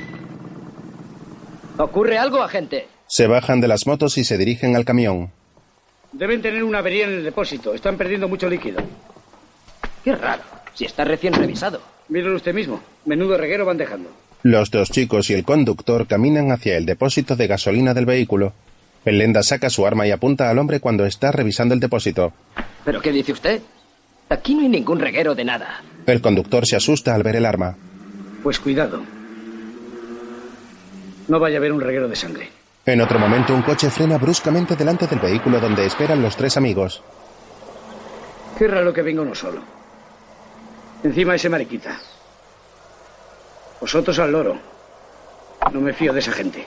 ¿Ocurre 1.78 2.18
algo, 2.18 2.42
agente? 2.42 2.88
Se 3.06 3.28
bajan 3.28 3.62
de 3.62 3.68
las 3.68 3.86
motos 3.86 4.18
y 4.18 4.24
se 4.24 4.40
dirigen 4.40 4.76
al 4.76 4.84
camión. 4.84 5.30
Deben 6.12 6.42
tener 6.42 6.64
una 6.64 6.80
avería 6.80 7.04
en 7.06 7.12
el 7.18 7.24
depósito. 7.24 7.76
Están 7.76 7.98
perdiendo 7.98 8.28
mucho 8.28 8.50
líquido. 8.50 8.82
Qué 10.04 10.16
raro. 10.16 10.42
Si 10.74 10.86
está 10.86 11.04
recién 11.04 11.36
revisado. 11.36 11.84
Míralo 12.10 12.36
usted 12.36 12.56
mismo. 12.56 12.82
Menudo 13.06 13.38
reguero 13.38 13.64
van 13.64 13.78
dejando. 13.78 14.10
Los 14.44 14.72
dos 14.72 14.92
chicos 14.92 15.30
y 15.30 15.34
el 15.34 15.44
conductor 15.44 16.08
caminan 16.08 16.52
hacia 16.52 16.78
el 16.78 16.86
depósito 16.86 17.36
de 17.36 17.48
gasolina 17.48 17.94
del 17.94 18.06
vehículo. 18.06 18.54
El 19.04 19.18
Lenda 19.18 19.42
saca 19.42 19.70
su 19.70 19.86
arma 19.86 20.06
y 20.08 20.12
apunta 20.12 20.50
al 20.50 20.60
hombre 20.60 20.80
cuando 20.80 21.06
está 21.06 21.32
revisando 21.32 21.74
el 21.74 21.80
depósito. 21.80 22.34
¿Pero 22.86 23.02
qué 23.02 23.12
dice 23.12 23.32
usted? 23.32 23.62
Aquí 24.30 24.54
no 24.56 24.62
hay 24.62 24.70
ningún 24.70 25.00
reguero 25.00 25.34
de 25.34 25.46
nada. 25.46 25.82
El 26.06 26.22
conductor 26.22 26.66
se 26.66 26.76
asusta 26.76 27.16
al 27.16 27.24
ver 27.24 27.36
el 27.38 27.46
arma. 27.46 27.76
Pues 28.44 28.60
cuidado. 28.60 29.02
No 31.28 31.40
vaya 31.40 31.58
a 31.58 31.60
haber 31.60 31.74
un 31.74 31.82
reguero 31.82 32.08
de 32.08 32.16
sangre. 32.16 32.50
En 32.86 33.02
otro 33.02 33.20
momento, 33.20 33.54
un 33.54 33.64
coche 33.64 33.90
frena 33.90 34.18
bruscamente 34.18 34.76
delante 34.76 35.08
del 35.08 35.20
vehículo 35.20 35.60
donde 35.60 35.86
esperan 35.86 36.22
los 36.22 36.38
tres 36.38 36.56
amigos. 36.56 37.02
Qué 38.58 38.68
lo 38.68 38.94
que 38.94 39.02
venga 39.02 39.22
uno 39.22 39.36
solo. 39.36 39.62
Encima 41.04 41.36
ese 41.36 41.50
mariquita. 41.50 42.00
Vosotros 43.80 44.18
al 44.20 44.32
loro. 44.32 44.58
No 45.72 45.82
me 45.82 45.94
fío 45.94 46.14
de 46.14 46.20
esa 46.20 46.32
gente. 46.32 46.66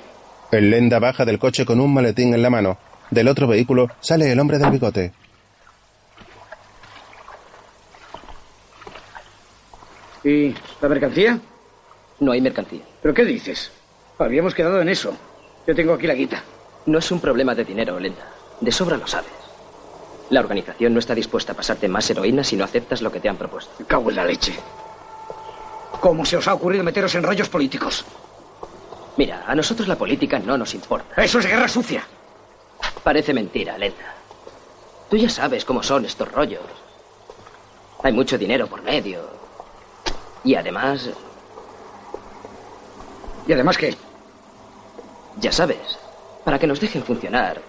El 0.51 0.71
lenda 0.71 0.99
baja 0.99 1.25
del 1.25 1.39
coche 1.39 1.65
con 1.65 1.81
un 1.81 1.93
maletín 1.95 2.35
en 2.35 2.43
la 2.43 2.51
mano. 2.51 2.79
Del 3.11 3.29
otro 3.29 3.47
vehículo 3.47 3.89
sale 4.01 4.31
el 4.31 4.39
hombre 4.39 4.59
del 4.59 4.71
bigote. 4.71 5.13
¿Y 10.25 10.55
la 10.81 10.89
mercancía? 10.89 11.41
No 12.21 12.33
hay 12.33 12.41
mercancía. 12.41 12.83
¿Pero 13.03 13.15
qué 13.15 13.25
dices? 13.25 13.73
Habíamos 14.19 14.55
quedado 14.55 14.81
en 14.81 14.89
eso. 14.89 15.17
Yo 15.67 15.75
tengo 15.75 15.95
aquí 15.95 16.07
la 16.07 16.15
guita. 16.15 16.43
No 16.87 16.99
es 16.99 17.11
un 17.11 17.21
problema 17.21 17.55
de 17.55 17.65
dinero, 17.65 17.99
Lenda. 17.99 18.29
De 18.61 18.71
sobra 18.71 18.97
lo 18.97 19.07
sabes. 19.07 19.31
La 20.29 20.41
organización 20.41 20.93
no 20.93 21.01
está 21.01 21.15
dispuesta 21.15 21.53
a 21.53 21.57
pasarte 21.57 21.89
más 21.89 22.09
heroína 22.11 22.45
si 22.45 22.57
no 22.57 22.65
aceptas 22.65 23.03
lo 23.03 23.11
que 23.11 23.21
te 23.21 23.29
han 23.29 23.37
propuesto. 23.37 23.73
Me 23.79 23.87
cago 23.87 24.11
en 24.11 24.17
la 24.17 24.25
leche. 24.25 24.55
¿Cómo 26.01 26.25
se 26.25 26.37
os 26.39 26.49
ha 26.49 26.55
ocurrido 26.55 26.83
meteros 26.83 27.15
en 27.15 27.23
rollos 27.23 27.49
políticos? 27.49 28.05
Mira, 29.17 29.45
a 29.47 29.55
nosotros 29.55 29.87
la 29.87 29.97
política 29.97 30.39
no 30.39 30.57
nos 30.57 30.75
importa. 30.75 31.23
Eso 31.23 31.39
es 31.39 31.47
guerra 31.47 31.69
sucia. 31.69 32.03
Parece 33.05 33.35
mentira, 33.35 33.77
Lenda. 33.77 34.15
Tú 35.11 35.17
ya 35.17 35.29
sabes 35.29 35.65
cómo 35.65 35.83
son 35.83 36.07
estos 36.07 36.31
rollos. 36.33 36.63
Hay 38.03 38.13
mucho 38.13 38.39
dinero 38.39 38.67
por 38.67 38.83
medio. 38.83 39.21
Y 40.43 40.55
además... 40.55 41.11
¿Y 43.47 43.53
además 43.53 43.77
qué? 43.77 43.95
Ya 45.39 45.53
sabes, 45.53 45.99
para 46.45 46.59
que 46.59 46.67
nos 46.67 46.81
dejen 46.81 47.03
funcionar, 47.03 47.61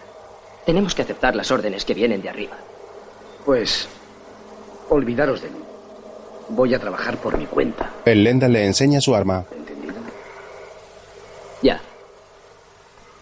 tenemos 0.65 0.95
que 0.95 1.01
aceptar 1.01 1.35
las 1.35 1.51
órdenes 1.51 1.83
que 1.83 1.93
vienen 1.93 2.21
de 2.21 2.29
arriba. 2.29 2.55
Pues, 3.45 3.89
olvidaros 4.89 5.41
de 5.41 5.49
mí. 5.49 5.60
Voy 6.51 6.73
a 6.73 6.79
trabajar 6.79 7.17
por 7.17 7.37
mi 7.37 7.45
cuenta. 7.45 7.89
El 8.05 8.23
lenda 8.25 8.47
le 8.49 8.65
enseña 8.65 8.99
su 8.99 9.15
arma. 9.15 9.45
Ya. 11.61 11.79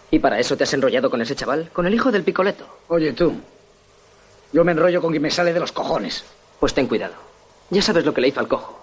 ¿Y 0.10 0.18
para 0.18 0.40
eso 0.40 0.58
te 0.58 0.64
has 0.64 0.74
enrollado 0.74 1.12
con 1.12 1.22
ese 1.22 1.36
chaval? 1.36 1.70
¿Con 1.72 1.86
el 1.86 1.94
hijo 1.94 2.12
del 2.12 2.24
picoleto? 2.24 2.66
Oye, 2.88 3.14
tú. 3.14 3.34
Yo 4.52 4.64
me 4.64 4.72
enrollo 4.72 5.00
con 5.00 5.12
quien 5.12 5.22
me 5.22 5.30
sale 5.30 5.54
de 5.54 5.60
los 5.60 5.72
cojones. 5.72 6.24
Pues 6.60 6.74
ten 6.74 6.88
cuidado. 6.88 7.14
Ya 7.70 7.84
sabes 7.84 8.04
lo 8.04 8.14
que 8.16 8.22
le 8.22 8.30
hizo 8.30 8.40
al 8.40 8.48
cojo. 8.48 8.80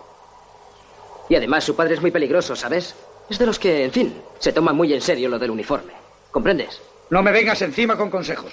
Y 1.28 1.34
además 1.34 1.64
su 1.64 1.74
padre 1.74 1.94
es 1.94 2.00
muy 2.00 2.12
peligroso, 2.12 2.54
¿sabes? 2.54 2.94
Es 3.28 3.40
de 3.40 3.46
los 3.46 3.58
que, 3.58 3.84
en 3.84 3.90
fin, 3.90 4.14
se 4.38 4.52
toma 4.52 4.72
muy 4.72 4.92
en 4.94 5.00
serio 5.00 5.28
lo 5.28 5.40
del 5.40 5.50
uniforme. 5.50 5.92
¿Comprendes? 6.30 6.80
No 7.10 7.20
me 7.20 7.32
vengas 7.32 7.60
encima 7.62 7.96
con 7.96 8.10
consejos. 8.10 8.52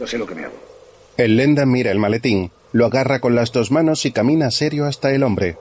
Yo 0.00 0.06
sé 0.08 0.18
lo 0.18 0.26
que 0.26 0.34
me 0.34 0.46
hago. 0.46 0.56
El 1.16 1.36
lenda 1.36 1.64
mira 1.64 1.92
el 1.92 1.98
maletín, 2.00 2.50
lo 2.72 2.86
agarra 2.86 3.20
con 3.20 3.34
las 3.34 3.52
dos 3.52 3.70
manos 3.70 4.04
y 4.06 4.12
camina 4.12 4.50
serio 4.50 4.86
hasta 4.86 5.10
el 5.12 5.22
hombre. 5.22 5.56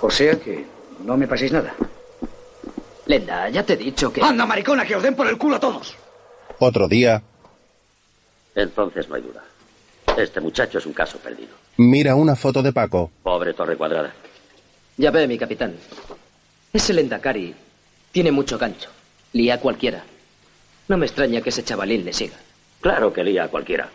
O 0.00 0.10
sea 0.10 0.36
que 0.38 0.64
no 1.04 1.16
me 1.16 1.26
paséis 1.26 1.52
nada. 1.52 1.74
Lenda, 3.06 3.48
ya 3.48 3.62
te 3.62 3.72
he 3.72 3.76
dicho 3.76 4.12
que... 4.12 4.22
¡Anda, 4.22 4.44
maricona, 4.46 4.84
que 4.84 4.94
os 4.94 5.02
den 5.02 5.14
por 5.14 5.26
el 5.26 5.38
culo 5.38 5.56
a 5.56 5.60
todos! 5.60 5.94
Otro 6.58 6.88
día, 6.88 7.22
Entonces 8.54 9.08
no 9.08 9.14
hay 9.14 9.22
duda. 9.22 9.42
Este 10.16 10.40
muchacho 10.40 10.78
es 10.78 10.86
un 10.86 10.92
caso 10.92 11.18
perdido. 11.18 11.50
mira 11.76 12.14
una 12.16 12.34
foto 12.34 12.62
de 12.62 12.72
Paco. 12.72 13.10
Pobre 13.22 13.54
Torre 13.54 13.76
Cuadrada. 13.76 14.12
Ya 14.96 15.10
ve, 15.12 15.28
mi 15.28 15.38
capitán. 15.38 15.76
Ese 16.72 16.92
Lendakari 16.92 17.54
tiene 18.10 18.32
mucho 18.32 18.58
gancho. 18.58 18.90
Lía 19.32 19.54
a 19.54 19.60
cualquiera. 19.60 20.02
No 20.88 20.96
me 20.96 21.06
extraña 21.06 21.40
que 21.42 21.50
ese 21.50 21.64
chavalín 21.64 22.04
le 22.04 22.12
siga. 22.12 22.36
Claro 22.80 23.12
que 23.12 23.22
lía 23.24 23.44
a 23.44 23.48
cualquiera. 23.48 23.88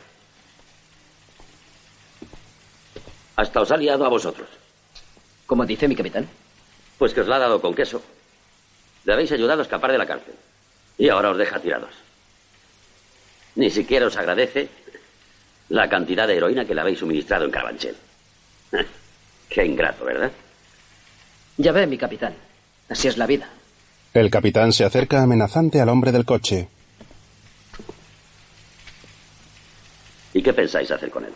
Hasta 3.36 3.62
os 3.62 3.72
ha 3.72 3.78
liado 3.78 4.06
a 4.06 4.10
vosotros. 4.10 4.48
Como 5.46 5.66
dice 5.66 5.88
mi 5.88 5.96
capitán. 5.96 6.28
Pues 6.98 7.14
que 7.14 7.22
os 7.22 7.28
la 7.28 7.38
ha 7.38 7.40
dado 7.40 7.62
con 7.62 7.74
queso. 7.74 8.02
Le 9.06 9.14
habéis 9.14 9.32
ayudado 9.32 9.62
a 9.62 9.64
escapar 9.64 9.92
de 9.92 9.98
la 9.98 10.06
cárcel. 10.06 10.36
Y 10.98 11.10
ahora 11.10 11.32
os 11.32 11.38
deja 11.38 11.60
tirados. 11.60 11.90
Ni 13.56 13.70
siquiera 13.70 14.08
os 14.08 14.16
agradece 14.16 14.70
la 15.70 15.90
cantidad 15.90 16.28
de 16.28 16.38
heroína 16.38 16.66
que 16.66 16.76
le 16.76 16.82
habéis 16.82 17.00
suministrado 17.00 17.46
en 17.46 17.52
Carabanchel. 17.52 17.96
Qué 19.50 19.66
ingrato, 19.66 20.06
¿verdad? 20.06 20.32
Ya 21.58 21.72
ve, 21.72 21.88
mi 21.88 21.98
capitán. 21.98 22.36
Así 22.90 23.08
es 23.08 23.18
la 23.18 23.26
vida. 23.28 23.50
El 24.14 24.30
capitán 24.30 24.74
se 24.74 24.86
acerca 24.86 25.22
amenazante 25.24 25.82
al 25.82 25.90
hombre 25.90 26.12
del 26.12 26.26
coche. 26.26 26.68
¿Y 30.34 30.42
qué 30.42 30.54
pensáis 30.54 30.90
hacer 30.92 31.10
con 31.12 31.26
él? 31.26 31.34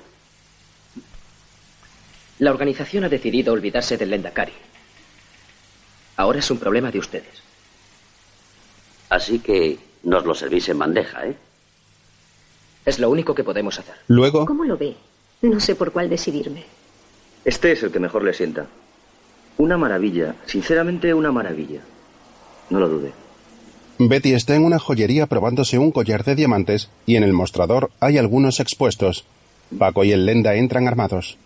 La 2.39 2.51
organización 2.51 3.03
ha 3.03 3.09
decidido 3.09 3.53
olvidarse 3.53 3.97
del 3.97 4.11
Lendakari. 4.11 4.53
Ahora 6.17 6.39
es 6.39 6.49
un 6.51 6.57
problema 6.57 6.91
de 6.91 6.99
ustedes. 6.99 7.41
Así 9.09 9.39
que 9.39 9.77
nos 10.03 10.25
lo 10.25 10.35
servís 10.35 10.67
en 10.69 10.79
bandeja, 10.79 11.25
¿eh? 11.25 11.35
Es 12.85 12.99
lo 12.99 13.09
único 13.09 13.35
que 13.35 13.43
podemos 13.43 13.77
hacer. 13.79 13.95
Luego, 14.07 14.45
¿Cómo 14.45 14.63
lo 14.63 14.77
ve? 14.77 14.95
No 15.41 15.59
sé 15.59 15.75
por 15.75 15.91
cuál 15.91 16.09
decidirme. 16.09 16.65
Este 17.45 17.71
es 17.71 17.83
el 17.83 17.91
que 17.91 17.99
mejor 17.99 18.23
le 18.23 18.33
sienta. 18.33 18.65
Una 19.57 19.77
maravilla, 19.77 20.35
sinceramente 20.45 21.13
una 21.13 21.31
maravilla. 21.31 21.81
No 22.69 22.79
lo 22.79 22.89
dude. 22.89 23.11
Betty 23.99 24.33
está 24.33 24.55
en 24.55 24.63
una 24.63 24.77
joyería 24.77 25.25
probándose 25.25 25.79
un 25.79 25.91
collar 25.91 26.23
de 26.23 26.35
diamantes 26.35 26.89
y 27.05 27.15
en 27.15 27.23
el 27.23 27.33
mostrador 27.33 27.89
hay 27.99 28.17
algunos 28.17 28.59
expuestos. 28.59 29.25
Paco 29.77 30.03
y 30.03 30.11
el 30.11 30.25
lenda 30.25 30.53
entran 30.55 30.87
armados. 30.87 31.37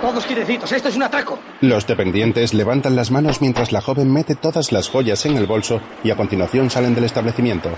Todos 0.00 0.24
quietecitos, 0.24 0.72
esto 0.72 0.88
es 0.88 0.96
un 0.96 1.02
atraco. 1.02 1.38
Los 1.60 1.86
dependientes 1.86 2.54
levantan 2.54 2.96
las 2.96 3.10
manos 3.10 3.40
mientras 3.40 3.72
la 3.72 3.80
joven 3.80 4.12
mete 4.12 4.34
todas 4.34 4.72
las 4.72 4.88
joyas 4.88 5.26
en 5.26 5.36
el 5.36 5.46
bolso 5.46 5.80
y 6.02 6.10
a 6.10 6.16
continuación 6.16 6.70
salen 6.70 6.94
del 6.94 7.04
establecimiento. 7.04 7.70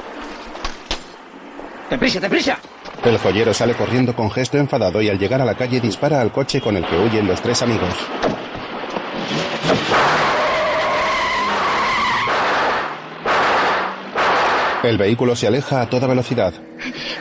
¡Deprisa, 1.90 2.20
deprisa! 2.20 2.58
El 3.04 3.18
joyero 3.18 3.52
sale 3.52 3.74
corriendo 3.74 4.14
con 4.14 4.30
gesto 4.30 4.58
enfadado 4.58 5.02
y 5.02 5.08
al 5.08 5.18
llegar 5.18 5.40
a 5.40 5.44
la 5.44 5.56
calle 5.56 5.80
dispara 5.80 6.20
al 6.20 6.30
coche 6.30 6.60
con 6.60 6.76
el 6.76 6.86
que 6.86 6.98
huyen 6.98 7.26
los 7.26 7.40
tres 7.42 7.60
amigos. 7.62 7.94
El 14.82 14.98
vehículo 14.98 15.36
se 15.36 15.46
aleja 15.46 15.80
a 15.80 15.88
toda 15.88 16.08
velocidad. 16.08 16.52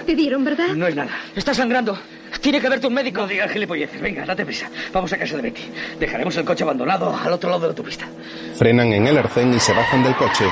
¿Te 0.05 0.15
dieron, 0.15 0.43
verdad? 0.43 0.69
No 0.75 0.87
hay 0.87 0.95
nada. 0.95 1.11
Está 1.35 1.53
sangrando. 1.53 1.97
Tiene 2.41 2.59
que 2.59 2.67
verte 2.67 2.87
un 2.87 2.93
médico. 2.93 3.21
No 3.21 3.27
digas 3.27 3.51
gilipolleces. 3.51 4.01
Venga, 4.01 4.25
date 4.25 4.45
prisa. 4.45 4.67
Vamos 4.91 5.13
a 5.13 5.17
casa 5.17 5.35
de 5.35 5.43
Betty. 5.43 5.61
Dejaremos 5.99 6.35
el 6.37 6.45
coche 6.45 6.63
abandonado 6.63 7.15
al 7.15 7.31
otro 7.31 7.49
lado 7.49 7.61
de 7.61 7.67
la 7.67 7.71
autopista. 7.71 8.07
Frenan 8.55 8.91
en 8.93 9.05
el 9.05 9.17
arcén 9.17 9.53
y 9.53 9.59
se 9.59 9.73
bajan 9.73 10.03
del 10.03 10.15
coche. 10.15 10.45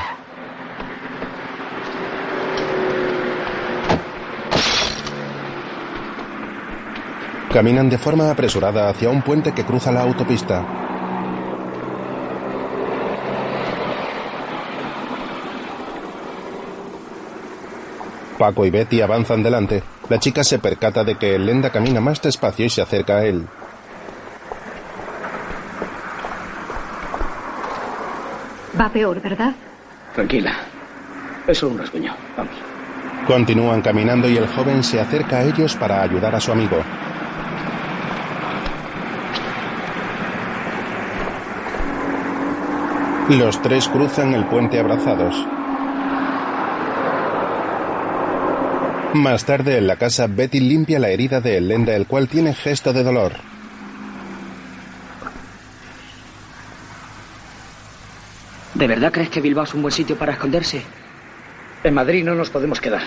Caminan 7.51 7.89
de 7.89 7.97
forma 7.97 8.29
apresurada 8.29 8.89
hacia 8.89 9.09
un 9.09 9.23
puente 9.23 9.53
que 9.53 9.65
cruza 9.65 9.91
la 9.91 10.01
autopista. 10.01 10.88
Paco 18.39 18.65
y 18.65 18.71
Betty 18.71 19.01
avanzan 19.01 19.43
delante. 19.43 19.83
La 20.09 20.17
chica 20.17 20.43
se 20.43 20.57
percata 20.57 21.03
de 21.03 21.15
que 21.15 21.35
el 21.35 21.45
lenda 21.45 21.69
camina 21.69 21.99
más 21.99 22.19
despacio 22.21 22.65
y 22.65 22.69
se 22.69 22.81
acerca 22.81 23.17
a 23.17 23.25
él. 23.25 23.45
Va 28.79 28.89
peor, 28.89 29.21
¿verdad? 29.21 29.53
Tranquila. 30.15 30.53
Es 31.45 31.57
solo 31.57 31.73
un 31.73 31.79
rasguño. 31.79 32.15
Vamos. 32.37 32.53
Continúan 33.27 33.81
caminando 33.81 34.29
y 34.29 34.37
el 34.37 34.47
joven 34.47 34.83
se 34.83 34.99
acerca 35.01 35.39
a 35.39 35.43
ellos 35.43 35.75
para 35.75 36.01
ayudar 36.01 36.33
a 36.33 36.39
su 36.39 36.51
amigo. 36.51 36.77
Los 43.29 43.61
tres 43.61 43.87
cruzan 43.89 44.33
el 44.33 44.45
puente 44.45 44.79
abrazados. 44.79 45.35
Más 49.13 49.43
tarde 49.45 49.77
en 49.77 49.87
la 49.87 49.95
casa, 49.95 50.27
Betty 50.27 50.59
limpia 50.59 50.99
la 50.99 51.09
herida 51.09 51.41
de 51.41 51.57
Elenda, 51.57 51.95
el 51.95 52.05
cual 52.05 52.27
tiene 52.27 52.53
gesto 52.53 52.93
de 52.93 53.03
dolor. 53.03 53.33
¿De 58.75 58.87
verdad 58.87 59.11
crees 59.11 59.29
que 59.29 59.41
Bilbao 59.41 59.63
es 59.63 59.73
un 59.73 59.81
buen 59.81 59.91
sitio 59.91 60.17
para 60.17 60.33
esconderse? 60.33 60.83
En 61.83 61.93
Madrid 61.93 62.23
no 62.23 62.35
nos 62.35 62.49
podemos 62.49 62.79
quedar. 62.79 63.01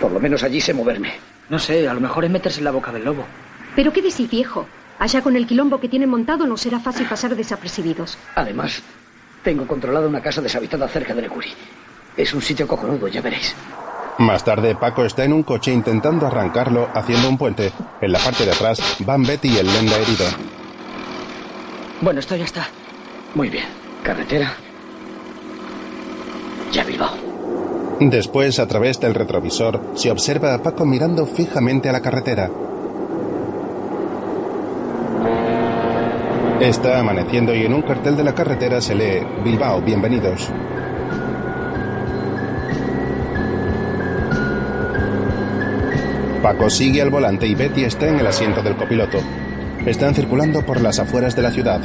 Por 0.00 0.12
lo 0.12 0.20
menos 0.20 0.42
allí 0.42 0.60
sé 0.60 0.74
moverme. 0.74 1.14
No 1.48 1.58
sé, 1.58 1.88
a 1.88 1.94
lo 1.94 2.00
mejor 2.00 2.24
es 2.24 2.30
meterse 2.30 2.58
en 2.58 2.64
la 2.64 2.70
boca 2.72 2.92
del 2.92 3.04
lobo. 3.04 3.24
Pero 3.74 3.92
qué 3.92 4.02
decís, 4.02 4.28
viejo. 4.30 4.66
Allá 4.98 5.22
con 5.22 5.36
el 5.36 5.46
quilombo 5.46 5.80
que 5.80 5.88
tienen 5.88 6.08
montado 6.08 6.46
no 6.46 6.56
será 6.56 6.78
fácil 6.80 7.06
pasar 7.06 7.34
desapercibidos. 7.36 8.18
Además, 8.34 8.82
Tengo 9.42 9.64
controlada 9.66 10.08
una 10.08 10.20
casa 10.20 10.42
deshabitada 10.42 10.88
cerca 10.88 11.14
de 11.14 11.22
Necuri. 11.22 11.52
Es 12.16 12.34
un 12.34 12.42
sitio 12.42 12.66
cojonudo, 12.66 13.06
ya 13.06 13.20
veréis. 13.20 13.54
Más 14.18 14.44
tarde, 14.44 14.74
Paco 14.74 15.04
está 15.04 15.24
en 15.24 15.34
un 15.34 15.42
coche 15.42 15.72
intentando 15.72 16.26
arrancarlo 16.26 16.88
haciendo 16.94 17.28
un 17.28 17.36
puente. 17.36 17.70
En 18.00 18.12
la 18.12 18.18
parte 18.18 18.46
de 18.46 18.52
atrás 18.52 18.80
van 19.04 19.22
Betty 19.22 19.48
y 19.48 19.58
el 19.58 19.66
Lenda 19.66 19.96
herido. 19.96 20.24
Bueno, 22.00 22.20
esto 22.20 22.34
ya 22.34 22.44
está. 22.44 22.68
Muy 23.34 23.50
bien. 23.50 23.66
Carretera. 24.02 24.54
Ya 26.72 26.84
Bilbao. 26.84 27.10
Después, 28.00 28.58
a 28.58 28.66
través 28.66 29.00
del 29.00 29.14
retrovisor, 29.14 29.82
se 29.94 30.10
observa 30.10 30.54
a 30.54 30.62
Paco 30.62 30.86
mirando 30.86 31.26
fijamente 31.26 31.88
a 31.88 31.92
la 31.92 32.00
carretera. 32.00 32.50
Está 36.60 37.00
amaneciendo 37.00 37.54
y 37.54 37.64
en 37.64 37.74
un 37.74 37.82
cartel 37.82 38.16
de 38.16 38.24
la 38.24 38.34
carretera 38.34 38.80
se 38.80 38.94
lee 38.94 39.26
Bilbao, 39.44 39.82
bienvenidos. 39.82 40.50
Paco 46.46 46.70
sigue 46.70 47.02
al 47.02 47.10
volante 47.10 47.44
y 47.48 47.56
Betty 47.56 47.82
está 47.82 48.06
en 48.06 48.20
el 48.20 48.26
asiento 48.28 48.62
del 48.62 48.76
copiloto. 48.76 49.18
Están 49.84 50.14
circulando 50.14 50.64
por 50.64 50.80
las 50.80 51.00
afueras 51.00 51.34
de 51.34 51.42
la 51.42 51.50
ciudad. 51.50 51.80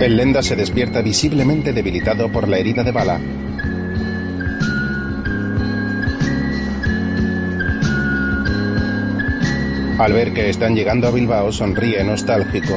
El 0.00 0.16
Lenda 0.16 0.42
se 0.42 0.56
despierta 0.56 1.02
visiblemente 1.02 1.72
debilitado 1.72 2.32
por 2.32 2.48
la 2.48 2.58
herida 2.58 2.82
de 2.82 2.90
bala. 2.90 3.20
Al 10.00 10.12
ver 10.12 10.32
que 10.32 10.50
están 10.50 10.74
llegando 10.74 11.06
a 11.06 11.12
Bilbao, 11.12 11.52
sonríe 11.52 12.02
nostálgico. 12.02 12.76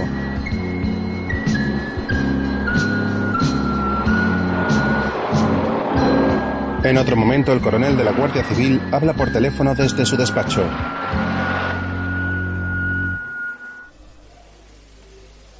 En 6.85 6.99
otro 6.99 7.15
momento, 7.15 7.51
el 7.51 7.61
coronel 7.61 7.97
de 7.97 8.03
la 8.03 8.11
Guardia 8.11 8.43
Civil 8.43 8.79
habla 8.91 9.15
por 9.15 9.33
teléfono 9.33 9.73
desde 9.73 10.05
su 10.05 10.15
despacho. 10.15 10.61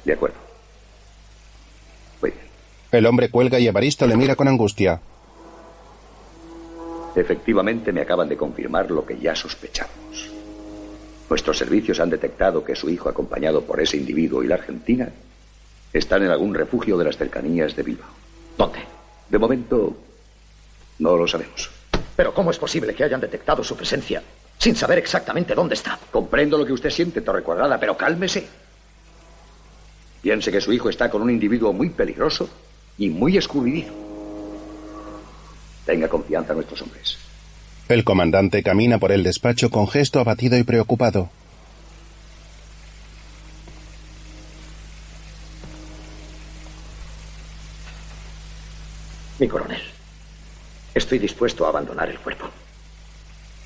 De 0.04 0.12
acuerdo. 0.12 0.36
El 2.92 3.06
hombre 3.06 3.28
cuelga 3.28 3.58
y 3.58 3.66
Evaristo 3.66 4.06
le 4.06 4.16
mira 4.16 4.36
con 4.36 4.46
angustia. 4.46 5.00
Efectivamente, 7.16 7.90
me 7.90 8.02
acaban 8.02 8.28
de 8.28 8.36
confirmar 8.36 8.88
lo 8.92 9.04
que 9.04 9.18
ya 9.18 9.34
sospechamos. 9.34 10.30
Nuestros 11.28 11.58
servicios 11.58 11.98
han 11.98 12.10
detectado 12.10 12.62
que 12.62 12.76
su 12.76 12.88
hijo, 12.88 13.08
acompañado 13.08 13.62
por 13.62 13.80
ese 13.80 13.96
individuo 13.96 14.44
y 14.44 14.46
la 14.46 14.54
Argentina, 14.54 15.08
están 15.92 16.22
en 16.22 16.30
algún 16.30 16.54
refugio 16.54 16.96
de 16.96 17.04
las 17.04 17.16
cercanías 17.16 17.74
de 17.74 17.82
Bilbao. 17.82 18.10
¿Dónde? 18.56 18.78
De 19.28 19.38
momento, 19.38 20.05
no 20.98 21.16
lo 21.16 21.26
sabemos. 21.26 21.70
Pero 22.14 22.32
¿cómo 22.32 22.50
es 22.50 22.58
posible 22.58 22.94
que 22.94 23.04
hayan 23.04 23.20
detectado 23.20 23.62
su 23.62 23.76
presencia 23.76 24.22
sin 24.58 24.74
saber 24.74 24.98
exactamente 24.98 25.54
dónde 25.54 25.74
está? 25.74 25.98
Comprendo 26.10 26.56
lo 26.56 26.64
que 26.64 26.72
usted 26.72 26.90
siente, 26.90 27.20
Torre 27.20 27.42
Cuadrada, 27.42 27.78
pero 27.78 27.96
cálmese. 27.96 28.46
Piense 30.22 30.50
que 30.50 30.60
su 30.60 30.72
hijo 30.72 30.88
está 30.88 31.10
con 31.10 31.22
un 31.22 31.30
individuo 31.30 31.72
muy 31.72 31.90
peligroso 31.90 32.48
y 32.98 33.10
muy 33.10 33.36
escurridizo. 33.36 33.92
Tenga 35.84 36.08
confianza 36.08 36.52
en 36.52 36.56
nuestros 36.56 36.82
hombres. 36.82 37.18
El 37.88 38.02
comandante 38.02 38.62
camina 38.64 38.98
por 38.98 39.12
el 39.12 39.22
despacho 39.22 39.70
con 39.70 39.86
gesto 39.86 40.18
abatido 40.18 40.58
y 40.58 40.64
preocupado. 40.64 41.30
Mi 49.38 49.46
coronel, 49.46 49.82
estoy 50.96 51.18
dispuesto 51.18 51.66
a 51.66 51.68
abandonar 51.68 52.08
el 52.08 52.18
cuerpo. 52.18 52.48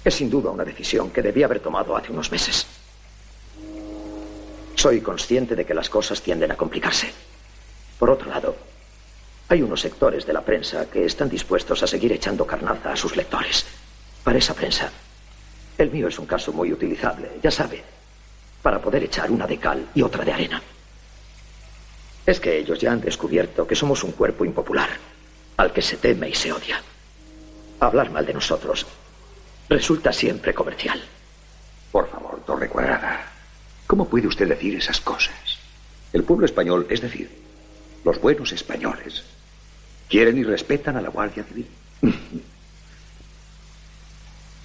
Es 0.04 0.14
sin 0.14 0.28
duda 0.28 0.50
una 0.50 0.64
decisión 0.64 1.10
que 1.10 1.22
debí 1.22 1.44
haber 1.44 1.60
tomado 1.60 1.96
hace 1.96 2.10
unos 2.10 2.30
meses. 2.32 2.66
Soy 4.74 5.00
consciente 5.00 5.54
de 5.54 5.64
que 5.64 5.74
las 5.74 5.88
cosas 5.88 6.20
tienden 6.20 6.50
a 6.50 6.56
complicarse. 6.56 7.12
Por 7.98 8.10
otro 8.10 8.28
lado, 8.28 8.56
hay 9.48 9.62
unos 9.62 9.80
sectores 9.80 10.26
de 10.26 10.32
la 10.32 10.44
prensa 10.44 10.90
que 10.90 11.04
están 11.04 11.28
dispuestos 11.28 11.82
a 11.82 11.86
seguir 11.86 12.12
echando 12.12 12.46
carnaza 12.46 12.92
a 12.92 12.96
sus 12.96 13.16
lectores. 13.16 13.64
Para 14.24 14.38
esa 14.38 14.54
prensa, 14.54 14.90
el 15.78 15.90
mío 15.90 16.08
es 16.08 16.18
un 16.18 16.26
caso 16.26 16.52
muy 16.52 16.72
utilizable, 16.72 17.30
ya 17.42 17.50
sabe, 17.50 17.84
para 18.62 18.80
poder 18.80 19.04
echar 19.04 19.30
una 19.30 19.46
de 19.46 19.58
cal 19.58 19.88
y 19.94 20.02
otra 20.02 20.24
de 20.24 20.32
arena. 20.32 20.62
Es 22.26 22.40
que 22.40 22.58
ellos 22.58 22.78
ya 22.80 22.90
han 22.90 23.00
descubierto 23.00 23.66
que 23.66 23.76
somos 23.76 24.02
un 24.02 24.12
cuerpo 24.12 24.44
impopular, 24.44 24.90
al 25.58 25.72
que 25.72 25.82
se 25.82 25.96
teme 25.96 26.28
y 26.28 26.34
se 26.34 26.52
odia. 26.52 26.82
Hablar 27.80 28.10
mal 28.10 28.26
de 28.26 28.34
nosotros 28.34 28.86
resulta 29.70 30.12
siempre 30.12 30.52
comercial. 30.52 31.02
Por 31.90 32.10
favor, 32.10 32.42
Torre 32.44 32.68
Cuadrada, 32.68 33.24
¿cómo 33.86 34.06
puede 34.06 34.26
usted 34.26 34.46
decir 34.46 34.76
esas 34.76 35.00
cosas? 35.00 35.58
El 36.12 36.24
pueblo 36.24 36.44
español, 36.44 36.86
es 36.90 37.00
decir, 37.00 37.30
los 38.04 38.20
buenos 38.20 38.52
españoles, 38.52 39.24
quieren 40.10 40.36
y 40.36 40.44
respetan 40.44 40.98
a 40.98 41.00
la 41.00 41.08
Guardia 41.08 41.42
Civil. 41.42 41.66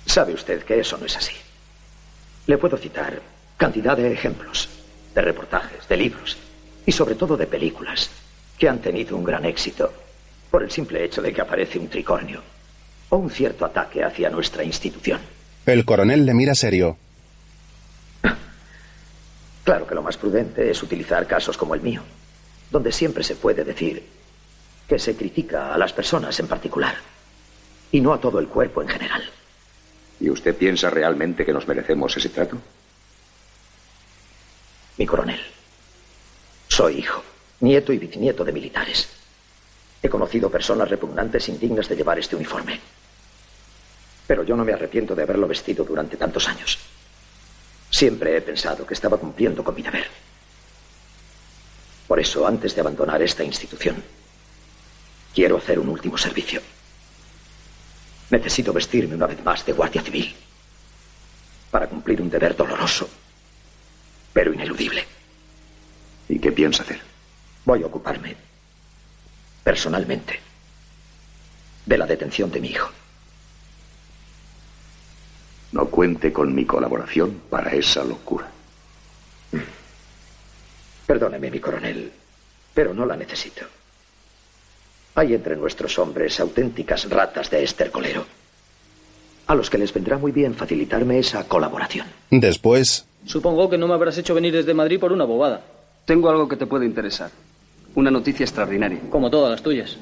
Sabe 0.06 0.34
usted 0.34 0.64
que 0.64 0.82
eso 0.82 0.98
no 0.98 1.06
es 1.06 1.16
así. 1.16 1.36
Le 2.48 2.58
puedo 2.58 2.76
citar 2.76 3.22
cantidad 3.56 3.96
de 3.96 4.12
ejemplos, 4.12 4.68
de 5.14 5.22
reportajes, 5.22 5.88
de 5.88 5.96
libros 5.96 6.36
y 6.86 6.92
sobre 6.92 7.16
todo 7.16 7.38
de 7.38 7.48
películas 7.48 8.10
que 8.58 8.68
han 8.68 8.80
tenido 8.80 9.16
un 9.16 9.24
gran 9.24 9.46
éxito 9.46 9.94
por 10.52 10.64
el 10.64 10.72
simple 10.72 11.06
hecho 11.06 11.22
de 11.22 11.32
que 11.32 11.42
aparece 11.42 11.80
un 11.80 11.88
tricornio 11.88 12.55
o 13.10 13.18
un 13.18 13.30
cierto 13.30 13.66
ataque 13.66 14.04
hacia 14.04 14.30
nuestra 14.30 14.64
institución. 14.64 15.20
El 15.66 15.86
coronel 15.86 16.26
le 16.26 16.34
mira 16.34 16.56
serio. 16.56 16.98
Claro 19.64 19.88
que 19.88 19.96
lo 19.96 20.04
más 20.04 20.18
prudente 20.18 20.70
es 20.70 20.84
utilizar 20.84 21.26
casos 21.26 21.58
como 21.58 21.74
el 21.74 21.82
mío, 21.82 22.04
donde 22.70 22.92
siempre 22.92 23.24
se 23.24 23.36
puede 23.36 23.64
decir 23.64 24.06
que 24.88 25.00
se 25.00 25.16
critica 25.16 25.74
a 25.74 25.78
las 25.78 25.92
personas 25.92 26.40
en 26.40 26.48
particular 26.48 26.96
y 27.92 28.00
no 28.00 28.14
a 28.14 28.20
todo 28.20 28.40
el 28.40 28.48
cuerpo 28.48 28.84
en 28.84 28.88
general. 28.88 29.24
¿Y 30.20 30.30
usted 30.30 30.56
piensa 30.56 30.90
realmente 30.90 31.46
que 31.46 31.54
nos 31.54 31.68
merecemos 31.68 32.16
ese 32.16 32.30
trato? 32.30 32.58
Mi 34.98 35.06
coronel, 35.06 35.42
soy 36.68 37.00
hijo, 37.00 37.24
nieto 37.60 37.92
y 37.92 37.98
bisnieto 37.98 38.46
de 38.46 38.52
militares. 38.52 39.10
He 40.06 40.10
conocido 40.10 40.52
personas 40.52 40.88
repugnantes 40.88 41.50
indignas 41.50 41.90
de 41.90 41.96
llevar 41.96 42.20
este 42.20 42.36
uniforme. 42.36 42.80
Pero 44.28 44.44
yo 44.44 44.56
no 44.56 44.64
me 44.64 44.72
arrepiento 44.72 45.16
de 45.16 45.24
haberlo 45.24 45.48
vestido 45.48 45.84
durante 45.84 46.16
tantos 46.16 46.48
años. 46.48 46.78
Siempre 47.90 48.38
he 48.38 48.42
pensado 48.42 48.86
que 48.86 48.94
estaba 48.94 49.18
cumpliendo 49.18 49.64
con 49.64 49.74
mi 49.74 49.82
deber. 49.82 50.06
Por 52.08 52.20
eso, 52.20 52.46
antes 52.46 52.76
de 52.76 52.82
abandonar 52.82 53.20
esta 53.24 53.44
institución, 53.44 54.04
quiero 55.34 55.58
hacer 55.58 55.80
un 55.80 55.90
último 55.90 56.20
servicio. 56.20 56.62
Necesito 58.30 58.74
vestirme 58.74 59.16
una 59.16 59.26
vez 59.26 59.44
más 59.44 59.66
de 59.66 59.74
guardia 59.74 60.04
civil 60.04 60.36
para 61.72 61.88
cumplir 61.88 62.22
un 62.22 62.30
deber 62.30 62.56
doloroso, 62.56 63.10
pero 64.34 64.54
ineludible. 64.54 65.04
¿Y 66.30 66.38
qué 66.38 66.52
piensa 66.52 66.84
hacer? 66.84 67.02
Voy 67.66 67.82
a 67.82 67.88
ocuparme, 67.88 68.36
personalmente, 69.66 70.40
de 71.88 71.98
la 71.98 72.06
detención 72.06 72.52
de 72.52 72.62
mi 72.62 72.68
hijo. 72.68 72.88
No 75.72 75.88
cuente 75.88 76.32
con 76.32 76.54
mi 76.54 76.66
colaboración 76.66 77.42
para 77.50 77.72
esa 77.74 78.04
locura. 78.04 78.48
Perdóneme, 81.08 81.50
mi 81.50 81.60
coronel, 81.60 82.12
pero 82.76 82.94
no 82.94 83.08
la 83.08 83.16
necesito. 83.16 83.66
Hay 85.16 85.34
entre 85.34 85.56
nuestros 85.56 85.98
hombres 85.98 86.40
auténticas 86.40 87.10
ratas 87.10 87.50
de 87.50 87.64
estercolero, 87.64 88.24
a 89.48 89.56
los 89.56 89.72
que 89.72 89.80
les 89.80 89.92
vendrá 89.92 90.20
muy 90.20 90.32
bien 90.32 90.54
facilitarme 90.54 91.18
esa 91.18 91.48
colaboración. 91.48 92.06
Después, 92.30 93.08
Supongo 93.26 93.68
que 93.68 93.80
no 93.80 93.88
me 93.88 93.96
habrás 93.96 94.20
hecho 94.20 94.36
venir 94.36 94.54
desde 94.54 94.76
Madrid 94.76 95.00
por 95.00 95.12
una 95.12 95.26
bobada. 95.26 95.62
Tengo 96.06 96.30
algo 96.30 96.48
que 96.48 96.56
te 96.56 96.68
puede 96.68 96.86
interesar. 96.86 97.32
Una 97.96 98.12
noticia 98.12 98.44
extraordinaria. 98.44 99.00
Como 99.10 99.30
todas 99.30 99.52
las 99.52 99.64
tuyas. 99.64 99.98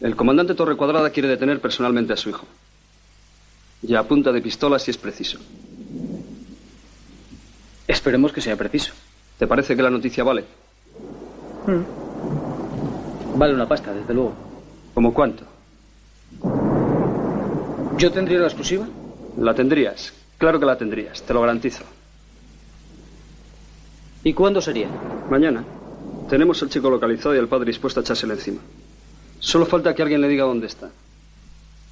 El 0.00 0.14
comandante 0.14 0.54
Torre 0.54 0.76
Cuadrada 0.76 1.10
quiere 1.10 1.28
detener 1.28 1.60
personalmente 1.60 2.12
a 2.12 2.16
su 2.16 2.28
hijo. 2.28 2.46
Y 3.82 3.94
a 3.94 4.02
punta 4.02 4.32
de 4.32 4.42
pistola 4.42 4.78
si 4.78 4.90
es 4.90 4.98
preciso. 4.98 5.38
Esperemos 7.88 8.32
que 8.32 8.40
sea 8.40 8.56
preciso. 8.56 8.92
¿Te 9.38 9.46
parece 9.46 9.74
que 9.76 9.82
la 9.82 9.90
noticia 9.90 10.24
vale? 10.24 10.44
Vale 13.36 13.54
una 13.54 13.68
pasta, 13.68 13.92
desde 13.92 14.14
luego. 14.14 14.34
¿Cómo 14.94 15.12
cuánto? 15.12 15.44
¿Yo 17.96 18.12
tendría 18.12 18.38
la 18.38 18.46
exclusiva? 18.46 18.86
La 19.38 19.54
tendrías. 19.54 20.12
Claro 20.38 20.60
que 20.60 20.66
la 20.66 20.76
tendrías, 20.76 21.22
te 21.22 21.32
lo 21.32 21.40
garantizo. 21.40 21.84
¿Y 24.24 24.34
cuándo 24.34 24.60
sería? 24.60 24.88
Mañana. 25.30 25.64
Tenemos 26.28 26.62
al 26.62 26.68
chico 26.68 26.90
localizado 26.90 27.34
y 27.34 27.38
al 27.38 27.48
padre 27.48 27.66
dispuesto 27.66 28.00
a 28.00 28.02
echárselo 28.02 28.34
encima. 28.34 28.60
Solo 29.38 29.66
falta 29.66 29.94
que 29.94 30.02
alguien 30.02 30.20
le 30.20 30.28
diga 30.28 30.44
dónde 30.44 30.66
está. 30.66 30.90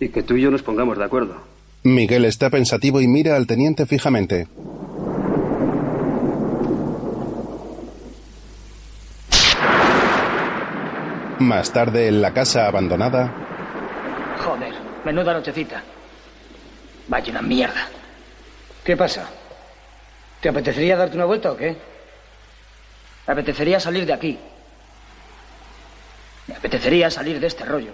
Y 0.01 0.09
que 0.09 0.23
tú 0.23 0.35
y 0.35 0.43
yo 0.43 0.51
nos 0.51 0.63
pongamos 0.63 0.99
de 0.99 1.05
acuerdo. 1.05 1.37
Miguel 1.85 2.25
está 2.25 2.51
pensativo 2.51 3.01
y 3.01 3.07
mira 3.07 3.37
al 3.37 3.47
teniente 3.47 3.87
fijamente. 3.87 4.49
Más 11.39 11.73
tarde, 11.73 12.09
en 12.09 12.23
la 12.23 12.33
casa 12.33 12.67
abandonada, 12.67 13.33
Joder, 14.45 14.75
menuda 15.05 15.33
nochecita. 15.35 15.83
Vaya 17.09 17.31
una 17.31 17.43
mierda. 17.43 17.89
¿Qué 18.85 18.97
pasa? 18.97 19.29
¿Te 20.41 20.49
apetecería 20.49 20.97
darte 20.97 21.17
una 21.17 21.25
vuelta 21.25 21.53
o 21.53 21.57
qué? 21.57 21.77
Me 23.27 23.33
apetecería 23.33 23.81
salir 23.81 24.07
de 24.07 24.13
aquí. 24.13 24.39
Me 26.47 26.57
apetecería 26.57 27.11
salir 27.11 27.41
de 27.41 27.47
este 27.47 27.65
rollo. 27.65 27.93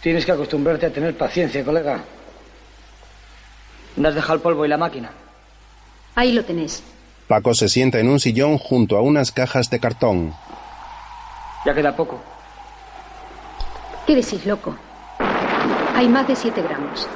Tienes 0.00 0.24
que 0.24 0.32
acostumbrarte 0.32 0.86
a 0.86 0.92
tener 0.92 1.16
paciencia, 1.16 1.64
colega. 1.64 2.00
¿Dónde 3.94 4.08
has 4.08 4.14
dejado 4.14 4.34
el 4.34 4.40
polvo 4.40 4.64
y 4.64 4.68
la 4.68 4.78
máquina? 4.78 5.10
Ahí 6.14 6.32
lo 6.32 6.44
tenés. 6.44 6.82
Paco 7.26 7.52
se 7.54 7.68
sienta 7.68 7.98
en 7.98 8.08
un 8.08 8.20
sillón 8.20 8.56
junto 8.56 8.96
a 8.96 9.02
unas 9.02 9.32
cajas 9.32 9.68
de 9.70 9.80
cartón. 9.80 10.34
Ya 11.66 11.74
queda 11.74 11.94
poco. 11.94 12.20
¿Qué 14.06 14.14
decís, 14.14 14.46
loco? 14.46 14.74
Hay 15.94 16.08
más 16.08 16.26
de 16.26 16.36
7 16.36 16.62
gramos. 16.62 17.06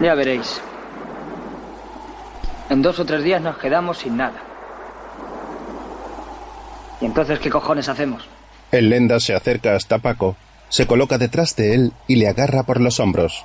Ya 0.00 0.14
veréis. 0.14 0.60
En 2.68 2.82
dos 2.82 2.98
o 2.98 3.04
tres 3.04 3.22
días 3.22 3.40
nos 3.40 3.58
quedamos 3.58 3.98
sin 3.98 4.16
nada. 4.16 4.42
¿Y 7.00 7.06
entonces 7.06 7.38
qué 7.38 7.50
cojones 7.50 7.88
hacemos? 7.88 8.28
El 8.72 8.90
lenda 8.90 9.20
se 9.20 9.34
acerca 9.34 9.76
hasta 9.76 9.98
Paco, 9.98 10.36
se 10.68 10.86
coloca 10.86 11.18
detrás 11.18 11.54
de 11.54 11.74
él 11.74 11.92
y 12.06 12.16
le 12.16 12.28
agarra 12.28 12.64
por 12.64 12.80
los 12.80 12.98
hombros. 12.98 13.44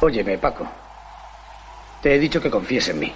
Óyeme, 0.00 0.38
Paco. 0.38 0.66
Te 2.02 2.14
he 2.14 2.18
dicho 2.18 2.40
que 2.40 2.50
confíes 2.50 2.88
en 2.88 2.98
mí. 2.98 3.12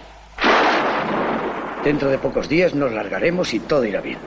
Dentro 1.82 2.10
de 2.10 2.18
pocos 2.18 2.48
días 2.48 2.74
nos 2.74 2.92
largaremos 2.92 3.52
y 3.54 3.60
todo 3.60 3.84
irá 3.84 4.00
bien. 4.00 4.18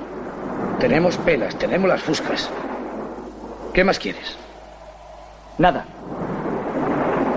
Tenemos 0.79 1.17
pelas, 1.17 1.57
tenemos 1.57 1.87
las 1.87 2.01
fuscas. 2.01 2.49
¿Qué 3.73 3.83
más 3.83 3.99
quieres? 3.99 4.37
Nada. 5.57 5.85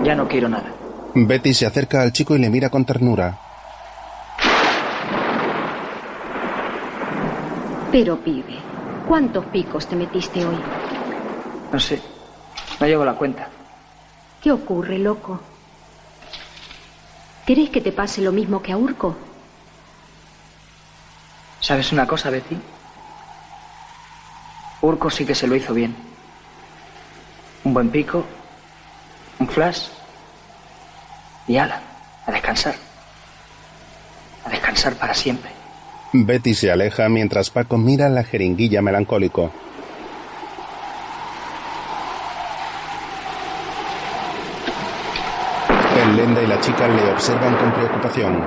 Ya 0.03 0.15
no 0.15 0.27
quiero 0.27 0.49
nada. 0.49 0.80
Betty 1.13 1.53
se 1.53 1.65
acerca 1.65 2.01
al 2.01 2.13
chico 2.13 2.35
y 2.35 2.39
le 2.39 2.49
mira 2.49 2.69
con 2.69 2.85
ternura. 2.85 3.37
Pero, 7.91 8.17
pibe, 8.23 8.57
¿cuántos 9.07 9.45
picos 9.47 9.87
te 9.87 9.97
metiste 9.97 10.45
hoy? 10.45 10.57
No 11.71 11.79
sé. 11.79 12.01
No 12.79 12.87
llevo 12.87 13.03
la 13.03 13.13
cuenta. 13.13 13.49
¿Qué 14.41 14.51
ocurre, 14.51 14.97
loco? 14.97 15.41
¿Querés 17.45 17.69
que 17.69 17.81
te 17.81 17.91
pase 17.91 18.21
lo 18.21 18.31
mismo 18.31 18.61
que 18.61 18.71
a 18.71 18.77
Urco? 18.77 19.15
¿Sabes 21.59 21.91
una 21.91 22.07
cosa, 22.07 22.29
Betty? 22.29 22.57
Urco 24.81 25.09
sí 25.09 25.25
que 25.25 25.35
se 25.35 25.47
lo 25.47 25.55
hizo 25.55 25.73
bien. 25.73 25.93
Un 27.65 27.73
buen 27.73 27.89
pico, 27.89 28.25
un 29.39 29.47
flash 29.47 29.89
y 31.51 31.57
ala, 31.57 31.81
a 32.25 32.31
descansar. 32.31 32.75
A 34.45 34.49
descansar 34.49 34.93
para 34.93 35.13
siempre. 35.13 35.51
Betty 36.13 36.53
se 36.53 36.71
aleja 36.71 37.09
mientras 37.09 37.49
Paco 37.49 37.77
mira 37.77 38.07
la 38.07 38.23
jeringuilla 38.23 38.81
melancólico. 38.81 39.51
El 46.01 46.15
lenda 46.15 46.41
y 46.41 46.47
la 46.47 46.59
chica 46.61 46.87
le 46.87 47.11
observan 47.11 47.55
con 47.57 47.73
preocupación. 47.73 48.39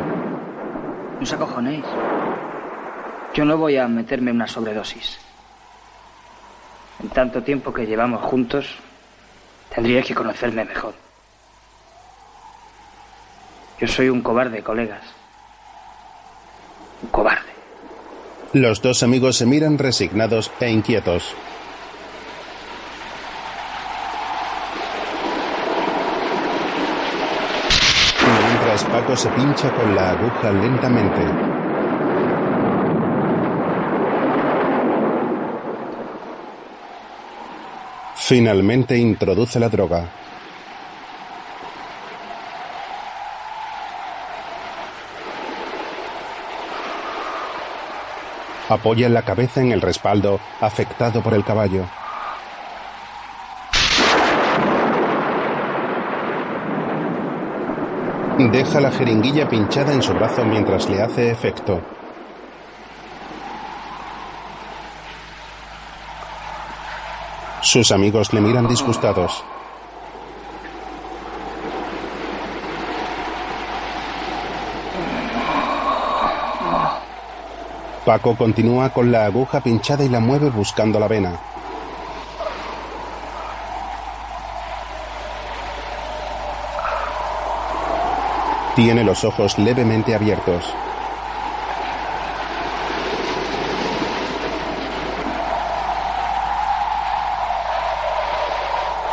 No 1.17 1.21
os 1.21 1.33
acojonéis. 1.33 1.85
Yo 3.35 3.45
no 3.45 3.59
voy 3.59 3.77
a 3.77 3.87
meterme 3.87 4.31
una 4.31 4.47
sobredosis. 4.47 5.19
En 7.03 7.11
tanto 7.11 7.43
tiempo 7.43 7.71
que 7.71 7.87
llevamos 7.87 8.23
juntos, 8.23 8.79
tendríais 9.75 10.07
que 10.07 10.15
conocerme 10.15 10.65
mejor. 10.65 11.04
Yo 13.81 13.89
soy 13.89 14.09
un 14.09 14.23
cobarde, 14.23 14.63
colegas. 14.63 15.03
Un 17.03 17.09
cobarde. 17.11 17.53
Los 18.53 18.81
dos 18.81 19.03
amigos 19.03 19.37
se 19.37 19.47
miran 19.47 19.79
resignados 19.79 20.51
e 20.61 20.71
inquietos. 20.71 21.35
Mientras 28.49 28.85
Paco 28.85 29.17
se 29.17 29.29
pincha 29.31 29.73
con 29.73 29.95
la 29.97 30.11
aguja 30.11 30.53
lentamente. 30.53 31.21
Finalmente 38.15 38.97
introduce 38.97 39.59
la 39.59 39.69
droga. 39.69 40.24
Apoya 48.75 49.09
la 49.09 49.23
cabeza 49.23 49.61
en 49.61 49.71
el 49.71 49.81
respaldo, 49.81 50.41
afectado 50.61 51.23
por 51.23 51.33
el 51.33 51.45
caballo. 51.45 51.85
Deja 58.37 58.81
la 58.81 58.91
jeringuilla 58.91 59.49
pinchada 59.49 59.93
en 59.93 60.03
su 60.03 60.13
brazo 60.13 60.45
mientras 60.45 60.91
le 60.91 61.01
hace 61.01 61.31
efecto. 61.31 61.81
Sus 67.63 67.93
amigos 67.93 68.33
le 68.33 68.41
miran 68.41 68.67
disgustados. 68.67 69.45
Paco 78.05 78.37
continúa 78.37 78.91
con 78.91 79.11
la 79.11 79.25
aguja 79.25 79.61
pinchada 79.61 80.05
y 80.05 80.11
la 80.11 80.21
mueve 80.21 80.51
buscando 80.51 81.01
la 81.01 81.09
vena. 81.09 81.41
Tiene 88.77 89.05
los 89.05 89.25
ojos 89.25 89.59
levemente 89.59 90.15
abiertos. 90.15 90.75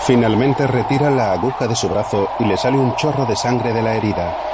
Finalmente 0.05 0.67
retira 0.67 1.09
la 1.09 1.31
aguja 1.31 1.65
de 1.65 1.75
su 1.77 1.87
brazo 1.87 2.27
y 2.39 2.43
le 2.43 2.57
sale 2.57 2.75
un 2.75 2.93
chorro 2.97 3.25
de 3.25 3.37
sangre 3.37 3.71
de 3.71 3.83
la 3.83 3.95
herida. 3.95 4.50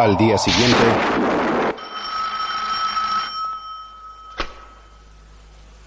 Al 0.00 0.16
día 0.16 0.38
siguiente, 0.38 0.78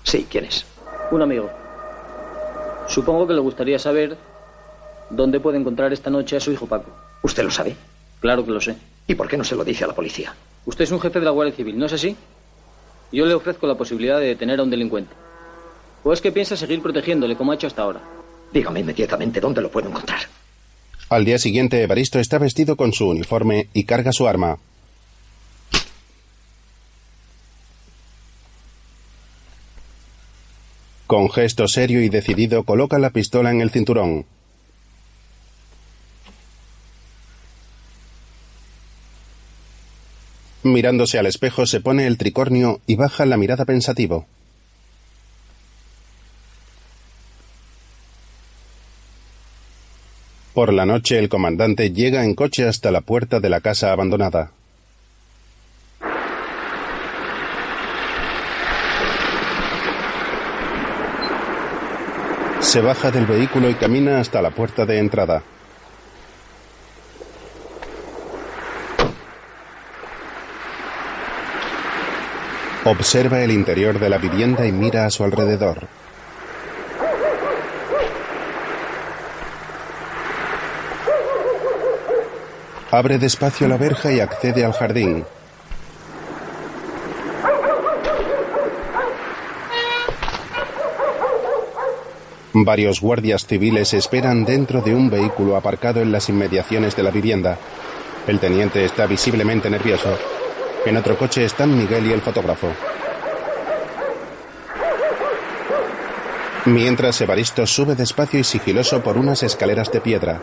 Sí, 0.04 0.28
¿quién 0.30 0.46
es? 0.46 0.68
Un 1.10 1.24
amigo. 1.24 1.50
Supongo 2.88 3.26
que 3.26 3.34
le 3.34 3.40
gustaría 3.40 3.80
saber 3.80 4.16
dónde 5.10 5.40
puede 5.40 5.58
encontrar 5.58 5.92
esta 5.94 6.12
noche 6.12 6.38
a 6.38 6.40
su 6.40 6.52
hijo 6.52 6.68
Paco. 6.68 6.92
¿Usted 7.24 7.44
lo 7.44 7.50
sabe? 7.50 7.76
Claro 8.20 8.46
que 8.46 8.52
lo 8.52 8.62
sé. 8.62 8.78
¿Y 9.08 9.16
por 9.16 9.28
qué 9.28 9.36
no 9.36 9.44
se 9.44 9.56
lo 9.56 9.64
dice 9.64 9.84
a 9.84 9.88
la 9.88 9.96
policía? 9.96 10.36
Usted 10.68 10.84
es 10.84 10.92
un 10.92 11.02
jefe 11.02 11.18
de 11.18 11.26
la 11.26 11.32
Guardia 11.32 11.56
Civil, 11.56 11.80
¿no 11.80 11.88
es 11.88 11.94
así? 11.94 12.16
Yo 13.12 13.26
le 13.26 13.34
ofrezco 13.34 13.66
la 13.66 13.74
posibilidad 13.74 14.20
de 14.20 14.28
detener 14.28 14.60
a 14.60 14.64
un 14.64 14.70
delincuente. 14.70 15.16
¿O 16.04 16.14
es 16.14 16.22
que 16.22 16.32
piensa 16.32 16.56
seguir 16.56 16.84
protegiéndole 16.84 17.36
como 17.36 17.52
ha 17.52 17.56
hecho 17.56 17.66
hasta 17.66 17.82
ahora? 17.82 18.02
Dígame 18.52 18.82
inmediatamente 18.82 19.40
dónde 19.40 19.62
lo 19.62 19.72
puedo 19.72 19.90
encontrar. 19.90 20.20
Al 21.14 21.26
día 21.26 21.38
siguiente 21.38 21.82
Evaristo 21.82 22.20
está 22.20 22.38
vestido 22.38 22.76
con 22.76 22.94
su 22.94 23.08
uniforme 23.08 23.68
y 23.74 23.84
carga 23.84 24.12
su 24.12 24.28
arma. 24.28 24.58
Con 31.08 31.30
gesto 31.30 31.68
serio 31.68 32.02
y 32.02 32.10
decidido 32.10 32.64
coloca 32.64 32.98
la 32.98 33.12
pistola 33.12 33.52
en 33.52 33.62
el 33.62 33.70
cinturón. 33.70 34.26
Mirándose 40.64 41.20
al 41.20 41.26
espejo 41.26 41.66
se 41.66 41.82
pone 41.82 42.08
el 42.08 42.18
tricornio 42.18 42.80
y 42.88 42.96
baja 42.96 43.26
la 43.26 43.38
mirada 43.38 43.66
pensativo. 43.66 44.26
Por 50.54 50.72
la 50.72 50.86
noche 50.86 51.18
el 51.18 51.30
comandante 51.30 51.92
llega 51.92 52.24
en 52.24 52.36
coche 52.36 52.68
hasta 52.68 52.92
la 52.92 53.02
puerta 53.02 53.40
de 53.40 53.50
la 53.50 53.60
casa 53.60 53.92
abandonada. 53.92 54.52
Se 62.60 62.82
baja 62.82 63.10
del 63.10 63.26
vehículo 63.26 63.68
y 63.70 63.74
camina 63.74 64.20
hasta 64.20 64.44
la 64.44 64.52
puerta 64.52 64.86
de 64.86 65.00
entrada. 65.00 65.42
Observa 72.86 73.42
el 73.42 73.52
interior 73.52 74.00
de 74.00 74.10
la 74.10 74.18
vivienda 74.18 74.68
y 74.68 74.72
mira 74.72 75.06
a 75.06 75.10
su 75.10 75.24
alrededor. 75.24 75.88
Abre 82.94 83.18
despacio 83.18 83.68
la 83.68 83.76
verja 83.76 84.12
y 84.12 84.20
accede 84.20 84.64
al 84.64 84.72
jardín. 84.72 85.26
Varios 92.54 93.02
guardias 93.02 93.48
civiles 93.48 93.96
esperan 93.96 94.46
dentro 94.46 94.82
de 94.82 94.94
un 94.94 95.10
vehículo 95.10 95.58
aparcado 95.58 96.02
en 96.02 96.12
las 96.12 96.30
inmediaciones 96.30 96.96
de 96.96 97.02
la 97.02 97.10
vivienda. 97.10 97.58
El 98.28 98.40
teniente 98.40 98.86
está 98.86 99.08
visiblemente 99.08 99.72
nervioso. 99.72 100.16
En 100.86 100.96
otro 100.96 101.18
coche 101.18 101.46
están 101.46 101.76
Miguel 101.76 102.06
y 102.06 102.14
el 102.14 102.22
fotógrafo. 102.22 102.68
Mientras 106.66 107.20
Evaristo 107.22 107.66
sube 107.66 107.96
despacio 107.96 108.40
y 108.40 108.44
sigiloso 108.44 109.02
por 109.02 109.18
unas 109.18 109.42
escaleras 109.42 109.92
de 109.92 110.00
piedra. 110.00 110.40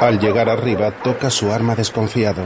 Al 0.00 0.20
llegar 0.20 0.48
arriba, 0.48 0.92
toca 0.92 1.28
su 1.28 1.52
arma 1.52 1.74
desconfiado. 1.74 2.42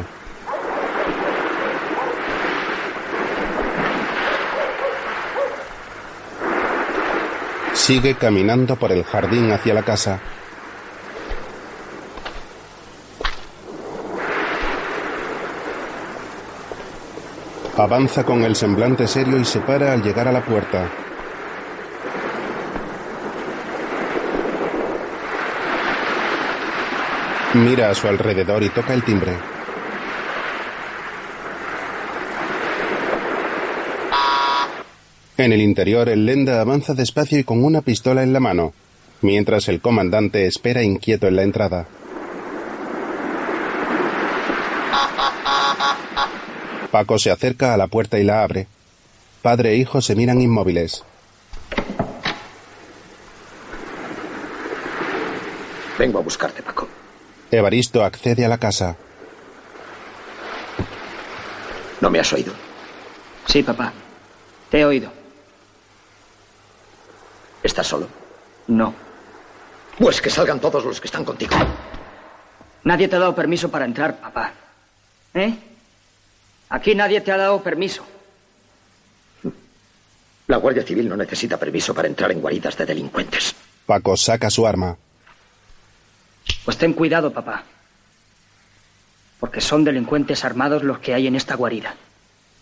Sigue 7.75 8.15
caminando 8.15 8.77
por 8.77 8.91
el 8.91 9.05
jardín 9.05 9.53
hacia 9.53 9.75
la 9.75 9.83
casa. 9.83 10.21
Avanza 17.77 18.25
con 18.25 18.45
el 18.45 18.57
semblante 18.57 19.07
serio 19.07 19.39
y 19.39 19.45
se 19.45 19.61
para 19.61 19.93
al 19.93 20.03
llegar 20.03 20.27
a 20.27 20.33
la 20.33 20.43
puerta. 20.43 21.02
Mira 27.55 27.91
a 27.91 27.95
su 27.95 28.09
alrededor 28.09 28.63
y 28.63 28.71
toca 28.71 28.95
el 28.95 29.03
timbre. 29.03 29.33
En 35.37 35.53
el 35.53 35.61
interior, 35.61 36.09
el 36.09 36.25
Lenda 36.25 36.61
avanza 36.61 36.95
despacio 36.95 37.39
y 37.39 37.45
con 37.45 37.63
una 37.63 37.83
pistola 37.83 38.23
en 38.23 38.33
la 38.33 38.41
mano, 38.41 38.73
mientras 39.21 39.69
el 39.69 39.81
comandante 39.81 40.47
espera 40.47 40.83
inquieto 40.83 41.27
en 41.27 41.37
la 41.37 41.43
entrada. 41.43 41.87
Paco 46.91 47.19
se 47.19 47.31
acerca 47.31 47.75
a 47.75 47.77
la 47.77 47.87
puerta 47.87 48.19
y 48.19 48.25
la 48.25 48.43
abre. 48.43 48.67
Padre 49.43 49.73
e 49.73 49.77
hijo 49.77 50.01
se 50.01 50.15
miran 50.15 50.41
inmóviles. 50.41 51.05
Vengo 55.99 56.19
a 56.19 56.23
buscarte, 56.23 56.63
Paco. 56.63 56.89
Evaristo 57.53 58.03
accede 58.03 58.47
a 58.47 58.49
la 58.49 58.57
casa. 58.57 58.97
¿No 62.01 62.09
me 62.09 62.19
has 62.19 62.33
oído? 62.33 62.55
Sí, 63.47 63.63
papá. 63.63 63.93
Te 64.71 64.81
he 64.81 64.85
oído. 64.87 65.13
¿Estás 67.63 67.87
solo? 67.87 68.09
No. 68.69 68.95
Pues 69.99 70.23
que 70.23 70.31
salgan 70.31 70.61
todos 70.61 70.83
los 70.83 70.99
que 70.99 71.07
están 71.07 71.27
contigo. 71.27 71.55
Nadie 72.85 73.07
te 73.07 73.17
ha 73.17 73.19
dado 73.19 73.35
permiso 73.35 73.71
para 73.71 73.85
entrar, 73.85 74.19
papá. 74.19 74.55
¿Eh? 75.35 75.55
Aquí 76.71 76.95
nadie 76.95 77.21
te 77.21 77.33
ha 77.33 77.37
dado 77.37 77.63
permiso. 77.63 78.03
La 80.47 80.57
Guardia 80.57 80.83
Civil 80.85 81.07
no 81.07 81.17
necesita 81.19 81.59
permiso 81.59 81.93
para 81.95 82.09
entrar 82.09 82.33
en 82.33 82.41
guaridas 82.41 82.79
de 82.79 82.87
delincuentes. 82.87 83.55
Paco 83.85 84.17
saca 84.17 84.49
su 84.49 84.67
arma. 84.67 84.97
Pues 86.65 86.79
ten 86.79 86.93
cuidado, 86.93 87.33
papá. 87.33 87.65
Porque 89.41 89.61
son 89.61 89.85
delincuentes 89.85 90.45
armados 90.45 90.83
los 90.83 91.01
que 91.01 91.15
hay 91.15 91.27
en 91.27 91.35
esta 91.35 91.57
guarida. 91.57 91.95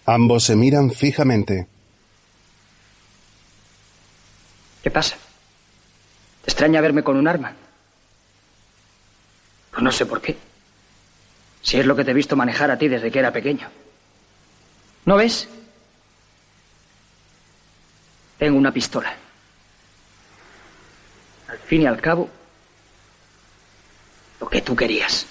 Ambos 0.07 0.45
se 0.45 0.57
miran 0.57 0.91
fijamente. 0.91 1.67
¿Qué 4.83 4.91
pasa? 4.91 5.17
¿Te 6.43 6.51
extraña 6.51 6.81
verme 6.81 7.03
con 7.03 7.17
un 7.17 7.29
arma? 7.29 7.53
Pues 9.71 9.83
no 9.83 9.93
sé 9.93 10.07
por 10.07 10.23
qué. 10.23 10.37
Si 11.63 11.79
es 11.79 11.85
lo 11.85 11.95
que 11.95 12.05
te 12.05 12.13
he 12.13 12.15
visto 12.15 12.35
manejar 12.35 12.71
a 12.71 12.79
ti 12.79 12.89
desde 12.89 13.11
que 13.11 13.19
era 13.19 13.31
pequeño. 13.33 13.69
¿No 15.05 15.17
ves? 15.17 15.49
Tengo 18.39 18.57
una 18.57 18.73
pistola. 18.73 19.15
Al 21.49 21.59
fin 21.59 21.83
y 21.83 21.87
al 21.87 22.01
cabo, 22.01 22.31
lo 24.41 24.49
que 24.49 24.63
tú 24.63 24.75
querías. 24.75 25.27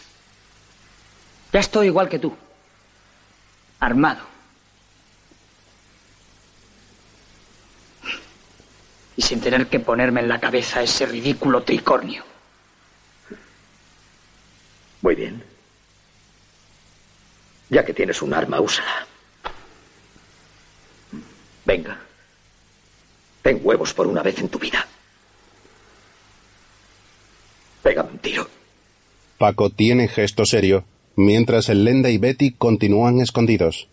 Ya 1.51 1.59
estoy 1.59 1.87
igual 1.87 2.07
que 2.07 2.19
tú. 2.19 2.35
Armado. 3.79 4.21
Y 9.15 9.21
sin 9.21 9.41
tener 9.41 9.67
que 9.67 9.79
ponerme 9.79 10.21
en 10.21 10.29
la 10.29 10.39
cabeza 10.39 10.81
ese 10.81 11.05
ridículo 11.05 11.63
tricornio. 11.63 12.23
Muy 15.01 15.15
bien. 15.15 15.43
Ya 17.69 17.83
que 17.83 17.93
tienes 17.93 18.21
un 18.21 18.33
arma, 18.33 18.61
úsala. 18.61 19.07
Venga. 21.65 21.99
Ten 23.41 23.59
huevos 23.63 23.93
por 23.93 24.07
una 24.07 24.21
vez 24.21 24.39
en 24.39 24.49
tu 24.49 24.59
vida. 24.59 24.85
Pégame 27.81 28.11
un 28.11 28.19
tiro. 28.19 28.58
Paco 29.39 29.69
tiene 29.69 30.09
gesto 30.09 30.45
serio, 30.45 30.83
mientras 31.15 31.69
el 31.69 31.85
Lenda 31.85 32.09
y 32.09 32.17
Betty 32.17 32.51
continúan 32.51 33.21
escondidos. 33.21 33.87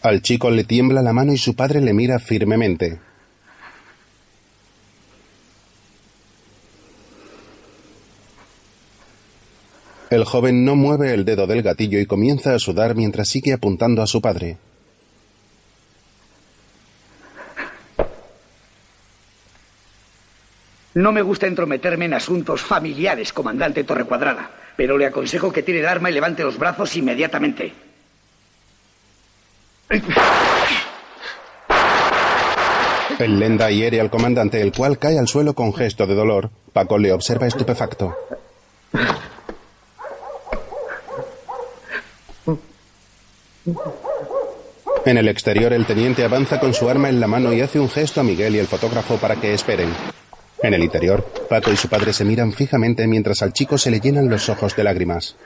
Al 0.00 0.22
chico 0.22 0.50
le 0.50 0.64
tiembla 0.64 1.02
la 1.02 1.12
mano 1.12 1.34
y 1.34 1.36
su 1.36 1.54
padre 1.54 1.82
le 1.82 1.92
mira 1.92 2.18
firmemente. 2.18 2.98
El 10.08 10.24
joven 10.24 10.64
no 10.64 10.76
mueve 10.76 11.12
el 11.12 11.26
dedo 11.26 11.46
del 11.46 11.60
gatillo 11.60 12.00
y 12.00 12.06
comienza 12.06 12.54
a 12.54 12.58
sudar 12.58 12.94
mientras 12.94 13.28
sigue 13.28 13.52
apuntando 13.52 14.00
a 14.00 14.06
su 14.06 14.22
padre. 14.22 14.56
No 20.98 21.12
me 21.12 21.22
gusta 21.22 21.46
entrometerme 21.46 22.06
en 22.06 22.14
asuntos 22.14 22.60
familiares, 22.60 23.32
comandante 23.32 23.84
Torrecuadrada, 23.84 24.50
pero 24.76 24.98
le 24.98 25.06
aconsejo 25.06 25.52
que 25.52 25.62
tire 25.62 25.78
el 25.78 25.86
arma 25.86 26.10
y 26.10 26.12
levante 26.12 26.42
los 26.42 26.58
brazos 26.58 26.96
inmediatamente. 26.96 27.72
El 33.20 33.38
Lenda 33.38 33.70
hiere 33.70 34.00
al 34.00 34.10
comandante, 34.10 34.60
el 34.60 34.72
cual 34.72 34.98
cae 34.98 35.20
al 35.20 35.28
suelo 35.28 35.54
con 35.54 35.72
gesto 35.72 36.04
de 36.04 36.16
dolor. 36.16 36.50
Paco 36.72 36.98
le 36.98 37.12
observa 37.12 37.46
estupefacto. 37.46 38.16
En 45.04 45.16
el 45.16 45.28
exterior, 45.28 45.72
el 45.72 45.86
teniente 45.86 46.24
avanza 46.24 46.58
con 46.58 46.74
su 46.74 46.88
arma 46.88 47.08
en 47.08 47.20
la 47.20 47.28
mano 47.28 47.52
y 47.52 47.60
hace 47.60 47.78
un 47.78 47.88
gesto 47.88 48.20
a 48.20 48.24
Miguel 48.24 48.56
y 48.56 48.58
el 48.58 48.66
fotógrafo 48.66 49.16
para 49.16 49.36
que 49.36 49.54
esperen. 49.54 49.90
En 50.62 50.74
el 50.74 50.82
interior, 50.82 51.24
Paco 51.48 51.70
y 51.70 51.76
su 51.76 51.88
padre 51.88 52.12
se 52.12 52.24
miran 52.24 52.52
fijamente 52.52 53.06
mientras 53.06 53.42
al 53.42 53.52
chico 53.52 53.78
se 53.78 53.90
le 53.90 54.00
llenan 54.00 54.28
los 54.28 54.48
ojos 54.48 54.74
de 54.74 54.84
lágrimas. 54.84 55.36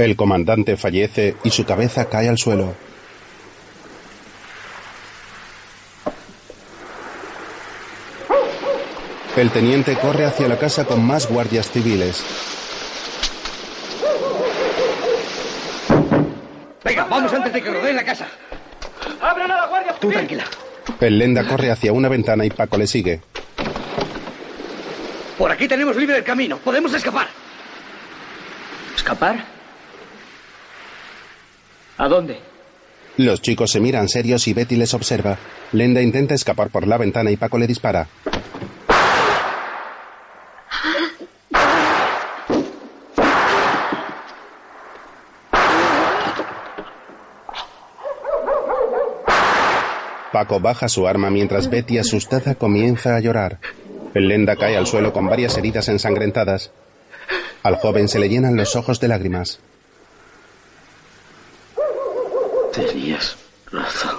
El 0.00 0.16
comandante 0.16 0.78
fallece 0.78 1.36
y 1.44 1.50
su 1.50 1.66
cabeza 1.66 2.06
cae 2.06 2.28
al 2.28 2.38
suelo. 2.38 2.74
El 9.36 9.50
teniente 9.50 9.96
corre 9.96 10.24
hacia 10.24 10.48
la 10.48 10.58
casa 10.58 10.84
con 10.84 11.04
más 11.04 11.28
guardias 11.28 11.70
civiles. 11.70 12.24
Venga, 16.82 17.04
vamos 17.04 17.29
antes 17.40 17.54
de 17.54 17.62
que 17.62 17.70
rodeen 17.70 17.96
la 17.96 18.04
casa. 18.04 18.26
¡Abran 19.20 19.50
a 19.50 19.56
la 19.56 19.66
guardia! 19.66 19.94
Tú 20.00 20.10
tranquila. 20.10 20.44
El 21.00 21.18
lenda 21.18 21.46
corre 21.46 21.70
hacia 21.70 21.92
una 21.92 22.08
ventana 22.08 22.44
y 22.44 22.50
Paco 22.50 22.76
le 22.76 22.86
sigue. 22.86 23.20
Por 25.38 25.50
aquí 25.50 25.66
tenemos 25.66 25.96
libre 25.96 26.18
el 26.18 26.24
camino. 26.24 26.58
Podemos 26.58 26.92
escapar. 26.92 27.28
¿Escapar? 28.94 29.42
¿A 31.96 32.08
dónde? 32.08 32.38
Los 33.16 33.40
chicos 33.40 33.70
se 33.70 33.80
miran 33.80 34.08
serios 34.08 34.46
y 34.48 34.52
Betty 34.52 34.76
les 34.76 34.92
observa. 34.92 35.38
Lenda 35.72 36.02
intenta 36.02 36.34
escapar 36.34 36.68
por 36.68 36.86
la 36.86 36.98
ventana 36.98 37.30
y 37.30 37.36
Paco 37.36 37.58
le 37.58 37.66
dispara. 37.66 38.06
Paco 50.40 50.58
baja 50.58 50.88
su 50.88 51.06
arma 51.06 51.28
mientras 51.28 51.68
Betty, 51.68 51.98
asustada, 51.98 52.54
comienza 52.54 53.14
a 53.14 53.20
llorar. 53.20 53.58
El 54.14 54.26
lenda 54.26 54.56
cae 54.56 54.74
al 54.74 54.86
suelo 54.86 55.12
con 55.12 55.26
varias 55.26 55.58
heridas 55.58 55.86
ensangrentadas. 55.90 56.70
Al 57.62 57.76
joven 57.76 58.08
se 58.08 58.18
le 58.18 58.30
llenan 58.30 58.56
los 58.56 58.74
ojos 58.74 58.98
de 59.00 59.08
lágrimas. 59.08 59.60
Tenías 62.72 63.36
razón. 63.70 64.16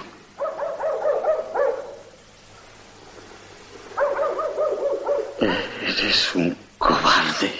Eres 5.40 6.34
un 6.36 6.56
cobarde. 6.78 7.50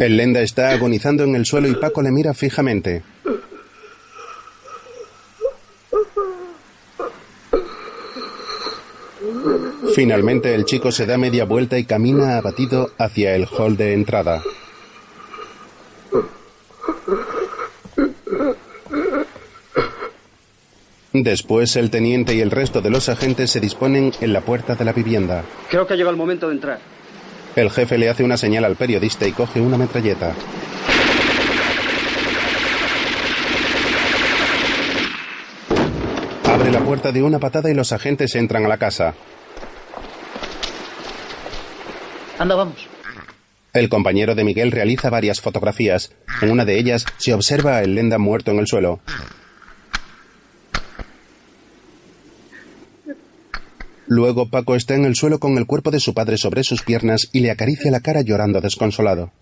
El 0.00 0.16
lenda 0.16 0.40
está 0.40 0.70
agonizando 0.70 1.22
en 1.22 1.36
el 1.36 1.46
suelo 1.46 1.68
y 1.68 1.76
Paco 1.76 2.02
le 2.02 2.10
mira 2.10 2.34
fijamente. 2.34 3.13
Finalmente 9.94 10.52
el 10.54 10.64
chico 10.64 10.90
se 10.90 11.06
da 11.06 11.16
media 11.18 11.44
vuelta 11.44 11.78
y 11.78 11.84
camina 11.84 12.36
abatido 12.36 12.90
hacia 12.98 13.36
el 13.36 13.46
hall 13.46 13.76
de 13.76 13.92
entrada. 13.92 14.42
Después 21.12 21.76
el 21.76 21.90
teniente 21.90 22.34
y 22.34 22.40
el 22.40 22.50
resto 22.50 22.80
de 22.80 22.90
los 22.90 23.08
agentes 23.08 23.52
se 23.52 23.60
disponen 23.60 24.10
en 24.20 24.32
la 24.32 24.40
puerta 24.40 24.74
de 24.74 24.84
la 24.84 24.92
vivienda. 24.92 25.44
Creo 25.70 25.86
que 25.86 25.92
ha 25.92 25.96
llegado 25.96 26.10
el 26.10 26.16
momento 26.16 26.48
de 26.48 26.54
entrar. 26.54 26.80
El 27.54 27.70
jefe 27.70 27.96
le 27.96 28.10
hace 28.10 28.24
una 28.24 28.36
señal 28.36 28.64
al 28.64 28.74
periodista 28.74 29.28
y 29.28 29.32
coge 29.32 29.60
una 29.60 29.78
metralleta. 29.78 30.34
Abre 36.46 36.72
la 36.72 36.80
puerta 36.80 37.12
de 37.12 37.22
una 37.22 37.38
patada 37.38 37.70
y 37.70 37.74
los 37.74 37.92
agentes 37.92 38.34
entran 38.34 38.64
a 38.64 38.68
la 38.68 38.78
casa. 38.78 39.14
Vamos. 42.46 42.86
El 43.72 43.88
compañero 43.88 44.34
de 44.34 44.44
Miguel 44.44 44.70
realiza 44.70 45.10
varias 45.10 45.40
fotografías. 45.40 46.12
En 46.42 46.50
una 46.50 46.64
de 46.64 46.78
ellas 46.78 47.06
se 47.16 47.32
observa 47.32 47.76
a 47.76 47.82
el 47.82 47.94
Lenda 47.94 48.18
muerto 48.18 48.50
en 48.50 48.58
el 48.58 48.66
suelo. 48.66 49.00
Luego 54.06 54.48
Paco 54.48 54.76
está 54.76 54.94
en 54.94 55.06
el 55.06 55.16
suelo 55.16 55.40
con 55.40 55.56
el 55.56 55.66
cuerpo 55.66 55.90
de 55.90 55.98
su 55.98 56.12
padre 56.12 56.36
sobre 56.36 56.62
sus 56.62 56.82
piernas 56.82 57.30
y 57.32 57.40
le 57.40 57.50
acaricia 57.50 57.90
la 57.90 58.00
cara 58.00 58.20
llorando 58.20 58.60
desconsolado. 58.60 59.32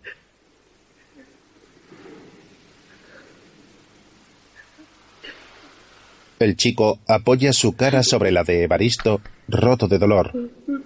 El 6.39 6.57
chico 6.57 7.01
apoya 7.07 7.53
su 7.53 7.77
cara 7.77 8.03
sobre 8.03 8.33
la 8.33 8.45
de 8.45 8.65
Evaristo, 8.65 9.21
roto 9.49 9.89
de 9.89 9.99
dolor. 9.99 10.33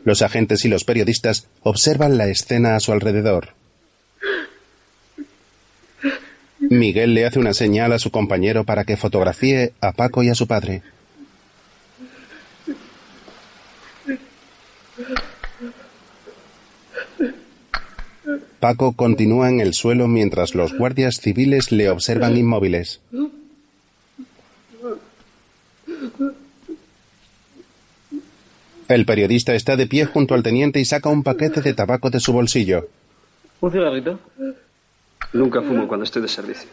Los 0.04 0.22
agentes 0.22 0.64
y 0.64 0.68
los 0.68 0.84
periodistas 0.84 1.48
observan 1.62 2.18
la 2.18 2.28
escena 2.28 2.76
a 2.76 2.80
su 2.80 2.92
alrededor. 2.92 3.50
Miguel 6.58 7.14
le 7.14 7.26
hace 7.26 7.38
una 7.38 7.54
señal 7.54 7.92
a 7.92 7.98
su 7.98 8.10
compañero 8.10 8.64
para 8.64 8.84
que 8.84 8.96
fotografíe 8.96 9.72
a 9.80 9.92
Paco 9.92 10.22
y 10.22 10.28
a 10.28 10.34
su 10.34 10.46
padre. 10.46 10.82
Paco 18.58 18.92
continúa 18.92 19.48
en 19.48 19.60
el 19.60 19.74
suelo 19.74 20.08
mientras 20.08 20.54
los 20.54 20.76
guardias 20.76 21.20
civiles 21.20 21.70
le 21.70 21.90
observan 21.90 22.36
inmóviles. 22.36 23.00
El 28.88 29.04
periodista 29.04 29.54
está 29.54 29.76
de 29.76 29.88
pie 29.88 30.04
junto 30.04 30.34
al 30.34 30.44
teniente 30.44 30.78
y 30.78 30.84
saca 30.84 31.08
un 31.08 31.24
paquete 31.24 31.60
de 31.60 31.74
tabaco 31.74 32.08
de 32.08 32.20
su 32.20 32.32
bolsillo. 32.32 32.88
¿Un 33.60 33.72
cigarrito? 33.72 34.20
Nunca 35.32 35.60
fumo 35.60 35.88
cuando 35.88 36.04
estoy 36.04 36.22
de 36.22 36.28
servicio. 36.28 36.68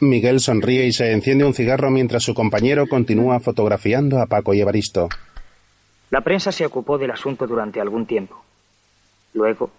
Miguel 0.00 0.40
sonríe 0.40 0.84
y 0.84 0.92
se 0.92 1.12
enciende 1.12 1.44
un 1.44 1.54
cigarro 1.54 1.90
mientras 1.90 2.22
su 2.24 2.34
compañero 2.34 2.86
continúa 2.86 3.40
fotografiando 3.40 4.20
a 4.20 4.26
Paco 4.26 4.52
y 4.52 4.60
Evaristo. 4.60 5.08
La 6.10 6.20
prensa 6.20 6.52
se 6.52 6.66
ocupó 6.66 6.98
del 6.98 7.12
asunto 7.12 7.46
durante 7.46 7.80
algún 7.80 8.04
tiempo. 8.04 8.44
Luego, 9.32 9.70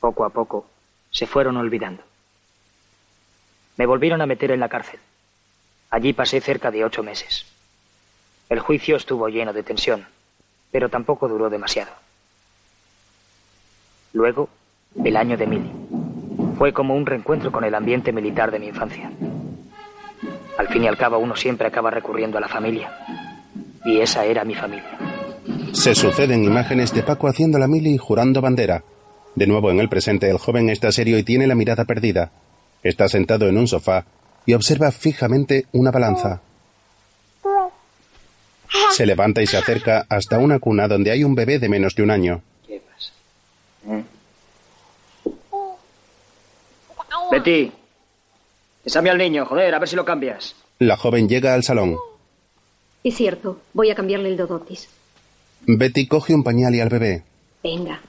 poco 0.00 0.24
a 0.24 0.30
poco, 0.30 0.66
se 1.10 1.26
fueron 1.26 1.56
olvidando. 1.56 2.02
Me 3.76 3.86
volvieron 3.86 4.20
a 4.22 4.26
meter 4.26 4.50
en 4.50 4.60
la 4.60 4.68
cárcel. 4.68 4.98
Allí 5.90 6.12
pasé 6.12 6.40
cerca 6.40 6.72
de 6.72 6.84
ocho 6.84 7.04
meses. 7.04 7.46
El 8.48 8.58
juicio 8.58 8.96
estuvo 8.96 9.28
lleno 9.28 9.52
de 9.52 9.62
tensión, 9.62 10.06
pero 10.74 10.88
tampoco 10.88 11.28
duró 11.28 11.48
demasiado. 11.48 11.92
Luego, 14.12 14.48
el 15.04 15.16
año 15.16 15.36
de 15.36 15.46
Mili. 15.46 15.70
Fue 16.58 16.72
como 16.72 16.96
un 16.96 17.06
reencuentro 17.06 17.52
con 17.52 17.62
el 17.62 17.76
ambiente 17.76 18.12
militar 18.12 18.50
de 18.50 18.58
mi 18.58 18.66
infancia. 18.66 19.08
Al 20.58 20.66
fin 20.66 20.82
y 20.82 20.88
al 20.88 20.96
cabo, 20.96 21.18
uno 21.18 21.36
siempre 21.36 21.68
acaba 21.68 21.92
recurriendo 21.92 22.38
a 22.38 22.40
la 22.40 22.48
familia. 22.48 22.92
Y 23.84 24.00
esa 24.00 24.24
era 24.24 24.42
mi 24.44 24.56
familia. 24.56 24.98
Se 25.70 25.94
suceden 25.94 26.42
imágenes 26.42 26.92
de 26.92 27.04
Paco 27.04 27.28
haciendo 27.28 27.56
la 27.60 27.68
mili 27.68 27.94
y 27.94 27.98
jurando 27.98 28.40
bandera. 28.40 28.82
De 29.36 29.46
nuevo 29.46 29.70
en 29.70 29.78
el 29.78 29.88
presente, 29.88 30.28
el 30.28 30.38
joven 30.38 30.70
está 30.70 30.90
serio 30.90 31.16
y 31.18 31.22
tiene 31.22 31.46
la 31.46 31.54
mirada 31.54 31.84
perdida. 31.84 32.32
Está 32.82 33.06
sentado 33.06 33.46
en 33.46 33.58
un 33.58 33.68
sofá 33.68 34.06
y 34.44 34.54
observa 34.54 34.90
fijamente 34.90 35.66
una 35.70 35.92
balanza. 35.92 36.42
Se 38.92 39.06
levanta 39.06 39.42
y 39.42 39.46
se 39.46 39.56
acerca 39.56 40.06
hasta 40.08 40.38
una 40.38 40.58
cuna 40.58 40.88
donde 40.88 41.10
hay 41.10 41.24
un 41.24 41.34
bebé 41.34 41.58
de 41.58 41.68
menos 41.68 41.94
de 41.94 42.02
un 42.02 42.10
año. 42.10 42.42
¿Qué 42.66 42.80
pasa? 42.80 43.12
¿Eh? 43.90 44.04
Betty, 47.30 47.72
exame 48.84 49.10
al 49.10 49.18
niño, 49.18 49.46
joder, 49.46 49.74
a 49.74 49.78
ver 49.78 49.88
si 49.88 49.96
lo 49.96 50.04
cambias. 50.04 50.54
La 50.78 50.96
joven 50.96 51.28
llega 51.28 51.54
al 51.54 51.64
salón. 51.64 51.96
Es 53.02 53.16
cierto, 53.16 53.60
voy 53.72 53.90
a 53.90 53.94
cambiarle 53.94 54.28
el 54.28 54.36
dodotis. 54.36 54.88
Betty 55.66 56.06
coge 56.06 56.34
un 56.34 56.44
pañal 56.44 56.74
y 56.74 56.80
al 56.80 56.88
bebé. 56.88 57.24
Venga. 57.62 58.00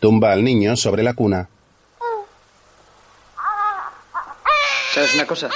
Tumba 0.00 0.32
al 0.32 0.44
niño 0.44 0.76
sobre 0.76 1.02
la 1.02 1.14
cuna. 1.14 1.48
¿Sabes 4.94 5.14
una 5.14 5.26
cosa? 5.26 5.48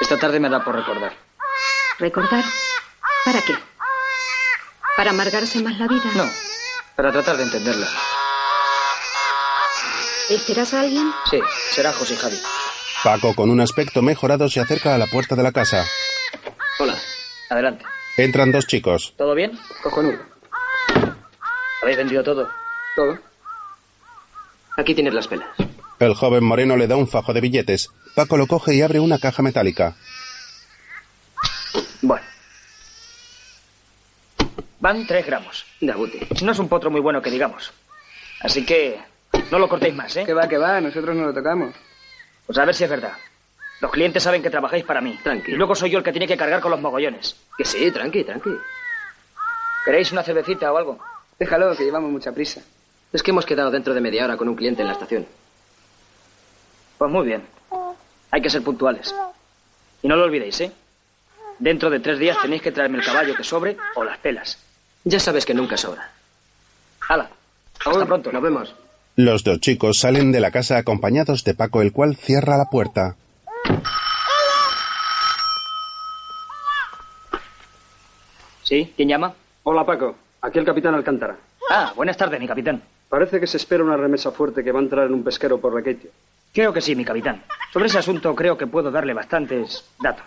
Esta 0.00 0.18
tarde 0.18 0.40
me 0.40 0.48
da 0.48 0.64
por 0.64 0.74
recordar. 0.74 1.12
¿Recordar? 1.98 2.42
¿Para 3.24 3.40
qué? 3.42 3.54
¿Para 4.96 5.10
amargarse 5.10 5.62
más 5.62 5.78
la 5.78 5.86
vida? 5.86 6.10
No, 6.14 6.28
para 6.96 7.12
tratar 7.12 7.36
de 7.36 7.44
entenderla. 7.44 7.86
¿Esperas 10.28 10.74
a 10.74 10.80
alguien? 10.80 11.10
Sí, 11.30 11.40
será 11.70 11.92
José 11.92 12.16
Javi. 12.16 12.38
Paco, 13.04 13.34
con 13.34 13.50
un 13.50 13.60
aspecto 13.60 14.02
mejorado, 14.02 14.48
se 14.48 14.60
acerca 14.60 14.94
a 14.94 14.98
la 14.98 15.06
puerta 15.06 15.34
de 15.34 15.42
la 15.42 15.52
casa. 15.52 15.84
Hola, 16.78 16.96
adelante. 17.50 17.84
Entran 18.16 18.52
dos 18.52 18.66
chicos. 18.66 19.14
¿Todo 19.16 19.34
bien? 19.34 19.58
Cojonudo. 19.82 20.18
¿Habéis 21.82 21.96
vendido 21.96 22.22
todo? 22.22 22.48
Todo. 22.94 23.18
Aquí 24.76 24.94
tienes 24.94 25.14
las 25.14 25.26
pelas. 25.26 25.48
El 25.98 26.14
joven 26.14 26.44
moreno 26.44 26.76
le 26.76 26.86
da 26.86 26.96
un 26.96 27.08
fajo 27.08 27.32
de 27.32 27.40
billetes. 27.40 27.90
Paco 28.14 28.36
lo 28.36 28.46
coge 28.46 28.74
y 28.74 28.82
abre 28.82 29.00
una 29.00 29.18
caja 29.18 29.42
metálica. 29.42 29.96
Bueno. 32.00 32.31
Van 34.82 35.06
tres 35.06 35.24
gramos. 35.24 35.64
De 35.80 35.92
abute. 35.92 36.26
No 36.42 36.50
es 36.50 36.58
un 36.58 36.68
potro 36.68 36.90
muy 36.90 37.00
bueno 37.00 37.22
que 37.22 37.30
digamos. 37.30 37.72
Así 38.40 38.66
que 38.66 38.98
no 39.52 39.60
lo 39.60 39.68
cortéis 39.68 39.94
más, 39.94 40.16
¿eh? 40.16 40.24
Que 40.26 40.34
va, 40.34 40.48
que 40.48 40.58
va, 40.58 40.80
nosotros 40.80 41.14
no 41.14 41.26
lo 41.26 41.32
tocamos. 41.32 41.72
Pues 42.44 42.58
a 42.58 42.64
ver 42.64 42.74
si 42.74 42.82
es 42.82 42.90
verdad. 42.90 43.12
Los 43.80 43.92
clientes 43.92 44.20
saben 44.24 44.42
que 44.42 44.50
trabajáis 44.50 44.82
para 44.82 45.00
mí. 45.00 45.16
Tranqui. 45.22 45.52
Y 45.52 45.54
luego 45.54 45.76
soy 45.76 45.90
yo 45.90 45.98
el 45.98 46.04
que 46.04 46.10
tiene 46.10 46.26
que 46.26 46.36
cargar 46.36 46.60
con 46.60 46.72
los 46.72 46.80
mogollones. 46.80 47.36
Que 47.56 47.64
sí, 47.64 47.92
tranqui, 47.92 48.24
tranqui. 48.24 48.50
¿Queréis 49.84 50.10
una 50.10 50.24
cervecita 50.24 50.72
o 50.72 50.76
algo? 50.76 50.98
Déjalo, 51.38 51.76
que 51.76 51.84
llevamos 51.84 52.10
mucha 52.10 52.32
prisa. 52.32 52.60
Es 53.12 53.22
que 53.22 53.30
hemos 53.30 53.46
quedado 53.46 53.70
dentro 53.70 53.94
de 53.94 54.00
media 54.00 54.24
hora 54.24 54.36
con 54.36 54.48
un 54.48 54.56
cliente 54.56 54.82
en 54.82 54.88
la 54.88 54.94
estación. 54.94 55.28
Pues 56.98 57.08
muy 57.08 57.24
bien. 57.24 57.46
Hay 58.32 58.42
que 58.42 58.50
ser 58.50 58.64
puntuales. 58.64 59.14
Y 60.02 60.08
no 60.08 60.16
lo 60.16 60.24
olvidéis, 60.24 60.60
¿eh? 60.60 60.72
Dentro 61.60 61.88
de 61.88 62.00
tres 62.00 62.18
días 62.18 62.36
tenéis 62.42 62.62
que 62.62 62.72
traerme 62.72 62.98
el 62.98 63.04
caballo 63.04 63.36
que 63.36 63.44
sobre 63.44 63.76
o 63.94 64.02
las 64.02 64.18
telas. 64.20 64.58
Ya 65.04 65.18
sabes 65.18 65.44
que 65.44 65.54
nunca 65.54 65.76
sobra. 65.76 66.10
¡Hala! 67.08 67.30
Hasta 67.84 68.06
pronto. 68.06 68.30
Nos 68.32 68.42
vemos. 68.42 68.74
Los 69.16 69.44
dos 69.44 69.60
chicos 69.60 69.98
salen 69.98 70.32
de 70.32 70.40
la 70.40 70.50
casa 70.50 70.78
acompañados 70.78 71.44
de 71.44 71.54
Paco, 71.54 71.82
el 71.82 71.92
cual 71.92 72.16
cierra 72.16 72.56
la 72.56 72.66
puerta. 72.66 73.16
¿Sí? 78.62 78.92
¿Quién 78.96 79.08
llama? 79.08 79.34
Hola, 79.64 79.84
Paco. 79.84 80.16
Aquí 80.40 80.58
el 80.58 80.64
capitán 80.64 80.94
Alcántara. 80.94 81.36
Ah, 81.70 81.92
buenas 81.94 82.16
tardes, 82.16 82.40
mi 82.40 82.46
capitán. 82.46 82.82
Parece 83.08 83.38
que 83.40 83.46
se 83.46 83.56
espera 83.58 83.84
una 83.84 83.96
remesa 83.96 84.30
fuerte 84.32 84.64
que 84.64 84.72
va 84.72 84.80
a 84.80 84.82
entrar 84.82 85.06
en 85.06 85.14
un 85.14 85.22
pesquero 85.24 85.60
por 85.60 85.74
Requeitio. 85.74 86.10
Creo 86.54 86.72
que 86.72 86.80
sí, 86.80 86.94
mi 86.94 87.04
capitán. 87.04 87.42
Sobre 87.72 87.86
ese 87.86 87.98
asunto 87.98 88.34
creo 88.34 88.56
que 88.56 88.66
puedo 88.66 88.90
darle 88.90 89.14
bastantes 89.14 89.84
datos. 90.00 90.26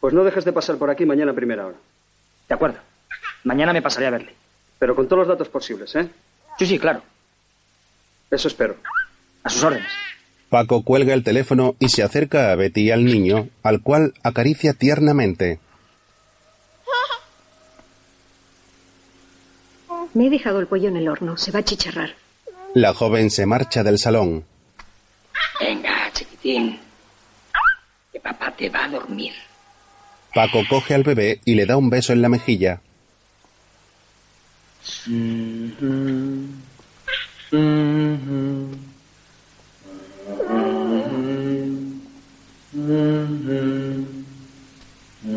Pues 0.00 0.14
no 0.14 0.24
dejes 0.24 0.44
de 0.44 0.52
pasar 0.52 0.76
por 0.76 0.90
aquí 0.90 1.04
mañana 1.06 1.32
a 1.32 1.34
primera 1.34 1.66
hora. 1.66 1.76
De 2.48 2.54
acuerdo. 2.54 2.78
Mañana 3.46 3.72
me 3.72 3.80
pasaré 3.80 4.08
a 4.08 4.10
verle. 4.10 4.34
Pero 4.80 4.96
con 4.96 5.06
todos 5.06 5.20
los 5.20 5.28
datos 5.28 5.48
posibles, 5.48 5.94
¿eh? 5.94 6.08
Sí, 6.58 6.66
sí, 6.66 6.80
claro. 6.80 7.00
Eso 8.28 8.48
espero. 8.48 8.76
A 9.44 9.48
sus 9.48 9.62
órdenes. 9.62 9.88
Paco 10.50 10.82
cuelga 10.82 11.14
el 11.14 11.22
teléfono 11.22 11.76
y 11.78 11.88
se 11.88 12.02
acerca 12.02 12.50
a 12.50 12.56
Betty 12.56 12.82
y 12.82 12.90
al 12.90 13.04
niño, 13.04 13.48
al 13.62 13.82
cual 13.82 14.14
acaricia 14.24 14.72
tiernamente. 14.72 15.60
Me 20.12 20.26
he 20.26 20.30
dejado 20.30 20.58
el 20.58 20.66
pollo 20.66 20.88
en 20.88 20.96
el 20.96 21.08
horno. 21.08 21.36
Se 21.36 21.52
va 21.52 21.60
a 21.60 21.64
chicharrar. 21.64 22.16
La 22.74 22.94
joven 22.94 23.30
se 23.30 23.46
marcha 23.46 23.84
del 23.84 23.98
salón. 23.98 24.44
Venga, 25.60 26.10
chiquitín. 26.12 26.80
Que 28.12 28.18
papá 28.18 28.52
te 28.56 28.68
va 28.70 28.86
a 28.86 28.88
dormir. 28.88 29.34
Paco 30.34 30.62
coge 30.68 30.94
al 30.94 31.04
bebé 31.04 31.40
y 31.44 31.54
le 31.54 31.64
da 31.64 31.76
un 31.76 31.90
beso 31.90 32.12
en 32.12 32.22
la 32.22 32.28
mejilla. 32.28 32.80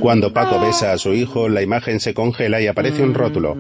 Cuando 0.02 0.34
Paco 0.34 0.60
besa 0.60 0.94
a 0.94 0.98
su 0.98 1.14
hijo, 1.14 1.50
la 1.50 1.62
imagen 1.62 2.00
se 2.00 2.14
congela 2.14 2.62
y 2.62 2.68
aparece 2.68 3.04
un 3.04 3.14
rótulo, 3.14 3.56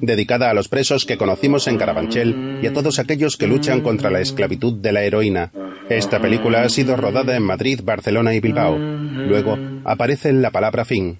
dedicada 0.00 0.50
a 0.50 0.54
los 0.54 0.68
presos 0.68 1.04
que 1.04 1.16
conocimos 1.16 1.66
en 1.66 1.78
Carabanchel 1.78 2.60
y 2.62 2.66
a 2.66 2.72
todos 2.72 2.98
aquellos 2.98 3.36
que 3.36 3.46
luchan 3.46 3.80
contra 3.80 4.10
la 4.10 4.20
esclavitud 4.20 4.74
de 4.74 4.92
la 4.92 5.02
heroína. 5.02 5.50
Esta 5.88 6.20
película 6.20 6.62
ha 6.62 6.68
sido 6.68 6.96
rodada 6.96 7.36
en 7.36 7.42
Madrid, 7.42 7.80
Barcelona 7.84 8.34
y 8.34 8.40
Bilbao. 8.40 8.76
Luego 8.76 9.58
aparece 9.84 10.32
la 10.32 10.50
palabra 10.50 10.84
fin. 10.84 11.18